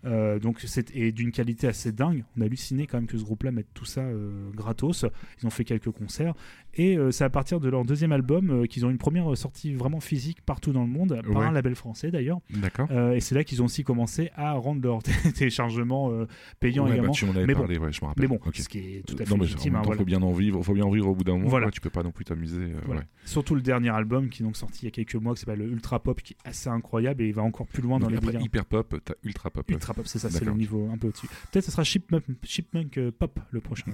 [0.05, 2.23] Euh, donc c'est et d'une qualité assez dingue.
[2.37, 5.05] On a halluciné quand même que ce groupe-là mette tout ça euh, gratos.
[5.41, 6.33] Ils ont fait quelques concerts
[6.75, 9.73] et euh, c'est à partir de leur deuxième album euh, qu'ils ont une première sortie
[9.73, 11.45] vraiment physique partout dans le monde par Ouais.
[11.45, 12.39] un label français d'ailleurs.
[12.49, 12.87] D'accord.
[12.91, 15.01] Euh, et c'est là qu'ils ont aussi commencé à rendre leur
[15.35, 16.25] téléchargement euh,
[16.59, 17.11] payant Ouais, bah, également.
[17.13, 18.21] tu m'en avais mais bon, parlé, ouais, je me rappelle.
[18.23, 18.55] mais bon, Ok.
[18.57, 19.75] ce qui est tout à fait non, légitime.
[19.75, 19.99] en hein, voilà.
[19.99, 21.47] faut bien en vivre, faut bien en vivre au bout d'un moment.
[21.49, 21.69] Voilà.
[21.71, 22.57] Tu peux pas non plus t'amuser.
[22.61, 23.03] euh, Voilà.
[23.25, 25.61] Surtout le dernier album qui est donc sorti il y a quelques mois, qui s'appelle
[25.61, 28.33] Ultra Pop, qui est assez incroyable et il va encore plus loin dans les après
[28.41, 29.69] hyper pop, t'as ultra pop.
[29.69, 31.27] Ultra Pop, c'est ça, c'est le niveau un peu au-dessus.
[31.51, 33.85] Peut-être ce sera Chipmunk, Chipmunk euh, Pop le prochain.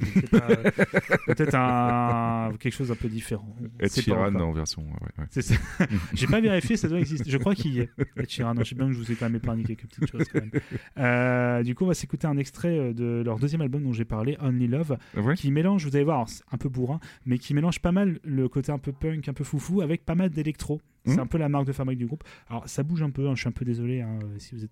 [1.25, 3.55] Peut-être un, quelque chose un peu différent.
[3.79, 4.85] Pas Sheeran en version.
[5.29, 5.55] C'est ça.
[6.13, 7.29] J'ai pas vérifié, ça doit exister.
[7.29, 7.89] Je crois qu'il y est.
[8.17, 8.25] Je
[8.65, 10.51] sais bien que je vous ai quand même épargné quelques petites choses quand même.
[10.97, 14.05] Euh, du coup, on va s'écouter un extrait euh, de leur deuxième album dont j'ai
[14.05, 15.35] parlé, Only Love, Ouais?
[15.35, 18.71] qui mélange, vous allez voir, un peu bourrin, mais qui mélange pas mal le côté
[18.71, 20.81] un peu punk, un peu foufou, avec pas mal d'électro.
[21.05, 21.19] C'est Mhm.
[21.19, 22.23] un peu la marque de fabrique du groupe.
[22.49, 24.71] Alors, ça bouge un peu, hein, je suis un peu désolé hein, si vous êtes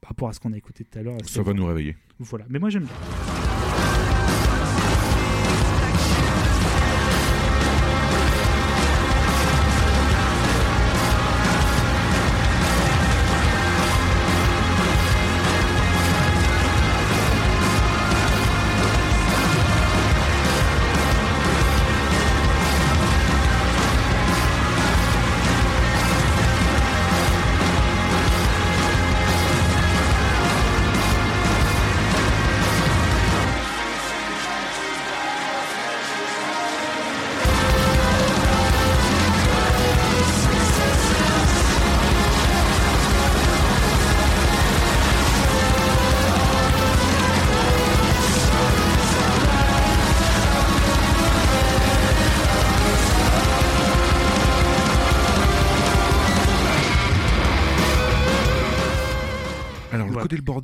[0.00, 1.16] par rapport à ce qu'on a écouté tout à l'heure.
[1.24, 1.96] Ça va nous réveiller.
[2.20, 3.95] Voilà, mais moi j'aime bien.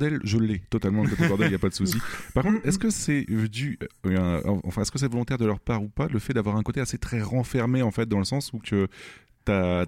[0.09, 1.03] Bordel, je l'ai totalement.
[1.03, 1.97] Le côté bordel, il n'y a pas de souci.
[2.33, 5.81] Par contre, est-ce que c'est dû, euh, enfin, est-ce que c'est volontaire de leur part
[5.83, 8.51] ou pas, le fait d'avoir un côté assez très renfermé, en fait, dans le sens
[8.53, 8.87] où que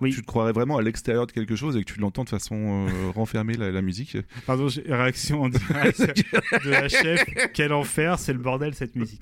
[0.02, 0.12] Oui.
[0.14, 2.88] tu te croirais vraiment à l'extérieur de quelque chose et que tu l'entends de façon
[2.90, 4.18] euh, renfermée, la, la musique?
[4.46, 6.02] Pardon, réaction en direct
[6.66, 7.24] de la chef.
[7.54, 9.22] Quel enfer, c'est le bordel cette musique.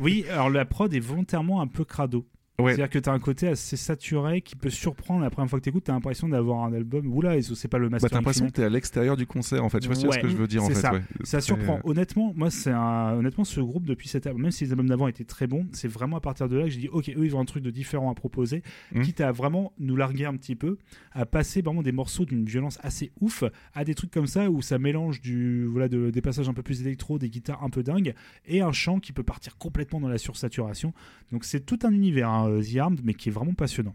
[0.00, 2.26] Oui, alors la prod est volontairement un peu crado.
[2.60, 2.72] Ouais.
[2.74, 5.64] C'est-à-dire que tu as un côté assez saturé qui peut surprendre la première fois que
[5.64, 7.12] tu écoutes, tu as l'impression d'avoir un album.
[7.12, 8.10] Oula, et c'est pas le Bah, master.
[8.10, 9.80] t'as l'impression que t'es à l'extérieur du concert, en fait.
[9.80, 10.80] Tu vois, tu vois ce que Ouais, je veux dire, en c'est fait.
[10.80, 10.92] ça.
[10.92, 11.02] ouais.
[11.24, 11.80] Ça surprend.
[11.82, 13.14] Honnêtement, moi, c'est un...
[13.14, 15.88] honnêtement ce groupe depuis cet album, même si les albums d'avant étaient très bons, c'est
[15.88, 17.70] vraiment à partir de là que j'ai dit, ok, eux ils ont un truc de
[17.72, 18.62] différent à proposer,
[18.92, 19.02] Mhm.
[19.02, 20.78] quitte à vraiment nous larguer un petit peu,
[21.10, 23.42] à passer vraiment des morceaux d'une violence assez ouf
[23.74, 26.62] à des trucs comme ça où ça mélange du voilà de- des passages un peu
[26.62, 28.14] plus électro, des guitares un peu dingues
[28.46, 30.92] et un chant qui peut partir complètement dans la sursaturation.
[31.32, 33.94] Donc c'est tout un univers, hein, euh, The Armed, mais qui est vraiment passionnant.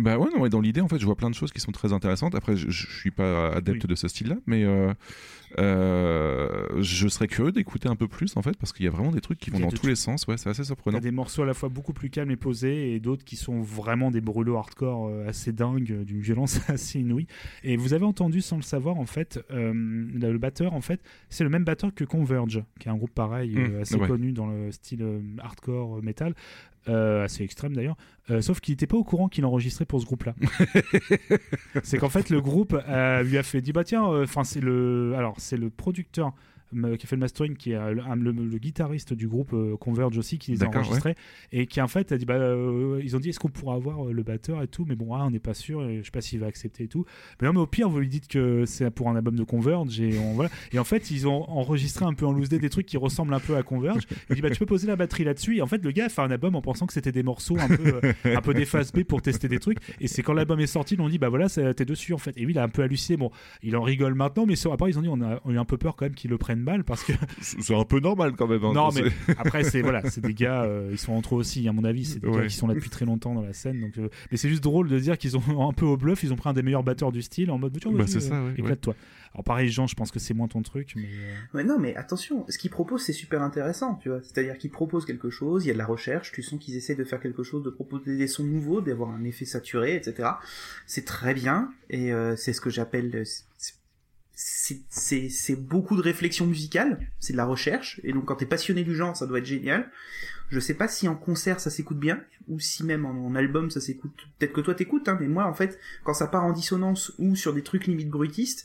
[0.00, 1.72] Bah ouais, non, mais dans l'idée, en fait, je vois plein de choses qui sont
[1.72, 2.34] très intéressantes.
[2.34, 3.88] Après, je, je suis pas adepte Oui.
[3.88, 4.92] de ce style-là, mais Euh,
[5.56, 9.20] je serais curieux d'écouter un peu plus en fait parce qu'il y a vraiment des
[9.20, 10.26] trucs qui vont dans tous les sens.
[10.26, 10.98] Ouais, c'est assez Il y surprenant.
[10.98, 13.60] a des morceaux à la fois beaucoup plus calmes et posés et d'autres qui sont
[13.60, 17.26] vraiment des brûlots hardcore euh, assez dingues, euh, d'une violence assez inouïe.
[17.64, 21.44] Et vous avez entendu sans le savoir en fait, euh, le batteur en fait, c'est
[21.44, 24.06] le même batteur que Converge, qui est un groupe pareil euh, Mmh, assez ouais.
[24.08, 26.34] connu dans le style euh, hardcore euh, metal.
[26.88, 27.96] euh, assez extrême d'ailleurs,
[28.30, 30.34] Euh, sauf qu'il n'était pas au courant qu'il enregistrait pour ce groupe-là.
[31.82, 35.14] c'est qu'en fait le groupe euh, lui a fait dit bah tiens, enfin c'est le,
[35.16, 36.32] alors c'est le producteur
[36.72, 39.52] qui a fait le mastering, qui est euh, le, un- le- le guitariste du groupe
[39.52, 41.14] euh, Converge aussi, qui les a enregistrés,
[41.52, 44.04] et qui en fait a dit bah, euh, ils ont dit est-ce qu'on pourra avoir
[44.04, 46.40] le batteur et tout, mais bon, ah, on n'est pas sûr, je sais pas s'il
[46.40, 47.04] va accepter et tout.
[47.40, 50.00] Mais non, mais au pire, vous lui dites que c'est pour un album de Converge,
[50.00, 50.50] et, on, voilà.
[50.72, 53.34] et en fait, ils ont enregistré un peu en loose day des trucs qui ressemblent
[53.34, 54.02] un peu à Converge.
[54.30, 56.08] Il dit bah, tu peux poser la batterie là-dessus, et en fait, le gars a
[56.08, 58.64] fait un album en pensant que c'était des morceaux un peu, euh, un peu des
[58.64, 61.18] phases B pour tester des trucs, et c'est quand l'album est sorti, ils ont dit
[61.18, 62.36] bah voilà, t'es dessus en fait.
[62.36, 63.30] Et lui, il a un peu halluciné, bon,
[63.62, 65.58] il en rigole maintenant, mais sur, après, ils ont dit on a, on a eu
[65.58, 68.46] un peu peur quand même qu'ils le mal parce que C'est un peu normal quand
[68.46, 68.64] même.
[68.64, 69.02] hein, non, mais
[69.38, 72.04] après, c'est voilà, c'est des gars, euh, ils sont entre eux aussi, à mon avis,
[72.04, 72.46] c'est des gars Ouais.
[72.46, 73.80] qui sont là depuis très longtemps dans la scène.
[73.80, 76.32] Donc, euh, mais c'est juste drôle de dire qu'ils ont un peu au bluff, ils
[76.32, 78.48] ont pris un des meilleurs batteurs du style en mode, Bah, vas-y, c'est ça, euh,
[78.48, 78.94] ouais, éclate-toi.
[79.34, 81.06] Alors pareil, Jean, je pense que c'est moins ton truc, mais
[81.52, 84.20] Ouais, non, mais attention, ce qu'ils proposent, c'est super intéressant, tu vois.
[84.22, 86.94] C'est-à-dire qu'ils proposent quelque chose, il y a de la recherche, tu sens qu'ils essaient
[86.94, 90.30] de faire quelque chose, de proposer des sons nouveaux, d'avoir un effet saturé, etc.
[90.86, 93.10] C'est très bien, et euh, c'est ce que j'appelle...
[93.14, 93.74] euh, c'est-
[94.40, 98.46] C'est c'est- c'est beaucoup de réflexion musicale, c'est de la recherche, et donc quand t'es
[98.46, 99.90] passionné du genre, ça doit être génial.
[100.50, 103.68] Je sais pas si en concert ça s'écoute bien, ou si même en, en album
[103.72, 104.12] ça s'écoute...
[104.38, 107.34] Peut-être que toi t'écoutes, hein, mais moi en fait, quand ça part en dissonance, ou
[107.34, 108.64] sur des trucs limite bruitistes,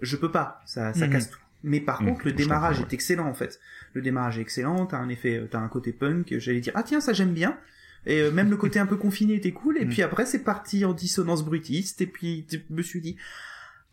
[0.00, 1.12] je peux pas, ça, ça Mhm.
[1.12, 1.38] casse tout.
[1.64, 2.86] Mais par Mhm, contre, le démarrage ouais.
[2.90, 3.60] est excellent en fait.
[3.92, 7.02] Le démarrage est excellent, t'as un effet, t'as un côté punk, j'allais dire, ah tiens,
[7.02, 7.58] ça j'aime bien.
[8.06, 9.90] Et euh, même le côté un peu confiné était cool, et Mhm.
[9.90, 13.16] puis après c'est parti en dissonance bruitiste, et puis je me suis dit,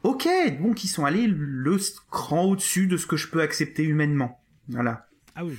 [0.04, 0.28] ok,
[0.62, 1.78] donc ils sont allés le
[2.12, 4.40] cran au-dessus de ce que je peux accepter humainement.
[4.70, 5.08] Voilà.
[5.36, 5.54] ah oui,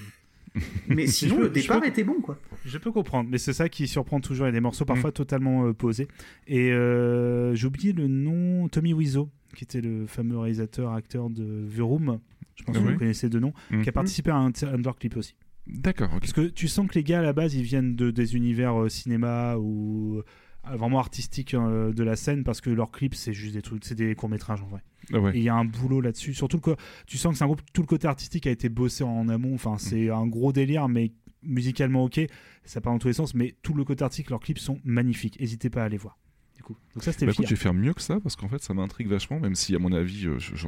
[0.88, 2.38] Mais sinon, peux- le départ peux- était bon, quoi.
[2.64, 4.46] je peux comprendre, mais c'est ça qui surprend toujours.
[4.46, 4.88] Il y a des morceaux Mm.
[4.88, 6.08] parfois totalement euh, posés.
[6.46, 11.66] Et euh, j'ai oublié le nom, Tommy Wiseau, qui était le fameux réalisateur, acteur de
[11.76, 12.18] The Room.
[12.56, 13.52] Je pense Ah que oui vous connaissez de nom,
[13.82, 15.34] qui a participé à un Under Clip aussi.
[15.68, 16.08] D'accord.
[16.18, 18.74] Parce que tu sens que les gars à la base ils viennent de des univers
[18.82, 20.22] euh, cinéma ou
[20.76, 23.94] vraiment artistiques euh, de la scène parce que leurs clips c'est juste des trucs, c'est
[23.94, 24.82] des courts métrages en vrai.
[25.12, 25.34] Ah ouais.
[25.34, 26.34] Et il y a un boulot là-dessus.
[26.34, 26.76] Surtout le co-
[27.06, 29.54] tu sens que c'est un groupe tout le côté artistique a été bossé en amont.
[29.54, 31.12] Enfin c'est un gros délire mais
[31.42, 32.20] musicalement ok,
[32.64, 33.34] ça part dans tous les sens.
[33.34, 35.38] Mais tout le côté artistique, leurs clips sont magnifiques.
[35.40, 36.18] N'hésitez pas à aller voir.
[36.56, 38.48] Du coup, donc ça c'était Bah écoute, je vais faire mieux que ça parce qu'en
[38.48, 40.66] fait ça m'intrigue vachement, même si à mon avis euh, je, je,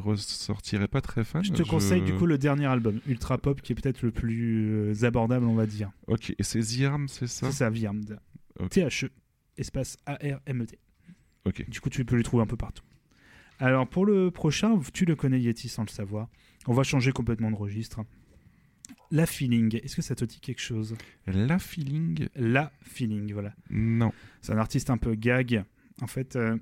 [0.00, 1.44] ressortirais pas très fan.
[1.44, 4.70] Je te conseille du coup le dernier album, Ultra Pop, qui est peut-être le plus
[4.70, 5.92] euh, abordable, on va dire.
[6.08, 7.46] Ok, et c'est The Arm, c'est ça?
[7.52, 7.70] C'est ça.
[8.58, 8.70] Ok.
[8.70, 9.10] T-H-E,
[9.56, 10.78] espace A-R-M-E-T.
[11.68, 12.84] Du coup, tu peux le trouver un peu partout.
[13.58, 16.28] Alors, pour le prochain, tu le connais Yeti sans le savoir.
[16.66, 18.00] On va changer complètement de registre.
[19.10, 20.94] La Feeling, est-ce que ça te dit quelque chose?
[21.26, 22.28] La Feeling?
[22.36, 23.54] La Feeling, voilà.
[23.70, 24.12] Non.
[24.42, 25.64] C'est un artiste un peu gag,
[26.02, 26.58] en fait, euh,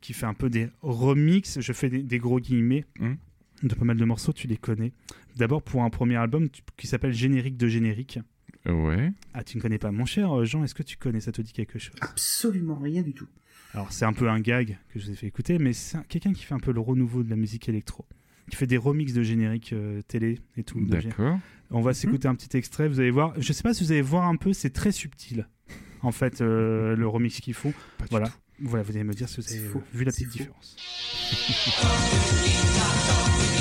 [0.00, 1.60] qui fait un peu des remixes.
[1.60, 3.14] Je fais des, des gros guillemets Hmm.
[3.62, 4.92] de pas mal de morceaux, tu les connais.
[5.36, 8.18] D'abord pour un premier album qui s'appelle Générique de Générique.
[8.68, 9.12] Ouais.
[9.34, 9.90] Ah, tu ne connais pas.
[9.92, 11.94] Mon cher Jean, est-ce que tu connais Ça te dit quelque chose?
[12.00, 13.28] Absolument rien du tout.
[13.74, 16.02] Alors, c'est un peu un gag que je vous ai fait écouter, mais c'est un-
[16.08, 18.06] quelqu'un qui fait un peu le renouveau de la musique électro.
[18.50, 20.80] Qui fait des remixes de génériques euh, télé et tout.
[20.80, 21.38] D'accord.
[21.70, 23.34] On va s'écouter un petit extrait, vous allez voir.
[23.40, 25.48] Je sais pas si vous allez voir un peu, c'est très subtil.
[26.02, 27.72] En fait, euh, le remix qu'ils font.
[27.98, 28.28] Pas du Voilà.
[28.28, 28.34] tout.
[28.60, 30.52] Voilà, vous allez me dire si vous C'est avez vu la C'est petite faux.
[30.54, 30.76] différence.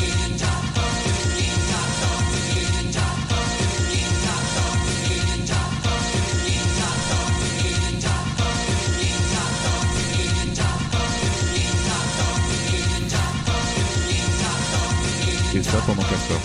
[15.76, 16.42] ça pendant 4 heures.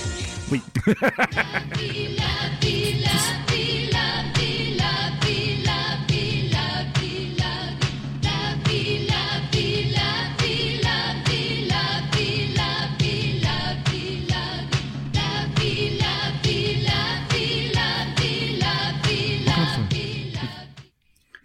[0.50, 0.62] Oui.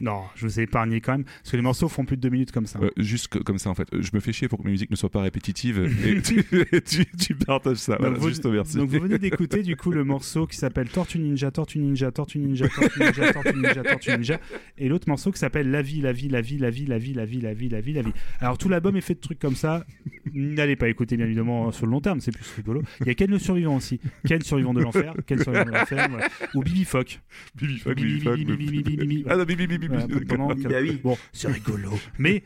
[0.05, 2.29] Non, je vous ai épargné quand même, parce que les morceaux font plus de deux
[2.29, 2.79] minutes comme ça.
[2.79, 3.87] Euh, juste que- comme ça en fait.
[3.93, 6.43] Euh, Je me fais chier pour que ma musique ne soit pas répétitive et tu,
[6.85, 7.95] tu, tu partages ça.
[7.99, 8.77] Voilà, vous, juste merci.
[8.77, 12.37] donc vous venez d'écouter du coup le morceau qui s'appelle Tortue Ninja, Tortue Ninja, Tortue
[12.39, 14.39] Ninja, Tortue Ninja, Tortue Ninja, Tortue Ninja,
[14.77, 17.13] et l'autre morceau qui s'appelle La vie, la vie, la vie, la vie, la vie,
[17.13, 18.13] la vie, la vie, la vie, la vie.
[18.39, 19.85] Alors tout l'album est fait de trucs comme ça.
[20.33, 22.83] N'allez pas écouter bien évidemment sur le long terme, c'est plus rigolo.
[23.01, 26.07] Il y a Ken le survivant aussi, Ken survivant de l'enfer, Ken survivant de l'enfer,
[26.11, 26.27] voilà.
[26.53, 27.21] ou Bibi Fock.
[27.55, 29.65] Bibi fuck, Bibi, bibi fuck, bibi, bibi, bibi- bibi, bibi, Ah non, bibi.
[30.27, 30.47] pendant.
[30.55, 30.99] Bah oui.
[31.03, 31.91] Bon, c'est rigolo.
[32.19, 32.43] Mais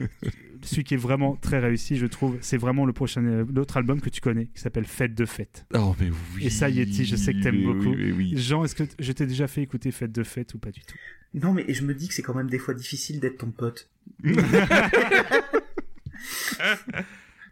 [0.61, 4.01] celui qui est vraiment très réussi, je trouve, c'est vraiment le prochain, euh, l'autre album
[4.01, 5.65] que tu connais, qui s'appelle Fête de Fête.
[5.73, 6.45] Oh, mais oui.
[6.47, 7.91] Et ça, Yeti, je sais que t'aimes beaucoup.
[7.91, 8.33] Oui, mais oui.
[8.35, 10.81] Jean, est-ce que t- je t'ai déjà fait écouter Fête de Fête ou pas du
[10.81, 10.95] tout?
[11.33, 13.89] Non, mais je me dis que c'est quand même des fois difficile d'être ton pote.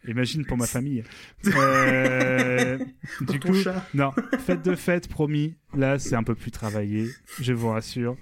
[0.08, 1.04] Imagine pour ma famille.
[1.58, 2.78] Euh,
[3.22, 3.86] du coup, chat.
[3.94, 4.12] non,
[4.46, 5.56] Fête de Fête, promis.
[5.76, 7.10] Là, c'est un peu plus travaillé,
[7.42, 8.16] je vous rassure.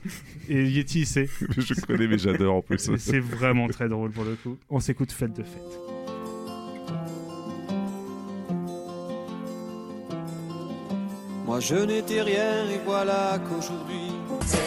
[0.50, 2.90] Et Yeti, c'est Je connais, mais j'adore en plus.
[2.98, 4.58] c'est vraiment très drôle pour le coup.
[4.70, 5.80] On s'écoute Fête de Fête.
[11.46, 14.12] Moi je n'étais rien et voilà qu'aujourd'hui
[14.46, 14.58] Say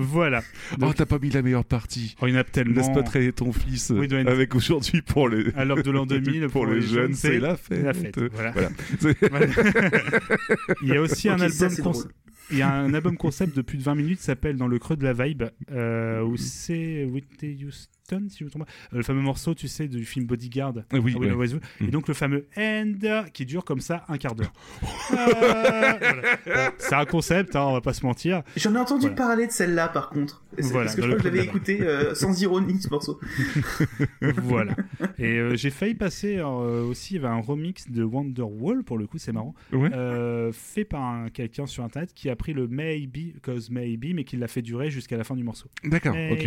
[0.00, 0.42] Voilà.
[0.80, 2.14] Oh, t'as pas mis la meilleure partie.
[2.22, 2.76] Oh, il y en a tellement.
[2.76, 5.52] Laisse pas traîner ton fils Oui, être- avec aujourd'hui pour les.
[5.56, 7.82] À l'heure de l'an 2000, pour, les jeunes, c'est la fête.
[7.82, 8.52] la fête, voilà.
[8.52, 9.46] Voilà.
[10.82, 12.12] Il y a aussi un Ok, ça, album conce- drôle.
[12.50, 14.78] Il y a un album concept de plus de 20 minutes qui s'appelle Dans le
[14.78, 17.90] creux de la vibe, euh, où c'est Whitney Houston,
[18.28, 20.74] si je me trompe pas, Euh, le fameux morceau, tu sais, du film Bodyguard.
[20.92, 21.32] Ah oui, Ah oui, ouais.
[21.34, 21.60] ouais, ouais.
[21.80, 21.84] Mm.
[21.86, 22.94] Et donc le fameux End
[23.32, 24.52] qui dure comme ça un quart d'heure.
[25.10, 26.22] Euh, voilà.
[26.70, 28.42] Bon, c'est un concept, hein, on va pas se mentir.
[28.56, 29.16] J'en ai entendu Voilà.
[29.16, 30.44] parler de celle-là, par contre.
[30.58, 33.18] C'est- Voilà, parce que je crois que je l'avais écouté euh, sans ironie, ce morceau.
[34.42, 34.74] voilà.
[35.18, 38.98] Et euh, j'ai failli passer euh, aussi, il y avait un remix de Wonderwall, pour
[38.98, 39.90] le coup, c'est marrant, Ouais.
[39.92, 44.24] euh, fait par un- quelqu'un sur internet qui a pris le Maybe, cause Maybe, mais
[44.24, 45.68] qui l'a fait durer jusqu'à la fin du morceau.
[45.84, 46.42] D'accord, ok.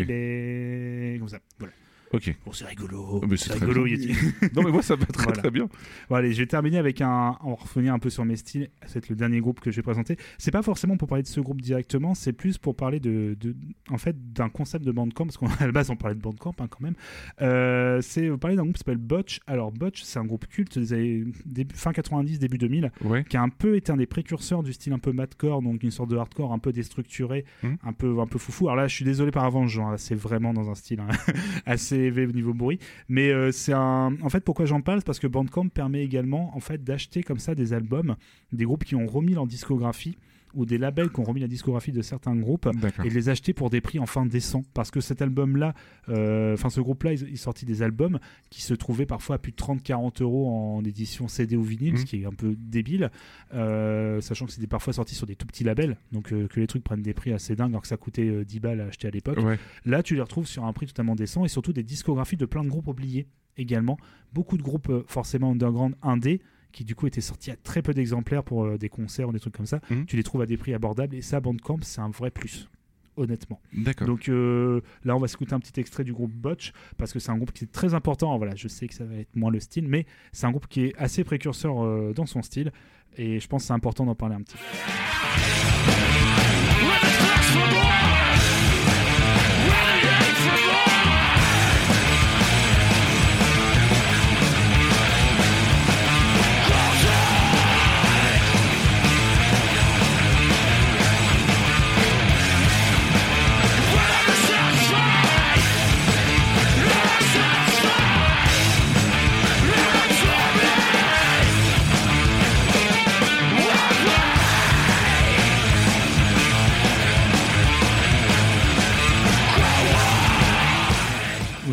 [1.19, 1.73] Comme ça, voilà.
[2.13, 2.35] Ok.
[2.45, 3.21] Bon, c'est rigolo.
[3.29, 3.85] Mais c'est rigolo.
[3.85, 4.13] Yeti.
[4.55, 5.37] Non, mais moi, ça va très Voilà.
[5.39, 5.69] très bien.
[6.09, 7.37] Bon, allez, je vais terminer avec un.
[7.43, 8.69] On revenir un peu sur mes styles.
[8.85, 10.17] C'est le dernier groupe que je vais présenter.
[10.37, 13.55] C'est pas forcément pour parler de ce groupe directement, c'est plus pour parler de, de-
[13.89, 16.67] en fait, d'un concept de Bandcamp, parce qu'à la base, on parlait de Bandcamp hein,
[16.69, 16.95] quand même.
[17.41, 19.39] Euh, c'est vous parler d'un groupe qui s'appelle Botch.
[19.47, 23.23] Alors, Botch, c'est un groupe culte des années début, fin 90, début 2000, Ouais.
[23.23, 25.91] qui a un peu été un des précurseurs du style un peu madcore, donc une
[25.91, 27.77] sorte de hardcore un peu déstructuré, Mhm.
[27.83, 28.67] un peu un peu foufou.
[28.67, 31.07] Alors là, je suis désolé par avance, là, c'est vraiment dans un style hein,
[31.65, 32.79] assez élevé au niveau bruit,
[33.09, 34.15] mais euh, c'est un.
[34.21, 37.55] En fait, pourquoi j'en parle, parce que Bandcamp permet également en fait d'acheter comme ça
[37.55, 38.15] des albums,
[38.51, 40.17] des groupes qui ont remis leur discographie
[40.53, 42.69] ou des labels qui ont remis la discographie de certains groupes
[43.05, 44.63] et les acheter pour des prix enfin décents.
[44.73, 45.73] Parce que cet album-là,
[46.09, 48.19] euh, enfin ce groupe-là, ils sortaient des albums
[48.49, 51.97] qui se trouvaient parfois à plus de 30-40 euros en édition CD ou vinyle, Mhm.
[51.97, 53.11] ce qui est un peu débile,
[53.53, 56.67] euh, sachant que c'était parfois sorti sur des tout petits labels, donc euh, que les
[56.67, 59.07] trucs prennent des prix assez dingues alors que ça coûtait euh, 10 balles à acheter
[59.07, 59.39] à l'époque.
[59.39, 59.59] Ouais.
[59.85, 62.63] Là, tu les retrouves sur un prix totalement décent et surtout des discographies de plein
[62.63, 63.97] de groupes oubliés également.
[64.33, 66.41] Beaucoup de groupes forcément underground indé
[66.71, 69.39] qui du coup étaient sortis à très peu d'exemplaires pour euh, des concerts ou des
[69.39, 69.79] trucs comme ça.
[69.89, 70.05] Mhm.
[70.05, 72.69] Tu les trouves à des prix abordables et ça, Bandcamp, c'est un vrai plus.
[73.17, 73.59] Honnêtement.
[73.73, 74.07] D'accord.
[74.07, 77.29] Donc euh, là, on va s'écouter un petit extrait du groupe Botch parce que c'est
[77.29, 78.37] un groupe qui est très important.
[78.37, 80.85] Voilà, je sais que ça va être moins le style, mais c'est un groupe qui
[80.85, 82.71] est assez précurseur euh, dans son style
[83.17, 84.63] et je pense que c'est important d'en parler un petit peu.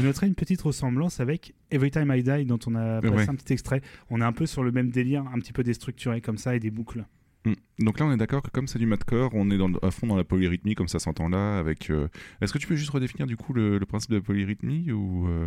[0.09, 3.29] Noterez une petite ressemblance avec Every Time I Die dont on a passé Ouais.
[3.29, 3.83] un petit extrait.
[4.11, 6.61] On est un peu sur le même délire, un petit peu déstructuré comme ça et
[6.61, 7.05] des boucles.
[7.45, 7.53] Mm.
[7.81, 10.07] Donc là, on est d'accord que comme c'est du madcore, on est dans, à fond
[10.07, 11.59] dans la polyrythmie, comme ça s'entend là.
[11.59, 12.09] Avec, euh,
[12.41, 15.29] est-ce que tu peux juste redéfinir du coup le, le principe de la polyrythmie ou
[15.29, 15.47] euh,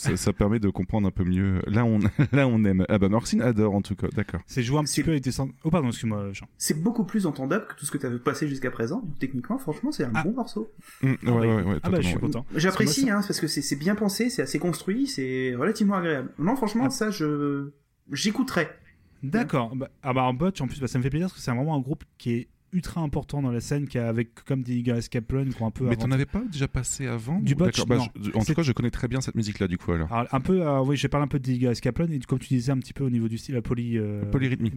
[0.00, 1.60] ça, ça permet de comprendre un peu mieux.
[1.66, 1.98] Là, on,
[2.32, 2.84] là, on aime.
[2.88, 4.08] Ah bah, Marcine adore en tout cas.
[4.14, 4.40] D'accord.
[4.46, 5.20] C'est joué un petit C'est- peu
[5.64, 6.46] Oh pardon, excuse-moi Jean.
[6.58, 9.00] C'est beaucoup plus entendable que tout ce que tu avais passé jusqu'à présent.
[9.00, 10.22] Donc, techniquement, franchement, c'est un Ah.
[10.24, 10.72] bon morceau.
[11.02, 11.62] Mm, ouais, Ah ouais, oui.
[11.62, 12.20] ouais, Ah bah je suis ouais.
[12.20, 12.44] content.
[12.54, 16.30] J'apprécie, Parce que hein, parce que c'est bien pensé, c'est assez construit, c'est relativement agréable.
[16.38, 16.90] Non, franchement, Ah.
[16.90, 17.70] ça, je
[18.12, 18.68] j'écouterai.
[19.22, 19.76] D'accord.
[19.76, 21.50] Bah, ah bah en botch en plus, bah, ça me fait plaisir parce que c'est
[21.50, 24.76] vraiment un groupe qui est ultra important dans la scène qui a avec comme des
[24.76, 27.84] Igor Kaplan qui ont un peu Mais t'en avais pas déjà passé avant Du botch,
[27.86, 30.12] bah, je- En tout cas, je connais très bien cette musique-là, du coup, alors.
[30.12, 32.48] Alors, un peu, euh, oui, j'ai parlé un peu de Igor Kaplan et comme tu
[32.48, 34.70] disais un petit peu au niveau du style la poly, euh, polyrythmie.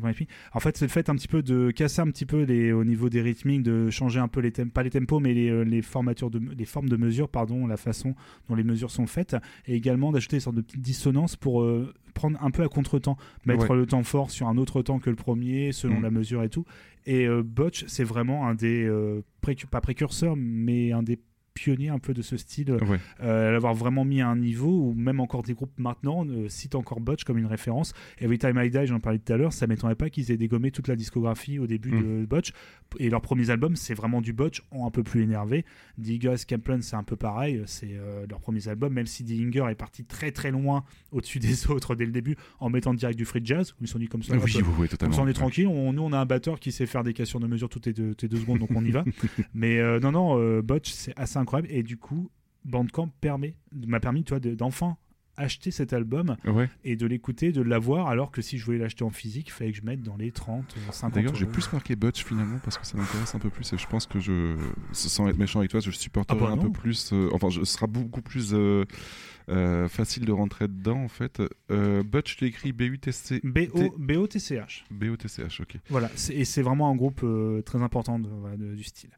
[0.54, 2.84] En fait, c'est le fait un petit peu de casser un petit peu les, au
[2.84, 5.64] niveau des rythmiques, de changer un peu les thèmes, pas les tempos, mais les, euh,
[5.64, 8.16] les formatures de, les formes de mesure, pardon, la façon
[8.50, 9.36] dont les mesures sont faites,
[9.68, 13.18] et également d'ajouter des sortes de petites dissonances pour euh, prendre un peu à contre-temps,
[13.46, 13.76] mettre Ouais.
[13.78, 16.04] le temps fort sur un autre temps que le premier, selon Mm.
[16.04, 16.66] la mesure et tout.
[17.06, 19.22] Et euh, Botch, c'est vraiment un des euh,
[19.70, 21.20] pas précurseurs, mais un des
[21.54, 23.00] pionniers un peu de ce style Ouais.
[23.22, 26.76] euh, l'avoir vraiment mis à un niveau où même encore des groupes maintenant euh, citent
[26.76, 27.94] encore Botch comme une référence.
[28.20, 30.72] Every Time I Die, j'en parlais tout à l'heure, ça m'étonnerait pas qu'ils aient dégommé
[30.72, 32.22] toute la discographie au début Mm.
[32.22, 32.52] de Botch.
[33.00, 35.66] Et leurs premiers albums, c'est vraiment du Botch, en un peu plus énervé.
[35.98, 39.76] Diggus, Kaplan, c'est un peu pareil, c'est euh, leurs premiers albums, même si Dillinger est
[39.76, 43.42] parti très très loin au-dessus des autres dès le début en mettant direct du free
[43.44, 44.36] jazz, où ils se sont dit comme ça.
[44.38, 45.16] Oui, oui, totalement.
[45.20, 45.68] on est tranquille.
[45.68, 47.94] On- nous, on a un batteur qui sait faire des cassures de mesure toutes les
[47.94, 49.04] deux, toutes les deux secondes, donc on y va.
[49.54, 51.70] Mais euh, non, non, euh, Botch, c'est assez incroyable.
[51.72, 52.30] Et du coup,
[52.66, 53.56] Bandcamp permet,
[53.88, 54.98] m'a permis, toi, de- d'enfin
[55.36, 56.70] acheter cet album Ouais.
[56.84, 59.72] et de l'écouter, de l'avoir, alors que si je voulais l'acheter en physique, il fallait
[59.72, 62.78] que je mette dans les 30, euh, 50 D'ailleurs, j'ai plus marqué Butch finalement parce
[62.78, 64.56] que ça m'intéresse un peu plus et je pense que je,
[64.92, 67.12] sans être méchant avec toi, je supporterai Ah bah un peu plus.
[67.14, 68.86] euh, enfin, je- ce sera beaucoup plus euh,
[69.50, 71.42] euh, facile de rentrer dedans en fait.
[71.72, 73.42] Euh, Butch, tu écrit B-U-T-C.
[73.44, 74.86] BO, BOTCH.
[74.92, 75.78] B-O-T-C-H, ok.
[75.90, 79.10] Voilà, et c'est vraiment un groupe euh, très important de- voilà, de- du style.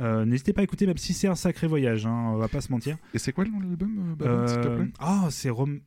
[0.00, 2.60] Euh, N'hésitez pas à écouter, même si c'est un sacré voyage, hein, on va pas
[2.60, 2.96] se mentir.
[3.14, 4.88] Et c'est quoi le nom de l'album, euh, Babin, s'il te Euh, plaît?
[4.98, 5.80] Ah, c'est Rom-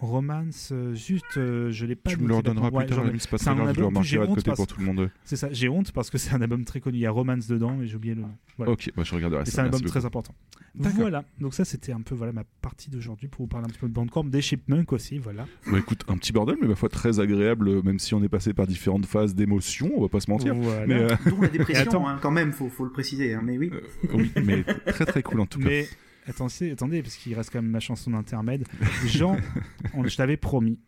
[0.00, 3.30] Romance, euh, juste, euh, je l'ai pas Tu me le redonneras plus tard, limite, c'est
[3.30, 4.86] pas c'est très un grave, je le remarquerai de honte côté parce- pour tout le
[4.86, 5.10] monde.
[5.24, 6.98] C'est ça, j'ai honte parce que c'est un album très connu.
[6.98, 8.30] Il y a Romance dedans, mais j'ai oublié le nom.
[8.56, 8.72] Voilà.
[8.72, 10.34] Ok, bah, je regarderai ça, c'est un album très important.
[10.74, 13.78] Voilà, donc ça c'était un peu voilà ma partie d'aujourd'hui pour vous parler un petit
[13.80, 15.46] peu de Bandcamp, des Chipmunks aussi, voilà.
[15.70, 18.28] Bah écoute, un petit bordel, mais ma foi très agréable, euh, même si on est
[18.28, 20.54] passé par différentes phases d'émotion, on va pas se mentir.
[20.54, 20.86] Voilà.
[20.86, 22.08] Mais, euh, Dont la dépression, attends.
[22.08, 23.34] hein, quand même, faut, faut le préciser.
[23.34, 23.70] hein, mais oui.
[24.14, 25.66] oui, mais très très cool en tout cas.
[25.68, 25.88] Mais
[26.30, 28.64] attendez, attendez, parce qu'il reste quand même ma chanson d'intermède.
[29.06, 29.36] Jean,
[29.94, 30.78] on- je t'avais promis,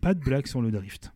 [0.00, 1.12] pas de blague sur le drift.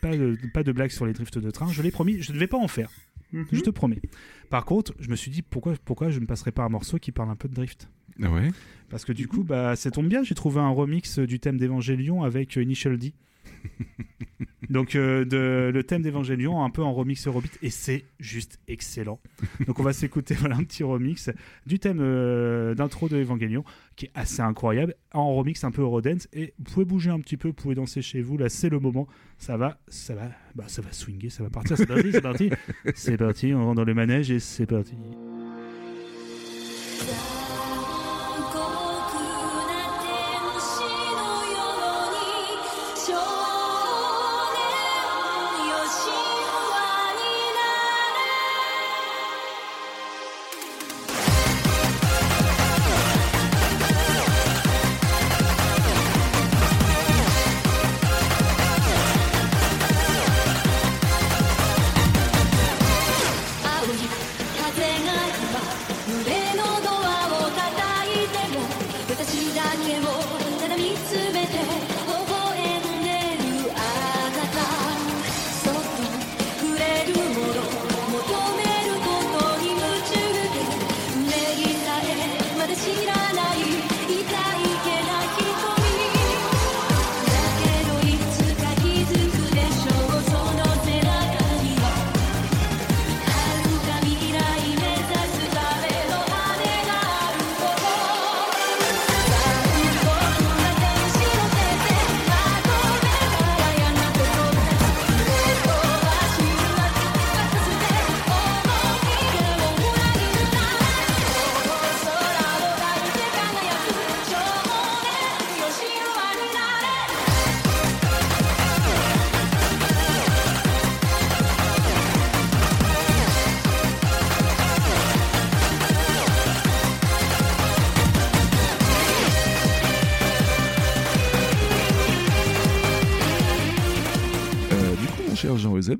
[0.00, 1.70] Pas de, pas de blague sur les drifts de train.
[1.72, 2.90] Je l'ai promis, je ne vais pas en faire.
[3.32, 3.46] Mhm.
[3.52, 4.02] Je te promets.
[4.50, 7.12] Par contre, je me suis dit pourquoi, pourquoi je ne passerais pas un morceau qui
[7.12, 7.88] parle un peu de drift?
[8.22, 8.50] Ah ouais?
[8.90, 12.22] Parce que du coup, bah, ça tombe bien, j'ai trouvé un remix du thème d'Evangelion
[12.24, 13.14] avec euh, Initial D.
[14.70, 15.24] Donc, euh,
[15.70, 19.20] le thème d'Evangelion un peu en remix Eurobeat, et c'est juste excellent.
[19.66, 21.30] Donc, on va s'écouter voilà, un petit remix
[21.66, 23.64] du thème euh, d'intro de Evangelion
[23.96, 26.28] qui est assez incroyable, en remix un peu Eurodance.
[26.32, 28.80] Et vous pouvez bouger un petit peu, vous pouvez danser chez vous, là, c'est le
[28.80, 29.06] moment.
[29.36, 31.76] Ça va, ça va, bah, ça va swinger, ça va partir.
[31.76, 32.50] C'est parti, c'est parti.
[32.94, 34.94] C'est parti, on rentre dans le manège et c'est parti.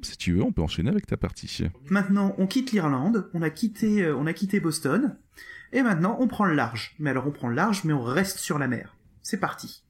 [0.02, 1.64] Si tu veux, on peut enchaîner avec ta partie.
[1.88, 5.16] Maintenant, on quitte l'Irlande, on a quitté, euh, on a quitté Boston,
[5.72, 6.94] et maintenant on prend le large.
[6.98, 8.96] Mais alors on prend le large, mais on reste sur la mer.
[9.22, 9.82] C'est parti.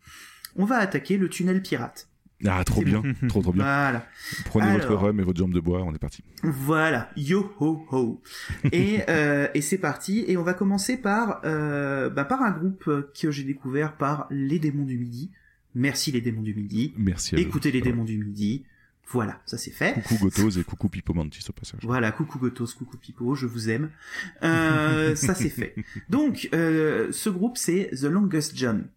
[0.56, 2.08] On va attaquer le tunnel pirate.
[2.44, 3.28] Ah, trop bien, bon.
[3.28, 3.62] trop trop bien.
[3.62, 4.06] Voilà.
[4.46, 6.24] Prenez votre rhum et votre jambe de bois, on est parti.
[6.42, 8.20] Voilà, yo ho ho.
[8.72, 10.24] et euh, et c'est parti.
[10.26, 14.58] Et on va commencer par euh, bah, par un groupe que j'ai découvert par les
[14.58, 15.30] démons du midi.
[15.74, 16.92] Merci les démons du midi.
[16.96, 17.44] Merci à vous.
[17.44, 18.64] Écoutez les démons du midi.
[19.12, 19.94] Voilà, ça c'est fait.
[19.94, 21.80] Coucou Gotos et coucou Pipo Mantis au passage.
[21.82, 23.90] Voilà, coucou Gotos, coucou Pipo, je vous aime.
[24.42, 25.74] Euh, ça c'est fait.
[26.08, 28.88] Donc, euh, ce groupe c'est The Longest John.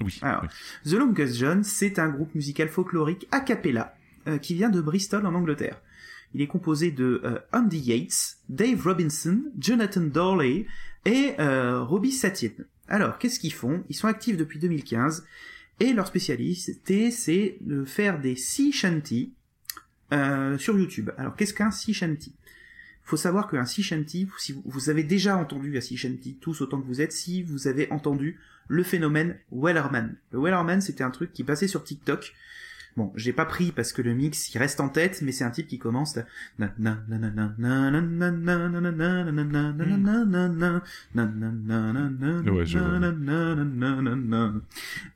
[0.00, 0.18] Oui.
[0.22, 0.46] Alors,
[0.84, 3.94] The Longest John, c'est un groupe musical folklorique a cappella
[4.26, 5.80] euh, qui vient de Bristol en Angleterre.
[6.34, 10.66] Il est composé de euh, Andy Yates, Dave Robinson, Jonathan Dorley
[11.04, 12.50] et euh, Robbie Satin.
[12.88, 13.84] Alors, qu'est-ce qu'ils font?
[13.88, 15.24] Ils sont actifs depuis 2015
[15.80, 19.32] et leur spécialité, c'est de faire des sea shanty
[20.12, 21.10] euh, sur YouTube.
[21.18, 22.34] Alors, qu'est-ce qu'un sea shanty?
[23.02, 26.60] Faut savoir qu'un sea shanty, si vous- vous avez déjà entendu un sea shanty, tous
[26.60, 28.38] autant que vous êtes, si vous avez entendu
[28.68, 30.16] le phénomène Wellerman.
[30.30, 32.32] Le Wellerman, c'était un truc qui passait sur TikTok.
[32.96, 35.50] Bon, j'ai pas pris parce que le mix il reste en tête, mais c'est un
[35.50, 36.16] type qui commence.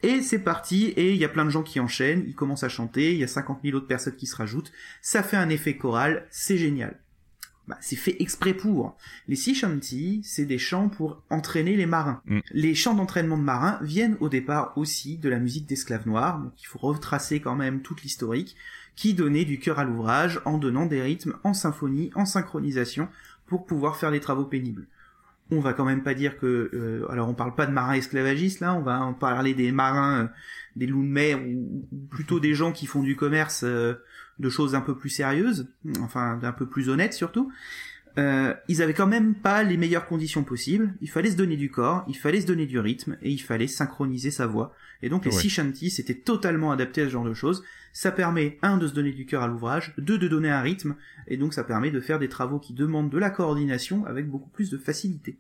[0.03, 2.69] Et c'est parti, et il y a plein de gens qui enchaînent, ils commencent à
[2.69, 5.77] chanter, il y a 50 000 autres personnes qui se rajoutent, ça fait un effet
[5.77, 6.97] choral, c'est génial.
[7.69, 8.97] Bah, c'est fait exprès pour.
[9.29, 12.23] Les sea shanty, c'est des chants pour entraîner les marins.
[12.25, 12.39] Mm.
[12.53, 16.53] Les chants d'entraînement de marins viennent au départ aussi de la musique d'esclaves noirs, donc
[16.63, 18.57] il faut retracer quand même toute l'historique,
[18.97, 23.09] qui donnait du cœur à l'ouvrage en donnant des rythmes en symphonie, en synchronisation,
[23.47, 24.87] pour pouvoir faire les travaux pénibles.
[25.51, 28.61] On va quand même pas dire que, euh, alors on parle pas de marins esclavagistes
[28.61, 30.29] là, on va en parler des marins, euh,
[30.77, 33.95] des loups de mer ou, ou plutôt des gens qui font du commerce euh,
[34.39, 35.69] de choses un peu plus sérieuses,
[36.01, 37.51] enfin d'un peu plus honnêtes surtout.
[38.17, 40.95] Euh, ils avaient quand même pas les meilleures conditions possibles.
[41.01, 43.69] Il fallait se donner du corps, il fallait se donner du rythme et il fallait
[43.69, 44.75] synchroniser sa voix.
[45.03, 45.43] Et donc les Ouais.
[45.43, 47.63] sea shanty c'était totalement adapté à ce genre de choses.
[47.93, 50.97] Ça permet un de se donner du cœur à l'ouvrage, deux de donner un rythme
[51.29, 54.51] et donc ça permet de faire des travaux qui demandent de la coordination avec beaucoup
[54.51, 55.39] plus de facilité.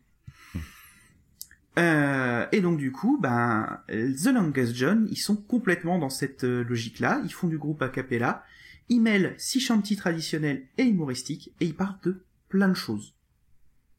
[1.78, 6.64] Euh, et donc du coup, ben, The Longest John, ils sont complètement dans cette euh,
[6.64, 7.20] logique-là.
[7.24, 8.44] Ils font du groupe a cappella,
[8.88, 13.14] ils mêlent six chantis traditionnels et humoristiques, et ils parlent de plein de choses.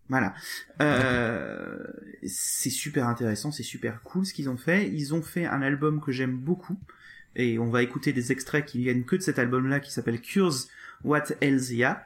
[0.09, 0.33] Voilà.
[0.81, 1.83] Euh,
[2.25, 4.89] c'est super intéressant, c'est super cool ce qu'ils ont fait.
[4.89, 6.79] Ils ont fait un album que j'aime beaucoup,
[7.35, 10.55] et on va écouter des extraits qui viennent que de cet album-là, qui s'appelle Cures
[11.03, 12.05] What Else Ya.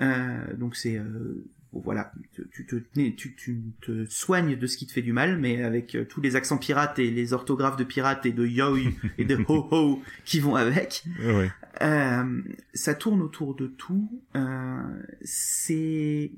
[0.00, 2.76] Euh, donc c'est euh, bon, voilà, tu, tu te,
[3.16, 6.20] tu, tu te soignes de ce qui te fait du mal, mais avec euh, tous
[6.20, 8.78] les accents pirates et les orthographes de pirates et de yoi
[9.18, 11.04] et de ho ho qui vont avec.
[11.20, 11.50] Ouais.
[11.80, 12.42] Euh,
[12.74, 14.08] ça tourne autour de tout.
[14.36, 16.30] Euh, c'est,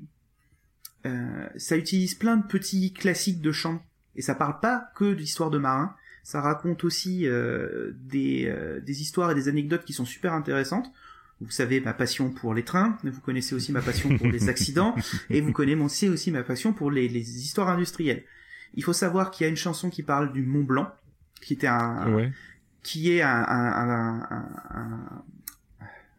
[1.07, 3.83] euh, ça utilise plein de petits classiques de chant
[4.17, 5.95] et ça parle pas que d'histoires de marins.
[6.23, 10.91] Ça raconte aussi des, des histoires et des anecdotes qui sont super intéressantes.
[11.41, 14.49] Vous savez ma passion pour les trains, mais vous connaissez aussi ma passion pour les
[14.55, 14.95] accidents,
[15.31, 18.23] et vous connaissez aussi ma passion pour les, les histoires industrielles.
[18.75, 20.89] Il faut savoir qu'il y a une chanson qui parle du Mont Blanc,
[21.41, 22.33] qui était un, Ouais.
[22.83, 25.23] qui est un, un, un,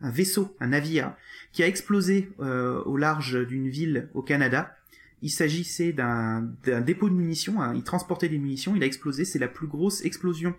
[0.02, 1.14] un- vaisseau, un navire,
[1.52, 4.76] qui a explosé euh, au large d'une ville au Canada.
[5.22, 9.26] Il s'agissait d'un d'un dépôt de munitions, hein, il transportait des munitions, il a explosé,
[9.26, 10.53] c'est la plus grosse explosion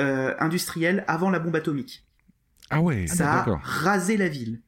[0.00, 2.04] euh, industrielle avant la bombe atomique.
[2.70, 4.60] Ah ouais, Ça a rasé la ville.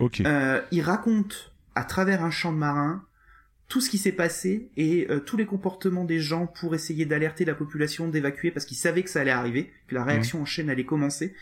[0.00, 0.20] Ok.
[0.20, 3.04] Euh, il raconte à travers un chant de marin
[3.68, 7.44] tout ce qui s'est passé et euh, tous les comportements des gens pour essayer d'alerter
[7.44, 10.70] la population, d'évacuer parce qu'ils savaient que ça allait arriver, que la réaction en chaîne
[10.70, 11.34] allait commencer.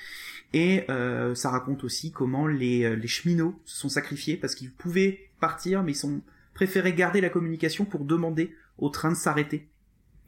[0.54, 4.70] Et euh, ça raconte aussi comment les, euh, les cheminots se sont sacrifiés parce qu'ils
[4.70, 6.22] pouvaient partir, mais ils ont
[6.54, 9.68] préféré garder la communication pour demander au train de s'arrêter.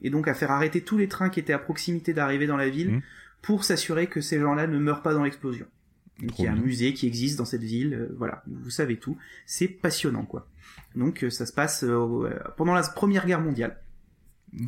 [0.01, 2.69] Et donc à faire arrêter tous les trains qui étaient à proximité d'arriver dans la
[2.69, 3.01] ville Mhm.
[3.47, 5.67] Pour s'assurer que ces gens-là ne meurent pas dans l'explosion.
[6.17, 8.97] Trop qu'il y a un musée qui existe dans cette ville, euh, voilà, vous savez
[8.97, 9.17] tout.
[9.45, 10.49] C'est passionnant, quoi.
[10.95, 13.79] Donc euh, ça se passe euh, pendant la Première Guerre mondiale.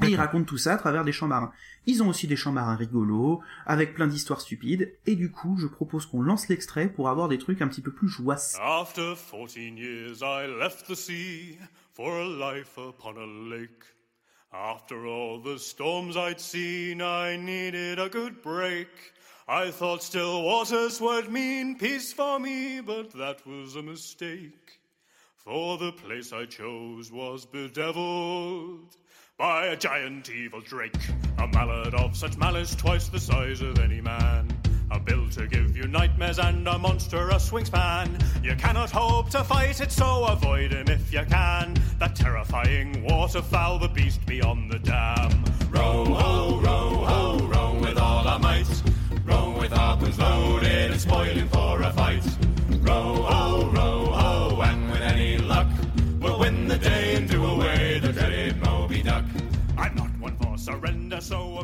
[0.04, 1.52] Et ils racontent tout ça à travers des chants marins.
[1.88, 5.68] Ils ont aussi des chants marins rigolos, avec plein d'histoires stupides, et du coup, je
[5.68, 8.40] propose qu'on lance l'extrait pour avoir des trucs un petit peu plus joyeux.
[8.62, 11.58] After fourteen years, I left the sea
[11.94, 13.84] for a life upon a lake.
[14.52, 18.88] After all the storms I'd seen, I needed a good break.
[19.48, 24.80] I thought still waters would mean peace for me, but that was a mistake.
[25.36, 28.98] For the place I chose was bedeviled
[29.38, 30.98] by a giant evil drake,
[31.38, 34.59] a mallard of such malice twice the size of any man.
[34.92, 38.10] A bill to give you nightmares and a monstrous wingspan.
[38.44, 41.76] You cannot hope to fight it, so avoid him if you can.
[42.00, 45.44] That terrifying waterfowl, the beast beyond the dam.
[45.70, 48.68] Row, ho, row, ho, row with all our might.
[49.26, 52.26] Row with harpoons loaded and spoiling for a fight.
[52.82, 55.68] Row, ho, row, ho, and with any luck,
[56.20, 59.26] we'll win the day and do away the dreaded Moby Duck.
[59.78, 61.60] I'm not one for surrender, so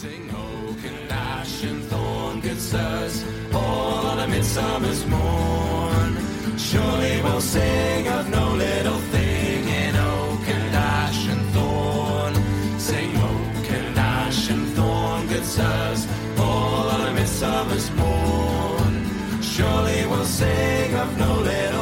[0.00, 6.12] Sing oak and ash and thorn, good sirs, all on a midsummer's morn.
[6.56, 12.34] Surely we'll sing of no little thing in oak and ash and thorn.
[12.78, 16.06] Sing oak and ash and thorn, good sirs,
[16.38, 19.42] all on a midsummer's morn.
[19.42, 21.77] Surely we'll sing of no little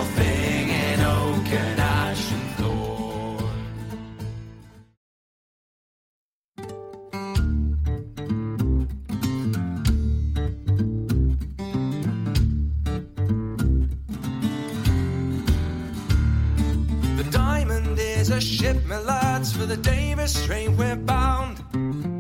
[19.77, 21.59] the Davis Strait we're bound.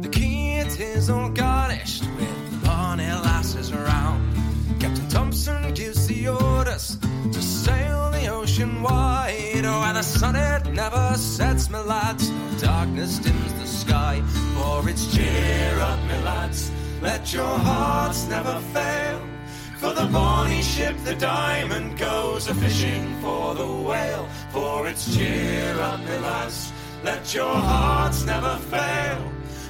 [0.02, 4.20] The key it is all garnished with bonny lasses around.
[4.80, 6.98] Captain Thompson gives the orders
[7.32, 9.64] to sail the ocean wide.
[9.64, 12.30] Oh, and the sun it never sets, my lads.
[12.30, 14.22] No darkness dims the sky,
[14.54, 16.70] for it's cheer up, my lads.
[17.00, 19.20] Let your hearts never fail.
[19.78, 24.26] For the bonny ship, the diamond goes a fishing for the whale.
[24.50, 26.72] For it's cheer up, my lads,
[27.06, 29.18] let your hearts never fail.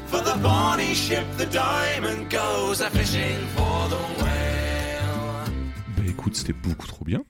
[0.06, 5.50] For the bonny ship, the diamond goes a fishing for the whale.
[5.96, 7.22] Bah écoute, c'était beaucoup trop bien.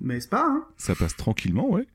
[0.00, 1.86] Mais c'est pas, hein Ça passe tranquillement, ouais.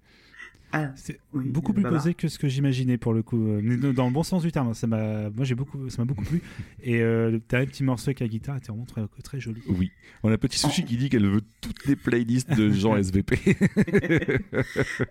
[0.78, 2.02] Ah, C'est oui, beaucoup plus bavard.
[2.02, 4.68] posé que ce que j'imaginais pour le coup, euh, dans le bon sens du terme.
[4.68, 4.74] hein.
[4.74, 6.42] Ça m'a, moi j'ai beaucoup, ça m'a beaucoup plu.
[6.84, 9.62] Et euh, le dernier petit morceau avec la guitare était vraiment très, très joli.
[9.70, 9.92] Oui.
[10.24, 13.38] On a Petit Sushi qui dit qu'elle veut toutes les playlists de gens SVP.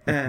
[0.09, 0.29] Euh,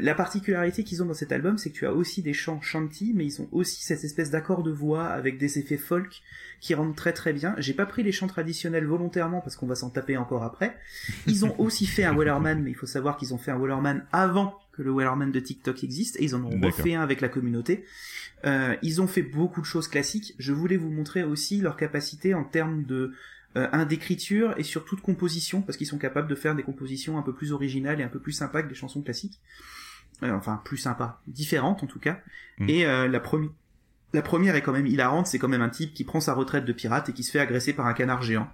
[0.00, 3.12] la particularité qu'ils ont dans cet album, c'est que tu as aussi des chants shanty,
[3.14, 6.22] mais ils ont aussi cette espèce d'accord de voix avec des effets folk
[6.60, 7.54] qui rendent très très bien.
[7.58, 10.76] J'ai pas pris les chants traditionnels volontairement parce qu'on va s'en taper encore après.
[11.26, 14.04] Ils ont aussi fait un Wellerman, mais il faut savoir qu'ils ont fait un Wellerman
[14.12, 17.28] avant que le Wellerman de TikTok existe, et ils en ont refait un avec la
[17.28, 17.84] communauté.
[18.46, 20.34] Euh, ils ont fait beaucoup de choses classiques.
[20.38, 23.12] Je voulais vous montrer aussi leur capacité en termes de
[23.56, 27.18] euh, un d'écriture et surtout de composition parce qu'ils sont capables de faire des compositions
[27.18, 29.40] un peu plus originales et un peu plus sympas que des chansons classiques.
[30.22, 32.20] Euh, enfin, plus sympas, différentes en tout cas.
[32.58, 32.68] Mm.
[32.68, 33.50] Et euh, la première,
[34.12, 35.26] la première est quand même hilarante.
[35.26, 37.40] C'est quand même un type qui prend sa retraite de pirate et qui se fait
[37.40, 38.48] agresser par un canard géant.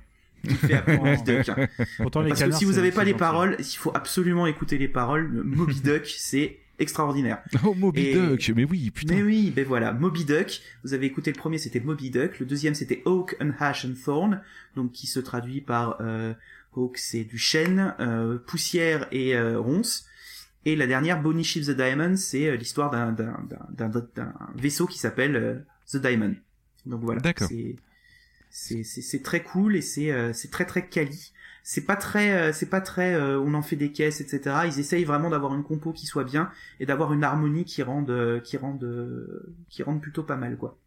[0.48, 1.50] Qui fait appeler Moby Duck.
[1.98, 4.46] Pourtant, les Parce que canards, si vous c'est- avez pas les paroles, il faut absolument
[4.46, 5.28] écouter les paroles.
[5.44, 7.38] Moby Duck, c'est extraordinaire.
[7.64, 9.14] oh, Moby Et- Duck, mais oui, putain.
[9.14, 10.60] Mais oui, ben voilà, Moby Duck.
[10.82, 12.38] Vous avez écouté le premier, c'était Moby Duck.
[12.40, 14.40] Le deuxième, c'était Oak and Hash and Thorn,
[14.76, 16.34] donc qui se traduit par euh,
[16.74, 20.06] Oak, c'est du chêne, euh, poussière et euh, ronce.
[20.66, 23.38] Et la dernière, Bonnie Ship the Diamond, c'est euh, l'histoire d'un d'un
[23.76, 25.54] d'un- d'un- d'un vaisseau qui s'appelle euh,
[25.92, 26.34] The Diamond.
[26.86, 27.48] Donc voilà, D'accord.
[28.56, 31.32] C'est très cool et c'est euh, c'est très très quali.
[31.64, 34.66] C'est pas très euh, c'est pas très euh, on en fait des caisses etc.
[34.66, 38.40] Ils essayent vraiment d'avoir une compo qui soit bien et d'avoir une harmonie qui rende
[38.44, 38.84] qui rende
[39.68, 40.78] qui rende plutôt pas mal quoi.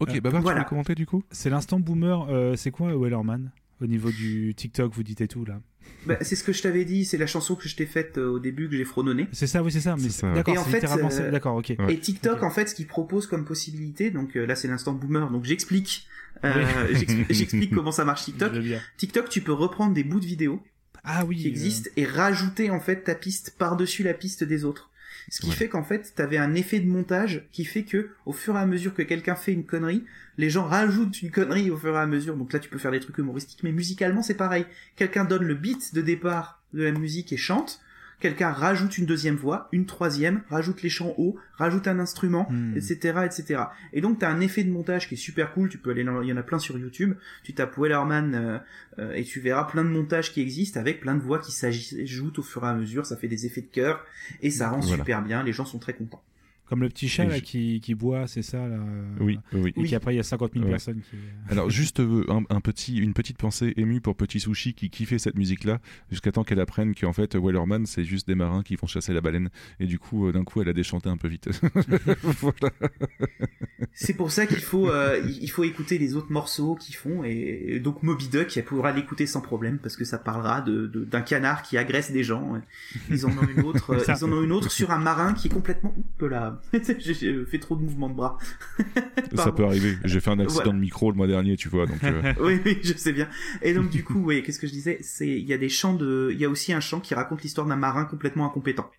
[0.00, 0.60] Ok, Euh, Babar, voilà.
[0.60, 1.24] tu veux commenter du coup?
[1.30, 2.26] C'est l'instant boomer.
[2.30, 3.50] euh, c'est quoi Wellerman?
[3.80, 5.60] Au niveau du TikTok Vous dites et tout là.
[6.06, 8.28] Bah, c'est ce que je t'avais dit, c'est la chanson que je t'ai faite euh,
[8.30, 9.26] au début que j'ai fredonnée.
[9.32, 9.96] C'est ça, oui, c'est ça.
[10.00, 11.22] Mais C'est d'accord, Et en c'est fait, littéralement ça.
[11.24, 11.74] euh, D'accord, ok.
[11.78, 11.94] Ouais.
[11.94, 12.42] Et TikTok, Ok.
[12.42, 16.06] en fait, ce qu'il propose comme possibilité, donc euh, là c'est l'instant boomer, donc j'explique,
[16.44, 18.52] euh, j'explique- j'explique comment ça marche TikTok.
[18.96, 20.62] TikTok, tu peux reprendre des bouts de vidéos
[21.04, 21.36] Ah oui.
[21.42, 24.90] qui existent et rajouter en fait ta piste par-dessus la piste des autres.
[25.30, 25.54] Ce qui Ouais.
[25.54, 28.66] fait qu'en fait, t'avais un effet de montage qui fait que, au fur et à
[28.66, 30.04] mesure que quelqu'un fait une connerie,
[30.38, 32.36] les gens rajoutent une connerie au fur et à mesure.
[32.36, 34.66] Donc là, tu peux faire des trucs humoristiques, mais musicalement, c'est pareil.
[34.96, 37.80] Quelqu'un donne le beat de départ de la musique et chante.
[38.20, 42.76] Quelqu'un rajoute une deuxième voix, une troisième, rajoute les chants hauts, rajoute un instrument, Hmm.
[42.76, 43.62] etc., etc.
[43.92, 45.68] Et donc t'as un effet de montage qui est super cool.
[45.68, 47.14] Tu peux aller, dans- il y en a plein sur YouTube.
[47.42, 48.58] Tu tapes Wellerman euh,
[48.98, 52.38] euh, et tu verras plein de montages qui existent avec plein de voix qui s'ajoutent
[52.38, 53.04] au fur et à mesure.
[53.06, 54.04] Ça fait des effets de cœur
[54.42, 54.96] et ça rend Voilà.
[54.96, 55.42] super bien.
[55.42, 56.22] Les gens sont très contents.
[56.66, 58.76] Comme le petit chat Et là, je- qui, qui boit, c'est ça là.
[58.76, 59.72] euh, Oui, oui.
[59.76, 59.90] Et Oui.
[59.90, 60.70] qu'après il y a 50 000 Ouais.
[60.70, 61.16] personnes qui.
[61.16, 64.88] euh, Alors juste euh, un, un petit, une petite pensée émue pour Petit Sushi qui
[64.88, 65.78] kiffait cette musique-là
[66.10, 69.20] jusqu'à temps qu'elle apprenne qu'en fait Wellerman c'est juste des marins qui vont chasser la
[69.20, 71.50] baleine et du coup euh, d'un coup elle a déchanté un peu vite.
[72.22, 72.70] voilà.
[73.92, 77.74] C'est pour ça qu'il faut, euh, il faut écouter les autres morceaux qu'ils font et,
[77.74, 81.04] et donc Moby Duck, elle pourra l'écouter sans problème parce que ça parlera de, de-
[81.04, 82.60] d'un canard qui agresse des gens.
[83.10, 85.50] Ils en ont une autre, ils en ont une autre sur un marin qui est
[85.50, 88.38] complètement, oups là, j'ai j'ai fait trop de mouvements de bras.
[89.34, 89.96] Ça peut arriver.
[90.04, 90.72] J'ai fait un accident Voilà.
[90.72, 91.86] de micro le mois dernier, tu vois.
[91.86, 93.28] Donc euh, oui, oui, je sais bien.
[93.62, 94.98] Et donc du coup, oui, qu'est-ce que je disais?
[95.02, 97.42] C'est, il y a des chants de, il y a aussi un chant qui raconte
[97.42, 98.90] l'histoire d'un marin complètement incompétent.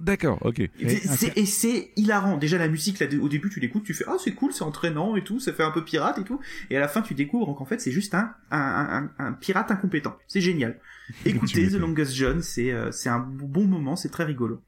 [0.00, 0.60] d'accord, ok.
[0.80, 2.36] Et c'est, hilarant.
[2.36, 5.16] Déjà la musique, là, au début tu l'écoutes, tu fais ah c'est cool, c'est entraînant
[5.16, 6.40] et tout, ça fait un peu pirate et tout.
[6.70, 9.70] Et à la fin tu découvres qu'en fait c'est juste un, un, un, un pirate
[9.70, 10.16] incompétent.
[10.26, 10.80] C'est génial.
[11.24, 11.74] Écoutez The.
[11.74, 14.60] Longest John, c'est, euh, c'est un bon moment, c'est très rigolo.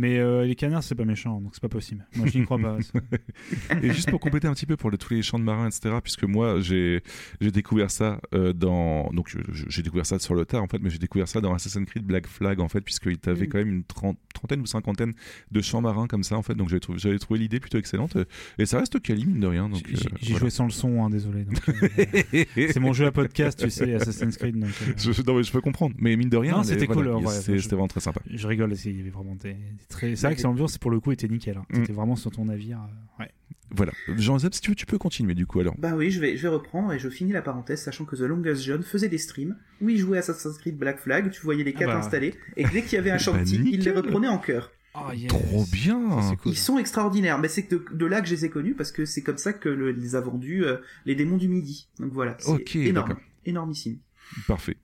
[0.00, 2.06] Mais euh, les canards, c'est pas méchant, donc c'est pas possible.
[2.16, 2.78] Moi, je n'y crois pas.
[3.82, 5.96] Et juste pour compléter un petit peu pour le- tous les chants de marins, etc.,
[6.02, 7.02] puisque moi j'ai
[7.40, 9.34] j'ai découvert ça euh, dans donc
[9.68, 12.04] j'ai découvert ça sur le tard en fait, mais j'ai découvert ça dans Assassin's Creed
[12.04, 13.48] Black Flag en fait, puisqu'il t'avait Mm.
[13.48, 15.14] quand même une tren- trentaine ou cinquantaine
[15.50, 18.14] de chants marins comme ça en fait, donc j'avais trouvé j'avais trouvé l'idée plutôt excellente
[18.16, 18.24] euh,
[18.58, 19.68] et ça reste quali mine de rien.
[19.68, 20.38] Donc J'ai euh, voilà.
[20.38, 21.44] joué sans le son, hein, désolé.
[21.68, 24.56] euh, c'est mon jeu à podcast, tu sais, Assassin's Creed.
[24.58, 27.26] Donc, euh, Je, non mais je peux comprendre, mais mine de rien, c'était voilà, cool,
[27.28, 28.20] c'était vraiment très sympa.
[28.30, 30.16] Je rigole, il y avait vraiment des, des très.
[30.16, 31.56] C'est vrai que l'ambiance, pour le coup, était nickel.
[31.58, 31.66] hein.
[31.70, 31.74] Mm.
[31.80, 32.78] T'étais vraiment sur ton navire.
[32.80, 33.30] euh, ouais.
[33.70, 35.74] Voilà, Jean-Zeb, si tu veux, tu peux continuer du coup alors.
[35.76, 38.20] Bah oui, je vais, je vais reprendre et je finis la parenthèse, sachant que The
[38.20, 41.74] Longest John faisait des streams où il jouait Assassin's Creed Black Flag, tu voyais les
[41.76, 41.98] Ah cartes bah.
[41.98, 44.72] installées, et dès qu'il y avait un Bah, chantier, il les reprenait en chœur.
[44.94, 45.28] Oh, yes.
[45.28, 46.10] Trop bien.
[46.22, 46.52] Ça, c'est cool.
[46.52, 49.04] Ils sont extraordinaires, mais c'est de, de là que je les ai connus, parce que
[49.04, 51.90] c'est comme ça que le- les a vendus euh, les démons du midi.
[51.98, 53.98] Donc voilà, c'est Ok, énorme, énormissime.
[54.46, 54.78] Parfait.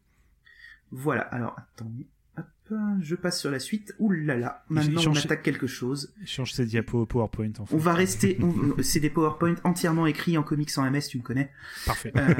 [0.90, 2.06] Voilà, alors attendez,
[3.00, 3.94] je passe sur la suite.
[3.98, 6.14] Ouh là là, maintenant on change- attaque quelque chose.
[6.24, 7.52] Change ses diapos au PowerPoint.
[7.58, 7.74] En fait.
[7.74, 11.22] On va rester, on- c'est des PowerPoint entièrement écrits en comics en MS, tu me
[11.22, 11.50] connais.
[11.86, 12.12] Parfait.
[12.16, 12.34] Euh,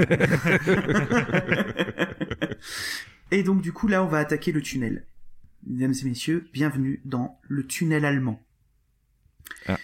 [3.31, 5.07] Et donc du coup là on va attaquer le tunnel.
[5.67, 8.41] Mesdames et messieurs, bienvenue dans le tunnel allemand.
[9.67, 9.79] Ah.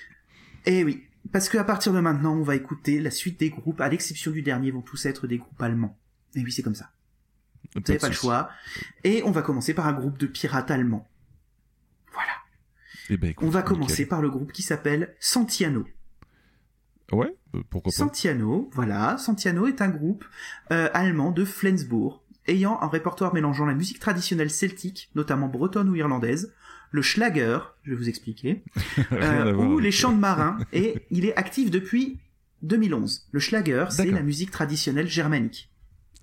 [0.67, 3.89] Et oui, parce qu'à partir de maintenant on va écouter la suite des groupes, à
[3.89, 5.99] l'exception du dernier, vont tous être des groupes allemands.
[6.35, 6.91] Et oui c'est comme ça.
[7.75, 8.51] Vous n'avez pas le choix.
[9.05, 11.09] Et on va commencer par un groupe de pirates allemands.
[12.13, 12.33] Voilà.
[13.11, 13.77] Eh ben, écoute, On va nickel.
[13.77, 15.87] commencer par le groupe qui s'appelle Santiano.
[17.13, 17.97] Ouais, euh, pourquoi pas.
[17.97, 20.25] Santiano, voilà, Santiano est un groupe
[20.73, 25.97] euh, allemand de Flensburg, ayant un répertoire mélangeant la musique traditionnelle celtique, notamment bretonne ou
[25.97, 26.53] irlandaise,
[26.93, 28.63] le schlager, je vais vous expliquer,
[29.13, 32.19] euh, ou les chants de marins, et il est actif depuis
[32.63, 33.29] 2011.
[33.33, 35.70] Le schlager, c'est la musique traditionnelle germanique.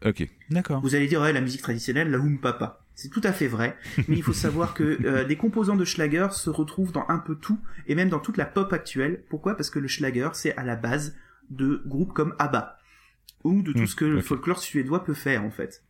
[0.05, 0.27] Ok.
[0.49, 0.81] D'accord.
[0.81, 2.83] Vous allez dire, ouais, la musique traditionnelle, la Papa.
[2.95, 3.77] C'est tout à fait vrai,
[4.07, 7.35] mais il faut savoir que euh, des composants de Schlager se retrouvent dans un peu
[7.35, 9.23] tout, et même dans toute la pop actuelle.
[9.29, 9.55] Pourquoi?
[9.55, 11.15] Parce que le Schlager, c'est à la base
[11.51, 12.79] de groupes comme ABBA,
[13.43, 15.83] ou de tout Hmm, ce que le folklore suédois peut faire, en fait.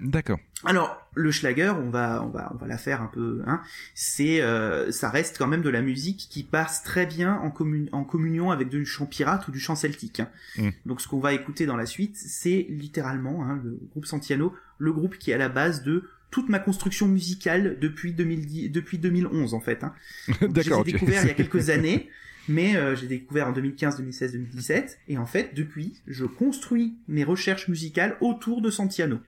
[0.00, 0.38] D'accord.
[0.64, 3.60] Alors, le Schlager, on va, on va, on va la faire un peu, hein.
[3.94, 7.88] C'est, euh, ça reste quand même de la musique qui passe très bien en, commun-
[7.92, 10.20] en communion avec du chant pirate ou du chant celtique.
[10.20, 10.28] hein.
[10.56, 10.68] Mm.
[10.86, 14.92] Donc, ce qu'on va écouter dans la suite, c'est littéralement hein, le groupe Santiano, le
[14.92, 19.54] groupe qui est à la base de toute ma construction musicale depuis 2010, depuis 2011
[19.54, 19.82] en fait.
[19.82, 19.94] Hein.
[20.42, 20.84] D'accord, Je les ai ok.
[20.86, 22.08] découverts il y a quelques années,
[22.48, 27.24] mais euh, j'ai découvert en 2015, 2016, 2017, et en fait, depuis, je construis mes
[27.24, 29.18] recherches musicales autour de Santiano.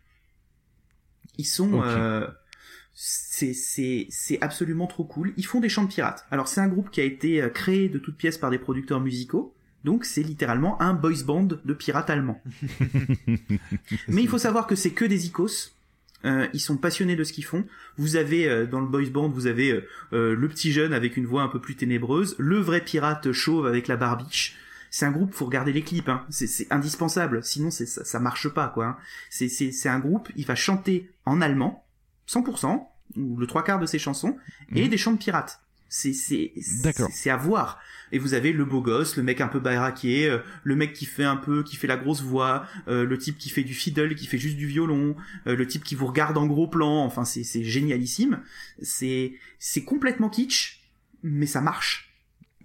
[1.41, 1.85] Ils sont, Ok.
[1.87, 2.27] euh,
[2.93, 5.33] c'est c'est c'est absolument trop cool.
[5.39, 6.27] Ils font des chants de pirates.
[6.31, 9.01] Alors c'est un groupe qui a été euh, créé de toutes pièces par des producteurs
[9.01, 9.55] musicaux.
[9.85, 12.43] Donc c'est littéralement un boys band de pirates allemands.
[14.09, 15.73] Mais il faut savoir que c'est que des icos.
[16.27, 17.65] Euh, ils sont passionnés de ce qu'ils font.
[17.97, 19.73] Vous avez euh, dans le boys band, vous avez
[20.13, 23.67] euh, le petit jeune avec une voix un peu plus ténébreuse, le vrai pirate chauve
[23.67, 24.59] avec la barbiche.
[24.91, 26.27] C'est un groupe, faut regarder les clips, hein.
[26.31, 27.45] c'est indispensable.
[27.45, 28.87] Sinon, ça, ça marche pas, quoi.
[28.87, 28.97] hein.
[29.31, 31.87] C'est un groupe, il va chanter en allemand,
[32.29, 32.87] 100%
[33.17, 34.37] ou le trois quarts de ses chansons,
[34.75, 35.61] et des chants de pirates.
[37.13, 37.81] C'est à voir.
[38.13, 41.05] Et vous avez le beau gosse, le mec un peu baraqué, euh, le mec qui
[41.05, 44.15] fait un peu, qui fait la grosse voix, euh, le type qui fait du fiddle,
[44.15, 45.17] qui fait juste du violon,
[45.49, 47.05] euh, le type qui vous regarde en gros plan.
[47.05, 48.41] Enfin, c'est c'est génialissime.
[48.83, 50.81] C'est c'est complètement kitsch,
[51.25, 52.13] mais ça marche.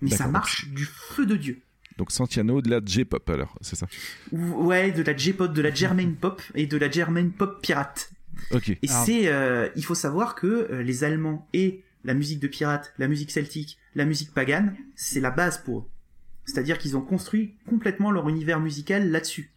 [0.02, 1.62] Mais ça marche du feu de dieu.
[1.98, 3.88] Donc Santiano de la J-pop alors, c'est ça?
[4.32, 8.12] Ouais, de la J-pop, de la German pop et de la German pop pirate.
[8.52, 8.70] Ok.
[8.70, 12.94] Et c'est, euh, il faut savoir que euh, les Allemands et la musique de pirate,
[12.98, 15.86] la musique celtique, la musique pagane, c'est la base pour eux.
[16.46, 19.52] C'est-à-dire qu'ils ont construit complètement leur univers musical là-dessus.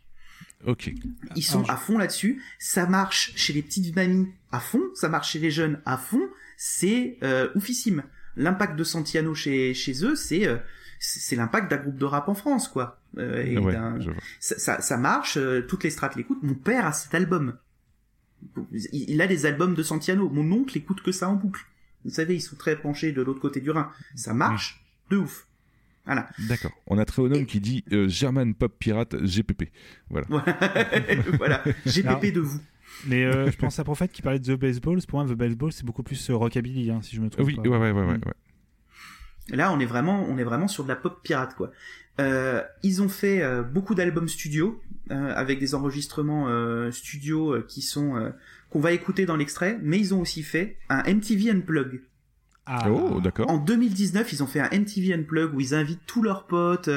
[0.67, 0.93] Ok.
[1.37, 2.43] Ils sont à fond là-dessus.
[2.59, 6.23] Ça marche chez les petites mamies à fond, ça marche chez les jeunes à fond.
[6.57, 8.03] C'est euh, oufissime.
[8.37, 10.57] L'impact de Santiano chez, chez eux, c'est euh,
[10.99, 13.01] c'est l'impact d'un groupe de rap en France, quoi.
[13.19, 14.21] Euh, et Ouais, d'un- je vois.
[14.41, 16.43] ça, ça, ça marche, euh, toutes les strates l'écoutent.
[16.43, 17.57] Mon père a cet album.
[18.73, 20.29] Il, il a des albums de Santiano.
[20.29, 21.63] Mon oncle écoute que ça en boucle.
[22.05, 23.91] Vous savez, ils sont très penchés de l'autre côté du Rhin.
[24.15, 25.47] Ça marche de ouf.
[26.07, 26.29] Voilà.
[26.49, 26.71] D'accord.
[26.87, 29.71] On a Tréonome qui dit euh, German Pop Pirate GPP.
[30.09, 30.27] Voilà.
[31.39, 31.63] voilà.
[31.85, 32.61] GPP de vous.
[33.07, 34.99] Mais euh, je pense à Prophète qui parlait de The Baseball.
[35.07, 37.63] Pour moi, The Baseball, c'est beaucoup plus rockabilly, hein, si je me trompe Oui, pas.
[37.63, 38.19] ouais, ouais, ouais, ouais, ouais.
[39.51, 41.71] Là, on est vraiment, on est vraiment sur de la pop pirate, quoi.
[42.21, 44.81] Euh, ils ont fait euh, beaucoup d'albums studio
[45.13, 46.49] euh, avec des enregistrements
[46.91, 48.33] studio qui sont
[48.71, 52.03] qu'on va écouter dans l'extrait, mais ils ont aussi fait un MTV Unplug.
[52.71, 52.91] Ah.
[52.91, 53.51] Oh, d'accord.
[53.51, 56.91] En 2019, ils ont fait un MTV Unplug où ils invitent tous leurs potes,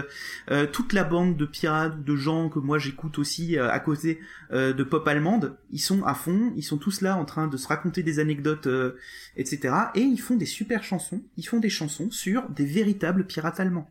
[0.52, 4.20] euh, toute la bande de pirates, de gens que moi j'écoute aussi euh, à côté
[4.52, 5.56] euh, de pop allemande.
[5.72, 8.68] Ils sont à fond, ils sont tous là en train de se raconter des anecdotes,
[8.68, 8.98] euh,
[9.38, 9.74] etc.
[9.96, 11.24] Et ils font des super chansons.
[11.38, 13.90] Ils font des chansons sur des véritables pirates allemands.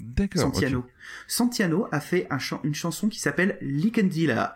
[0.00, 0.40] D'accord.
[0.40, 0.86] Santiano.
[1.28, 4.46] Santiano a fait un une chanson qui s'appelle Lickendieler.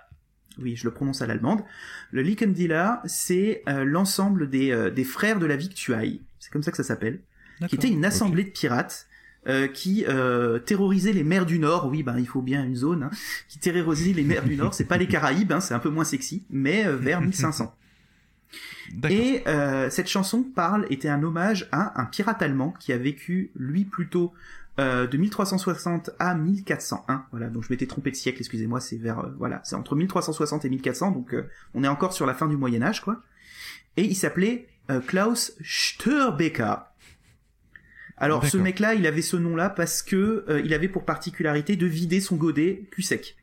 [0.58, 1.62] Oui, je le prononce à l'allemande.
[2.10, 6.20] Le Lickendieler, c'est euh, l'ensemble des, euh, des frères de la victuaille.
[6.38, 7.20] C'est comme ça que ça s'appelle.
[7.68, 9.06] Qui était une assemblée de pirates
[9.48, 11.88] euh, qui euh, terrorisaient les mers du Nord.
[11.88, 13.10] Oui, ben il faut bien une zone hein,
[13.48, 14.74] qui terrorisait les mers du Nord.
[14.74, 17.74] C'est pas les Caraïbes, hein, c'est un peu moins sexy, mais euh, vers 1500.
[19.08, 23.50] Et euh, cette chanson parle était un hommage à un pirate allemand qui a vécu
[23.56, 24.34] lui plutôt
[24.80, 27.26] euh, de 1360 à 1401.
[27.30, 30.64] Voilà, donc je m'étais trompé de siècle, excusez-moi, c'est vers euh, voilà, c'est entre 1360
[30.64, 33.22] et 1400, donc euh, on est encore sur la fin du Moyen Âge, quoi.
[33.96, 36.74] Et il s'appelait euh, Klaus Störbecker.
[38.16, 41.86] Alors ce mec-là, il avait ce nom-là parce que euh, il avait pour particularité de
[41.86, 43.36] vider son godet cul sec.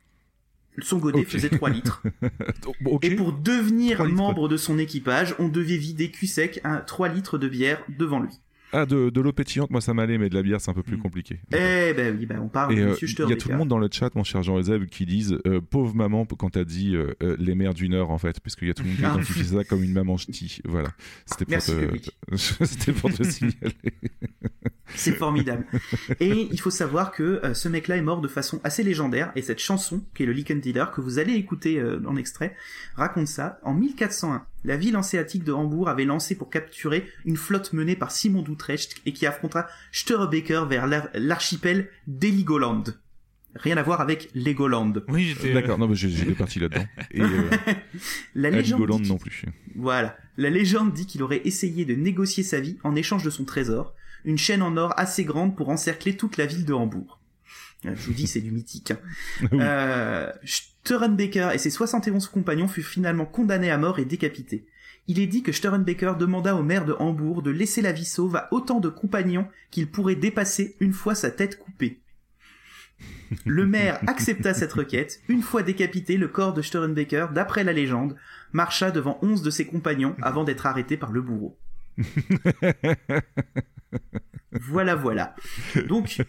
[0.80, 2.04] Son godet faisait 3 litres.
[3.02, 7.40] Et pour devenir membre de son équipage, on devait vider cul sec un 3 litres
[7.40, 8.40] de bière devant lui.
[8.80, 10.84] Ah, de, de l'eau pétillante, moi ça m'allait, mais de la bière c'est un peu
[10.84, 11.40] plus compliqué.
[11.52, 13.70] Eh ben oui, ben on parle de euh, Monsieur il y a tout le monde
[13.70, 17.14] dans le chat, mon cher Jean-Eusèbe, qui disent euh, pauvre maman quand t'as dit euh,
[17.40, 19.14] les mères du Nord en fait, parce qu'il y a tout le monde qui Ah.
[19.16, 20.62] identifie ça comme une maman ch'ti.
[20.64, 20.90] Voilà,
[21.26, 23.74] c'était pour te, pour te signaler.
[24.96, 25.66] C'est formidable.
[26.20, 29.42] Et il faut savoir que euh, ce mec-là est mort de façon assez légendaire, et
[29.42, 32.56] cette chanson, qui est le Licken Dealer, que vous allez écouter euh, en extrait,
[32.96, 33.60] raconte ça.
[33.64, 38.12] En 1401, la ville hanséatique de Hambourg avait lancé pour capturer une flotte menée par
[38.12, 42.84] Simon d'Utrecht et qui affrontera Störbecker vers l'ar- l'archipel d'Heligoland.
[43.56, 44.94] Rien à voir avec Legoland.
[45.08, 45.52] Oui, j'étais.
[45.52, 46.86] D'accord, non, mais j'ai- j'étais parti là-dedans.
[47.10, 47.50] Et euh,
[48.36, 49.44] La légende non plus.
[49.76, 50.16] Voilà.
[50.38, 53.96] La légende dit qu'il aurait essayé de négocier sa vie en échange de son trésor,
[54.28, 57.20] une chaîne en or assez grande pour encercler toute la ville de Hambourg.
[57.86, 58.92] Euh, Je vous dis, c'est du mythique.
[58.92, 59.00] hein.
[59.54, 64.66] Euh, Steurenbecker et ses 71 compagnons furent finalement condamnés à mort et décapités.
[65.08, 68.36] Il est dit que Steurenbecker demanda au maire de Hambourg de laisser la vie sauve
[68.36, 72.02] à autant de compagnons qu'il pourrait dépasser une fois sa tête coupée.
[73.46, 75.22] Le maire accepta cette requête.
[75.30, 78.16] Une fois décapité, le corps de Steurenbecker, d'après la légende,
[78.52, 81.58] marcha devant onze de ses compagnons avant d'être arrêté par le bourreau.
[84.62, 85.36] Voilà, voilà.
[85.88, 86.22] Donc,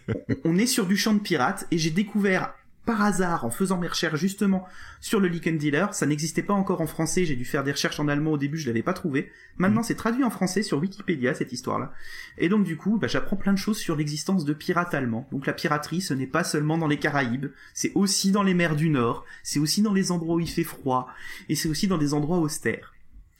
[0.43, 2.53] on- est sur du champ de pirates et j'ai découvert
[2.85, 4.65] par hasard en faisant mes recherches justement
[4.99, 5.93] sur le Licken Dealer.
[5.93, 7.23] Ça n'existait pas encore en français.
[7.25, 9.31] J'ai dû faire des recherches en allemand au début, je l'avais pas trouvé.
[9.57, 11.93] Maintenant, c'est traduit en français sur Wikipédia cette histoire-là.
[12.37, 15.27] Et donc, du coup, bah, j'apprends plein de choses sur l'existence de pirates allemands.
[15.31, 18.75] Donc, la piraterie, ce n'est pas seulement dans les Caraïbes, c'est aussi dans les mers
[18.75, 21.07] du Nord, c'est aussi dans les endroits où il fait froid,
[21.47, 22.93] et c'est aussi dans des endroits austères.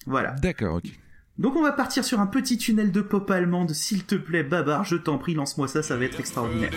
[0.06, 0.32] Voilà.
[0.42, 0.92] D'accord, ok.
[1.40, 4.84] Donc on va partir sur un petit tunnel de pop allemande, s'il te plaît, Babar,
[4.84, 6.70] je t'en prie, lance-moi ça, ça va être extraordinaire.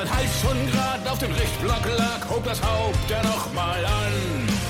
[0.00, 4.14] Ein Hals schon grad auf dem Richtblock lag, hob das Haupt er noch mal an.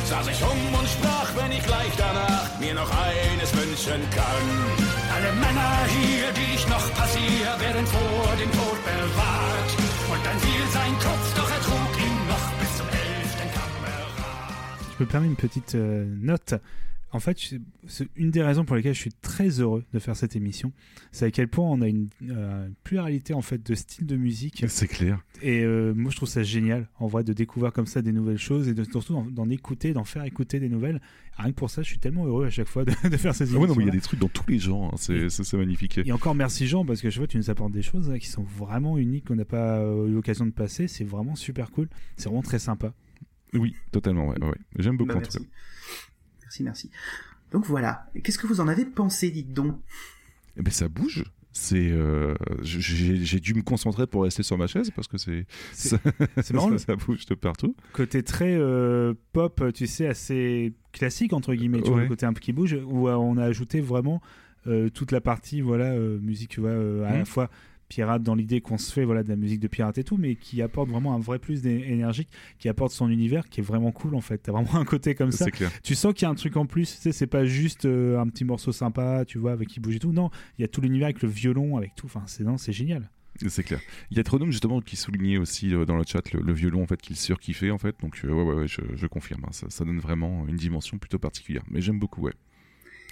[0.05, 4.47] Sah sich um und sprach, wenn ich gleich danach mir noch eines wünschen kann.
[5.15, 9.71] Alle Männer hier, die ich noch passier, werden vor dem Tod bewahrt.
[10.13, 14.99] Und dann fiel sein Kopf, doch er trug ihn noch bis zum elften Kamerad.
[14.99, 16.61] Je me permets une petite note.
[17.13, 17.39] En fait,
[17.89, 20.73] c'est une des raisons pour lesquelles je suis très heureux de faire cette émission,
[21.11, 24.65] c'est à quel point on a une euh, pluralité en fait de styles de musique.
[24.69, 25.21] C'est clair.
[25.43, 28.39] Et euh, moi, je trouve ça génial, en vrai, de découvrir comme ça des nouvelles
[28.39, 31.01] choses et de, surtout d'en- écouter, d'en faire écouter des nouvelles.
[31.37, 33.43] Rien que pour ça, je suis tellement heureux à chaque fois de, de faire ces
[33.43, 33.61] Ah émissions.
[33.63, 34.95] ouais, non, mais il y a des trucs dans tous les genres.
[34.95, 34.97] hein.
[35.29, 35.99] C'est magnifique.
[35.99, 38.29] Et encore merci Jean, parce que je vois tu nous apportes des choses là, qui
[38.29, 40.87] sont vraiment uniques, qu'on n'a pas euh, eu l'occasion de passer.
[40.87, 41.89] C'est vraiment super cool.
[42.17, 42.95] C'est vraiment très sympa.
[43.53, 44.29] Oui, totalement.
[44.29, 44.55] Ouais, ouais.
[44.79, 45.45] J'aime beaucoup Bah, en tout cas.
[46.51, 46.91] Merci, merci.
[47.53, 48.11] Donc voilà.
[48.25, 49.77] Qu'est-ce que vous en avez pensé, dites donc?
[50.57, 51.25] Eh ben, ça bouge.
[51.53, 55.97] C'est, euh, j'ai dû me concentrer pour rester sur ma chaise parce que c'est, C'est-
[56.55, 57.77] marrant, ça, bouge de partout.
[57.93, 62.33] Côté très euh, pop, tu sais, assez classique entre guillemets, tu vois, le côté un
[62.33, 64.21] peu qui bouge, où euh, on a ajouté vraiment
[64.67, 67.19] euh, toute la partie, voilà, euh, musique, tu vois, euh, à Mhm.
[67.19, 67.51] la fois
[67.91, 70.37] pirate dans l'idée qu'on se fait, voilà, de la musique de pirate et tout, mais
[70.37, 72.29] qui apporte vraiment un vrai plus énergique,
[72.59, 74.39] qui apporte son univers, qui est vraiment cool en fait.
[74.39, 75.51] T'as vraiment un côté comme ça.
[75.51, 75.71] Clair.
[75.83, 78.19] Tu sens qu'il y a un truc en plus, tu sais, c'est pas juste euh,
[78.19, 80.13] un petit morceau sympa, tu vois, avec qui bouge et tout.
[80.13, 82.07] Non, il y a tout l'univers avec le violon, avec tout.
[82.07, 83.11] Enfin, c'est non, c'est génial.
[83.47, 83.81] C'est clair.
[84.11, 86.83] Il y a Tronome justement qui soulignait aussi euh, dans le chat le, le violon
[86.83, 87.97] en fait qu'il surkiffait en fait.
[88.03, 89.45] Donc euh, ouais ouais, ouais je, je confirme.
[89.45, 89.53] hein.
[89.53, 91.63] ça, ça donne vraiment une dimension plutôt particulière.
[91.71, 92.35] Mais j'aime beaucoup ouais.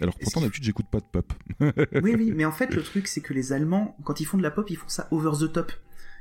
[0.00, 1.32] Alors pourtant d'habitude j'écoute pas de pop.
[2.02, 4.42] Oui, oui, mais en fait, le truc, c'est que les Allemands, quand ils font de
[4.42, 5.72] la pop, ils font ça over the top.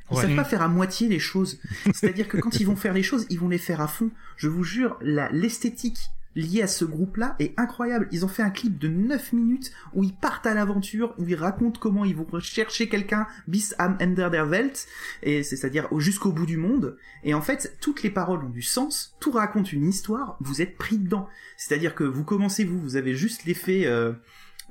[0.09, 0.21] Ils Ouais.
[0.23, 1.59] savent pas faire à moitié les choses.
[1.93, 4.09] C'est-à-dire que quand ils vont faire les choses, ils vont les faire à fond.
[4.37, 5.99] Je vous jure, la, l'esthétique
[6.37, 8.07] liée à ce groupe-là est incroyable.
[8.13, 11.35] Ils ont fait un clip de 9 minutes où ils partent à l'aventure, où ils
[11.35, 14.87] racontent comment ils vont chercher quelqu'un bis am Ende der Welt,
[15.23, 16.95] et c'est- c'est-à-dire au- jusqu'au bout du monde.
[17.23, 20.77] Et en fait, toutes les paroles ont du sens, tout raconte une histoire, vous êtes
[20.77, 21.27] pris dedans.
[21.57, 23.83] C'est-à-dire que vous commencez, vous, vous avez juste l'effet...
[23.87, 24.13] euh,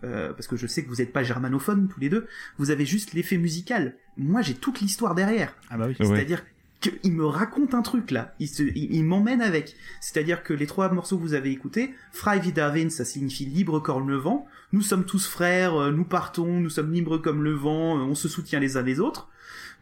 [0.04, 2.26] euh, parce que je sais que vous n'êtes pas germanophones tous les deux,
[2.58, 3.96] vous avez juste l'effet musical.
[4.18, 5.56] Moi, j'ai toute l'histoire derrière.
[5.70, 5.96] Ah bah oui.
[5.98, 6.44] C'est-à-dire
[6.90, 9.76] qu'il me raconte un truc là, il, se, il, il m'emmène avec.
[10.00, 14.08] C'est-à-dire que les trois morceaux que vous avez écoutés, Frei Wiederwind, ça signifie libre comme
[14.08, 14.46] le vent.
[14.72, 18.14] Nous sommes tous frères, euh, nous partons, nous sommes libres comme le vent, euh, on
[18.14, 19.28] se soutient les uns les autres.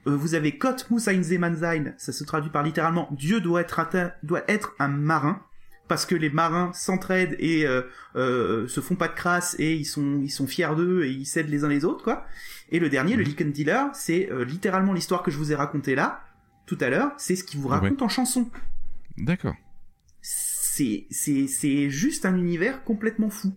[0.07, 4.13] Euh, vous avez ein Seemann sein, ça se traduit par littéralement Dieu doit être, un-
[4.23, 5.41] doit être un marin
[5.89, 7.83] parce que les marins s'entraident et euh,
[8.17, 11.27] euh, se font pas de crasse et ils sont ils sont fiers d'eux et ils
[11.27, 12.25] s'aident les uns les autres quoi.
[12.71, 15.95] Et le dernier, le Licken Dealer, c'est euh, littéralement l'histoire que je vous ai racontée
[15.95, 16.23] là
[16.67, 18.49] tout à l'heure, c'est ce qu'il vous raconte en chanson.
[19.19, 19.55] D'accord.
[20.23, 23.53] C'est c'est c'est juste un univers complètement fou.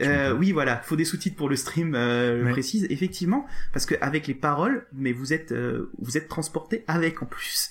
[0.00, 2.52] Euh, oui, voilà, faut des sous-titres pour le stream, euh, je Ouais.
[2.52, 7.24] précise effectivement, parce que avec les paroles, mais vous êtes euh, vous êtes transporté avec
[7.24, 7.70] en plus.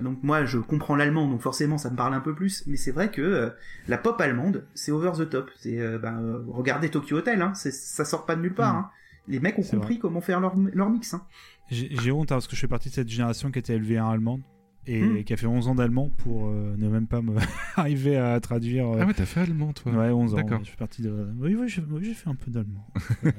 [0.00, 2.90] Donc moi, je comprends l'allemand, donc forcément ça me parle un peu plus, mais c'est
[2.90, 3.50] vrai que euh,
[3.86, 5.50] la pop allemande, c'est over the top.
[5.58, 8.72] C'est euh, ben, euh, regardez Tokyo Hotel, hein, ça sort pas de nulle part.
[8.72, 8.76] Mm.
[8.78, 8.90] hein.
[9.28, 11.12] Les mecs ont compris comment faire leur leur mix.
[11.12, 11.22] Hein.
[11.70, 14.08] J'ai honte hein, parce que je fais partie de cette génération qui était élevée en
[14.10, 14.40] allemande
[14.86, 15.22] et Hmm.
[15.24, 17.36] qui a fait 11 ans d'allemand pour euh, ne même pas me
[17.76, 18.88] arriver à traduire.
[18.88, 19.92] euh, Ah ouais t'as fait allemand toi.
[19.92, 20.36] Ouais, 11 ans.
[20.38, 20.58] D'accord.
[20.60, 21.28] ouais, Je fais partie de.
[21.38, 22.86] Oui, oui, j'ai oui, fait un peu d'allemand.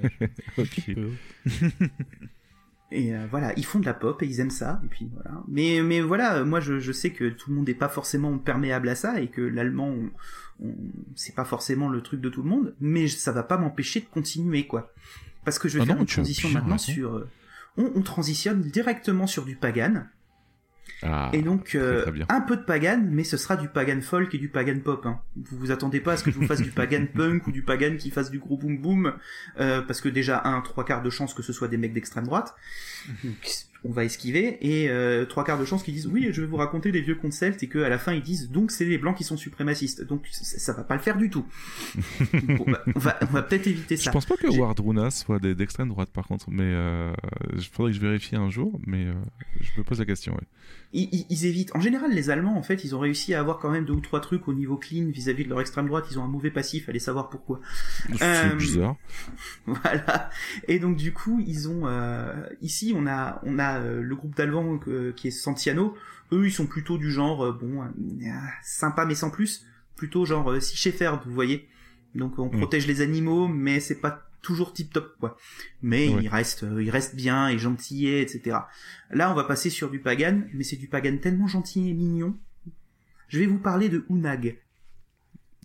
[0.60, 0.92] Ok.
[2.92, 4.82] Et euh, voilà, ils font de la pop et ils aiment ça.
[4.84, 5.44] Et puis voilà.
[5.48, 8.90] Mais mais voilà, moi je, je sais que tout le monde n'est pas forcément perméable
[8.90, 10.76] à ça et que l'allemand, on- on-
[11.16, 12.74] c'est pas forcément le truc de tout le monde.
[12.82, 14.92] Mais ça va pas m'empêcher de continuer quoi.
[15.46, 17.28] Parce que je vais Ah faire non, une transition maintenant sur.
[17.80, 20.04] On, on transitionne directement sur du pagan.
[21.02, 24.34] Ah, et donc euh, très un peu de pagan, mais ce sera du pagan folk
[24.36, 25.06] et du pagan pop.
[25.06, 25.22] Hein.
[25.38, 27.64] Vous vous attendez pas à ce que je vous fasse du pagan punk ou du
[27.64, 29.14] pagan qui fasse du gros boom boom,
[29.60, 32.26] euh, parce que déjà un trois quarts de chance que ce soit des mecs d'extrême
[32.26, 32.54] droite.
[33.86, 36.58] On va esquiver et euh, trois quarts de chance qu'ils disent oui je vais vous
[36.58, 38.98] raconter des vieux contes celtes et que à la fin ils disent donc c'est les
[38.98, 41.46] blancs qui sont suprémacistes donc ça, ça va pas le faire du tout
[42.34, 45.12] Donc, on va, on va, on va peut-être éviter ça Je pense pas que Wardruna
[45.12, 47.12] soit d'extrême droite par contre, mais euh,
[47.56, 49.14] il faudrait que je vérifie un jour, mais euh,
[49.62, 50.34] je me pose la question.
[50.34, 50.48] Ouais.
[50.94, 51.76] Ils, ils- ils évitent.
[51.76, 54.00] En général, les Allemands, en fait, ils ont réussi à avoir quand même deux ou
[54.02, 56.06] trois trucs au niveau clean vis-à-vis de leur extrême droite.
[56.12, 57.60] Ils ont un mauvais passif, allez savoir pourquoi.
[58.18, 58.96] C'est Euh, bizarre.
[59.66, 60.30] Voilà.
[60.68, 64.36] Et donc du coup, ils ont euh, ici on a on a euh, le groupe
[64.36, 65.96] d'Allemands euh, qui est Santiano.
[66.32, 67.84] Eux, ils sont plutôt du genre euh, bon
[68.64, 71.68] sympa mais sans plus, plutôt genre euh, si Shepherd, vous voyez.
[72.16, 72.58] Donc on Mm.
[72.58, 75.38] protège les animaux, mais c'est pas toujours tip top quoi.
[75.82, 76.24] Mais Ouais.
[76.24, 78.58] il reste euh, il reste bien et gentil etc.
[79.12, 82.38] Là, on va passer sur du pagan, mais c'est du pagan tellement gentil et mignon.
[83.28, 84.60] Je vais vous parler de Unag.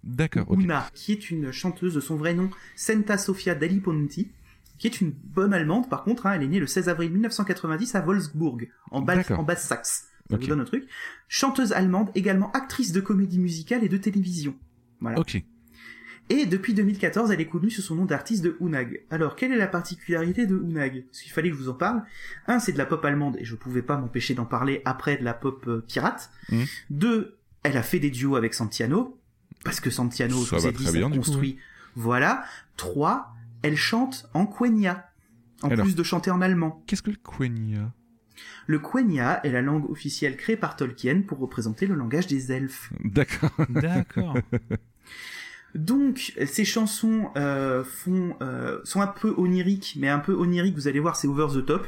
[0.02, 0.50] D'accord.
[0.50, 0.60] ok.
[0.60, 4.30] Una, qui est une chanteuse de son vrai nom, Senta Sofia Daliponti,
[4.78, 7.94] qui est une bonne allemande par contre, hein, elle est née le 16 avril 1990
[7.94, 10.08] à Wolfsburg, en, Basse-Saxe.
[10.28, 10.42] Ça Ok.
[10.42, 10.86] vous donne un truc.
[11.28, 14.54] Chanteuse allemande, également actrice de comédie musicale et de télévision.
[15.00, 15.18] Voilà.
[15.18, 15.42] Ok.
[16.30, 19.02] Et depuis 2014, elle est connue sous son nom d'artiste de Unag.
[19.10, 22.02] Alors, quelle est la particularité de Unag Parce qu'il fallait que je vous en parle.
[22.46, 25.24] Un, c'est de la pop allemande, et je pouvais pas m'empêcher d'en parler après de
[25.24, 26.30] la pop euh, pirate.
[26.50, 26.64] Mhm.
[26.90, 29.18] Deux, elle a fait des duos avec Santiano,
[29.64, 31.58] parce que Santiano, Ça je vous ai dit, bien, coup, construit.
[31.94, 32.44] Voilà.
[32.76, 35.10] Trois, elle chante en quenya,
[35.62, 35.84] en Alors.
[35.84, 36.82] plus de chanter en allemand.
[36.86, 37.92] Qu'est-ce que le quenya?
[38.66, 42.90] Le quenya est la langue officielle créée par Tolkien pour représenter le langage des elfes.
[43.04, 43.50] D'accord.
[43.68, 44.38] D'accord.
[45.74, 50.88] Donc, ces chansons euh, font, euh, sont un peu oniriques, mais un peu oniriques, vous
[50.88, 51.86] allez voir, c'est over the top.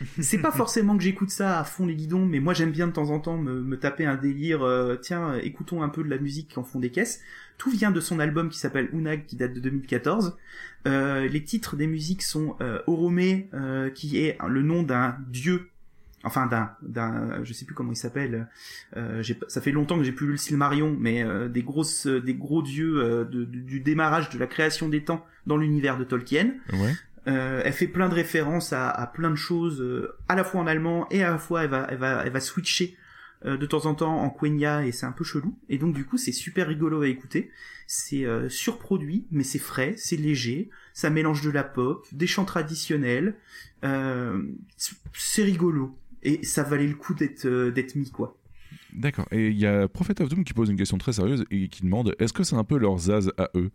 [0.20, 2.92] C'est pas forcément que j'écoute ça à fond les guidons, mais moi j'aime bien de
[2.92, 6.18] temps en temps me, me taper un délire, euh, tiens, écoutons un peu de la
[6.18, 7.20] musique en fond des caisses.
[7.58, 10.36] Tout vient de son album qui s'appelle Unag, qui date de 2014.
[10.86, 13.18] Euh, les titres des musiques sont euh, Orome,
[13.52, 15.68] euh, qui est le nom d'un dieu
[16.24, 18.48] enfin d'un d'un je sais plus comment il s'appelle
[18.96, 22.34] euh, ça fait longtemps que j'ai plus lu le Silmarion mais euh, des grosses des
[22.34, 26.04] gros dieux euh, de- du, du démarrage de la création des temps dans l'univers de
[26.04, 26.54] Tolkien.
[26.72, 26.92] Ouais.
[27.26, 30.60] Euh, elle fait plein de références à, à plein de choses euh, à la fois
[30.60, 32.96] en allemand et à la fois elle va elle va elle va switcher
[33.44, 35.56] euh, de temps en temps en quenya et c'est un peu chelou.
[35.68, 37.50] Et donc du coup c'est super rigolo à écouter.
[37.86, 42.44] C'est euh, surproduit mais c'est frais c'est léger ça mélange de la pop des chants
[42.44, 43.34] traditionnels
[43.84, 44.42] euh,
[45.12, 48.36] c'est rigolo et ça valait le coup d'être euh, d'être mis quoi
[48.92, 49.26] D'accord.
[49.30, 51.82] Et il y a Prophet of Doom qui pose une question très sérieuse et qui
[51.82, 53.70] demande est-ce que c'est un peu leur zaz à eux?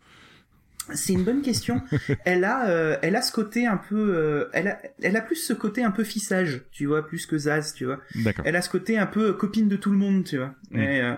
[0.93, 1.81] C'est une bonne question.
[2.25, 5.37] elle a, euh, elle a ce côté un peu, euh, elle a, elle a plus
[5.37, 7.99] ce côté un peu fissage, tu vois, plus que Zaz, tu vois.
[8.15, 8.45] D'accord.
[8.45, 10.53] Elle a ce côté un peu copine de tout le monde, tu vois.
[10.71, 10.79] Mm.
[10.79, 11.15] Et, euh,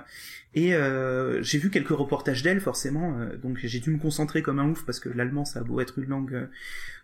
[0.54, 4.60] et, euh, j'ai vu quelques reportages d'elle, forcément, euh, donc j'ai dû me concentrer comme
[4.60, 6.48] un ouf parce que l'allemand, ça a beau être une langue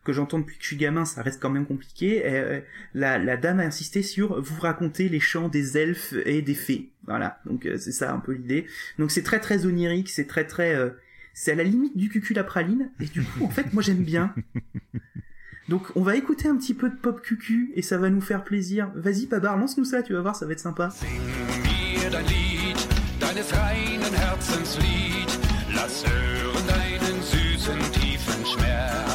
[0.04, 2.24] que j'entends depuis que je suis gamin, ça reste quand même compliqué.
[2.26, 2.62] Euh,
[2.94, 6.90] la, la dame a insisté sur vous raconter les chants des elfes et des fées.
[7.06, 8.66] Voilà, donc euh, c'est ça un peu l'idée.
[9.00, 10.90] Donc c'est très très onirique, c'est très très, euh,
[11.34, 12.90] c'est à la limite du cucul à praline.
[13.00, 14.34] Et du coup, en fait, moi j'aime bien.
[15.70, 18.44] Donc on va écouter un petit peu de pop cucu et ça va nous faire
[18.44, 18.92] plaisir.
[18.96, 20.90] Vas-y Pabar, lance-nous ça, tu vas voir, ça va être sympa.
[23.22, 24.12] deines reinen.
[25.74, 29.11] Lass hören deinen süßen, tiefen.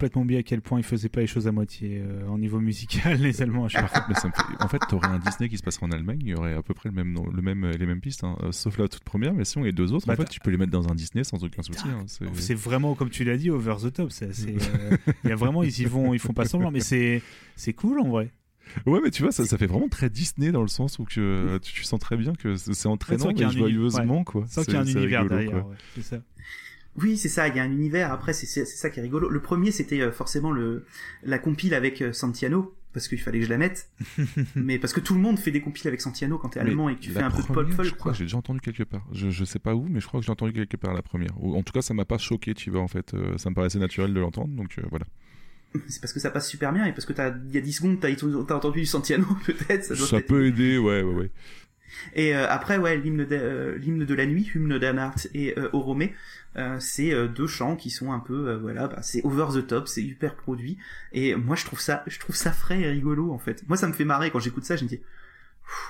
[0.00, 2.58] Complètement oublié à quel point ils faisaient pas les choses à moitié euh, en niveau
[2.58, 3.82] musical, les Allemands fois.
[4.08, 6.28] Mais ça me fait- En fait, t'aurais un Disney qui se passerait en Allemagne, il
[6.28, 8.50] y aurait à peu près le même, nom- le même, les mêmes pistes, hein, euh,
[8.50, 10.50] sauf la toute première, mais sinon les deux autres, Bah, en fait, t'as- tu peux
[10.50, 11.86] les mettre dans un Disney sans aucun souci.
[11.86, 14.10] hein, c'est- vraiment, comme tu l'as dit, over the top.
[14.10, 17.20] c'est- euh, Il y a vraiment, ils y vont, ils font pas semblant, mais c'est,
[17.56, 18.30] c'est cool en vrai.
[18.86, 21.58] Ouais, mais tu vois, ça, ça fait vraiment très Disney dans le sens où que,
[21.58, 24.24] tu, tu sens très bien que c'est entraînant uni- joyeusement, ouais.
[24.24, 24.44] quoi.
[24.48, 25.70] Sans qu'il y ait un univers rigolo, derrière, quoi.
[25.70, 26.22] ouais, c'est ça.
[26.96, 28.12] Oui, c'est ça, il y a un univers.
[28.12, 29.28] Après, c'est ça qui est rigolo.
[29.28, 30.84] Le premier, c'était euh, forcément le
[31.22, 33.88] la compile avec euh, Santiano, parce qu'il fallait que je la mette,
[34.56, 36.88] mais parce que tout le monde fait des compiles avec Santiano quand t'es Mais allemand
[36.88, 37.88] et que tu fais un peu de pop folk.
[37.88, 39.06] Je crois que j'ai déjà entendu quelque part.
[39.12, 41.30] Je, je sais pas où, mais je crois que j'ai entendu quelque part la première.
[41.40, 43.14] Ou, en tout cas, ça m'a pas choqué, tu vois, en fait.
[43.14, 45.06] Euh, ça me paraissait naturel de l'entendre, donc euh, voilà.
[45.88, 47.72] C'est parce que ça passe super bien et parce que t'as, il y a 10
[47.72, 48.10] secondes, t'as,
[48.56, 49.84] entendu du Santiano, peut-être.
[49.84, 51.30] Ça, doit Ça peut-être- peut aider, ouais, ouais, ouais.
[52.14, 56.14] Et euh, après, ouais, l'hymne de, euh, de la nuit, Hymne d'Anart et euh, Oromé,
[56.56, 59.88] euh, c'est euh, deux chants qui sont un peu, voilà, bah, c'est over the top,
[59.88, 60.78] c'est hyper produit.
[61.12, 63.62] Et moi, je trouve ça, je trouve ça frais et rigolo en fait.
[63.68, 64.76] Moi, ça me fait marrer quand j'écoute ça.
[64.76, 65.00] Je me dis,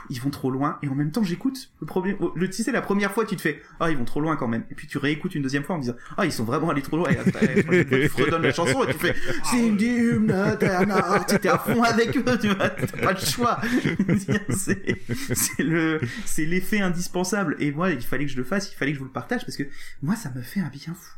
[0.08, 0.78] ils vont trop loin.
[0.82, 1.70] Et en même temps, j'écoute.
[1.80, 4.04] Le problème, oh, le, tu sais, la première fois, tu te fais, ah, ils vont
[4.04, 4.64] trop loin quand même.
[4.70, 6.96] Et puis tu réécoutes une deuxième fois en disant, ah, ils sont vraiment allés trop
[6.96, 7.08] loin.
[7.10, 10.26] Et après, tu fredonnes la chanson et tu fais, c'est du hymne
[10.60, 11.26] d'Anart.
[11.26, 12.70] T'es à fond avec eux, tu vois.
[12.70, 13.60] T'as pas le choix.
[14.50, 14.98] c'est,
[15.34, 17.56] c'est le, c'est l'effet indispensable.
[17.58, 19.44] Et moi, il fallait que je le fasse, il fallait que je vous le partage
[19.44, 19.64] parce que
[20.02, 21.14] moi, ça me fait un bien fou.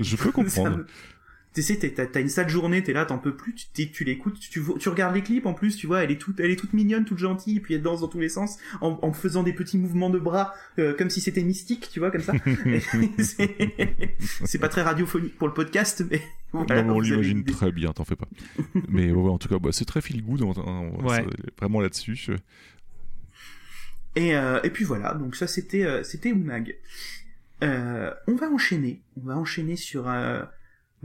[0.00, 0.78] Je peux comprendre.
[0.78, 0.86] me-
[1.56, 4.60] Tu sais, t'as une sale journée, t'es là, t'en peux plus, tu, tu l'écoutes, tu,
[4.90, 7.16] regardes les clips en plus, tu vois, elle est toute, elle est toute mignonne, toute
[7.16, 10.10] gentille, et puis elle danse dans tous les sens, en, en faisant des petits mouvements
[10.10, 12.34] de bras, euh, comme si c'était mystique, tu vois, comme ça.
[14.44, 16.20] C'est- pas très radiophonique pour le podcast, mais
[16.52, 18.28] voilà, non, on l'imagine très bien, t'en fais pas.
[18.88, 20.54] mais ouais, en tout cas, bah, c'est très feel good, Ouais.
[21.24, 22.36] c'est vraiment là-dessus.
[24.14, 26.34] Et, euh, et puis voilà, donc ça c'était euh, c'était.
[27.64, 30.06] Euh, on va enchaîner, on va enchaîner sur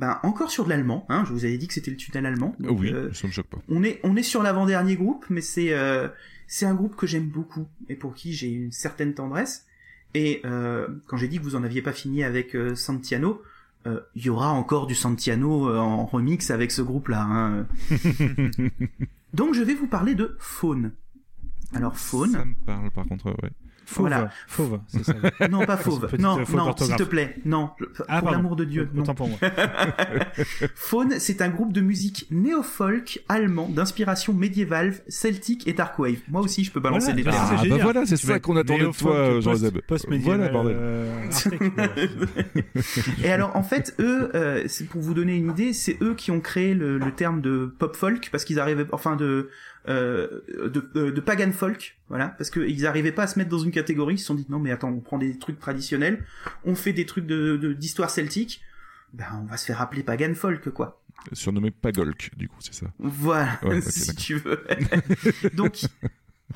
[0.01, 1.05] ben encore sur de l'allemand.
[1.09, 2.55] Hein, je vous avais dit que c'était le tunnel allemand.
[2.59, 3.59] donc, oui, euh, ça me choque pas.
[3.69, 6.07] on est on est sur l'avant-dernier groupe, mais c'est euh,
[6.47, 9.67] c'est un groupe que j'aime beaucoup et pour qui j'ai une certaine tendresse.
[10.15, 13.43] Et euh, quand j'ai dit que vous en aviez pas fini avec Santiano,
[13.85, 17.21] il y aura encore du Santiano en remix avec ce groupe-là.
[17.21, 17.67] hein.
[19.35, 20.91] Donc je vais vous parler de Faune.
[21.73, 22.31] Alors Faune.
[22.31, 23.51] Ça me parle par contre, ouais.
[23.91, 24.29] Fauve, Voilà.
[24.47, 25.13] fauve, c'est ça.
[25.49, 26.07] Non, pas fauve.
[26.17, 27.35] Non, non, s'il te plaît.
[27.45, 27.71] Non,
[28.07, 28.89] Ah, pour l'amour de Dieu.
[28.93, 29.01] non.
[29.03, 29.37] Autant pour moi.
[30.75, 36.19] Faune, c'est un groupe de musique néo-folk allemand d'inspiration médiévale, celtique et dark wave.
[36.29, 37.35] Moi aussi, je peux balancer Voilà, des termes.
[37.61, 39.77] c'est Ah, bah voilà, c'est ça qu'on attendait de toi, post- Jean-Zeb.
[40.21, 40.75] Voilà, bordel.
[40.79, 41.25] euh.
[43.23, 46.31] Et alors, en fait, eux, euh, c'est pour vous donner une idée, c'est eux qui
[46.31, 49.49] ont créé le, le terme de pop folk parce qu'ils arrivaient, enfin de
[49.87, 53.59] euh, de, euh, de pagan folk, voilà, parce qu'ils arrivaient pas à se mettre dans
[53.59, 54.15] une catégorie.
[54.15, 56.23] Ils se sont dit non mais attends, on prend des trucs traditionnels,
[56.65, 58.61] on fait des trucs de de- d'histoire celtique,
[59.13, 61.01] ben on va se faire appeler pagan folk quoi.
[61.33, 62.87] Surnommé Pagolk, du coup, c'est ça.
[62.97, 64.63] Voilà, Ouais, si tu veux.
[65.53, 65.81] Donc,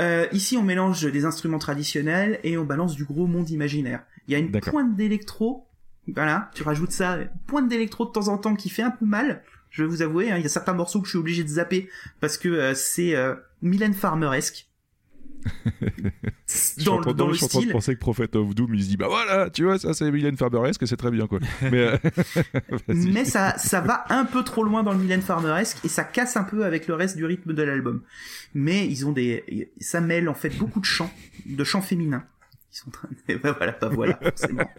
[0.01, 4.01] euh, ici, on mélange des instruments traditionnels et on balance du gros monde imaginaire.
[4.27, 5.67] Il y a une pointe d'électro,
[6.07, 9.43] voilà, tu rajoutes ça, pointe d'électro de temps en temps qui fait un peu mal.
[9.75, 11.49] Je vais vous avouer, hein, il y a certains morceaux que je suis obligé de
[11.49, 11.89] zapper
[12.21, 14.69] parce que euh, c'est euh, Mylène Farmeresque.
[16.85, 17.71] Dans, dans non, le je suis en train de style.
[17.73, 20.37] penser que Prophet of Doom, il se dit, bah voilà, tu vois, ça c'est Mylène
[20.37, 21.39] Farberesque, c'est très bien, quoi.
[21.61, 21.97] Mais, euh,
[22.87, 26.37] mais ça, ça va un peu trop loin dans le Mylène Farmeresque et ça casse
[26.37, 28.01] un peu avec le reste du rythme de l'album.
[28.53, 31.13] Mais ils ont des, ça mêle en fait beaucoup de chants,
[31.45, 32.23] de chants féminins.
[32.71, 33.35] Ils sont en train de...
[33.43, 34.69] bah voilà, bah voilà, forcément.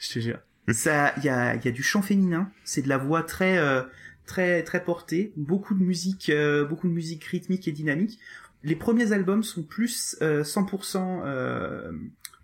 [0.00, 0.38] Je te jure.
[0.68, 2.50] Ça, il y a, il y a du chant féminin.
[2.64, 3.82] C'est de la voix très, euh,
[4.26, 5.32] très, très portée.
[5.36, 8.18] Beaucoup de musique, euh, beaucoup de musique rythmique et dynamique.
[8.62, 11.92] Les premiers albums sont plus euh, 100%, euh,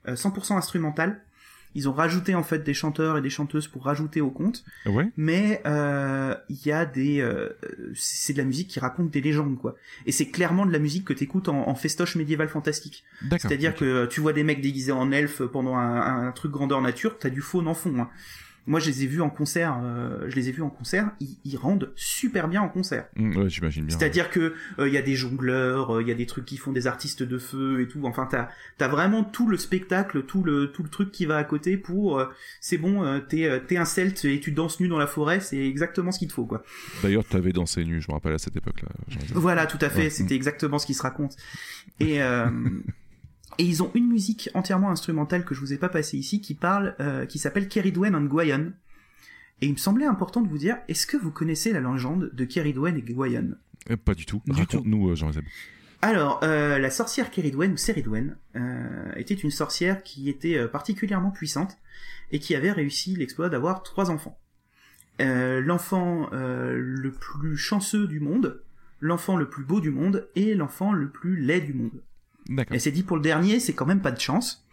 [0.09, 1.23] euh, 100% instrumental.
[1.77, 4.65] Ils ont rajouté en fait des chanteurs et des chanteuses pour rajouter au compte.
[4.87, 5.09] Ouais.
[5.17, 7.51] Mais euh, il y a des, euh,
[7.95, 9.77] c'est de la musique qui raconte des légendes quoi.
[10.05, 13.05] Et c'est clairement de la musique que t'écoutes en, en festoche médiéval fantastique.
[13.39, 17.19] C'est-à-dire que tu vois des mecs déguisés en elfes pendant un, un truc grandeur nature,
[17.21, 17.95] t'as du faune en fond.
[18.01, 18.11] hein.
[18.67, 19.79] Moi, je les ai vus en concert.
[19.83, 21.11] euh, je les ai vus en concert.
[21.21, 23.07] Ils, ils rendent super bien en concert.
[23.17, 23.97] Mm, ouais, j'imagine bien.
[23.99, 26.57] C'est-à-dire que euh, il y a des jongleurs, euh, il y a des trucs qui
[26.57, 28.01] font des artistes de feu et tout.
[28.05, 28.49] Enfin, t'as
[28.85, 32.19] as vraiment tout le spectacle, tout le tout le truc qui va à côté pour.
[32.19, 32.27] euh,
[32.61, 35.41] c'est bon, euh, t'es euh, t'es un celte et tu danses nu dans la forêt,
[35.41, 36.63] c'est exactement ce qu'il te faut, quoi.
[37.03, 38.89] D'ailleurs, t'avais dansé nu, je me rappelle à cette époque-là.
[39.35, 40.03] Voilà, tout à fait.
[40.05, 40.11] Ouais.
[40.11, 41.37] C'était exactement ce qui se raconte.
[41.99, 42.47] Et euh,
[43.59, 46.55] et ils ont une musique entièrement instrumentale que je vous ai pas passée ici, qui
[46.55, 48.71] parle, euh, qui s'appelle Keridwen and Gwayan.
[49.61, 52.45] Et il me semblait important de vous dire, est-ce que vous connaissez la légende de
[52.45, 53.49] Keridwen et Gwayan
[53.91, 54.41] Euh, Pas du tout.
[54.49, 55.45] Raconte-nous, euh, Jean-Zeb.
[56.03, 61.77] Alors, euh, la sorcière Keridwen, ou Seridwen, euh, était une sorcière qui était particulièrement puissante
[62.33, 64.39] et qui avait réussi l'exploit d'avoir trois enfants.
[65.21, 68.63] Euh, l'enfant euh, le plus chanceux du monde,
[69.01, 72.03] l'enfant le plus beau du monde et l'enfant le plus laid du monde.
[72.71, 74.67] Elle s'est dit pour le dernier, c'est quand même pas de chance.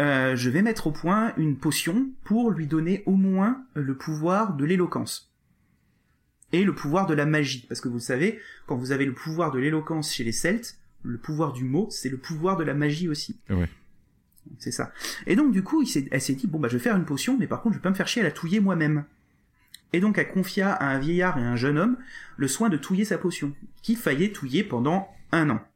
[0.00, 4.54] Euh, je vais mettre au point une potion pour lui donner au moins le pouvoir
[4.54, 5.32] de l'éloquence.
[6.52, 7.66] Et le pouvoir de la magie.
[7.68, 11.18] Parce que vous savez, quand vous avez le pouvoir de l'éloquence chez les Celtes, le
[11.18, 13.40] pouvoir du mot, c'est le pouvoir de la magie aussi.
[13.50, 13.68] Ouais.
[14.58, 14.92] C'est ça.
[15.26, 17.36] Et donc du coup, il elle s'est dit, bon bah je vais faire une potion,
[17.38, 19.04] mais par contre je vais pas me faire chier à la touiller moi-même.
[19.92, 21.96] et donc elle confia à un vieillard et un jeune homme
[22.36, 23.52] le soin de touiller sa potion,
[23.82, 25.66] qui faillait touiller pendant un an.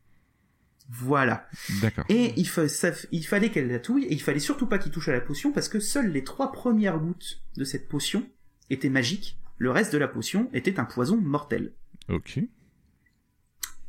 [0.90, 1.46] Voilà.
[1.82, 2.04] D'accord.
[2.08, 4.90] Et il, fa- ça- il fallait qu'elle la touille, et il fallait surtout pas qu'il
[4.90, 8.26] touche à la potion, parce que seules les trois premières gouttes de cette potion
[8.70, 11.72] étaient magiques, le reste de la potion était un poison mortel.
[12.08, 12.40] Ok.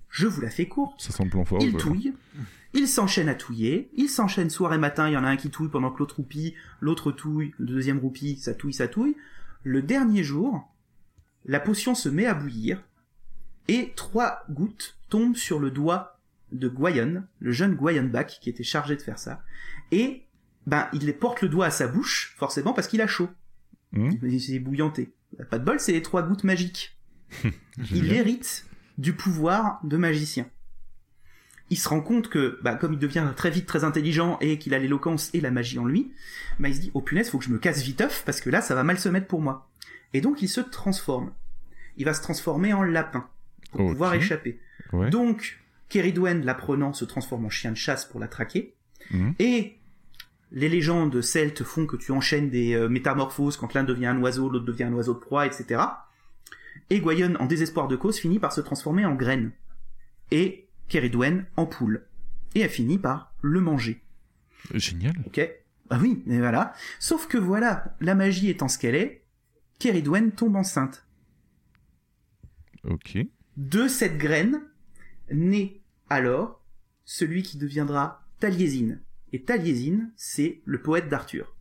[0.10, 1.02] Je vous la fais courte.
[1.02, 1.60] Ça sent le plan fort.
[1.62, 1.86] Il voilà.
[1.86, 2.14] touille,
[2.74, 5.50] il s'enchaîne à touiller, il s'enchaîne soir et matin, il y en a un qui
[5.50, 9.16] touille pendant que l'autre roupie, l'autre touille, le deuxième roupie, ça touille, ça touille.
[9.64, 10.68] Le dernier jour,
[11.46, 12.84] la potion se met à bouillir,
[13.68, 16.19] et trois gouttes tombent sur le doigt
[16.52, 19.44] de Guyon, le jeune Guyon Bach qui était chargé de faire ça,
[19.92, 20.24] et
[20.68, 23.30] ben il les porte le doigt à sa bouche, forcément parce qu'il a chaud.
[23.92, 24.12] Hmm.
[24.22, 25.14] Il s'est bouillanté.
[25.50, 26.98] Pas de bol, c'est les trois gouttes magiques.
[27.92, 28.66] il hérite
[28.98, 30.48] du pouvoir de magicien.
[31.72, 34.74] Il se rend compte que, bah, comme il devient très vite très intelligent et qu'il
[34.74, 36.12] a l'éloquence et la magie en lui,
[36.60, 38.62] bah, il se dit, oh punaise, faut que je me casse viteuf parce que là,
[38.62, 39.70] ça va mal se mettre pour moi.
[40.14, 41.32] Et donc, il se transforme.
[41.98, 43.30] Il va se transformer en lapin
[43.72, 44.60] pour pouvoir échapper.
[44.94, 45.12] Ouais.
[45.12, 45.59] Donc,
[45.90, 48.76] Keridwen, l'apprenant, se transforme en chien de chasse pour la traquer.
[49.12, 49.36] Mhm.
[49.40, 49.80] Et
[50.52, 54.50] les légendes celtes font que tu enchaînes des euh, métamorphoses quand l'un devient un oiseau,
[54.50, 55.82] l'autre devient un oiseau de proie, etc.
[56.90, 59.52] Et Gwayon, en désespoir de cause, finit par se transformer en graine.
[60.32, 62.06] Et Keridwen en poule.
[62.56, 64.02] Et elle finit par le manger.
[64.74, 65.14] Génial.
[65.26, 65.40] Ok
[65.90, 66.74] Ah oui, mais voilà.
[67.00, 69.24] Sauf que voilà, la magie étant ce qu'elle est,
[69.78, 71.06] Keridwen tombe enceinte.
[72.84, 73.18] Ok.
[73.58, 74.62] De cette graine
[75.32, 75.79] naît
[76.10, 76.62] alors
[77.06, 78.98] celui qui deviendra Taliesin.
[79.34, 81.56] Et Taliesin, c'est le poète d'Arthur.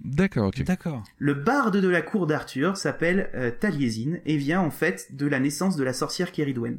[0.00, 0.62] D'accord, ok.
[0.64, 1.02] D'accord.
[1.18, 5.40] Le barde de la cour d'Arthur s'appelle euh, Taliesin et vient en fait de la
[5.40, 6.78] naissance de la sorcière Keridwen.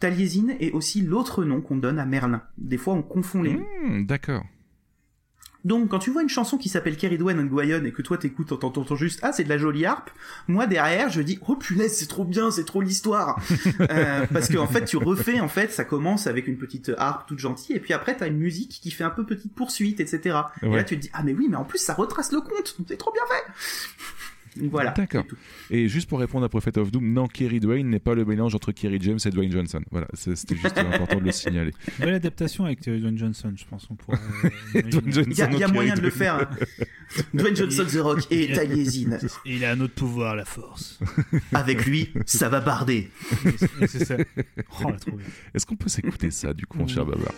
[0.00, 2.42] Taliesin est aussi l'autre nom qu'on donne à Merlin.
[2.58, 3.66] Des fois, on confond les noms.
[3.82, 4.44] Hmm, D'accord.
[5.64, 8.48] Donc, quand tu vois une chanson qui s'appelle Keridwen and Gwayon et que toi t'écoutes,
[8.58, 10.10] t'entends juste ah c'est de la jolie harpe,
[10.48, 13.40] moi derrière je dis oh punaise c'est trop bien, c'est trop l'histoire,
[13.90, 17.26] Euh, parce que en fait tu refais en fait ça commence avec une petite harpe
[17.26, 20.36] toute gentille et puis après t'as une musique qui fait un peu petite poursuite etc.
[20.62, 22.76] Et là tu te dis ah mais oui mais en plus ça retrace le conte,
[22.86, 23.52] c'est trop bien fait.
[24.56, 24.90] Voilà.
[24.90, 25.24] D'accord.
[25.70, 28.54] Et juste pour répondre à Prophet of Doom, non, Kerry Dwayne n'est pas le mélange
[28.54, 29.80] entre Kerry James et Dwayne Johnson.
[29.90, 31.72] Voilà, c'était juste important de le signaler.
[31.98, 33.88] Belle adaptation avec euh, Dwayne Johnson, je pense.
[33.90, 34.18] On pourrait,
[34.76, 36.34] euh, Il y a, y moyen de le faire.
[36.34, 36.84] hein.
[37.34, 39.18] Dwayne Johnson The Rock et Taliesin.
[39.44, 40.98] Il a un autre pouvoir, la force.
[41.52, 43.10] Avec lui, ça va barder.
[43.86, 44.16] C'est ça.
[44.84, 44.90] Oh.
[45.54, 47.32] Est-ce qu'on peut s'écouter ça, du coup, mon cher Babar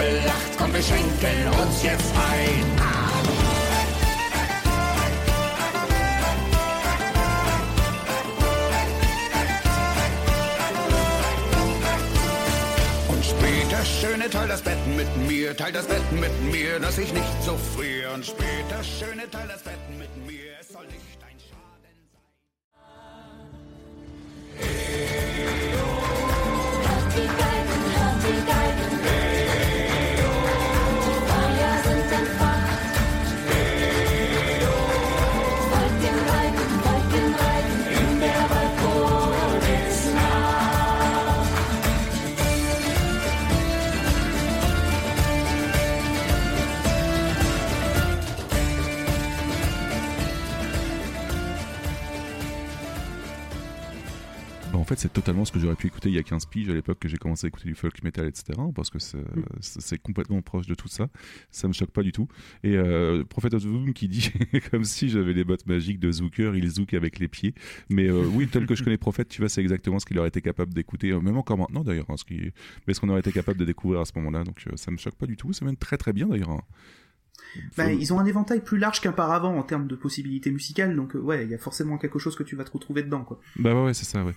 [0.00, 2.64] Teufel lacht, komm, wir schenken uns jetzt ein.
[13.08, 17.12] Und später, schöne, teil das Bett mit mir, teil das Bett mit mir, dass ich
[17.12, 18.14] nicht so friere.
[18.14, 20.29] Und später, schöne, teil das Bett mit mir,
[54.94, 56.98] fait, c'est totalement ce que j'aurais pu écouter il y a 15 piges à l'époque
[56.98, 58.58] que j'ai commencé à écouter du folk metal, etc.
[58.74, 59.18] Parce que c'est
[59.60, 61.08] c'est- complètement proche de tout ça.
[61.50, 62.28] Ça me choque pas du tout.
[62.62, 64.30] Et euh, Prophet of Doom qui dit
[64.70, 67.54] comme si j'avais les bottes magiques de Zooker, il zouk avec les pieds.
[67.88, 70.28] Mais euh, oui, tel que je connais Prophet, tu vois, c'est exactement ce qu'il aurait
[70.28, 72.52] été capable d'écouter, euh, même encore maintenant d'ailleurs, hein, ce qui-
[72.86, 74.44] mais ce qu'on aurait été capable de découvrir à ce moment-là.
[74.44, 75.52] Donc euh, ça me choque pas du tout.
[75.52, 76.50] C'est même très très bien d'ailleurs.
[76.50, 76.62] hein.
[77.76, 81.16] Bah, Faut- ils ont un éventail plus large qu'auparavant en termes de possibilités musicales, donc
[81.16, 83.40] euh, ouais, il y a forcément quelque chose que tu vas te retrouver dedans, quoi.
[83.56, 84.34] Bah ouais, c'est ça, ouais.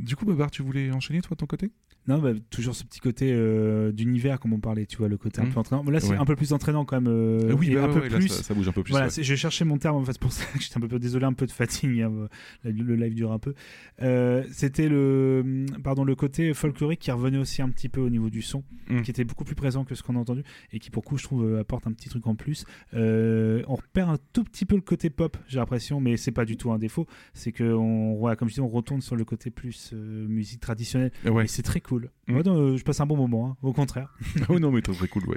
[0.00, 1.70] Du coup, Babar, tu voulais enchaîner toi de ton côté?
[2.08, 5.40] Non, bah, toujours ce petit côté euh, d'univers, comme on parlait, tu vois, le côté
[5.40, 5.52] un Mhm.
[5.52, 5.82] peu entraînant.
[5.90, 6.16] Là, c'est Ouais.
[6.16, 7.12] un peu plus entraînant quand même.
[7.12, 8.28] euh, Ah oui, bah un peu ouais, là, plus.
[8.28, 10.30] ça- ça bouge un peu plus, Voilà, je cherchais mon terme, en fait, c'est pour
[10.32, 12.00] ça que j'étais un peu désolé, un peu de fatigue.
[12.02, 12.28] hein,
[12.62, 13.54] le, le live dure un peu.
[14.02, 18.30] Euh, C'était le, pardon, le côté folklorique qui revenait aussi un petit peu au niveau
[18.30, 19.02] du son, Mhm.
[19.02, 20.42] qui était beaucoup plus présent que ce qu'on a entendu
[20.72, 22.64] et qui, pour coup, je trouve, euh, apporte un petit truc en plus.
[22.94, 26.44] Euh, on repère un tout petit peu le côté pop, j'ai l'impression, mais c'est pas
[26.44, 27.06] du tout un défaut.
[27.34, 31.12] C'est que, on, comme je dis, on retourne sur le côté plus euh, musique traditionnelle.
[31.24, 31.44] Ouais.
[31.44, 32.10] Et c'est très cool.
[32.26, 34.14] Moi, non, euh, je passe un bon moment, hein, au contraire.
[34.48, 35.36] Oh non, mais très très cool, ouais.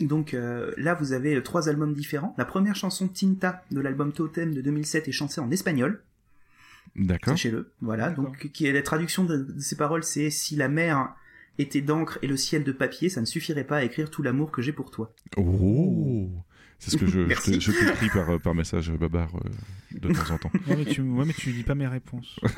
[0.00, 2.34] Donc euh, là, vous avez trois albums différents.
[2.38, 6.02] La première chanson, Tinta, de l'album Totem de 2007, est chantée en espagnol.
[6.96, 7.34] D'accord.
[7.34, 7.72] Sachez-le.
[7.80, 8.10] Voilà.
[8.10, 11.14] Donc, qui est la traduction de, de ces paroles, c'est si la mer
[11.58, 14.50] était d'encre et le ciel de papier, ça ne suffirait pas à écrire tout l'amour
[14.50, 15.12] que j'ai pour toi.
[15.36, 16.30] Oh
[16.80, 20.38] C'est ce que je, je, je t'écris par, par message Babar euh, de temps en
[20.38, 20.50] temps.
[20.66, 22.40] Ouais, mais tu, ouais, mais tu dis pas mes réponses.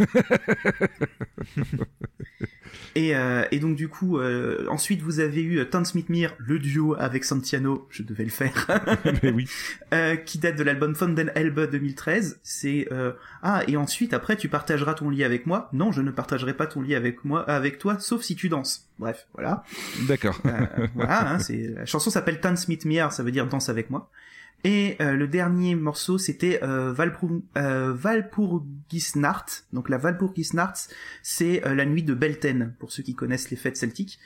[2.94, 6.34] Et, euh, et donc du coup, euh, ensuite vous avez eu euh, Tan Smith Mir,
[6.38, 8.68] le duo avec Santiano, je devais le faire,
[9.22, 9.48] mais oui.
[9.94, 12.40] euh, qui date de l'album Fonden Elbe 2013.
[12.42, 15.70] C'est euh, ah et ensuite après tu partageras ton lit avec moi.
[15.72, 18.88] Non, je ne partagerai pas ton lit avec moi, avec toi, sauf si tu danses.
[18.98, 19.64] Bref, voilà.
[20.06, 20.38] D'accord.
[20.44, 23.90] Euh, voilà, hein, c'est la chanson s'appelle Tan Smith Mir, ça veut dire danse avec
[23.90, 24.10] moi.
[24.64, 29.64] Et euh, le dernier morceau, c'était euh, Valpur- euh, Valpurgisnacht.
[29.72, 33.76] Donc la Valpurgisnacht, c'est euh, la nuit de Belten, pour ceux qui connaissent les fêtes
[33.76, 34.18] celtiques.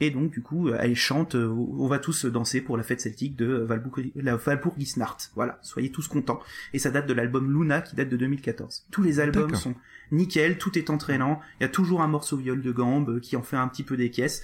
[0.00, 3.00] Et donc du coup, euh, elle chante euh, On va tous danser pour la fête
[3.00, 5.30] celtique de Valpur- la Valpurgisnacht.
[5.36, 6.40] Voilà, soyez tous contents.
[6.72, 8.86] Et ça date de l'album Luna, qui date de 2014.
[8.90, 9.74] Tous les albums sont
[10.10, 11.40] nickel, tout est entraînant.
[11.60, 13.96] Il y a toujours un morceau viol de gambe qui en fait un petit peu
[13.96, 14.42] des caisses.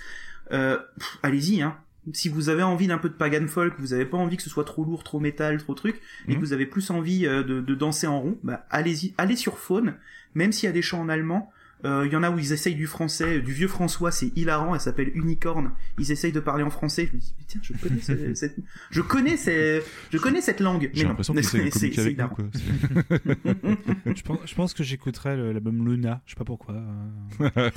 [0.52, 1.76] Euh, pff, allez-y, hein.
[2.12, 4.50] Si vous avez envie d'un peu de pagan folk, vous avez pas envie que ce
[4.50, 6.44] soit trop lourd, trop métal, trop truc, et que Mhm.
[6.44, 9.94] vous avez plus envie euh, de, de danser en rond, bah allez-y, allez sur Faune,
[10.34, 11.52] même s'il y a des chants en allemand.
[11.84, 14.74] Euh, Il y en a où ils essayent du français, du vieux François, c'est hilarant,
[14.74, 15.70] elle s'appelle Unicorn.
[15.98, 17.08] Ils essayent de parler en français.
[17.10, 18.56] Je me dis, mais tiens, je connais, ce- cette,
[18.90, 20.90] je connais, ces- je connais cette langue.
[20.92, 22.28] J'ai l'impression de c'est- avec nous.
[22.28, 22.44] Quoi.
[24.14, 26.74] je, pense, je pense que j'écouterai l'album Luna, je sais pas pourquoi.
[26.76, 27.70] euh,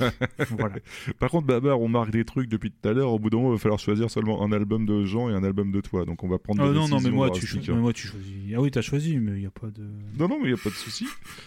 [0.50, 0.76] voilà.
[1.18, 3.12] Par contre, Babar, on marque des trucs depuis tout à l'heure.
[3.12, 5.44] Au bout d'un moment, il va falloir choisir seulement un album de Jean et un
[5.44, 6.04] album de toi.
[6.04, 7.74] Donc on va prendre Oh, des non, non, mais décisions moi, tu drastiques, cho- hein.
[7.76, 8.32] mais moi tu choisis.
[8.54, 9.82] Ah oui, t'as choisi, mais il n'y a pas de.
[10.18, 11.06] Non, non, mais il n'y a pas de souci.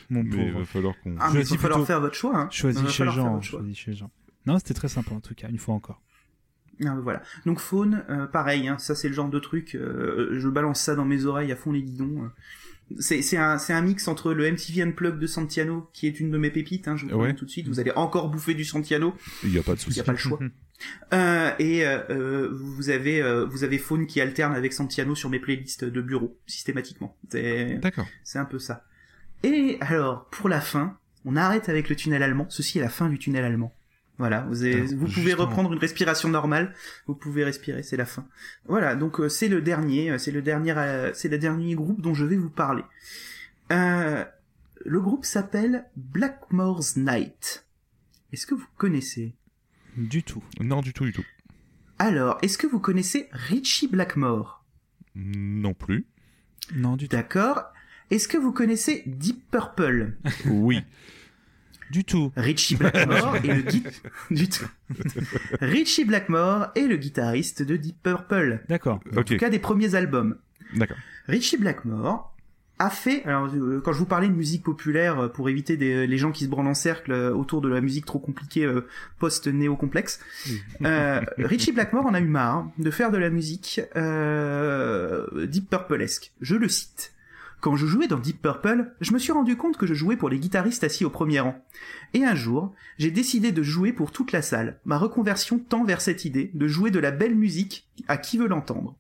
[0.10, 1.16] Mon mais il va falloir qu'on.
[1.20, 2.38] Ah, mais il va falloir plutôt- faire votre choix.
[2.38, 2.47] Hein.
[2.52, 3.42] Choisis Il chez Jean.
[3.42, 4.12] Choisis chez Jean.
[4.46, 6.02] Non, c'était très sympa en tout cas, une fois encore.
[6.86, 7.22] Ah, voilà.
[7.46, 10.94] Donc Faune, euh, pareil, hein, ça c'est le genre de truc, euh, je balance ça
[10.96, 12.24] dans mes oreilles à fond les guidons.
[12.24, 12.28] euh.
[13.00, 16.88] C'est un, mix entre le MTV Unplugged de Santiano, qui est une de mes pépites,
[16.88, 17.34] hein, je vous le Ouais.
[17.36, 19.82] tout de suite, vous allez encore bouffer du Santiano, Il n'y a pas de il
[19.82, 19.98] souci.
[19.98, 20.40] n'y a pas le choix.
[21.12, 25.40] Euh, et euh, vous avez euh, vous avez Faune qui alterne avec Santiano sur mes
[25.40, 27.18] playlists de bureau, systématiquement.
[27.32, 28.06] D'accord.
[28.24, 28.86] c'est un peu ça.
[29.42, 32.46] Et alors, pour la fin, on arrête avec le tunnel allemand.
[32.50, 33.74] Ceci est la fin du tunnel allemand.
[34.20, 35.46] Voilà, vous, avez- Alors, vous pouvez justement.
[35.46, 36.74] reprendre une respiration normale.
[37.06, 38.28] Vous pouvez respirer, c'est la fin.
[38.66, 42.02] Voilà, donc euh, c'est le dernier, euh, c'est le dernier, euh, c'est le dernier groupe
[42.02, 42.84] dont je vais vous parler.
[43.72, 44.26] Euh,
[44.86, 47.66] le groupe s'appelle Blackmore's Night.
[48.34, 49.36] Est-ce que vous connaissez?
[49.98, 50.44] Du tout.
[50.60, 51.26] Non, du tout, du tout.
[52.00, 54.64] Alors, est-ce que vous connaissez Richie Blackmore?
[55.16, 56.06] Non plus.
[56.76, 57.16] Non, du tout.
[57.16, 57.64] D'accord.
[58.10, 60.14] Est-ce que vous connaissez Deep Purple?
[60.46, 60.80] Oui.
[61.92, 62.32] Du tout.
[62.36, 63.84] Richie Blackmore est le gui-
[64.32, 64.66] du tout.
[65.62, 68.62] Richie Blackmore est le guitariste de Deep Purple.
[68.68, 69.00] D'accord.
[69.16, 70.38] En tout cas des premiers albums.
[70.76, 70.98] D'accord.
[71.28, 72.34] Richie Blackmore
[72.80, 76.06] a fait, alors euh, quand je vous parlais de musique populaire euh, pour éviter des,
[76.06, 78.86] les gens qui se branlent en cercle euh, autour de la musique trop compliquée euh,
[79.20, 80.20] post-néo-complexe,
[80.84, 86.34] euh, Richie Blackmore en a eu marre de faire de la musique euh, Deep Purple-esque.
[86.42, 87.14] Je le cite.
[87.60, 90.30] Quand je jouais dans Deep Purple, je me suis rendu compte que je jouais pour
[90.30, 91.64] les guitaristes assis au premier rang.
[92.14, 94.80] Et un jour, j'ai décidé de jouer pour toute la salle.
[94.86, 98.48] Ma reconversion tend vers cette idée de jouer de la belle musique à qui veut
[98.48, 98.96] l'entendre.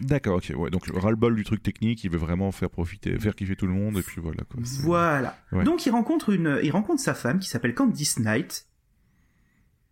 [0.00, 0.52] D'accord, ok.
[0.56, 3.72] Ouais, donc ras-le-bol du truc technique, il veut vraiment faire profiter, faire kiffer tout le
[3.72, 4.42] monde, et puis voilà.
[4.44, 4.62] Quoi.
[4.82, 5.38] Voilà.
[5.52, 5.64] Ouais.
[5.64, 8.66] Donc il rencontre une, il rencontre sa femme qui s'appelle Candice Knight.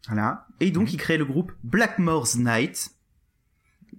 [0.06, 0.46] Voilà.
[0.60, 2.90] Et donc il crée le groupe Blackmore's Night.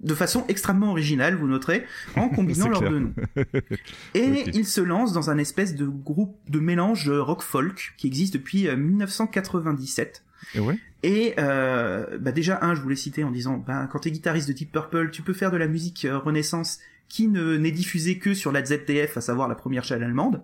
[0.01, 1.83] De façon extrêmement originale, vous noterez,
[2.15, 3.13] en combinant leurs deux noms.
[4.13, 4.51] Et Ok.
[4.53, 8.77] il se lance dans un espèce de groupe de mélange rock-folk qui existe depuis euh,
[8.77, 10.23] 1997.
[10.55, 10.77] Et ouais.
[11.03, 14.53] Et euh, bah déjà un, je voulais citer en disant, bah, quand t'es guitariste de
[14.53, 18.33] Deep Purple, tu peux faire de la musique euh, Renaissance qui ne n'est diffusée que
[18.33, 20.43] sur la ZDF, à savoir la première chaîne allemande.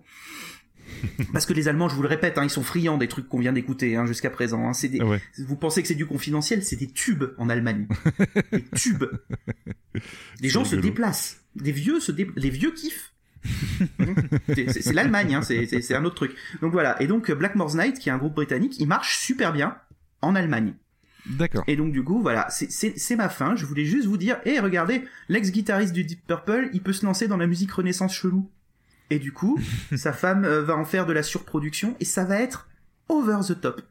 [1.34, 3.40] Parce que les Allemands, je vous le répète, hein, ils sont friands des trucs qu'on
[3.40, 4.68] vient d'écouter hein, jusqu'à présent.
[4.68, 4.74] hein.
[4.74, 5.02] C'est des...
[5.02, 5.22] Ouais.
[5.40, 7.88] Vous pensez que c'est du confidentiel, c'est des tubes en Allemagne.
[8.52, 9.06] des tubes.
[10.42, 11.42] Les gens se déplacent.
[11.56, 12.28] Des vieux se dé...
[12.36, 13.12] Les vieux kiffent.
[14.56, 16.36] C'est- l'Allemagne, c'est un autre truc.
[16.62, 17.00] Donc voilà.
[17.02, 19.78] Et donc euh, Blackmore's Night, qui est un groupe britannique, il marche super bien
[20.22, 20.74] en Allemagne.
[21.28, 21.64] D'accord.
[21.68, 23.56] Et donc du coup, voilà, c'est- ma fin.
[23.56, 27.28] Je voulais juste vous dire, hé, regardez, l'ex-guitariste du Deep Purple, il peut se lancer
[27.28, 28.50] dans la musique Renaissance chelou.
[29.10, 29.60] Et du coup,
[29.96, 32.68] sa femme euh, va en faire de la surproduction et ça va être
[33.10, 33.82] over the top.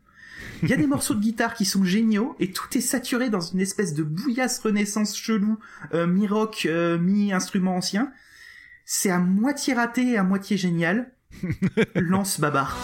[0.63, 3.41] Il y a des morceaux de guitare qui sont géniaux et tout est saturé dans
[3.41, 5.59] une espèce de bouillasse Renaissance chelou,
[5.93, 8.13] euh, mi-rock, euh, mi-instrument ancien.
[8.85, 11.13] C'est à moitié raté et à moitié génial.
[11.95, 12.77] Lance Babar.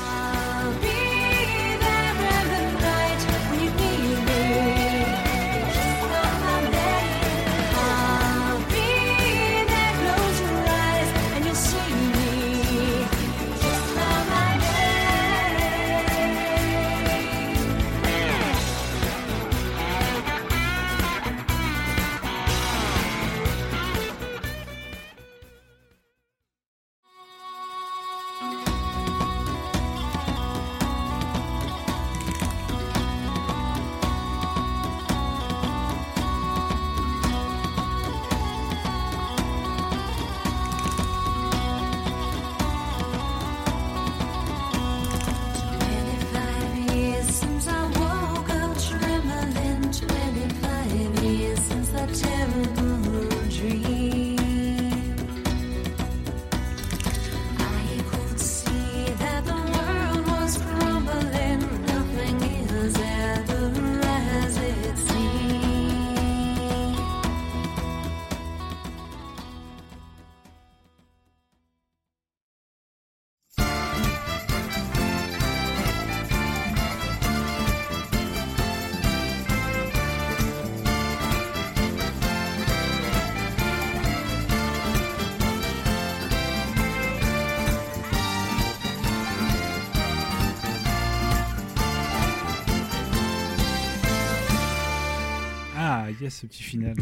[96.20, 96.94] Yes, ce petit final.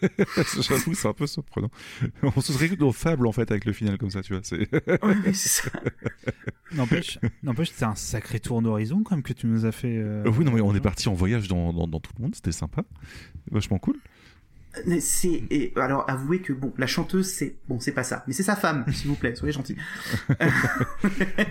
[0.60, 1.70] J'avoue, c'est un peu surprenant.
[2.22, 4.42] On se serait nos fables en fait avec le final comme ça, tu vois.
[4.42, 4.68] C'est.
[6.72, 9.96] N'empêche, n'empêche, c'est un sacré tour d'horizon quand même que tu nous as fait.
[9.98, 12.22] euh, Euh, oui, non, mais on est parti en voyage dans, dans, dans tout le
[12.22, 12.82] monde, c'était sympa.
[13.50, 13.96] Vachement cool.
[15.00, 18.42] C'est et alors avouez que bon la chanteuse c'est bon c'est pas ça mais c'est
[18.42, 19.76] sa femme s'il vous plaît soyez gentil.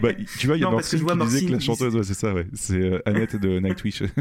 [0.02, 1.60] Bah, tu vois, il y a Non, parce que je vois qui disait que la
[1.60, 2.48] chanteuse, ouais, c'est ça, ouais.
[2.54, 4.04] C'est euh, Annette de Nightwish.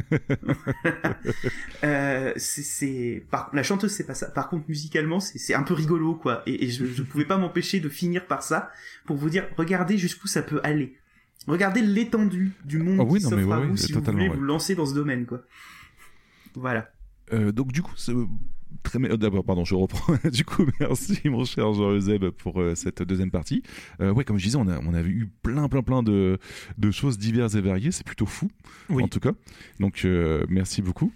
[1.85, 4.31] Euh, c'est- par la chanteuse c'est pas ça.
[4.31, 7.81] Par contre musicalement c'est un peu rigolo quoi et, et je je pouvais pas m'empêcher
[7.81, 8.71] de finir par ça
[9.05, 10.97] pour vous dire regardez jusqu'où ça peut aller.
[11.47, 14.37] Regardez l'étendue du monde Ah oui, non, mais ouais, vous ouais, si vous voulez ouais.
[14.37, 15.43] vous lancer dans ce domaine quoi.
[16.55, 16.93] Voilà.
[17.33, 17.95] Euh, donc du coup,
[18.83, 20.15] très d'abord pardon, je reprends.
[20.31, 23.63] du coup, merci mon cher Jean Euseb pour euh, cette deuxième partie.
[24.01, 26.39] Euh, ouais, comme je disais, on a on eu plein plein plein de
[26.79, 27.93] de choses diverses et variées.
[27.93, 28.51] C'est plutôt fou,
[28.91, 29.03] Oui.
[29.03, 29.33] en tout cas.
[29.81, 31.13] Donc euh, merci beaucoup.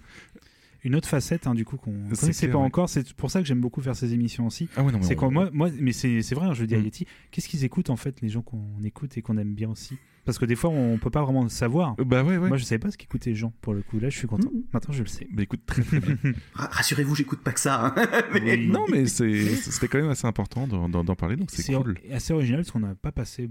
[0.86, 2.64] Une autre facette, hein, du coup, qu'on ne C'est connaissait pas ouais.
[2.64, 2.88] encore.
[2.88, 4.68] C'est pour ça que j'aime beaucoup faire ces émissions aussi.
[4.76, 6.66] Ah ouais, non, mais c'est quand moi, moi, mais c'est c'est vrai, hein, je veux
[6.68, 6.84] dire, Mm.
[6.84, 9.98] Yeti, qu'est-ce qu'ils écoutent en fait, les gens qu'on écoute et qu'on aime bien aussi?
[10.24, 11.94] Parce que des fois, on peut pas vraiment savoir.
[11.96, 12.48] Bah ouais, ouais.
[12.48, 13.98] Moi, je savais pas ce qu'écoutaient les gens pour le coup.
[14.00, 14.48] Là, je suis content.
[14.48, 14.62] Mm.
[14.72, 15.26] Maintenant, je le sais.
[15.32, 16.16] Bah écoute, très très bien.
[16.54, 17.86] Ra- Rassurez-vous j'écoute pas que ça.
[17.86, 17.94] hein.
[18.32, 18.68] Mais- Oui.
[18.68, 21.74] non, mais c'est c'était quand même assez important d'en d'en- d'en parler, donc c'est C'est
[21.74, 21.98] cool.
[22.12, 23.50] assez original parce qu'on n'a pas passé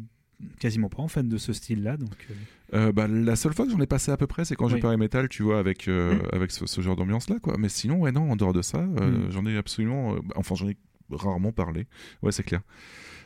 [0.59, 1.97] quasiment pas en fait de ce style-là.
[1.97, 2.33] Donc, euh,
[2.73, 4.79] Euh, bah, la seule fois que j'en ai passé à peu près, c'est quand j'ai
[4.79, 7.55] parlé métal, tu vois, avec, euh, avec ce, ce genre d'ambiance-là, quoi.
[7.59, 9.27] Mais sinon, ouais, non, en dehors de ça, Mm.
[9.31, 10.15] j'en ai absolument.
[10.15, 10.75] bah, enfin, j'en ai
[11.11, 11.85] rarement parlé.
[12.23, 12.61] Ouais, c'est clair.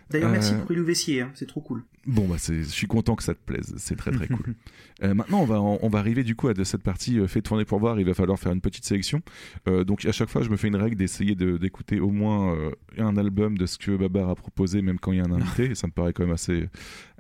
[0.09, 1.83] D'ailleurs merci Euh, pour Ilou Vessier hein, c'est trop cool.
[2.07, 3.75] Bon, bah, je suis content que ça te plaise.
[3.77, 4.55] C'est très très cool.
[5.01, 7.41] Euh, maintenant, on va, on va arriver du coup à de cette partie euh, fait
[7.41, 7.97] tourner pour voir.
[8.01, 9.21] Il va falloir faire une petite sélection.
[9.69, 12.53] Euh, donc, à chaque fois, je me fais une règle d'essayer de- d'écouter au moins
[12.53, 15.31] euh, un album de ce que Babar a proposé, même quand il y a un
[15.31, 15.71] invité.
[15.71, 16.67] et ça me paraît quand même assez,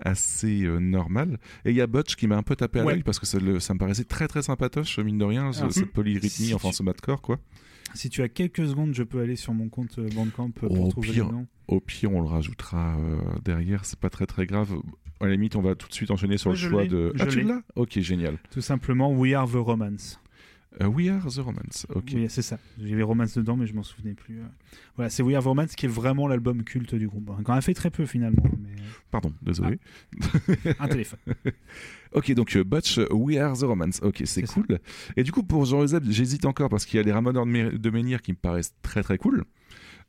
[0.01, 1.37] assez euh, normal.
[1.63, 2.95] Et il y a Butch qui m'a un peu tapé à Ouais.
[2.95, 5.59] l'œil parce que ça, le- ça me paraissait très très sympatoche, mine de rien, ce-
[5.61, 7.39] Alors, cette polyrythmie, si enfin tu- ce quoi.
[7.93, 10.81] Si tu as quelques secondes, je peux aller sur mon compte euh, Bandcamp euh, pour
[10.81, 11.47] Au trouver pire, le nom.
[11.67, 13.85] au pire, on le rajoutera euh, derrière.
[13.85, 14.71] C'est pas très très grave.
[15.21, 17.11] À la limite, on va tout de suite enchaîner sur Ouais, le je choix de.
[17.15, 17.43] je Ah, tu l'ai.
[17.45, 17.61] l'as?
[17.75, 18.37] Ok, génial.
[18.51, 20.19] Tout simplement, We Are the Romance.
[20.81, 21.87] Euh, We Are the Romance.
[21.93, 22.11] Ok.
[22.13, 22.59] Oui, c'est ça.
[22.81, 24.39] J'avais Romance dedans, mais je m'en souvenais plus.
[24.39, 24.45] euh.
[24.95, 27.31] Voilà, c'est We Are the Romance qui est vraiment l'album culte du groupe.
[27.43, 28.43] Quand a fait très peu finalement.
[28.61, 28.69] Mais...
[29.11, 29.79] Pardon, désolé.
[30.79, 31.19] Un téléphone.
[32.13, 33.99] ok, donc euh, Butch, euh, We Are the Romance.
[34.03, 34.79] Ok, c'est cool.
[35.17, 37.89] Et du coup, pour Jean Euseb, j'hésite encore parce qu'il y a les Ramoneurs de
[37.89, 39.45] Menhir qui me paraissent très très cool.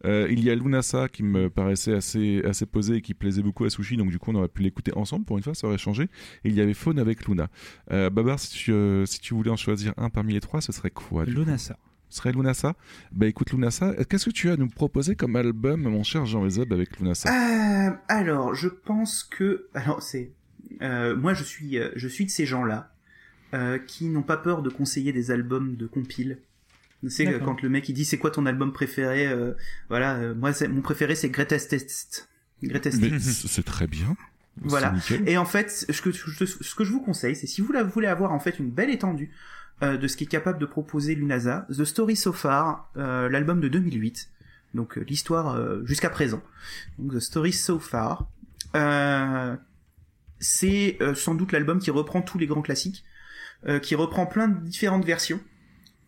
[0.04, 3.64] Euh, il y a Lunasa qui me paraissait assez, assez posé et qui plaisait beaucoup
[3.64, 5.78] à Sushi, donc du coup on aurait pu l'écouter ensemble pour une fois, ça aurait
[5.78, 6.04] changé.
[6.44, 7.48] Et il y avait Faune avec Luna.
[7.92, 10.72] Euh, Babar, si tu, euh, si tu voulais en choisir un parmi les trois, ce
[10.72, 11.76] serait quoi Lunasa.
[12.08, 12.74] Ce serait Lunasa
[13.12, 16.44] Bah écoute Lunasa, qu'est-ce que tu as à nous proposer comme album, mon cher Jean
[16.44, 17.30] Euseb, avec Lunasa?
[17.30, 20.32] Euh, alors, je pense que, alors c'est,
[20.82, 22.92] euh, moi je suis, euh, je suis de ces gens-là
[23.54, 26.38] euh, qui n'ont pas peur de conseiller des albums de compile.
[27.02, 27.46] Tu sais, D'accord.
[27.46, 29.52] quand le mec il dit c'est quoi ton album préféré, euh,
[29.88, 32.28] voilà, euh, moi c'est- mon préféré c'est Greatest Test.
[32.62, 34.16] Greatest c- c'est très bien.
[34.62, 34.94] Voilà.
[35.00, 35.22] C'est.
[35.26, 37.84] Et en fait, ce que, je- ce que je vous conseille, c'est si vous la-
[37.84, 39.30] voulez avoir en fait une belle étendue
[39.82, 43.60] euh, de ce qui est capable de proposer Lunasa, The Story So Far, euh, l'album
[43.62, 44.28] de 2008,
[44.74, 46.42] donc euh, l'histoire euh, jusqu'à présent.
[46.98, 48.28] Donc The Story So Far,
[48.76, 49.56] euh,
[50.38, 53.04] c'est euh, sans doute l'album qui reprend tous les grands classiques,
[53.66, 55.40] euh, qui reprend plein de différentes versions.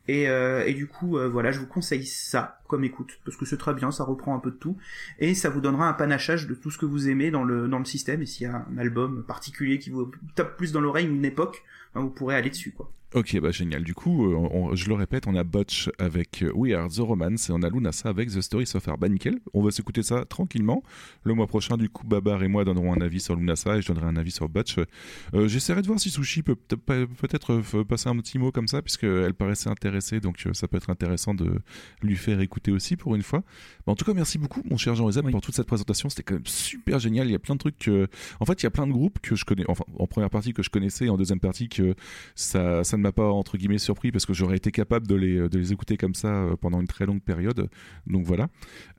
[0.08, 3.44] Et, euh, et du coup, euh, voilà, je vous conseille ça comme écoute, parce que
[3.44, 4.76] c'est très bien, ça reprend un peu de tout,
[5.18, 7.78] et ça vous donnera un panachage de tout ce que vous aimez dans le, dans
[7.78, 11.06] le système, et s'il y a un album particulier qui vous tape plus dans l'oreille,
[11.06, 11.62] une époque,
[12.00, 12.90] vous pourrez aller dessus, quoi.
[13.14, 13.84] Ok, bah génial.
[13.84, 17.00] Du coup, euh, on- je le répète, on a Botch avec euh, We Are The
[17.00, 18.96] Romance et on a Lunasa avec The Story So Far.
[18.96, 20.82] Bah nickel, on va s'écouter ça tranquillement.
[21.22, 23.88] Le mois prochain, du coup, Babar et moi donnerons un avis sur Lunasa et je
[23.88, 24.76] donnerai un avis sur Botch.
[25.34, 28.50] Euh, J'essaierai de voir si Sushi peut peut- peut- peut-être euh, passer un petit mot
[28.50, 31.58] comme ça, puisqu'elle paraissait intéressée, donc ça peut être intéressant de
[32.02, 33.40] lui faire écouter aussi pour une fois.
[33.86, 36.08] Bah, en tout cas, merci beaucoup, mon cher Jean Ezeb, pour toute cette présentation.
[36.08, 37.26] C'était quand même super génial.
[37.28, 38.08] Il y a plein de trucs que...
[38.40, 40.54] En fait, il y a plein de groupes que je connais, enfin, en première partie
[40.54, 41.81] que je connaissais, et en deuxième partie que
[42.34, 45.48] ça, ça ne m'a pas, entre guillemets, surpris parce que j'aurais été capable de les,
[45.48, 47.68] de les écouter comme ça euh, pendant une très longue période.
[48.06, 48.48] Donc voilà.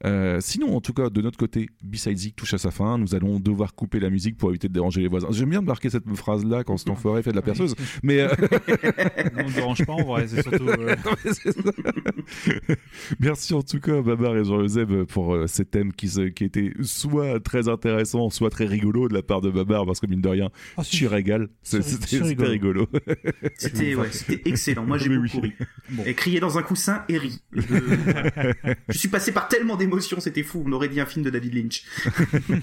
[0.05, 2.97] Euh, sinon, en tout cas, de notre côté, B-Side Zik touche à sa fin.
[2.97, 5.27] Nous allons devoir couper la musique pour éviter de déranger les voisins.
[5.31, 7.75] J'aime bien marquer cette phrase-là quand cet enfoiré fait de la perceuse.
[8.03, 8.19] Mais.
[8.21, 8.29] euh,
[9.37, 10.67] On ne dérange pas, en vrai, c'est surtout.
[10.67, 10.95] euh.
[13.19, 17.67] Merci en tout cas, Babar et Jean-Euseb, pour ces thèmes qui, qui étaient soit très
[17.67, 20.49] intéressants, soit très rigolos de la part de Babar, parce que mine de rien,
[20.81, 20.97] si.
[20.97, 21.49] tu régales.
[21.61, 22.17] C'est- c'était
[22.73, 22.89] rigolo.
[23.57, 24.09] C'était ouais,
[24.45, 24.85] excellent.
[24.85, 25.53] Moi, j'ai beaucoup oui.
[25.89, 26.03] ri.
[26.05, 27.41] Et crier dans un coussin et ri.
[27.51, 27.61] Je,
[28.89, 30.63] je suis passé par tellement d'émotions, c'était fou.
[30.65, 31.85] On aurait dit un film de David Lynch.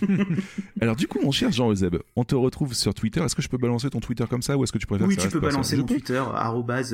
[0.80, 3.20] Alors du coup, mon cher Jean-Euseb, on te retrouve sur Twitter.
[3.20, 5.16] Est-ce que je peux balancer ton Twitter comme ça ou est-ce que tu préfères Oui,
[5.16, 6.22] que tu ça peux reste balancer mon peux Twitter,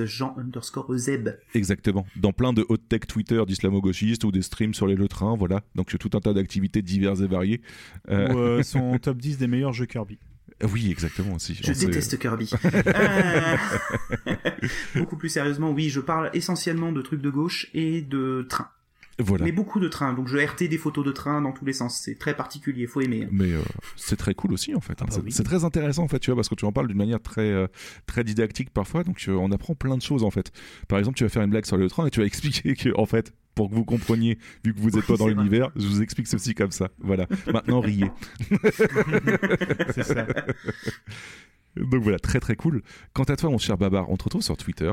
[0.07, 1.31] Jean underscore Zeb.
[1.55, 2.07] Exactement.
[2.17, 5.63] Dans plein de hot tech Twitter d'islamo-gauchistes ou des streams sur les le train, voilà.
[5.75, 7.61] Donc tout un tas d'activités diverses et variées.
[8.09, 10.19] Euh, Ou euh, son top 10 des meilleurs jeux Kirby.
[10.65, 11.55] Oui, exactement aussi.
[11.55, 12.51] Je déteste Kirby.
[12.87, 13.57] Euh,
[14.95, 18.69] beaucoup plus sérieusement, oui, je parle essentiellement de trucs de gauche et de trains.
[19.19, 19.45] Voilà.
[19.47, 21.99] Mais beaucoup de trains, donc je RT des photos de trains dans tous les sens.
[22.05, 23.25] C'est très particulier, faut aimer.
[23.25, 23.29] hein.
[23.33, 23.63] Mais euh,
[23.97, 25.01] c'est très cool aussi en fait.
[25.01, 25.07] hein.
[25.09, 25.45] bah c'est oui.
[25.45, 27.67] très intéressant en fait, tu vois, parce que tu en parles d'une manière très euh,
[28.07, 29.05] très didactique parfois.
[29.05, 30.53] Donc euh, on apprend plein de choses en fait.
[30.89, 32.91] Par exemple, tu vas faire une blague sur le train et tu vas expliquer que
[32.99, 36.03] en fait, pour que vous compreniez, vu que vous êtes pas dans l'univers, je vous
[36.03, 36.91] explique ceci comme ça.
[36.99, 37.27] Voilà.
[37.53, 38.11] Maintenant, riez.
[39.95, 40.27] C'est ça.
[41.75, 42.83] Donc voilà, très très cool.
[43.15, 44.93] Quant à toi, mon cher Babar, on te retrouve sur Twitter.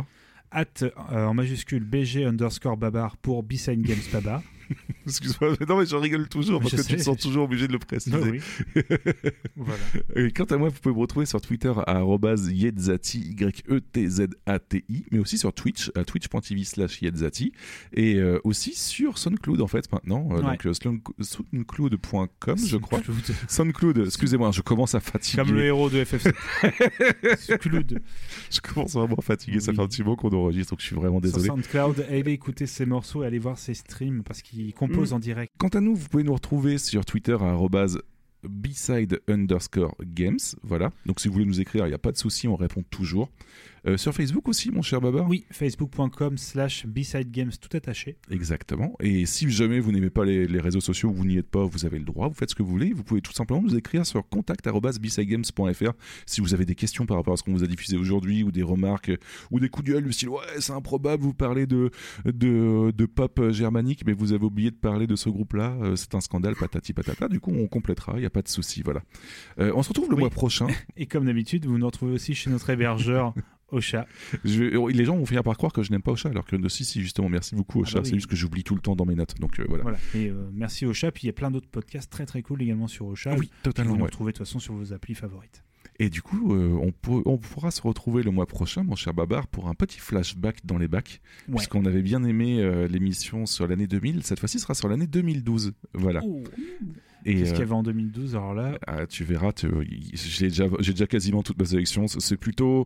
[0.50, 4.42] At euh, en majuscule BG underscore Babar pour Games Babar.
[5.06, 7.74] Excuse-moi, mais non, mais je rigole toujours parce que tu te sens toujours obligé de
[7.74, 8.18] le préciser.
[8.18, 8.40] Oui.
[9.56, 9.80] Voilà.
[10.16, 12.02] Et quant à moi, vous pouvez me retrouver sur Twitter à
[12.52, 17.52] yetzati, Y-E-T-Z-A-T-I, mais aussi sur Twitch, à twitch.tv slash yetzati,
[17.94, 20.42] et euh, aussi sur SoundCloud en fait maintenant, euh, Ouais.
[20.54, 23.02] donc euh, sound- soundcloud.com je crois.
[23.48, 24.00] Soundcloud.
[24.06, 25.44] Excusez-moi, je commence à fatiguer.
[25.44, 26.34] Comme le héros de FF7.
[27.38, 28.02] Soundcloud.
[28.52, 30.96] Je commence vraiment à fatiguer, ça fait un petit moment qu'on enregistre, donc je suis
[30.96, 31.44] vraiment désolé.
[31.46, 34.42] Sur SoundCloud, allez écouter ses morceaux et allez voir ses streams parce
[34.76, 35.16] compose Mm.
[35.16, 35.54] en direct.
[35.58, 38.00] Quant à nous, vous pouvez nous retrouver sur Twitter à arobase
[38.44, 40.38] beside underscore games.
[40.64, 40.92] Voilà.
[41.06, 43.30] Donc si vous voulez nous écrire, il n'y a pas de souci, on répond toujours.
[43.86, 48.16] Euh, sur Facebook aussi, mon cher Babar Oui, facebook.com slash B-Side Games tout attaché.
[48.32, 48.96] Exactement.
[49.02, 51.86] Et si jamais vous n'aimez pas les, les réseaux sociaux, vous n'y êtes pas, vous
[51.86, 52.94] avez le droit, vous faites ce que vous voulez.
[52.94, 55.92] Vous pouvez tout simplement nous écrire sur contact.bsidegames.fr
[56.26, 58.52] si vous avez des questions par rapport à ce qu'on vous a diffusé aujourd'hui ou
[58.52, 59.18] des remarques euh,
[59.52, 61.92] ou des coups de gueule du style ouais c'est improbable vous parlez de,
[62.26, 65.76] de, de pop euh, germanique mais vous avez oublié de parler de ce groupe là
[65.96, 68.82] c'est un scandale patati patata du coup on complétera il n'y a pas de souci
[68.82, 69.02] voilà
[69.60, 70.22] Euh, on se retrouve le Oui.
[70.22, 73.34] mois prochain Et comme d'habitude, vous nous retrouvez aussi chez notre hébergeur
[73.74, 74.08] Ocha.
[74.46, 76.56] Je vais- les gens vont finir par croire que je n'aime pas Ocha alors que
[76.70, 78.10] si si justement merci beaucoup Ocha bah oui.
[78.10, 79.84] c'est juste que j'oublie tout le temps dans mes notes donc euh, voilà.
[79.84, 79.98] Voilà.
[80.16, 81.12] Et euh, merci Ocha.
[81.12, 83.36] Puis il y a plein d'autres podcasts très très cool également sur Ocha.
[83.38, 84.06] Oui, totalement, Vous ouais.
[84.06, 85.64] retrouvez de toute façon sur vos applis favorites.
[86.00, 89.14] Et du coup, euh, on, pour- on pourra se retrouver le mois prochain, mon cher
[89.14, 91.22] Babar, pour un petit flashback dans les bacs.
[91.48, 91.56] Ouais.
[91.58, 94.24] Puisqu'on avait bien aimé euh, l'émission sur l'année 2000.
[94.24, 95.74] Cette fois-ci, ce sera sur l'année 2012.
[95.94, 96.22] Voilà.
[96.26, 96.44] Et,
[97.24, 98.78] Qu'est-ce qu'il y euh, avait en 2012 alors là?
[98.88, 99.52] Ah, tu verras,
[100.14, 102.08] j'ai déjà, quasiment toute ma sélection.
[102.08, 102.86] C'est plutôt.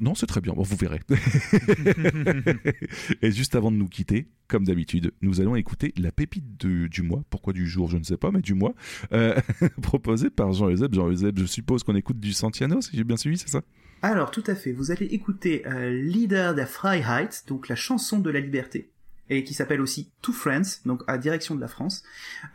[0.00, 1.00] Non, c'est très bien, bon, vous verrez.
[3.22, 7.22] et juste avant de nous quitter, comme d'habitude, nous allons écouter la pépite du mois.
[7.30, 8.74] Pourquoi du jour, je ne sais pas, mais du mois.
[9.12, 9.38] Euh,
[9.82, 10.94] proposée par Jean-Euseb.
[10.94, 13.62] Jean-Euseb, je suppose qu'on écoute du Santiano, si j'ai bien suivi, c'est ça?
[14.02, 18.30] Alors tout à fait, vous allez écouter euh, Lieder der Freiheit, donc la chanson de
[18.30, 18.90] la liberté,
[19.30, 22.02] et qui s'appelle aussi To France, donc à direction de la France,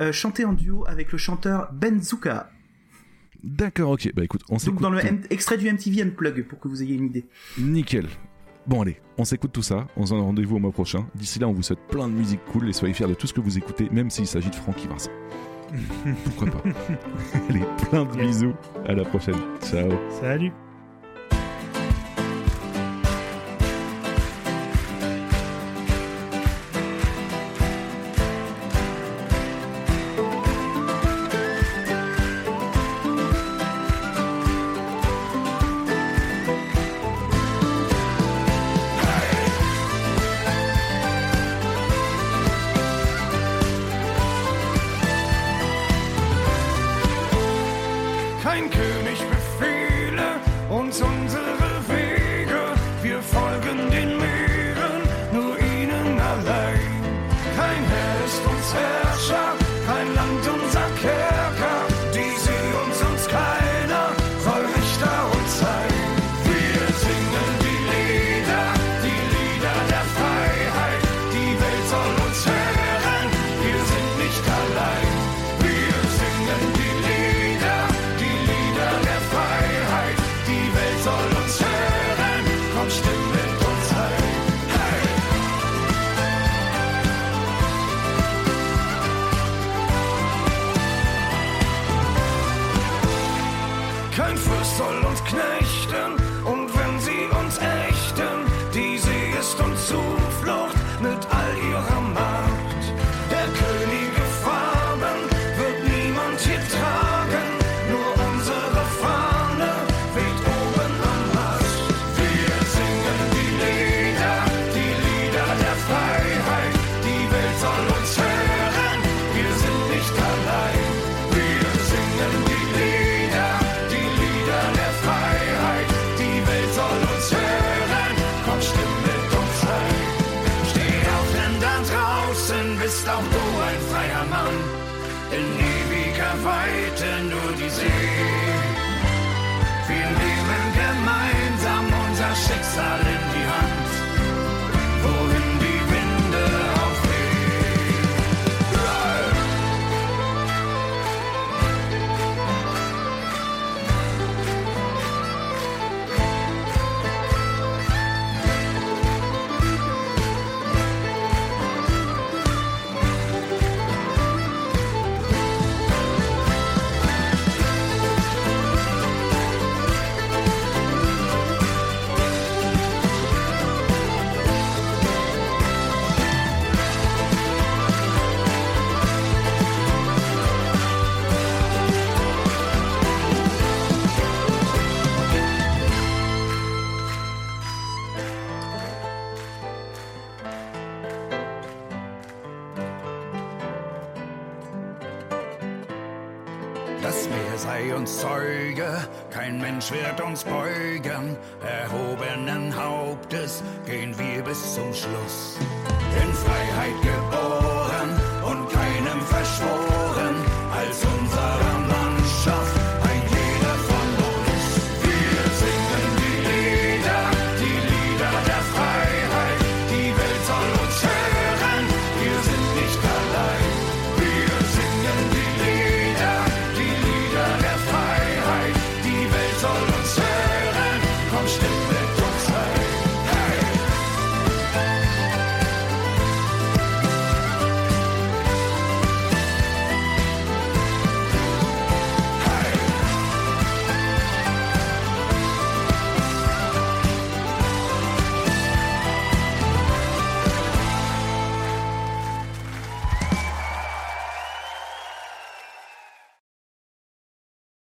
[0.01, 2.51] euh, chanté en duo avec le chanteur Ben Zuka.
[3.43, 4.11] D'accord, ok.
[4.15, 4.81] Bah écoute, on s'écoute.
[4.81, 7.25] Donc dans le extrait du MTV Unplug pour que vous ayez une idée.
[7.57, 8.07] Nickel.
[8.67, 11.07] Bon allez, on s'écoute tout ça, on se donne rendez-vous au mois prochain.
[11.13, 13.33] D'ici là, on vous souhaite plein de musique cool et soyez fiers de tout ce
[13.33, 15.11] que vous écoutez, même s'il s'agit de Francky Vincent.
[16.23, 16.63] Pourquoi pas
[17.49, 18.55] Allez, plein de bisous,
[18.87, 19.35] à la prochaine.
[19.61, 19.91] Ciao.
[20.19, 20.51] Salut